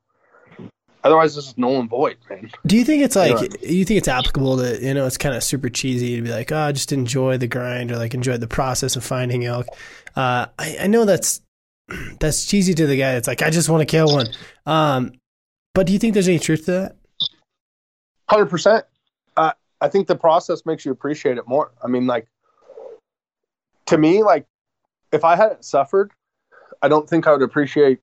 Otherwise, 1.03 1.35
this 1.35 1.47
is 1.47 1.57
null 1.57 1.79
and 1.79 1.89
void, 1.89 2.15
man. 2.29 2.49
Do 2.65 2.77
you 2.77 2.85
think 2.85 3.03
it's 3.03 3.15
You 3.15 3.29
know 3.29 3.35
like 3.35 3.61
you 3.61 3.83
think 3.83 3.97
it's 3.97 4.07
applicable 4.07 4.57
to 4.57 4.81
you 4.81 4.93
know 4.93 5.05
it's 5.05 5.17
kind 5.17 5.35
of 5.35 5.43
super 5.43 5.69
cheesy 5.69 6.15
to 6.15 6.21
be 6.21 6.31
like 6.31 6.51
oh 6.51 6.71
just 6.71 6.93
enjoy 6.93 7.37
the 7.37 7.47
grind 7.47 7.91
or 7.91 7.97
like 7.97 8.13
enjoy 8.13 8.37
the 8.37 8.47
process 8.47 8.95
of 8.95 9.03
finding 9.03 9.43
elk. 9.43 9.67
Uh, 10.15 10.47
I, 10.57 10.77
I 10.81 10.87
know 10.87 11.03
that's 11.03 11.41
that's 12.19 12.45
cheesy 12.45 12.73
to 12.73 12.87
the 12.87 12.97
guy 12.97 13.13
that's 13.13 13.27
like 13.27 13.41
I 13.41 13.49
just 13.49 13.69
want 13.69 13.81
to 13.81 13.85
kill 13.85 14.13
one. 14.13 14.27
Um, 14.65 15.11
but 15.73 15.87
do 15.87 15.93
you 15.93 15.99
think 15.99 16.13
there's 16.13 16.27
any 16.27 16.39
truth 16.39 16.65
to 16.65 16.71
that? 16.71 16.95
Hundred 18.29 18.47
percent. 18.47 18.85
Uh, 19.37 19.51
I 19.81 19.87
think 19.89 20.07
the 20.07 20.15
process 20.15 20.65
makes 20.65 20.85
you 20.85 20.91
appreciate 20.91 21.37
it 21.37 21.47
more. 21.47 21.71
I 21.83 21.87
mean, 21.87 22.07
like 22.07 22.27
to 23.87 23.97
me, 23.97 24.23
like 24.23 24.45
if 25.11 25.23
I 25.23 25.35
hadn't 25.35 25.65
suffered, 25.65 26.11
I 26.81 26.87
don't 26.87 27.09
think 27.09 27.27
I 27.27 27.31
would 27.31 27.41
appreciate 27.41 27.99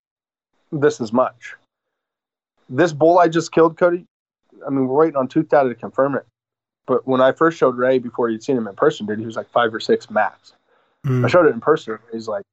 this 0.73 1.01
as 1.01 1.13
much. 1.13 1.55
This 2.69 2.93
bull 2.93 3.19
I 3.19 3.29
just 3.29 3.51
killed, 3.53 3.77
Cody. 3.77 4.07
I 4.67 4.71
mean, 4.71 4.87
we're 4.87 4.97
waiting 4.97 5.17
on 5.17 5.27
tooth 5.27 5.49
data 5.49 5.69
to 5.69 5.75
confirm 5.75 6.15
it. 6.15 6.27
But 6.87 7.07
when 7.07 7.21
I 7.21 7.33
first 7.33 7.59
showed 7.59 7.77
Ray 7.77 7.99
before 7.99 8.29
he'd 8.29 8.43
seen 8.43 8.57
him 8.57 8.67
in 8.69 8.75
person, 8.75 9.07
dude, 9.07 9.19
he 9.19 9.27
was 9.27 9.37
like 9.37 9.51
five 9.51 9.73
or 9.73 9.81
six 9.81 10.11
max. 10.11 10.53
Mm, 11.07 11.25
I 11.25 11.29
showed 11.29 11.47
it 11.47 11.55
in 11.55 11.61
person. 11.61 11.99
He's 12.13 12.29
like, 12.29 12.45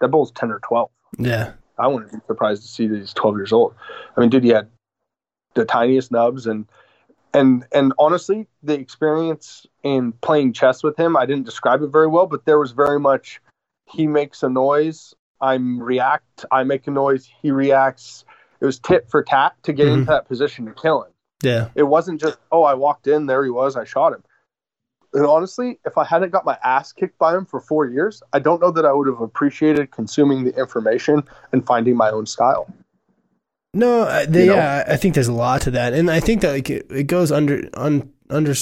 that 0.00 0.08
bull's 0.08 0.30
ten 0.32 0.50
or 0.50 0.60
twelve. 0.60 0.90
yeah, 1.18 1.52
I 1.78 1.86
wouldn't 1.86 2.12
be 2.12 2.18
surprised 2.26 2.62
to 2.62 2.68
see 2.68 2.86
that 2.86 2.96
he's 2.98 3.12
12 3.12 3.36
years 3.36 3.52
old. 3.52 3.74
I 4.16 4.20
mean, 4.20 4.30
dude, 4.30 4.44
he 4.44 4.50
had 4.50 4.68
the 5.54 5.64
tiniest 5.64 6.10
nubs 6.12 6.46
and 6.46 6.66
and 7.34 7.66
and 7.72 7.92
honestly, 7.98 8.46
the 8.62 8.74
experience 8.74 9.66
in 9.82 10.12
playing 10.12 10.54
chess 10.54 10.82
with 10.82 10.98
him, 10.98 11.16
I 11.16 11.26
didn't 11.26 11.44
describe 11.44 11.82
it 11.82 11.88
very 11.88 12.06
well, 12.06 12.26
but 12.26 12.44
there 12.46 12.58
was 12.58 12.72
very 12.72 12.98
much 12.98 13.40
he 13.84 14.06
makes 14.06 14.42
a 14.42 14.48
noise, 14.48 15.14
I'm 15.40 15.80
react, 15.82 16.44
I 16.50 16.64
make 16.64 16.86
a 16.86 16.90
noise, 16.90 17.28
he 17.42 17.50
reacts. 17.50 18.24
It 18.60 18.64
was 18.64 18.78
tit 18.78 19.08
for 19.10 19.22
tat 19.22 19.54
to 19.64 19.72
get 19.72 19.86
Mhm. 19.86 19.94
into 19.94 20.06
that 20.06 20.26
position 20.26 20.64
to 20.66 20.72
kill 20.72 21.02
him. 21.02 21.12
yeah, 21.42 21.68
It 21.74 21.82
wasn't 21.82 22.18
just, 22.20 22.38
oh, 22.50 22.62
I 22.62 22.72
walked 22.72 23.06
in, 23.06 23.26
there 23.26 23.44
he 23.44 23.50
was, 23.50 23.76
I 23.76 23.84
shot 23.84 24.14
him. 24.14 24.24
And 25.14 25.24
honestly, 25.26 25.78
if 25.84 25.96
I 25.98 26.04
hadn't 26.04 26.30
got 26.30 26.44
my 26.44 26.58
ass 26.64 26.92
kicked 26.92 27.18
by 27.18 27.34
him 27.34 27.46
for 27.46 27.60
four 27.60 27.86
years, 27.86 28.22
I 28.32 28.38
don't 28.38 28.60
know 28.60 28.70
that 28.70 28.84
I 28.84 28.92
would 28.92 29.06
have 29.06 29.20
appreciated 29.20 29.90
consuming 29.90 30.44
the 30.44 30.54
information 30.56 31.22
and 31.52 31.64
finding 31.64 31.96
my 31.96 32.10
own 32.10 32.26
style. 32.26 32.68
No, 33.74 34.04
I- 34.04 34.26
they, 34.26 34.40
You 34.44 34.46
know? 34.50 34.54
yeah, 34.56 34.84
I 34.88 34.96
think 34.96 35.14
there's 35.14 35.28
a 35.28 35.32
lot 35.32 35.62
to 35.62 35.70
that, 35.72 35.92
and 35.92 36.10
I 36.10 36.20
think 36.20 36.40
that 36.42 36.52
like 36.52 36.70
it, 36.70 36.86
it 36.90 37.04
goes 37.04 37.30
under 37.30 37.68
un, 37.74 38.10
under 38.30 38.54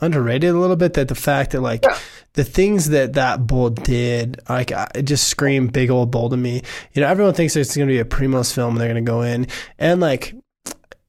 underrated 0.00 0.50
a 0.50 0.58
little 0.58 0.76
bit. 0.76 0.94
That 0.94 1.08
the 1.08 1.14
fact 1.16 1.50
that 1.52 1.60
like 1.62 1.84
Yeah. 1.84 1.98
the 2.34 2.44
things 2.44 2.90
that 2.90 3.14
that 3.14 3.46
bull 3.46 3.70
did, 3.70 4.40
like 4.48 4.70
it 4.94 5.02
just 5.02 5.26
screamed 5.28 5.72
big 5.72 5.90
old 5.90 6.10
bull 6.12 6.30
to 6.30 6.36
me. 6.36 6.62
You 6.92 7.02
know, 7.02 7.08
everyone 7.08 7.34
thinks 7.34 7.56
it's 7.56 7.76
going 7.76 7.88
to 7.88 7.92
be 7.92 7.98
a 7.98 8.04
Primos 8.04 8.52
film, 8.52 8.72
and 8.74 8.80
they're 8.80 8.88
going 8.92 9.04
to 9.04 9.10
go 9.10 9.22
in 9.22 9.48
and 9.78 10.00
like, 10.00 10.34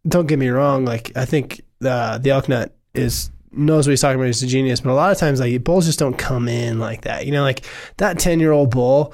don't 0.07 0.25
get 0.27 0.39
me 0.39 0.49
wrong, 0.49 0.83
like 0.85 1.11
I 1.15 1.25
think 1.25 1.61
uh, 1.85 2.17
the 2.17 2.31
elk 2.31 2.49
nut 2.49 2.75
is 2.95 3.29
knows 3.57 3.87
what 3.87 3.91
he's 3.91 4.01
talking 4.01 4.19
about. 4.19 4.27
He's 4.27 4.43
a 4.43 4.47
genius, 4.47 4.81
but 4.81 4.91
a 4.91 4.93
lot 4.93 5.11
of 5.11 5.17
times 5.17 5.39
like 5.39 5.63
bulls 5.63 5.85
just 5.85 5.99
don't 5.99 6.17
come 6.17 6.47
in 6.47 6.79
like 6.79 7.01
that. 7.01 7.25
You 7.25 7.31
know, 7.31 7.43
like 7.43 7.65
that 7.97 8.19
ten 8.19 8.39
year 8.39 8.51
old 8.51 8.71
bull 8.71 9.13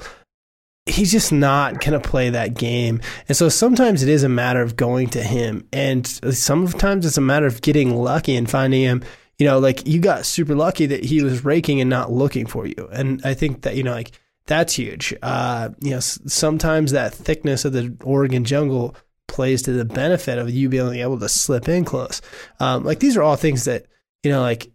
he's 0.86 1.10
just 1.10 1.32
not 1.32 1.80
to 1.80 2.00
play 2.00 2.30
that 2.30 2.54
game. 2.54 3.00
And 3.28 3.36
so 3.36 3.48
sometimes 3.48 4.02
it 4.02 4.08
is 4.08 4.22
a 4.22 4.28
matter 4.28 4.60
of 4.60 4.76
going 4.76 5.08
to 5.10 5.22
him. 5.22 5.66
And 5.72 6.06
sometimes 6.06 7.06
it's 7.06 7.16
a 7.16 7.22
matter 7.22 7.46
of 7.46 7.62
getting 7.62 7.96
lucky 7.96 8.36
and 8.36 8.50
finding 8.50 8.82
him. 8.82 9.02
You 9.38 9.46
know, 9.46 9.58
like 9.58 9.86
you 9.86 10.00
got 10.00 10.26
super 10.26 10.54
lucky 10.54 10.86
that 10.86 11.04
he 11.04 11.22
was 11.22 11.44
raking 11.44 11.80
and 11.80 11.90
not 11.90 12.12
looking 12.12 12.46
for 12.46 12.66
you. 12.66 12.88
And 12.92 13.20
I 13.24 13.34
think 13.34 13.62
that, 13.62 13.76
you 13.76 13.82
know, 13.82 13.92
like 13.92 14.12
that's 14.46 14.74
huge. 14.74 15.14
Uh, 15.22 15.70
you 15.80 15.90
know, 15.90 16.00
sometimes 16.00 16.92
that 16.92 17.14
thickness 17.14 17.64
of 17.64 17.72
the 17.72 17.96
Oregon 18.04 18.44
jungle 18.44 18.94
plays 19.26 19.62
to 19.62 19.72
the 19.72 19.84
benefit 19.84 20.38
of 20.38 20.50
you 20.50 20.68
being 20.68 20.96
able 20.96 21.18
to 21.18 21.28
slip 21.28 21.68
in 21.68 21.84
close. 21.84 22.20
Um, 22.60 22.84
like 22.84 23.00
these 23.00 23.16
are 23.16 23.22
all 23.22 23.36
things 23.36 23.64
that, 23.64 23.86
you 24.24 24.30
know, 24.30 24.40
like 24.40 24.70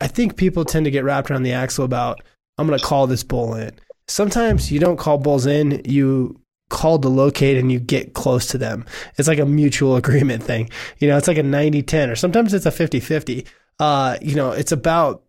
I 0.00 0.06
think 0.06 0.36
people 0.36 0.64
tend 0.64 0.84
to 0.84 0.90
get 0.90 1.04
wrapped 1.04 1.30
around 1.30 1.42
the 1.42 1.52
axle 1.52 1.84
about, 1.84 2.22
I'm 2.58 2.66
going 2.66 2.78
to 2.78 2.84
call 2.84 3.06
this 3.06 3.22
bull 3.22 3.54
in 3.54 3.78
sometimes 4.08 4.70
you 4.70 4.78
don't 4.78 4.98
call 4.98 5.18
bulls 5.18 5.46
in, 5.46 5.82
you 5.84 6.40
call 6.68 6.98
to 6.98 7.08
locate 7.08 7.56
and 7.56 7.70
you 7.70 7.78
get 7.78 8.14
close 8.14 8.46
to 8.48 8.58
them. 8.58 8.84
It's 9.18 9.28
like 9.28 9.38
a 9.38 9.46
mutual 9.46 9.96
agreement 10.02 10.42
thing. 10.42 10.70
You 10.98 11.08
know, 11.08 11.16
it's 11.16 11.28
like 11.28 11.38
a 11.38 11.42
90 11.42 11.82
10 11.82 12.10
or 12.10 12.16
sometimes 12.16 12.54
it's 12.54 12.66
a 12.66 12.70
50 12.70 13.00
50. 13.00 13.46
Uh, 13.78 14.16
you 14.22 14.34
know, 14.34 14.52
it's 14.52 14.72
about 14.72 15.22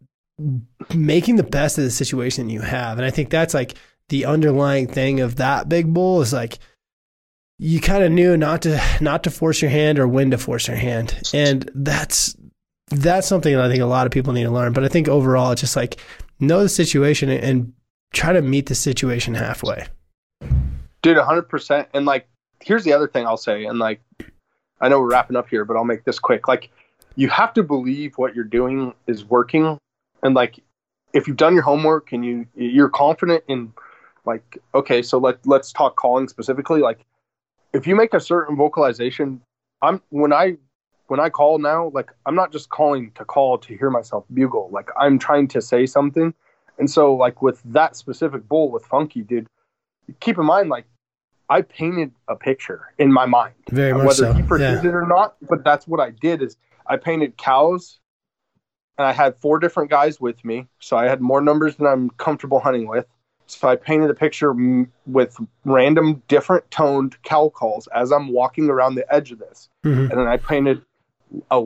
making 0.93 1.35
the 1.35 1.43
best 1.43 1.77
of 1.77 1.83
the 1.83 1.91
situation 1.91 2.49
you 2.49 2.61
have. 2.61 2.97
And 2.97 3.05
I 3.05 3.09
think 3.09 3.29
that's 3.29 3.53
like 3.53 3.75
the 4.09 4.25
underlying 4.25 4.87
thing 4.87 5.19
of 5.19 5.37
that 5.37 5.67
big 5.67 5.93
bull 5.93 6.21
is 6.21 6.31
like, 6.31 6.59
you 7.59 7.81
kind 7.81 8.03
of 8.03 8.11
knew 8.11 8.37
not 8.37 8.61
to 8.61 8.79
not 9.01 9.23
to 9.23 9.31
force 9.31 9.63
your 9.63 9.71
hand 9.71 9.97
or 9.97 10.07
when 10.07 10.29
to 10.29 10.37
force 10.37 10.67
your 10.67 10.77
hand 10.77 11.19
and 11.33 11.67
that's 11.73 12.35
that's 12.89 13.27
something 13.27 13.53
that 13.53 13.63
i 13.63 13.69
think 13.69 13.81
a 13.81 13.85
lot 13.85 14.05
of 14.05 14.11
people 14.11 14.33
need 14.33 14.43
to 14.43 14.51
learn 14.51 14.73
but 14.73 14.83
i 14.83 14.87
think 14.87 15.07
overall 15.07 15.51
it's 15.51 15.61
just 15.61 15.75
like 15.75 15.99
know 16.39 16.61
the 16.61 16.69
situation 16.69 17.29
and 17.29 17.73
try 18.13 18.33
to 18.33 18.41
meet 18.41 18.67
the 18.67 18.75
situation 18.75 19.35
halfway. 19.35 19.87
Dude, 21.01 21.17
100%. 21.17 21.87
And 21.93 22.05
like, 22.05 22.27
here's 22.61 22.83
the 22.83 22.93
other 22.93 23.07
thing 23.07 23.25
I'll 23.25 23.37
say. 23.37 23.65
And 23.65 23.79
like, 23.79 24.01
I 24.81 24.89
know 24.89 24.99
we're 24.99 25.11
wrapping 25.11 25.35
up 25.35 25.49
here, 25.49 25.65
but 25.65 25.77
I'll 25.77 25.85
make 25.85 26.03
this 26.03 26.19
quick. 26.19 26.47
Like, 26.47 26.69
you 27.15 27.29
have 27.29 27.53
to 27.53 27.63
believe 27.63 28.17
what 28.17 28.35
you're 28.35 28.43
doing 28.43 28.93
is 29.07 29.25
working. 29.25 29.77
And 30.23 30.35
like, 30.35 30.59
if 31.13 31.27
you've 31.27 31.37
done 31.37 31.53
your 31.53 31.63
homework 31.63 32.11
and 32.11 32.23
you 32.23 32.45
you're 32.55 32.89
confident 32.89 33.43
in 33.47 33.73
like, 34.25 34.57
okay, 34.75 35.01
so 35.01 35.17
let 35.17 35.45
let's 35.47 35.71
talk 35.71 35.95
calling 35.95 36.27
specifically. 36.27 36.81
Like, 36.81 36.99
if 37.73 37.87
you 37.87 37.95
make 37.95 38.13
a 38.13 38.19
certain 38.19 38.55
vocalization, 38.55 39.41
I'm 39.81 40.01
when 40.09 40.31
I 40.31 40.57
when 41.07 41.19
I 41.19 41.29
call 41.29 41.57
now, 41.57 41.89
like 41.93 42.11
I'm 42.25 42.35
not 42.35 42.51
just 42.51 42.69
calling 42.69 43.11
to 43.15 43.25
call 43.25 43.57
to 43.59 43.77
hear 43.77 43.89
myself 43.89 44.25
bugle. 44.33 44.69
Like 44.71 44.89
I'm 44.99 45.17
trying 45.19 45.47
to 45.49 45.61
say 45.61 45.85
something. 45.85 46.33
And 46.77 46.89
so 46.89 47.13
like 47.15 47.41
with 47.41 47.61
that 47.65 47.95
specific 47.95 48.47
bull 48.47 48.69
with 48.71 48.85
Funky, 48.85 49.21
dude, 49.21 49.47
keep 50.19 50.37
in 50.37 50.45
mind 50.45 50.69
like 50.69 50.85
I 51.49 51.61
painted 51.61 52.11
a 52.27 52.35
picture 52.35 52.93
in 52.97 53.11
my 53.11 53.25
mind. 53.25 53.55
Very 53.71 53.93
much 53.93 54.05
whether 54.05 54.13
so. 54.13 54.33
he 54.33 54.43
perceived 54.43 54.83
Yeah. 54.83 54.89
it 54.89 54.95
or 54.95 55.07
not, 55.07 55.35
but 55.49 55.63
that's 55.63 55.87
what 55.87 55.99
I 55.99 56.11
did 56.11 56.41
is 56.41 56.57
I 56.85 56.97
painted 56.97 57.37
cows 57.37 57.99
and 58.97 59.07
I 59.07 59.13
had 59.13 59.37
four 59.37 59.59
different 59.59 59.89
guys 59.89 60.19
with 60.19 60.43
me. 60.43 60.67
So 60.79 60.97
I 60.97 61.05
had 61.07 61.21
more 61.21 61.39
numbers 61.41 61.77
than 61.77 61.87
I'm 61.87 62.09
comfortable 62.11 62.59
hunting 62.59 62.87
with. 62.87 63.05
So 63.49 63.69
I 63.69 63.77
painted 63.77 64.09
a 64.09 64.13
picture 64.13 64.53
with 65.05 65.37
random 65.63 66.21
different 66.27 66.69
toned 66.69 67.15
cow 67.23 67.47
calls 67.47 67.87
as 67.95 68.11
I'm 68.11 68.33
walking 68.33 68.69
around 68.69 68.95
the 68.95 69.11
edge 69.13 69.31
of 69.31 69.39
this. 69.39 69.69
Mhm. 69.85 70.09
And 70.09 70.19
then 70.19 70.27
I 70.27 70.35
painted 70.35 70.81
a, 71.51 71.61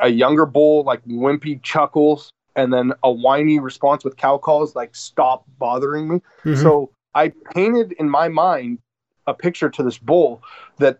a 0.00 0.08
younger 0.08 0.46
bull, 0.46 0.84
like 0.84 1.04
wimpy 1.06 1.60
chuckles, 1.62 2.30
and 2.56 2.72
then 2.72 2.92
a 3.02 3.10
whiny 3.10 3.58
response 3.58 4.04
with 4.04 4.16
cow 4.16 4.38
calls, 4.38 4.74
like 4.76 4.94
stop 4.94 5.44
bothering 5.58 6.08
me. 6.08 6.20
Mhm. 6.44 6.62
So 6.62 6.90
I 7.14 7.32
painted 7.54 7.92
in 7.92 8.08
my 8.08 8.28
mind 8.28 8.78
a 9.26 9.34
picture 9.34 9.70
to 9.70 9.82
this 9.82 9.98
bull 9.98 10.42
that 10.78 10.98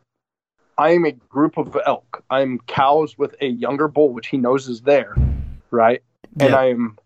I 0.79 0.91
am 0.91 1.05
a 1.05 1.13
group 1.13 1.57
of 1.59 1.77
elk. 1.87 2.25
I'm 2.31 2.59
cows 2.67 3.19
with 3.19 3.35
a 3.41 3.47
younger 3.47 3.89
bull, 3.89 4.13
which 4.13 4.29
he 4.29 4.37
knows 4.39 4.69
is 4.69 4.81
there, 4.83 5.15
right? 5.71 6.03
And 6.41 6.55
I'm, 6.55 6.99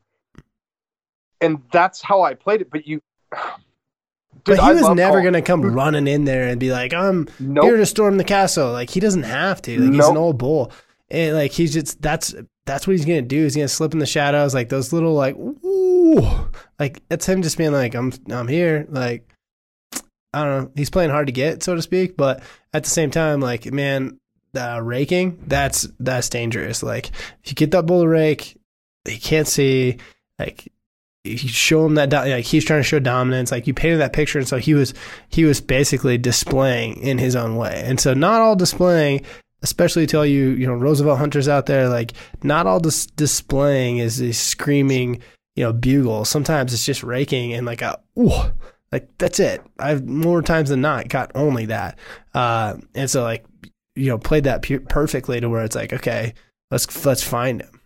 and 1.41 1.61
that's 1.73 2.01
how 2.01 2.23
I 2.23 2.35
played 2.35 2.61
it. 2.61 2.71
But 2.71 2.87
you, 2.87 3.01
but 4.45 4.59
he 4.59 4.61
I 4.61 4.73
was 4.73 4.89
never 4.95 5.19
Colin. 5.19 5.25
gonna 5.25 5.43
come 5.43 5.63
running 5.63 6.07
in 6.07 6.25
there 6.25 6.47
and 6.49 6.61
be 6.61 6.71
like, 6.71 6.95
"I'm 6.95 7.29
Nope. 7.41 7.65
here 7.65 7.77
to 7.77 7.87
storm 7.87 8.17
the 8.19 8.25
castle." 8.25 8.71
Like 8.73 8.91
he 8.91 9.01
doesn't 9.01 9.25
have 9.25 9.61
to. 9.63 9.81
Like 9.81 9.93
he's 9.95 10.07
an 10.07 10.17
old 10.17 10.39
bull, 10.39 10.71
and 11.11 11.37
like 11.37 11.53
he's 11.53 11.73
just 11.73 12.01
that's 12.03 12.35
that's 12.65 12.87
what 12.87 12.93
he's 12.93 13.05
gonna 13.05 13.23
do. 13.23 13.45
He's 13.45 13.57
gonna 13.57 13.69
slip 13.69 13.93
in 13.93 13.99
the 13.99 14.07
shadows, 14.07 14.55
like 14.55 14.69
those 14.69 14.93
little 14.93 15.15
like 15.15 15.37
ooh, 15.37 16.49
like 16.79 17.03
it's 17.11 17.27
him 17.27 17.43
just 17.43 17.59
being 17.59 17.73
like, 17.73 17.95
"I'm 17.95 18.13
I'm 18.31 18.49
here." 18.49 18.87
Like 18.89 19.29
I 20.33 20.45
don't 20.45 20.65
know. 20.65 20.71
He's 20.75 20.91
playing 20.91 21.11
hard 21.11 21.29
to 21.29 21.33
get, 21.33 21.63
so 21.63 21.75
to 21.75 21.83
speak, 21.83 22.17
but 22.17 22.43
at 22.73 22.85
the 22.85 22.91
same 22.91 23.11
time, 23.11 23.41
like 23.41 23.73
man, 23.73 24.19
uh, 24.57 24.81
raking 24.83 25.43
that's 25.47 25.89
that's 26.01 26.29
dangerous. 26.29 26.83
Like 26.83 27.09
if 27.43 27.51
you 27.51 27.55
get 27.55 27.71
that 27.71 27.87
bull 27.87 28.07
rake, 28.07 28.57
he 29.05 29.19
can't 29.19 29.49
see. 29.49 29.99
Like 30.39 30.71
you 31.27 31.37
show 31.37 31.85
him 31.85 31.95
that 31.95 32.13
like 32.13 32.45
he's 32.45 32.65
trying 32.65 32.81
to 32.81 32.89
show 32.89 32.99
dominance 32.99 33.51
like 33.51 33.67
you 33.67 33.75
painted 33.75 33.99
that 33.99 34.13
picture 34.13 34.39
and 34.39 34.47
so 34.47 34.59
he 34.59 34.75
was 34.75 34.95
he 35.29 35.45
was 35.45 35.61
basically 35.61 36.17
displaying 36.17 36.97
in 36.99 37.19
his 37.19 37.35
own 37.35 37.57
way 37.57 37.83
and 37.85 37.99
so 37.99 38.15
not 38.15 38.41
all 38.41 38.55
displaying 38.55 39.25
especially 39.63 40.07
to 40.07 40.19
all 40.19 40.27
you 40.27 40.51
you 40.51 40.67
know 40.67 40.75
roosevelt 40.75 41.19
hunters 41.19 41.49
out 41.49 41.67
there 41.67 41.89
like 41.89 42.13
not 42.43 42.67
all 42.67 42.79
dis- 42.81 43.07
displaying 43.07 43.99
is 43.99 44.21
a 44.21 44.33
screaming 44.33 45.21
you 45.55 45.65
know 45.65 45.73
bugle 45.73 46.25
sometimes 46.25 46.73
it's 46.75 46.85
just 46.85 47.03
raking 47.03 47.53
and 47.55 47.67
like 47.67 47.83
a 47.83 47.99
ooh 48.19 48.31
like 48.93 49.09
that's 49.19 49.41
it 49.41 49.63
i've 49.79 50.07
more 50.07 50.43
times 50.43 50.69
than 50.69 50.81
not 50.81 51.09
got 51.09 51.31
only 51.35 51.67
that 51.67 51.99
uh 52.35 52.77
and 52.95 53.11
so 53.11 53.23
like 53.23 53.45
you 53.95 54.09
know 54.11 54.19
played 54.19 54.45
that 54.45 54.63
pu- 54.63 54.81
perfectly 54.81 55.41
to 55.41 55.49
where 55.49 55.65
it's 55.65 55.75
like 55.77 55.93
okay 55.93 56.35
let's 56.71 57.05
let's 57.07 57.23
find 57.23 57.63
him 57.63 57.81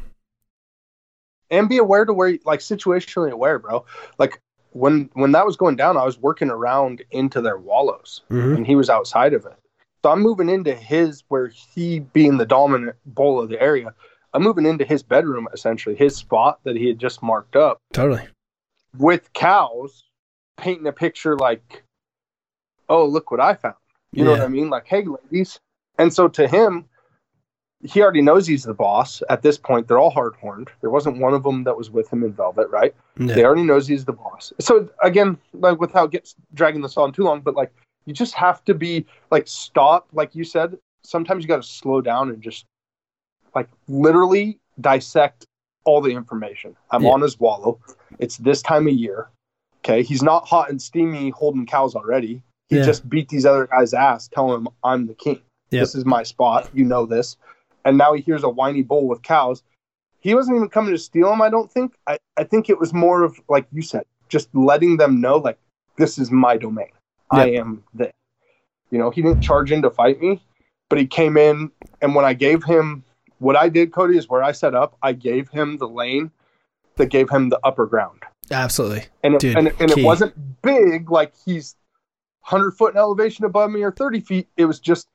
and 1.50 1.68
be 1.68 1.78
aware 1.78 2.04
to 2.04 2.12
where 2.12 2.38
like 2.44 2.60
situationally 2.60 3.30
aware, 3.32 3.58
bro. 3.58 3.84
Like 4.18 4.40
when 4.70 5.10
when 5.14 5.32
that 5.32 5.44
was 5.46 5.56
going 5.56 5.74
down, 5.74 5.96
I 5.96 6.04
was 6.04 6.16
working 6.16 6.48
around 6.48 7.02
into 7.10 7.40
their 7.40 7.58
wallows, 7.58 8.22
Mhm. 8.30 8.56
and 8.58 8.66
he 8.66 8.76
was 8.76 8.88
outside 8.88 9.34
of 9.34 9.44
it. 9.46 9.58
So 10.02 10.10
I'm 10.10 10.20
moving 10.20 10.48
into 10.48 10.74
his 10.74 11.24
where 11.28 11.48
he 11.48 12.00
being 12.00 12.38
the 12.38 12.46
dominant 12.46 12.96
bull 13.04 13.40
of 13.40 13.48
the 13.48 13.60
area. 13.60 13.94
I'm 14.32 14.42
moving 14.42 14.64
into 14.64 14.84
his 14.84 15.02
bedroom 15.02 15.48
essentially, 15.52 15.94
his 15.94 16.16
spot 16.16 16.60
that 16.64 16.76
he 16.76 16.88
had 16.88 16.98
just 16.98 17.22
marked 17.22 17.56
up 17.56 17.78
totally 17.92 18.28
with 18.96 19.32
cows, 19.32 20.04
painting 20.56 20.86
a 20.86 20.92
picture 20.92 21.36
like, 21.36 21.84
"Oh, 22.88 23.04
look 23.06 23.30
what 23.30 23.40
I 23.40 23.54
found." 23.54 23.74
You 24.12 24.24
know 24.24 24.32
what 24.32 24.40
I 24.40 24.48
mean? 24.48 24.70
Like, 24.70 24.86
"Hey, 24.86 25.04
ladies." 25.04 25.60
And 25.98 26.12
so 26.12 26.28
to 26.28 26.48
him, 26.48 26.86
he 27.82 28.02
already 28.02 28.22
knows 28.22 28.46
he's 28.46 28.64
the 28.64 28.74
boss. 28.74 29.22
At 29.28 29.42
this 29.42 29.58
point, 29.58 29.88
they're 29.88 29.98
all 29.98 30.10
hard 30.10 30.34
horned. 30.40 30.70
There 30.80 30.90
wasn't 30.90 31.18
one 31.18 31.34
of 31.34 31.42
them 31.42 31.64
that 31.64 31.76
was 31.76 31.90
with 31.90 32.12
him 32.12 32.22
in 32.22 32.32
Velvet, 32.32 32.68
right? 32.70 32.94
yeah. 33.18 33.34
They 33.34 33.44
already 33.44 33.62
knows 33.62 33.86
he's 33.86 34.04
the 34.04 34.12
boss. 34.12 34.52
So 34.60 34.88
again, 35.02 35.38
like 35.52 35.80
without 35.80 36.10
get, 36.10 36.32
dragging 36.54 36.82
this 36.82 36.96
on 36.96 37.12
too 37.12 37.22
long, 37.22 37.40
but 37.40 37.54
like 37.54 37.72
you 38.10 38.14
just 38.14 38.34
have 38.34 38.64
to 38.64 38.74
be 38.74 39.06
like 39.30 39.46
stop, 39.46 40.08
like 40.12 40.34
you 40.34 40.42
said. 40.42 40.76
Sometimes 41.04 41.44
you 41.44 41.48
got 41.48 41.62
to 41.62 41.68
slow 41.68 42.00
down 42.00 42.28
and 42.30 42.42
just 42.42 42.66
like 43.54 43.68
literally 43.86 44.58
dissect 44.80 45.46
all 45.84 46.00
the 46.00 46.10
information. 46.10 46.74
I'm 46.90 47.04
Yeah. 47.04 47.10
on 47.10 47.20
his 47.20 47.38
wallow. 47.38 47.78
It's 48.18 48.36
this 48.38 48.62
time 48.62 48.88
of 48.88 48.94
year. 48.94 49.28
Okay, 49.78 50.02
he's 50.02 50.24
not 50.24 50.46
hot 50.46 50.70
and 50.70 50.82
steamy 50.82 51.30
holding 51.30 51.66
cows 51.66 51.94
already. 51.94 52.42
He 52.68 52.78
Yeah. 52.78 52.84
just 52.84 53.08
beat 53.08 53.28
these 53.28 53.46
other 53.46 53.68
guys' 53.68 53.94
ass, 53.94 54.26
telling 54.28 54.60
him 54.60 54.68
I'm 54.82 55.06
the 55.06 55.14
king. 55.14 55.40
Yep. 55.70 55.80
This 55.82 55.94
is 55.94 56.04
my 56.04 56.24
spot. 56.24 56.68
You 56.74 56.84
know 56.84 57.06
this. 57.06 57.36
And 57.84 57.96
now 57.96 58.12
he 58.12 58.22
hears 58.22 58.42
a 58.42 58.48
whiny 58.48 58.82
bull 58.82 59.06
with 59.06 59.22
cows. 59.22 59.62
He 60.18 60.34
wasn't 60.34 60.56
even 60.56 60.68
coming 60.68 60.90
to 60.90 60.98
steal 60.98 61.30
them, 61.30 61.40
I 61.40 61.48
don't 61.48 61.70
think. 61.70 61.94
I, 62.08 62.18
I 62.36 62.42
think 62.42 62.68
it 62.68 62.78
was 62.78 62.92
more 62.92 63.22
of, 63.22 63.40
like 63.48 63.66
you 63.72 63.82
said, 63.82 64.04
just 64.28 64.48
letting 64.52 64.96
them 64.96 65.20
know, 65.20 65.36
like, 65.36 65.58
this 65.96 66.18
is 66.18 66.30
my 66.32 66.56
domain. 66.56 66.90
I 67.30 67.50
am 67.50 67.84
this. 67.94 68.12
You 68.90 68.98
know, 68.98 69.10
he 69.10 69.22
didn't 69.22 69.40
charge 69.40 69.70
in 69.70 69.82
to 69.82 69.90
fight 69.90 70.20
me, 70.20 70.42
but 70.88 70.98
he 70.98 71.06
came 71.06 71.36
in. 71.36 71.70
And 72.02 72.14
when 72.14 72.24
I 72.24 72.34
gave 72.34 72.64
him 72.64 73.04
what 73.38 73.56
I 73.56 73.68
did, 73.68 73.92
Cody, 73.92 74.18
is 74.18 74.28
where 74.28 74.42
I 74.42 74.52
set 74.52 74.74
up, 74.74 74.96
I 75.02 75.12
gave 75.12 75.48
him 75.48 75.78
the 75.78 75.88
lane 75.88 76.30
that 76.96 77.06
gave 77.06 77.30
him 77.30 77.48
the 77.48 77.60
upper 77.64 77.86
ground. 77.86 78.22
absolutely 78.50 79.04
And 79.22 79.34
it, 79.34 79.40
Dude, 79.40 79.56
and, 79.56 79.72
and 79.80 79.90
it 79.90 80.04
wasn't 80.04 80.34
big, 80.62 81.10
like 81.10 81.32
he's 81.44 81.76
100 82.48 82.72
foot 82.72 82.94
in 82.94 82.98
elevation 82.98 83.44
above 83.44 83.70
me 83.70 83.82
or 83.82 83.92
30 83.92 84.20
feet. 84.20 84.48
It 84.56 84.64
was 84.64 84.80
just 84.80 85.08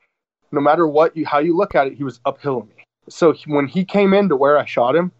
no 0.52 0.62
matter 0.62 0.88
what 0.88 1.16
you 1.18 1.26
how 1.26 1.40
you 1.40 1.56
look 1.56 1.76
at 1.76 1.88
it, 1.88 1.94
he 1.96 2.04
was 2.04 2.20
uphill 2.26 2.60
of 2.60 2.68
me. 2.70 2.84
So 3.10 3.34
he, 3.34 3.52
when 3.52 3.68
he 3.68 3.84
came 3.84 4.14
in 4.14 4.30
to 4.30 4.36
where 4.36 4.58
I 4.58 4.66
shot 4.66 4.96
him, 4.96 5.12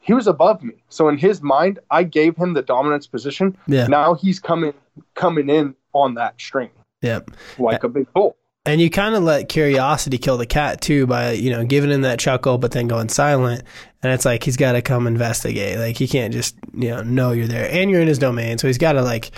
he 0.00 0.14
was 0.14 0.26
above 0.26 0.62
me. 0.62 0.74
So 0.88 1.08
in 1.08 1.18
his 1.18 1.42
mind, 1.42 1.78
I 1.90 2.02
gave 2.02 2.36
him 2.36 2.54
the 2.54 2.62
dominance 2.62 3.06
position. 3.06 3.56
yeah 3.66 3.86
Now 3.86 4.14
he's 4.14 4.40
coming 4.40 4.72
coming 5.14 5.48
in 5.48 5.74
on 5.92 6.14
that 6.14 6.40
string 6.40 6.70
yeah 7.02 7.20
like 7.58 7.84
a 7.84 7.88
big 7.88 8.12
bull. 8.12 8.36
And 8.68 8.82
you 8.82 8.90
kind 8.90 9.14
of 9.14 9.22
let 9.22 9.48
curiosity 9.48 10.18
kill 10.18 10.36
the 10.36 10.44
cat 10.44 10.82
too 10.82 11.06
by, 11.06 11.32
you 11.32 11.50
know, 11.50 11.64
giving 11.64 11.90
him 11.90 12.02
that 12.02 12.18
chuckle, 12.18 12.58
but 12.58 12.72
then 12.72 12.86
going 12.86 13.08
silent. 13.08 13.62
And 14.02 14.12
it's 14.12 14.26
like, 14.26 14.42
he's 14.44 14.58
got 14.58 14.72
to 14.72 14.82
come 14.82 15.06
investigate. 15.06 15.78
Like, 15.78 15.96
he 15.96 16.06
can't 16.06 16.34
just, 16.34 16.54
you 16.74 16.90
know, 16.90 17.02
know 17.02 17.32
you're 17.32 17.46
there. 17.46 17.66
And 17.70 17.90
you're 17.90 18.02
in 18.02 18.08
his 18.08 18.18
domain. 18.18 18.58
So 18.58 18.66
he's 18.66 18.76
got 18.76 18.92
to, 18.92 19.02
like, 19.02 19.30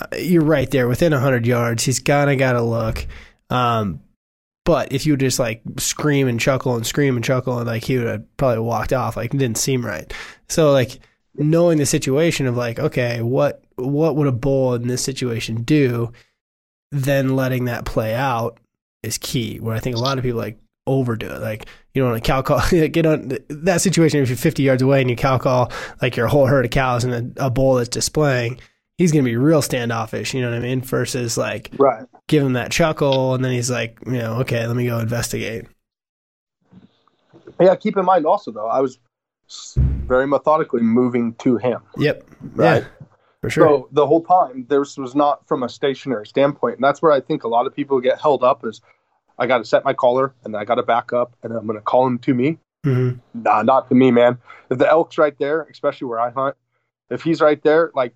uh, 0.00 0.06
you're 0.16 0.44
right 0.44 0.70
there 0.70 0.88
within 0.88 1.12
100 1.12 1.46
yards. 1.46 1.84
He's 1.84 2.00
kind 2.00 2.30
of 2.30 2.38
got 2.38 2.54
to 2.54 2.62
look. 2.62 3.06
Um, 3.50 4.00
but 4.64 4.92
if 4.92 5.04
you 5.04 5.18
just 5.18 5.38
like 5.38 5.60
scream 5.76 6.26
and 6.26 6.40
chuckle 6.40 6.76
and 6.76 6.86
scream 6.86 7.16
and 7.16 7.24
chuckle, 7.24 7.58
and 7.58 7.66
like 7.66 7.84
he 7.84 7.98
would 7.98 8.06
have 8.06 8.36
probably 8.38 8.60
walked 8.60 8.94
off, 8.94 9.16
like 9.18 9.34
it 9.34 9.36
didn't 9.36 9.58
seem 9.58 9.84
right. 9.84 10.10
So, 10.48 10.72
like, 10.72 11.00
knowing 11.34 11.76
the 11.76 11.84
situation 11.84 12.46
of 12.46 12.56
like, 12.56 12.78
okay, 12.78 13.20
what 13.20 13.62
what 13.86 14.16
would 14.16 14.26
a 14.26 14.32
bull 14.32 14.74
in 14.74 14.88
this 14.88 15.02
situation 15.02 15.62
do? 15.62 16.12
Then 16.90 17.36
letting 17.36 17.64
that 17.66 17.84
play 17.84 18.14
out 18.14 18.58
is 19.02 19.18
key. 19.18 19.58
Where 19.58 19.74
I 19.74 19.80
think 19.80 19.96
a 19.96 20.00
lot 20.00 20.18
of 20.18 20.24
people 20.24 20.38
like 20.40 20.58
overdo 20.86 21.26
it. 21.26 21.40
Like 21.40 21.66
you 21.94 22.02
don't 22.02 22.10
want 22.12 22.22
to 22.24 22.26
cow 22.26 22.42
call, 22.42 22.60
get 22.88 23.06
on 23.06 23.32
that 23.48 23.80
situation. 23.80 24.20
If 24.20 24.28
you're 24.28 24.36
50 24.36 24.62
yards 24.62 24.82
away 24.82 25.00
and 25.00 25.10
you 25.10 25.16
cow 25.16 25.38
call 25.38 25.72
like 26.00 26.16
your 26.16 26.26
whole 26.26 26.46
herd 26.46 26.64
of 26.64 26.70
cows 26.70 27.04
and 27.04 27.36
a, 27.38 27.46
a 27.46 27.50
bull 27.50 27.74
that's 27.74 27.88
displaying, 27.88 28.60
he's 28.98 29.12
gonna 29.12 29.24
be 29.24 29.36
real 29.36 29.62
standoffish. 29.62 30.34
You 30.34 30.42
know 30.42 30.50
what 30.50 30.56
I 30.58 30.60
mean? 30.60 30.80
Versus 30.80 31.36
like 31.36 31.70
Right. 31.78 32.04
give 32.28 32.42
him 32.42 32.54
that 32.54 32.70
chuckle 32.70 33.34
and 33.34 33.44
then 33.44 33.52
he's 33.52 33.70
like, 33.70 33.98
you 34.06 34.12
know, 34.12 34.40
okay, 34.40 34.66
let 34.66 34.76
me 34.76 34.86
go 34.86 34.98
investigate. 34.98 35.66
Yeah, 37.60 37.74
keep 37.76 37.96
in 37.96 38.04
mind 38.04 38.26
also 38.26 38.50
though, 38.50 38.68
I 38.68 38.80
was 38.80 38.98
very 39.76 40.26
methodically 40.26 40.82
moving 40.82 41.34
to 41.34 41.56
him. 41.58 41.80
Yep. 41.98 42.24
Right. 42.54 42.82
Yeah, 42.82 43.06
for 43.42 43.50
sure. 43.50 43.66
So 43.66 43.88
the 43.92 44.06
whole 44.06 44.22
time, 44.22 44.64
this 44.68 44.96
was 44.96 45.14
not 45.14 45.46
from 45.46 45.62
a 45.62 45.68
stationary 45.68 46.26
standpoint, 46.26 46.76
and 46.76 46.84
that's 46.84 47.02
where 47.02 47.12
I 47.12 47.20
think 47.20 47.44
a 47.44 47.48
lot 47.48 47.66
of 47.66 47.74
people 47.76 48.00
get 48.00 48.20
held 48.20 48.42
up. 48.42 48.64
Is 48.64 48.80
I 49.38 49.46
got 49.46 49.58
to 49.58 49.64
set 49.64 49.84
my 49.84 49.92
collar, 49.92 50.34
and 50.44 50.56
I 50.56 50.64
got 50.64 50.76
to 50.76 50.82
back 50.82 51.12
up, 51.12 51.34
and 51.42 51.52
I'm 51.52 51.66
going 51.66 51.78
to 51.78 51.82
call 51.84 52.06
him 52.06 52.18
to 52.20 52.32
me. 52.34 52.58
Mhm. 52.86 53.20
Nah, 53.34 53.62
not 53.62 53.88
to 53.90 53.94
me, 53.94 54.10
man. 54.10 54.38
If 54.70 54.78
the 54.78 54.88
elk's 54.88 55.16
right 55.18 55.36
there, 55.38 55.62
especially 55.70 56.06
where 56.08 56.18
I 56.20 56.30
hunt, 56.30 56.56
if 57.10 57.22
he's 57.22 57.40
right 57.40 57.62
there, 57.62 57.90
like, 57.94 58.12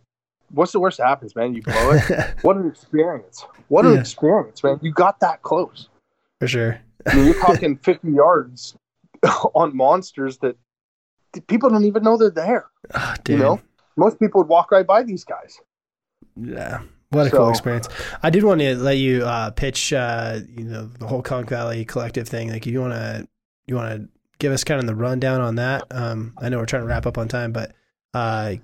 what's 0.50 0.72
the 0.72 0.80
worst 0.80 0.98
that 0.98 1.06
happens, 1.06 1.36
man? 1.36 1.54
You 1.54 1.62
blow 1.62 1.90
it. 1.92 2.34
what 2.42 2.56
an 2.56 2.66
experience! 2.68 3.44
What 3.68 3.84
an 3.84 3.94
Yeah. 3.94 4.00
experience, 4.00 4.62
man! 4.64 4.78
You 4.82 4.92
got 4.92 5.20
that 5.20 5.42
close. 5.42 5.88
for 6.40 6.48
sure. 6.48 6.80
I 7.06 7.14
mean, 7.14 7.26
you're 7.26 7.40
talking 7.40 7.76
50 7.82 8.10
yards 8.10 8.74
on 9.54 9.76
monsters 9.76 10.38
that 10.38 10.56
people 11.46 11.70
don't 11.70 11.84
even 11.84 12.02
know 12.02 12.16
they're 12.16 12.30
there. 12.30 12.66
Oh. 12.94 13.14
You 13.28 13.36
know, 13.38 13.60
most 13.96 14.18
people 14.18 14.40
would 14.40 14.48
walk 14.48 14.70
right 14.70 14.86
by 14.86 15.02
these 15.02 15.24
guys. 15.24 15.60
Yeah. 16.36 16.82
What 17.10 17.28
a 17.28 17.30
cool 17.30 17.50
experience. 17.50 17.88
I 18.22 18.30
did 18.30 18.42
want 18.42 18.60
to 18.60 18.74
let 18.76 18.98
you 18.98 19.24
uh, 19.24 19.50
pitch, 19.50 19.92
uh, 19.92 20.40
you 20.48 20.64
know, 20.64 20.86
the 20.86 21.06
whole 21.06 21.22
Kong 21.22 21.46
Valley 21.46 21.84
collective 21.84 22.28
thing. 22.28 22.50
Like, 22.50 22.66
you 22.66 22.80
want 22.80 22.94
to, 22.94 23.28
you 23.66 23.76
want 23.76 23.94
to 23.94 24.08
give 24.38 24.52
us 24.52 24.64
kind 24.64 24.80
of 24.80 24.86
the 24.86 24.94
rundown 24.94 25.40
on 25.40 25.54
that. 25.54 25.84
Um, 25.90 26.34
I 26.36 26.48
know 26.48 26.58
we're 26.58 26.66
trying 26.66 26.82
to 26.82 26.88
wrap 26.88 27.06
up 27.06 27.16
on 27.16 27.28
time, 27.28 27.52
but, 27.52 27.74
uh, 28.12 28.56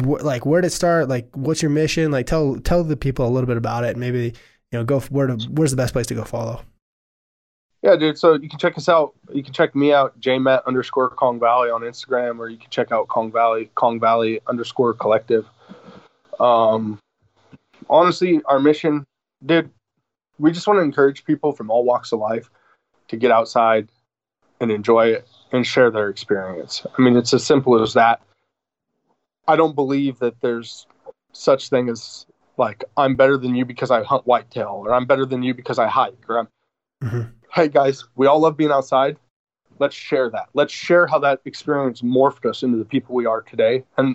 wh- 0.00 0.24
like, 0.24 0.46
where 0.46 0.62
did 0.62 0.68
it 0.68 0.70
start? 0.70 1.08
Like, 1.08 1.28
what's 1.34 1.60
your 1.60 1.70
mission? 1.70 2.10
Like, 2.10 2.26
tell, 2.26 2.56
tell 2.56 2.82
the 2.82 2.96
people 2.96 3.26
a 3.26 3.30
little 3.30 3.46
bit 3.46 3.58
about 3.58 3.84
it. 3.84 3.90
and 3.90 4.00
Maybe, 4.00 4.32
you 4.72 4.78
know, 4.78 4.84
go 4.84 5.00
where 5.00 5.26
to, 5.26 5.36
where's 5.50 5.70
the 5.70 5.76
best 5.76 5.92
place 5.92 6.06
to 6.06 6.14
go 6.14 6.24
follow? 6.24 6.62
Yeah, 7.86 7.94
dude. 7.94 8.18
So 8.18 8.34
you 8.34 8.48
can 8.48 8.58
check 8.58 8.76
us 8.76 8.88
out. 8.88 9.14
You 9.32 9.44
can 9.44 9.52
check 9.52 9.76
me 9.76 9.92
out, 9.92 10.20
jmet 10.20 10.66
underscore 10.66 11.08
Kong 11.08 11.38
Valley 11.38 11.70
on 11.70 11.82
Instagram, 11.82 12.40
or 12.40 12.48
you 12.48 12.56
can 12.56 12.68
check 12.68 12.90
out 12.90 13.06
Kong 13.06 13.30
Valley, 13.30 13.70
Kong 13.76 14.00
Valley 14.00 14.40
underscore 14.48 14.92
collective. 14.92 15.46
Um, 16.40 16.98
honestly, 17.88 18.42
our 18.46 18.58
mission, 18.58 19.06
dude, 19.44 19.70
we 20.40 20.50
just 20.50 20.66
want 20.66 20.78
to 20.78 20.82
encourage 20.82 21.24
people 21.24 21.52
from 21.52 21.70
all 21.70 21.84
walks 21.84 22.10
of 22.10 22.18
life 22.18 22.50
to 23.06 23.16
get 23.16 23.30
outside 23.30 23.88
and 24.60 24.72
enjoy 24.72 25.06
it 25.06 25.28
and 25.52 25.64
share 25.64 25.92
their 25.92 26.08
experience. 26.08 26.84
I 26.98 27.00
mean, 27.00 27.16
it's 27.16 27.32
as 27.34 27.46
simple 27.46 27.80
as 27.80 27.94
that. 27.94 28.20
I 29.46 29.54
don't 29.54 29.76
believe 29.76 30.18
that 30.18 30.40
there's 30.40 30.88
such 31.30 31.68
thing 31.68 31.88
as 31.88 32.26
like 32.56 32.82
I'm 32.96 33.14
better 33.14 33.36
than 33.36 33.54
you 33.54 33.64
because 33.64 33.92
I 33.92 34.02
hunt 34.02 34.26
whitetail, 34.26 34.82
or 34.84 34.92
I'm 34.92 35.06
better 35.06 35.24
than 35.24 35.44
you 35.44 35.54
because 35.54 35.78
I 35.78 35.86
hike, 35.86 36.28
or 36.28 36.40
I'm 36.40 36.48
Mhm. 37.04 37.30
Hey 37.56 37.68
guys, 37.68 38.04
we 38.16 38.26
all 38.26 38.38
love 38.38 38.54
being 38.54 38.70
outside. 38.70 39.16
Let's 39.78 39.94
share 39.94 40.28
that. 40.28 40.50
Let's 40.52 40.74
share 40.74 41.06
how 41.06 41.18
that 41.20 41.40
experience 41.46 42.02
morphed 42.02 42.44
us 42.44 42.62
into 42.62 42.76
the 42.76 42.84
people 42.84 43.14
we 43.14 43.24
are 43.24 43.40
today. 43.40 43.82
And 43.96 44.14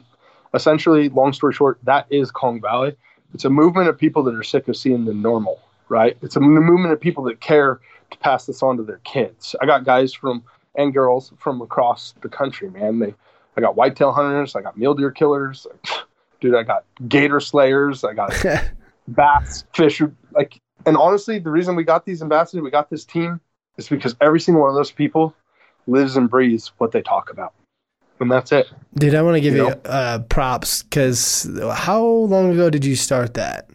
essentially, 0.53 1.09
long 1.09 1.33
story 1.33 1.51
short, 1.51 1.79
that 1.81 2.05
is 2.11 2.29
Kong 2.29 2.61
Valley. 2.61 2.95
It's 3.33 3.43
a 3.43 3.49
movement 3.49 3.89
of 3.89 3.97
people 3.97 4.21
that 4.25 4.35
are 4.35 4.43
sick 4.43 4.67
of 4.67 4.77
seeing 4.77 5.05
the 5.05 5.15
normal, 5.15 5.59
right? 5.89 6.15
It's 6.21 6.35
a 6.35 6.39
movement 6.39 6.93
of 6.93 7.01
people 7.01 7.23
that 7.23 7.41
care 7.41 7.79
to 8.11 8.17
pass 8.19 8.45
this 8.45 8.61
on 8.61 8.77
to 8.77 8.83
their 8.83 8.99
kids. 9.05 9.55
I 9.59 9.65
got 9.65 9.85
guys 9.85 10.13
from 10.13 10.43
and 10.75 10.93
girls 10.93 11.33
from 11.39 11.63
across 11.63 12.13
the 12.21 12.29
country, 12.29 12.69
man. 12.69 12.99
They, 12.99 13.15
I 13.57 13.61
got 13.61 13.75
whitetail 13.75 14.11
hunters, 14.11 14.55
I 14.55 14.61
got 14.61 14.77
mule 14.77 14.93
deer 14.93 15.09
killers, 15.09 15.65
dude. 16.41 16.53
I 16.53 16.61
got 16.61 16.83
gator 17.07 17.39
slayers, 17.39 18.03
I 18.03 18.13
got 18.13 18.35
bass 19.07 19.63
fish. 19.73 19.99
Like, 20.31 20.61
and 20.85 20.97
honestly, 20.97 21.39
the 21.39 21.51
reason 21.51 21.75
we 21.75 21.83
got 21.83 22.05
these 22.05 22.21
ambassadors, 22.21 22.63
we 22.63 22.71
got 22.71 22.89
this 22.89 23.05
team, 23.05 23.39
is 23.77 23.87
because 23.87 24.15
every 24.21 24.39
single 24.39 24.61
one 24.61 24.69
of 24.69 24.75
those 24.75 24.91
people 24.91 25.33
lives 25.87 26.15
and 26.15 26.29
breathes 26.29 26.71
what 26.77 26.91
they 26.91 27.01
talk 27.01 27.31
about 27.31 27.53
and 28.21 28.31
that's 28.31 28.51
it. 28.51 28.71
Dude, 28.93 29.15
I 29.15 29.21
want 29.23 29.35
to 29.35 29.41
give 29.41 29.55
you, 29.55 29.67
you 29.67 29.73
uh, 29.85 30.19
props 30.19 30.83
because 30.83 31.49
how 31.73 32.03
long 32.03 32.51
ago 32.51 32.69
did 32.69 32.85
you 32.85 32.95
start 32.95 33.33
that? 33.33 33.69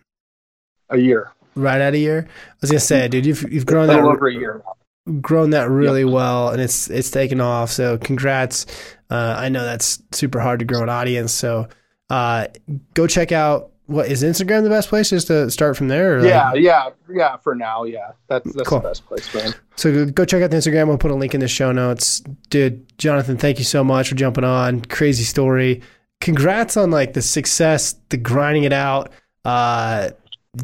A 0.88 0.96
year. 0.96 1.32
Right 1.56 1.80
at 1.80 1.94
a 1.94 1.98
year. 1.98 2.26
I 2.28 2.54
was 2.60 2.70
gonna 2.70 2.80
say, 2.80 3.08
dude, 3.08 3.26
you've 3.26 3.52
you've 3.52 3.66
grown 3.66 3.88
that 3.88 3.98
over 3.98 4.28
a 4.28 4.32
year. 4.32 4.62
Grown 5.20 5.50
that 5.50 5.68
really 5.68 6.04
yep. 6.04 6.12
well, 6.12 6.50
and 6.50 6.60
it's 6.60 6.88
it's 6.88 7.10
taken 7.10 7.40
off. 7.40 7.70
So 7.70 7.98
congrats. 7.98 8.66
Uh, 9.10 9.34
I 9.38 9.48
know 9.48 9.64
that's 9.64 10.02
super 10.12 10.40
hard 10.40 10.60
to 10.60 10.64
grow 10.64 10.82
an 10.82 10.88
audience. 10.88 11.32
So 11.32 11.68
uh, 12.08 12.48
go 12.94 13.06
check 13.06 13.32
out 13.32 13.72
what 13.86 14.08
is 14.08 14.22
Instagram 14.22 14.62
the 14.62 14.68
best 14.68 14.88
place 14.88 15.10
just 15.10 15.28
to 15.28 15.50
start 15.50 15.76
from 15.76 15.88
there? 15.88 16.24
yeah, 16.26 16.50
like? 16.50 16.60
yeah, 16.60 16.90
yeah. 17.12 17.36
For 17.38 17.54
now, 17.54 17.84
yeah, 17.84 18.12
that's 18.28 18.52
that's 18.52 18.68
cool. 18.68 18.80
the 18.80 18.88
best 18.88 19.06
place, 19.06 19.32
man. 19.34 19.54
So 19.76 20.06
go 20.06 20.24
check 20.24 20.42
out 20.42 20.50
the 20.50 20.56
Instagram. 20.56 20.88
We'll 20.88 20.98
put 20.98 21.10
a 21.10 21.14
link 21.14 21.34
in 21.34 21.40
the 21.40 21.48
show 21.48 21.72
notes, 21.72 22.20
dude. 22.50 22.98
Jonathan, 22.98 23.36
thank 23.36 23.58
you 23.58 23.64
so 23.64 23.84
much 23.84 24.08
for 24.08 24.14
jumping 24.14 24.44
on. 24.44 24.82
Crazy 24.82 25.24
story. 25.24 25.82
Congrats 26.20 26.76
on 26.76 26.90
like 26.90 27.12
the 27.12 27.22
success, 27.22 27.94
the 28.08 28.16
grinding 28.16 28.64
it 28.64 28.72
out. 28.72 29.12
Uh, 29.44 30.10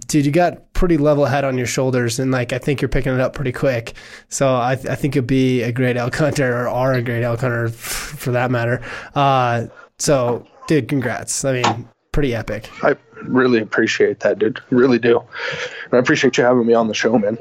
dude, 0.08 0.26
you 0.26 0.32
got 0.32 0.72
pretty 0.72 0.96
level 0.96 1.24
head 1.24 1.44
on 1.44 1.56
your 1.56 1.66
shoulders, 1.66 2.18
and 2.18 2.32
like 2.32 2.52
I 2.52 2.58
think 2.58 2.82
you're 2.82 2.88
picking 2.88 3.12
it 3.12 3.20
up 3.20 3.34
pretty 3.34 3.52
quick. 3.52 3.94
So 4.28 4.54
I, 4.54 4.72
I 4.72 4.96
think 4.96 5.14
you'll 5.14 5.24
be 5.24 5.62
a 5.62 5.70
great 5.70 5.96
elk 5.96 6.16
hunter, 6.16 6.62
or 6.62 6.68
are 6.68 6.94
a 6.94 7.02
great 7.02 7.22
elk 7.22 7.40
hunter 7.40 7.68
for 7.68 8.32
that 8.32 8.50
matter. 8.50 8.82
Uh, 9.14 9.66
so, 9.98 10.46
dude, 10.66 10.88
congrats. 10.88 11.44
I 11.44 11.62
mean, 11.62 11.88
pretty 12.12 12.34
epic. 12.34 12.68
I 12.82 12.96
really 13.28 13.60
appreciate 13.60 14.20
that, 14.20 14.38
dude. 14.38 14.60
Really 14.70 14.98
do. 14.98 15.18
And 15.18 15.94
I 15.94 15.98
appreciate 15.98 16.36
you 16.36 16.44
having 16.44 16.66
me 16.66 16.74
on 16.74 16.88
the 16.88 16.94
show, 16.94 17.18
man. 17.18 17.38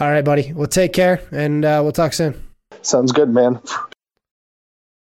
All 0.00 0.10
right, 0.10 0.24
buddy. 0.24 0.52
Well, 0.52 0.68
take 0.68 0.92
care, 0.92 1.20
and 1.32 1.64
uh, 1.64 1.80
we'll 1.82 1.92
talk 1.92 2.12
soon. 2.12 2.40
Sounds 2.82 3.12
good, 3.12 3.30
man. 3.30 3.60